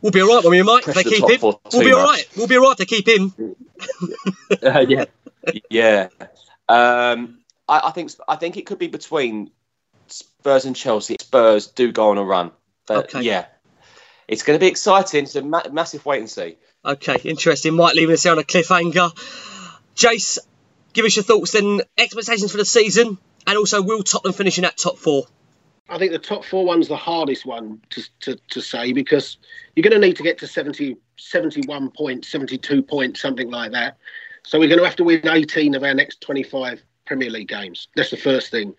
We'll 0.00 0.12
be 0.12 0.20
all 0.20 0.34
right 0.34 0.44
when 0.44 0.52
we 0.52 0.62
might. 0.62 0.84
They 0.84 1.02
keep 1.02 1.28
him, 1.28 1.40
we'll 1.40 1.60
be 1.72 1.92
all 1.92 2.04
right. 2.04 2.28
We'll 2.36 2.46
be 2.46 2.56
all 2.56 2.64
right 2.64 2.72
if 2.72 2.78
they 2.78 2.84
keep 2.84 3.08
him. 3.08 3.56
uh, 4.62 4.80
yeah, 4.88 5.04
yeah. 5.70 6.08
Um, 6.68 7.38
I, 7.68 7.88
I, 7.88 7.90
think 7.90 8.12
I 8.28 8.36
think 8.36 8.56
it 8.56 8.66
could 8.66 8.78
be 8.78 8.86
between 8.86 9.50
Spurs 10.06 10.64
and 10.64 10.76
Chelsea. 10.76 11.16
Spurs 11.20 11.66
do 11.66 11.90
go 11.90 12.10
on 12.10 12.18
a 12.18 12.24
run, 12.24 12.52
but 12.86 13.14
okay. 13.14 13.22
yeah, 13.22 13.46
it's 14.28 14.42
going 14.42 14.58
to 14.58 14.60
be 14.60 14.68
exciting. 14.68 15.24
It's 15.24 15.34
a 15.34 15.42
ma- 15.42 15.68
massive 15.72 16.04
wait 16.06 16.20
and 16.20 16.30
see. 16.30 16.58
Okay, 16.84 17.16
interesting. 17.24 17.74
Might 17.74 17.96
leave 17.96 18.10
us 18.10 18.22
here 18.22 18.32
on 18.32 18.38
a 18.38 18.42
cliffhanger. 18.42 19.12
Jace, 19.96 20.38
give 20.98 21.06
us 21.06 21.14
your 21.14 21.22
thoughts 21.22 21.52
then. 21.52 21.80
Expectations 21.96 22.50
for 22.50 22.58
the 22.58 22.64
season, 22.64 23.18
and 23.46 23.56
also 23.56 23.80
will 23.80 24.02
Tottenham 24.02 24.34
finish 24.34 24.58
in 24.58 24.62
that 24.62 24.76
top 24.76 24.98
four? 24.98 25.26
I 25.88 25.96
think 25.96 26.10
the 26.10 26.18
top 26.18 26.44
four 26.44 26.66
one's 26.66 26.88
the 26.88 26.96
hardest 26.96 27.46
one 27.46 27.80
to, 27.90 28.02
to, 28.20 28.36
to 28.50 28.60
say 28.60 28.92
because 28.92 29.38
you're 29.74 29.88
going 29.88 29.98
to 29.98 30.04
need 30.04 30.16
to 30.16 30.24
get 30.24 30.38
to 30.38 30.46
70, 30.48 30.96
71 31.16 31.92
points, 31.92 32.28
72 32.28 32.82
points, 32.82 33.20
something 33.20 33.48
like 33.48 33.72
that. 33.72 33.96
So 34.42 34.58
we're 34.58 34.68
going 34.68 34.80
to 34.80 34.84
have 34.84 34.96
to 34.96 35.04
win 35.04 35.26
18 35.26 35.76
of 35.76 35.84
our 35.84 35.94
next 35.94 36.20
25 36.20 36.82
Premier 37.06 37.30
League 37.30 37.48
games. 37.48 37.88
That's 37.94 38.10
the 38.10 38.16
first 38.16 38.50
thing. 38.50 38.74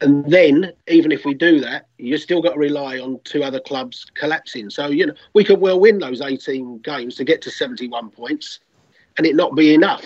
And 0.00 0.30
then, 0.30 0.72
even 0.86 1.10
if 1.10 1.24
we 1.24 1.34
do 1.34 1.60
that, 1.60 1.88
you've 1.98 2.20
still 2.20 2.42
got 2.42 2.52
to 2.52 2.58
rely 2.58 2.98
on 3.00 3.18
two 3.24 3.42
other 3.42 3.60
clubs 3.60 4.06
collapsing. 4.14 4.70
So, 4.70 4.86
you 4.88 5.06
know, 5.06 5.14
we 5.34 5.42
could 5.42 5.60
well 5.60 5.80
win 5.80 5.98
those 5.98 6.20
18 6.20 6.78
games 6.78 7.16
to 7.16 7.24
get 7.24 7.42
to 7.42 7.50
71 7.50 8.10
points 8.10 8.60
and 9.18 9.26
it 9.26 9.34
not 9.34 9.56
be 9.56 9.74
enough. 9.74 10.04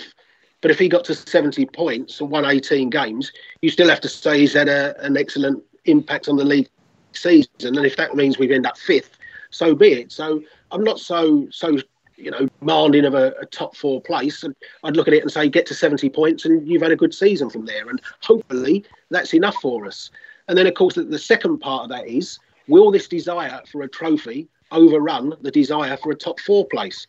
But 0.61 0.71
if 0.71 0.79
he 0.79 0.89
got 0.89 1.05
to 1.05 1.15
70 1.15 1.67
points 1.67 2.21
and 2.21 2.31
won 2.31 2.45
18 2.45 2.91
games, 2.91 3.33
you 3.63 3.71
still 3.71 3.89
have 3.89 4.01
to 4.03 4.09
say 4.09 4.41
he's 4.41 4.53
had 4.53 4.69
a, 4.69 4.99
an 5.05 5.17
excellent 5.17 5.63
impact 5.87 6.29
on 6.29 6.37
the 6.37 6.45
league 6.45 6.69
season. 7.13 7.51
And 7.63 7.87
if 7.87 7.97
that 7.97 8.15
means 8.15 8.39
we 8.39 8.53
end 8.53 8.67
up 8.67 8.77
fifth, 8.77 9.19
so 9.51 9.75
be 9.75 9.93
it. 9.93 10.13
So 10.13 10.43
I'm 10.71 10.85
not 10.85 11.01
so 11.01 11.49
so 11.51 11.79
you 12.17 12.31
know 12.31 12.49
demanding 12.61 13.05
of 13.05 13.15
a, 13.15 13.33
a, 13.41 13.47
top 13.47 13.75
four 13.75 14.01
place. 14.01 14.43
And 14.43 14.55
I'd 14.85 14.97
look 14.97 15.09
at 15.09 15.15
it 15.15 15.23
and 15.23 15.33
say 15.33 15.49
get 15.49 15.67
to 15.67 15.75
70 15.75 16.09
points 16.11 16.45
and 16.45 16.67
you've 16.69 16.83
had 16.83 16.93
a 16.93 16.97
good 16.97 17.15
season 17.15 17.51
from 17.51 17.67
there. 17.67 17.89
And 17.89 18.01
hopefully 18.21 18.85
that's 19.11 19.35
enough 19.35 19.57
for 19.57 19.87
us. 19.87 20.11
And 20.49 20.57
then 20.57 20.67
of 20.67 20.75
course 20.75 20.95
the, 20.95 21.05
the 21.05 21.19
second 21.19 21.59
part 21.59 21.85
of 21.85 21.89
that 21.91 22.07
is 22.07 22.39
will 22.69 22.91
this 22.91 23.09
desire 23.09 23.61
for 23.71 23.83
a 23.83 23.89
trophy 23.89 24.49
overrun 24.71 25.35
the 25.41 25.51
desire 25.51 25.97
for 25.97 26.13
a 26.13 26.17
top 26.17 26.39
four 26.41 26.67
place? 26.67 27.07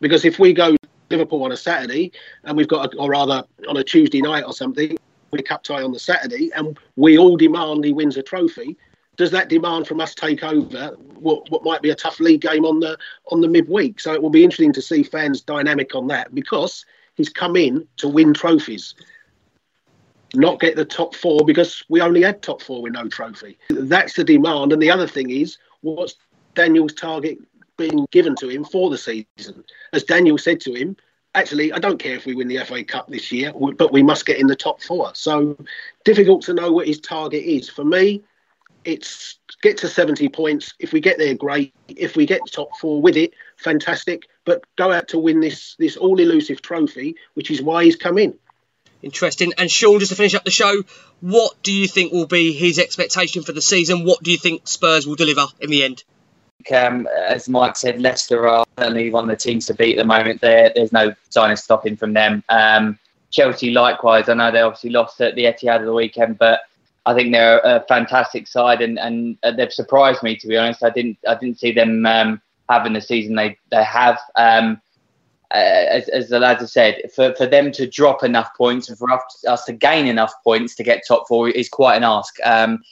Because 0.00 0.24
if 0.24 0.38
we 0.38 0.52
go 0.52 0.76
Liverpool 1.12 1.44
on 1.44 1.52
a 1.52 1.56
Saturday 1.56 2.10
and 2.44 2.56
we've 2.56 2.68
got, 2.68 2.92
a, 2.92 2.98
or 2.98 3.10
rather 3.10 3.44
on 3.68 3.76
a 3.76 3.84
Tuesday 3.84 4.20
night 4.20 4.44
or 4.44 4.52
something, 4.52 4.98
we 5.30 5.42
cup 5.42 5.62
tie 5.62 5.82
on 5.82 5.92
the 5.92 5.98
Saturday 5.98 6.50
and 6.54 6.78
we 6.96 7.18
all 7.18 7.36
demand 7.36 7.84
he 7.84 7.92
wins 7.92 8.16
a 8.16 8.22
trophy, 8.22 8.76
does 9.16 9.30
that 9.30 9.48
demand 9.48 9.86
from 9.86 10.00
us 10.00 10.14
take 10.14 10.42
over 10.42 10.96
what, 11.14 11.50
what 11.50 11.64
might 11.64 11.82
be 11.82 11.90
a 11.90 11.94
tough 11.94 12.18
league 12.18 12.40
game 12.40 12.64
on 12.64 12.80
the 12.80 12.98
on 13.30 13.40
the 13.40 13.48
midweek? 13.48 14.00
So 14.00 14.12
it 14.12 14.22
will 14.22 14.30
be 14.30 14.42
interesting 14.42 14.72
to 14.72 14.82
see 14.82 15.02
fans' 15.02 15.42
dynamic 15.42 15.94
on 15.94 16.06
that 16.08 16.34
because 16.34 16.84
he's 17.14 17.28
come 17.28 17.56
in 17.56 17.86
to 17.98 18.08
win 18.08 18.34
trophies, 18.34 18.94
not 20.34 20.60
get 20.60 20.76
the 20.76 20.84
top 20.84 21.14
four 21.14 21.44
because 21.44 21.84
we 21.88 22.00
only 22.00 22.22
had 22.22 22.42
top 22.42 22.62
four 22.62 22.82
with 22.82 22.94
no 22.94 23.06
trophy. 23.08 23.58
That's 23.68 24.14
the 24.14 24.24
demand. 24.24 24.72
And 24.72 24.80
the 24.80 24.90
other 24.90 25.06
thing 25.06 25.30
is, 25.30 25.58
what's 25.82 26.16
Daniel's 26.54 26.94
target 26.94 27.38
being 27.76 28.06
given 28.10 28.34
to 28.36 28.48
him 28.48 28.64
for 28.64 28.90
the 28.90 28.98
season? 28.98 29.64
As 29.92 30.04
Daniel 30.04 30.38
said 30.38 30.60
to 30.60 30.74
him, 30.74 30.96
actually, 31.34 31.72
I 31.72 31.78
don't 31.78 31.98
care 31.98 32.16
if 32.16 32.26
we 32.26 32.34
win 32.34 32.48
the 32.48 32.58
FA 32.58 32.84
Cup 32.84 33.08
this 33.08 33.32
year, 33.32 33.52
but 33.76 33.92
we 33.92 34.02
must 34.02 34.26
get 34.26 34.38
in 34.38 34.46
the 34.46 34.56
top 34.56 34.82
four. 34.82 35.14
So 35.14 35.56
difficult 36.04 36.42
to 36.42 36.54
know 36.54 36.72
what 36.72 36.86
his 36.86 37.00
target 37.00 37.42
is. 37.42 37.68
For 37.68 37.84
me, 37.84 38.22
it's 38.84 39.38
get 39.62 39.78
to 39.78 39.88
70 39.88 40.28
points. 40.28 40.74
If 40.78 40.92
we 40.92 41.00
get 41.00 41.18
there, 41.18 41.34
great. 41.34 41.74
If 41.88 42.16
we 42.16 42.26
get 42.26 42.40
top 42.50 42.70
four 42.80 43.00
with 43.00 43.16
it, 43.16 43.34
fantastic. 43.56 44.24
But 44.44 44.64
go 44.76 44.92
out 44.92 45.08
to 45.08 45.18
win 45.18 45.40
this 45.40 45.76
this 45.78 45.96
all 45.96 46.18
elusive 46.18 46.62
trophy, 46.62 47.16
which 47.34 47.50
is 47.50 47.62
why 47.62 47.84
he's 47.84 47.96
come 47.96 48.18
in. 48.18 48.38
Interesting. 49.02 49.52
And 49.58 49.70
Sean, 49.70 49.98
just 49.98 50.10
to 50.10 50.16
finish 50.16 50.34
up 50.34 50.44
the 50.44 50.50
show, 50.50 50.82
what 51.20 51.60
do 51.62 51.72
you 51.72 51.88
think 51.88 52.12
will 52.12 52.26
be 52.26 52.52
his 52.52 52.78
expectation 52.78 53.42
for 53.42 53.52
the 53.52 53.62
season? 53.62 54.04
What 54.04 54.22
do 54.22 54.30
you 54.30 54.38
think 54.38 54.68
Spurs 54.68 55.06
will 55.06 55.16
deliver 55.16 55.46
in 55.60 55.70
the 55.70 55.84
end? 55.84 56.04
Um, 56.70 57.08
as 57.26 57.48
Mike 57.48 57.76
said, 57.76 58.00
Leicester 58.00 58.46
are 58.46 58.64
certainly 58.78 59.10
one 59.10 59.24
of 59.24 59.30
the 59.30 59.36
teams 59.36 59.66
to 59.66 59.74
beat 59.74 59.98
at 59.98 60.02
the 60.02 60.06
moment. 60.06 60.40
There, 60.40 60.70
there's 60.74 60.92
no 60.92 61.14
sign 61.30 61.50
of 61.50 61.58
stopping 61.58 61.96
from 61.96 62.12
them. 62.12 62.44
Um, 62.48 62.98
Chelsea, 63.30 63.70
likewise. 63.70 64.28
I 64.28 64.34
know 64.34 64.50
they 64.50 64.60
obviously 64.60 64.90
lost 64.90 65.20
at 65.20 65.34
the 65.34 65.44
Etihad 65.44 65.80
of 65.80 65.86
the 65.86 65.94
weekend, 65.94 66.38
but 66.38 66.60
I 67.06 67.14
think 67.14 67.32
they're 67.32 67.60
a 67.60 67.84
fantastic 67.88 68.46
side, 68.46 68.80
and, 68.80 68.98
and 68.98 69.38
they've 69.56 69.72
surprised 69.72 70.22
me 70.22 70.36
to 70.36 70.46
be 70.46 70.56
honest. 70.56 70.84
I 70.84 70.90
didn't 70.90 71.18
I 71.26 71.34
didn't 71.34 71.58
see 71.58 71.72
them 71.72 72.06
um, 72.06 72.40
having 72.68 72.92
the 72.92 73.00
season 73.00 73.34
they 73.34 73.58
they 73.70 73.82
have. 73.82 74.18
Um, 74.36 74.80
uh, 75.52 75.84
as, 75.90 76.08
as, 76.08 76.30
the 76.30 76.40
lads 76.40 76.62
have 76.62 76.70
said, 76.70 76.98
for, 77.14 77.34
for 77.34 77.44
them 77.44 77.70
to 77.70 77.86
drop 77.86 78.24
enough 78.24 78.48
points 78.56 78.88
and 78.88 78.96
for 78.96 79.10
us, 79.12 79.44
us 79.46 79.66
to 79.66 79.72
gain 79.74 80.06
enough 80.06 80.32
points 80.42 80.74
to 80.74 80.82
get 80.82 81.02
top 81.06 81.28
four 81.28 81.50
is 81.50 81.68
quite 81.68 81.96
an 81.96 82.04
ask. 82.04 82.34
Um, 82.42 82.82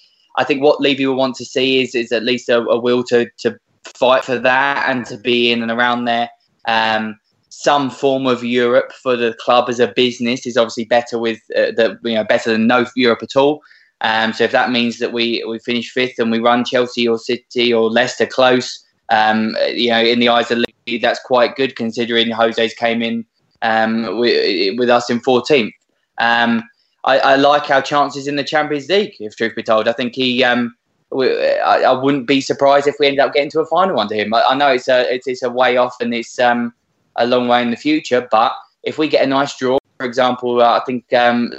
I 0.40 0.44
think 0.44 0.62
what 0.62 0.80
Levy 0.80 1.06
will 1.06 1.16
want 1.16 1.36
to 1.36 1.44
see 1.44 1.82
is 1.82 1.94
is 1.94 2.12
at 2.12 2.24
least 2.24 2.48
a, 2.48 2.62
a, 2.62 2.78
will 2.78 3.04
to 3.04 3.28
to 3.38 3.58
fight 3.84 4.24
for 4.24 4.38
that 4.38 4.88
and 4.88 5.04
to 5.06 5.18
be 5.18 5.52
in 5.52 5.62
and 5.62 5.70
around 5.70 6.06
there. 6.06 6.30
Um, 6.66 7.18
some 7.50 7.90
form 7.90 8.26
of 8.26 8.42
Europe 8.42 8.90
for 8.92 9.16
the 9.16 9.34
club 9.34 9.68
as 9.68 9.80
a 9.80 9.88
business 9.88 10.46
is 10.46 10.56
obviously 10.56 10.86
better 10.86 11.18
with 11.18 11.40
uh, 11.54 11.72
the 11.76 11.98
you 12.02 12.14
know 12.14 12.24
better 12.24 12.50
than 12.50 12.66
no 12.66 12.86
Europe 12.96 13.22
at 13.22 13.36
all. 13.36 13.60
Um, 14.00 14.32
so 14.32 14.44
if 14.44 14.52
that 14.52 14.70
means 14.70 14.98
that 14.98 15.12
we, 15.12 15.44
we 15.46 15.58
finish 15.58 15.90
fifth 15.90 16.18
and 16.18 16.30
we 16.30 16.38
run 16.38 16.64
Chelsea 16.64 17.06
or 17.06 17.18
City 17.18 17.70
or 17.70 17.90
Leicester 17.90 18.24
close, 18.24 18.82
um, 19.10 19.54
you 19.68 19.90
know, 19.90 20.00
in 20.00 20.20
the 20.20 20.30
eyes 20.30 20.50
of 20.50 20.64
league, 20.86 21.02
that's 21.02 21.20
quite 21.20 21.54
good 21.54 21.76
considering 21.76 22.30
Jose's 22.30 22.72
came 22.72 23.02
in 23.02 23.26
um, 23.60 24.18
with, 24.18 24.78
with, 24.78 24.88
us 24.88 25.10
in 25.10 25.20
14th. 25.20 25.72
Um, 26.16 26.62
I, 27.04 27.18
I, 27.18 27.36
like 27.36 27.70
our 27.70 27.82
chances 27.82 28.26
in 28.26 28.36
the 28.36 28.44
Champions 28.44 28.88
League, 28.88 29.16
if 29.20 29.36
truth 29.36 29.54
be 29.54 29.62
told. 29.62 29.88
I 29.88 29.92
think 29.92 30.14
he. 30.14 30.44
Um, 30.44 30.74
I, 31.12 31.82
I, 31.86 31.92
wouldn't 31.92 32.28
be 32.28 32.40
surprised 32.40 32.86
if 32.86 32.94
we 33.00 33.08
end 33.08 33.18
up 33.18 33.32
getting 33.32 33.50
to 33.50 33.60
a 33.60 33.66
final 33.66 33.98
under 33.98 34.14
him. 34.14 34.32
I, 34.32 34.44
I 34.50 34.54
know 34.54 34.68
it's 34.68 34.86
a 34.86 35.12
it's, 35.12 35.26
it's, 35.26 35.42
a 35.42 35.50
way 35.50 35.76
off 35.76 35.96
and 36.00 36.14
it's 36.14 36.38
um, 36.38 36.72
a 37.16 37.26
long 37.26 37.48
way 37.48 37.62
in 37.62 37.70
the 37.72 37.76
future, 37.76 38.28
but 38.30 38.52
if 38.84 38.96
we 38.96 39.08
get 39.08 39.24
a 39.24 39.26
nice 39.26 39.56
draw, 39.56 39.78
for 39.98 40.06
example, 40.06 40.62
uh, 40.62 40.78
I 40.78 40.84
think 40.84 41.12
um, 41.12 41.52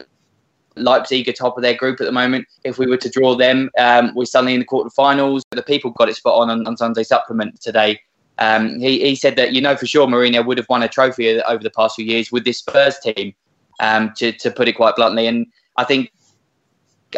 Leipzig 0.77 1.27
are 1.27 1.33
top 1.33 1.57
of 1.57 1.63
their 1.63 1.73
group 1.73 1.99
at 1.99 2.05
the 2.05 2.13
moment. 2.13 2.47
If 2.63 2.77
we 2.77 2.87
were 2.87 2.97
to 2.97 3.09
draw 3.09 3.35
them, 3.35 3.69
um, 3.77 4.13
we're 4.15 4.25
suddenly 4.25 4.53
in 4.53 4.61
the 4.61 4.65
quarterfinals. 4.65 5.41
The 5.51 5.63
people 5.63 5.91
got 5.91 6.07
it 6.07 6.15
spot 6.15 6.39
on 6.39 6.49
on, 6.49 6.65
on 6.65 6.77
Sunday 6.77 7.03
supplement 7.03 7.59
today. 7.59 7.99
Um, 8.37 8.79
he, 8.79 9.01
he 9.01 9.15
said 9.15 9.35
that 9.35 9.53
you 9.53 9.61
know 9.61 9.75
for 9.75 9.85
sure 9.85 10.07
Mourinho 10.07 10.45
would 10.45 10.57
have 10.57 10.69
won 10.69 10.81
a 10.81 10.87
trophy 10.87 11.41
over 11.41 11.61
the 11.61 11.69
past 11.69 11.95
few 11.95 12.05
years 12.05 12.31
with 12.31 12.45
this 12.45 12.59
Spurs 12.59 12.97
team, 12.99 13.33
um, 13.81 14.13
to, 14.15 14.31
to 14.31 14.49
put 14.49 14.69
it 14.69 14.73
quite 14.73 14.95
bluntly. 14.95 15.27
And 15.27 15.45
I 15.75 15.83
think 15.83 16.13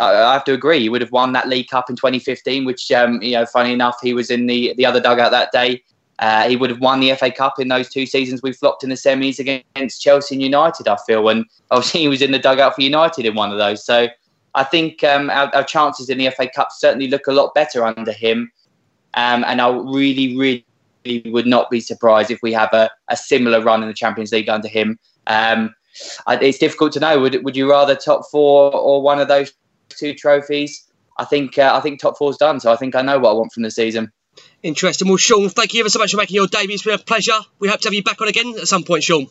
I 0.02 0.34
have 0.34 0.44
to 0.46 0.54
agree. 0.54 0.80
He 0.80 0.90
would 0.90 1.02
have 1.02 1.12
won 1.12 1.34
that 1.34 1.48
League 1.48 1.68
Cup 1.68 1.90
in 1.90 1.96
2015, 1.96 2.66
which, 2.66 2.92
um, 2.92 3.22
you 3.22 3.34
know, 3.34 3.46
funny 3.46 3.74
enough, 3.74 3.98
he 4.02 4.14
was 4.14 4.32
in 4.32 4.48
the, 4.48 4.74
the 4.76 4.86
other 4.86 5.00
dugout 5.00 5.32
that 5.32 5.52
day. 5.52 5.84
Uh, 6.20 6.48
he 6.48 6.56
would 6.56 6.70
have 6.70 6.80
won 6.80 7.00
the 7.00 7.14
FA 7.16 7.32
Cup 7.32 7.60
in 7.60 7.68
those 7.68 7.90
two 7.90 8.06
seasons 8.06 8.42
we 8.42 8.54
flopped 8.54 8.84
in 8.84 8.90
the 8.90 8.96
semis 8.96 9.40
against 9.40 10.02
Chelsea 10.02 10.36
and 10.36 10.42
United, 10.42 10.88
I 10.88 10.98
feel. 11.06 11.28
And 11.28 11.46
obviously, 11.70 12.00
he 12.02 12.08
was 12.08 12.22
in 12.22 12.32
the 12.32 12.40
dugout 12.40 12.76
for 12.76 12.82
United 12.82 13.26
in 13.26 13.36
one 13.36 13.52
of 13.52 13.58
those. 13.58 13.84
So 13.86 14.08
I 14.56 14.64
think 14.64 15.04
um, 15.04 15.30
our, 15.30 15.54
our, 15.54 15.64
chances 15.64 16.10
in 16.10 16.20
the 16.20 16.30
FA 16.30 16.48
Cup 16.48 16.70
certainly 16.72 17.08
look 17.08 17.28
a 17.28 17.34
lot 17.34 17.54
better 17.56 17.84
under 17.84 18.12
him. 18.12 18.52
Um, 19.16 19.44
and 19.48 19.60
I 19.60 19.70
really, 19.70 20.38
really 20.38 21.32
would 21.32 21.48
not 21.48 21.70
be 21.70 21.80
surprised 21.80 22.32
if 22.32 22.40
we 22.42 22.54
have 22.54 22.70
a, 22.74 22.90
a 23.10 23.18
similar 23.18 23.62
run 23.62 23.82
in 23.82 23.90
the 23.90 23.94
Champions 23.94 24.32
League 24.32 24.50
under 24.50 24.68
him. 24.68 25.00
Um, 25.28 25.74
it's 26.28 26.58
difficult 26.58 26.94
to 26.94 27.00
know. 27.00 27.20
Would, 27.20 27.44
would 27.44 27.56
you 27.56 27.70
rather 27.70 27.96
top 27.96 28.24
four 28.32 28.74
or 28.74 29.02
one 29.02 29.20
of 29.20 29.28
those 29.28 29.54
two 29.90 30.14
trophies? 30.14 30.88
I 31.18 31.26
think 31.26 31.58
uh, 31.58 31.72
I 31.74 31.80
think 31.80 32.00
top 32.00 32.18
four's 32.18 32.38
done. 32.38 32.60
So 32.60 32.72
I 32.72 32.76
think 32.76 32.96
I 32.96 33.02
know 33.02 33.20
what 33.20 33.32
I 33.32 33.34
want 33.34 33.52
from 33.52 33.64
the 33.64 33.72
season. 33.72 34.12
Interesting. 34.64 35.08
Well, 35.08 35.18
Sean, 35.18 35.50
thank 35.50 35.74
you 35.74 35.82
ever 35.82 35.90
so 35.90 36.00
much 36.00 36.12
for 36.12 36.18
making 36.18 36.36
your 36.36 36.48
debut. 36.48 36.74
It's 36.74 36.84
been 36.84 36.96
a 36.96 36.98
pleasure. 36.98 37.38
We 37.60 37.68
hope 37.68 37.82
to 37.82 37.88
have 37.88 37.94
you 37.94 38.04
back 38.04 38.20
on 38.22 38.28
again 38.28 38.56
at 38.58 38.68
some 38.68 38.84
point, 38.84 39.04
Sean. 39.04 39.28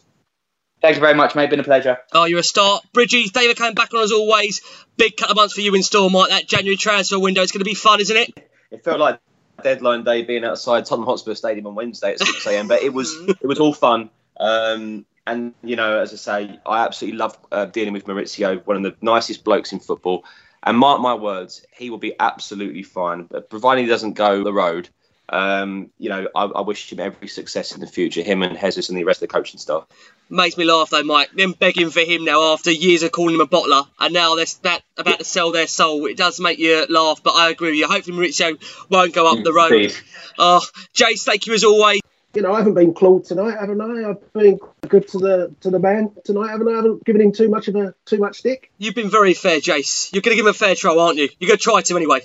Thank 0.81 0.97
you 0.97 1.01
very 1.01 1.15
much, 1.15 1.35
mate. 1.35 1.49
Been 1.49 1.61
a 1.61 1.65
pleasure. 1.65 1.99
Oh, 2.13 2.25
you're 2.25 2.41
a 2.41 2.45
star. 2.45 2.81
Bridgie, 2.93 3.29
David 3.29 3.57
coming 3.57 3.75
back 3.75 3.95
on 3.95 4.03
as 4.03 4.13
always. 4.13 4.61
Big 4.97 5.17
cut 5.17 5.31
of 5.31 5.37
months 5.37 5.55
for 5.55 5.61
you 5.61 5.75
in 5.75 5.83
store, 5.83 6.11
Mike. 6.11 6.31
That 6.31 6.49
January 6.49 6.77
transfer 6.77 7.19
window. 7.19 7.43
It's 7.43 7.53
going 7.53 7.61
to 7.61 7.65
be 7.65 7.75
fun, 7.75 8.01
isn't 8.01 8.17
it? 8.17 8.51
It 8.71 8.85
felt 8.85 8.99
like 8.99 9.21
deadline 9.63 10.03
day 10.03 10.23
being 10.23 10.45
outside 10.45 10.85
Tottenham 10.85 11.07
Hotspur 11.07 11.35
Stadium 11.35 11.69
on 11.69 11.77
Wednesday 11.77 12.13
at 12.13 12.19
6 12.19 12.47
a.m. 12.49 12.67
but 12.67 12.83
it 12.83 12.93
was 12.93 13.15
it 13.29 13.47
was 13.47 13.61
all 13.61 13.73
fun. 13.73 14.11
Um, 14.39 15.07
and 15.27 15.55
you 15.63 15.77
know, 15.77 16.01
as 16.01 16.13
I 16.13 16.17
say, 16.17 16.61
I 16.67 16.85
absolutely 16.85 17.19
love 17.19 17.39
uh, 17.51 17.67
dealing 17.67 17.93
with 17.93 18.05
Mauricio, 18.07 18.65
one 18.67 18.77
of 18.77 18.83
the 18.83 18.97
nicest 19.01 19.45
blokes 19.45 19.73
in 19.73 19.81
football. 19.81 20.25
And 20.65 20.79
mark 20.79 21.01
my 21.01 21.15
words, 21.15 21.67
he 21.75 21.91
will 21.91 21.99
be 21.99 22.15
absolutely 22.21 22.85
fine, 22.85 23.29
providing 23.51 23.85
he 23.85 23.91
doesn't 23.91 24.13
go 24.13 24.45
the 24.45 24.53
road 24.53 24.89
um, 25.33 25.91
you 25.99 26.11
know, 26.11 26.29
I, 26.35 26.45
I, 26.45 26.61
wish 26.61 26.93
him 26.93 27.01
every 27.01 27.27
success 27.27 27.73
in 27.73 27.81
the 27.81 27.87
future, 27.87 28.21
him 28.21 28.43
and 28.43 28.59
Jesus 28.59 28.91
and 28.91 28.99
the 28.99 29.05
rest 29.05 29.23
of 29.23 29.29
the 29.29 29.33
coaching 29.33 29.59
staff. 29.59 29.87
Makes 30.29 30.59
me 30.59 30.65
laugh 30.65 30.91
though, 30.91 31.03
Mike. 31.03 31.33
Them 31.33 31.53
begging 31.53 31.89
for 31.89 32.01
him 32.01 32.25
now 32.25 32.53
after 32.53 32.71
years 32.71 33.03
of 33.03 33.13
calling 33.13 33.37
him 33.37 33.41
a 33.41 33.47
bottler, 33.47 33.87
and 33.99 34.13
now 34.13 34.35
they're 34.35 34.45
that 34.63 34.83
about 34.99 35.21
to 35.21 35.25
sell 35.25 35.51
their 35.51 35.67
soul. 35.67 36.05
It 36.05 36.19
does 36.19 36.39
make 36.39 36.59
you 36.59 36.87
laugh, 36.91 37.23
but 37.23 37.31
I 37.31 37.49
agree 37.49 37.71
with 37.71 37.79
you. 37.79 37.89
Hopefully, 37.89 38.17
Mauricio 38.17 38.89
won't 38.91 39.15
go 39.15 39.27
up 39.27 39.43
the 39.43 39.55
road. 39.55 39.95
Oh, 40.39 40.61
Jace, 40.95 41.25
thank 41.25 41.47
you 41.47 41.55
as 41.55 41.65
always. 41.65 42.02
You 42.35 42.41
know, 42.41 42.55
I 42.55 42.59
haven't 42.59 42.75
been 42.75 42.95
clawed 42.95 43.27
tonight, 43.27 43.59
haven't 43.61 43.81
I? 43.81 44.11
I've 44.11 44.33
been 44.33 44.59
good 44.89 45.07
to 45.09 45.19
the 45.19 45.55
to 45.61 45.71
the 45.71 45.79
man 45.79 46.13
tonight, 46.25 46.49
haven't 46.51 46.69
I? 46.69 46.73
I 46.73 46.77
haven't 46.77 47.05
given 47.05 47.21
him 47.21 47.33
too 47.33 47.49
much 47.49 47.69
of 47.69 47.77
a 47.77 47.95
too 48.07 48.19
much 48.19 48.39
stick. 48.39 48.71
You've 48.79 48.95
been 48.95 49.11
very 49.11 49.35
fair, 49.35 49.59
Jace. 49.59 50.13
You're 50.13 50.23
going 50.23 50.33
to 50.33 50.37
give 50.37 50.47
him 50.47 50.51
a 50.51 50.55
fair 50.55 50.75
trial, 50.75 50.99
aren't 50.99 51.19
you? 51.19 51.29
You're 51.39 51.49
going 51.49 51.59
to 51.59 51.63
try 51.63 51.83
to 51.83 51.97
anyway. 51.97 52.21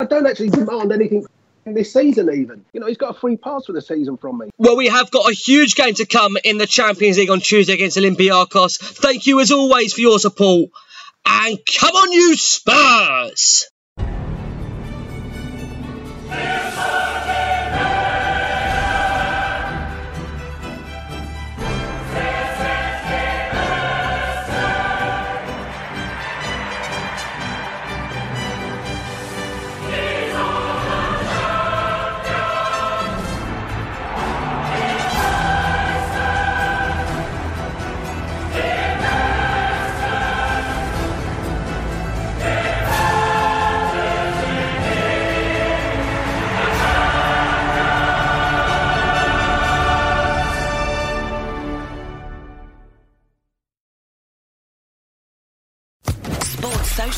I 0.00 0.06
don't 0.06 0.26
actually 0.26 0.50
demand 0.50 0.92
anything 0.92 1.26
this 1.66 1.92
season 1.92 2.30
even. 2.32 2.64
You 2.72 2.80
know, 2.80 2.86
he's 2.86 2.96
got 2.96 3.14
a 3.14 3.18
free 3.18 3.36
pass 3.36 3.66
for 3.66 3.72
the 3.72 3.82
season 3.82 4.16
from 4.16 4.38
me. 4.38 4.50
Well, 4.58 4.76
we 4.76 4.88
have 4.88 5.10
got 5.10 5.30
a 5.30 5.34
huge 5.34 5.74
game 5.74 5.94
to 5.94 6.06
come 6.06 6.36
in 6.42 6.58
the 6.58 6.66
Champions 6.66 7.18
League 7.18 7.30
on 7.30 7.40
Tuesday 7.40 7.74
against 7.74 7.96
Olympiacos. 7.98 8.78
Thank 8.78 9.26
you 9.26 9.40
as 9.40 9.52
always 9.52 9.92
for 9.92 10.00
your 10.00 10.18
support. 10.18 10.70
And 11.24 11.58
come 11.78 11.94
on, 11.94 12.12
you 12.12 12.36
Spurs! 12.36 13.71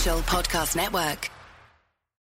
Podcast 0.05 0.77
Network. 0.77 1.34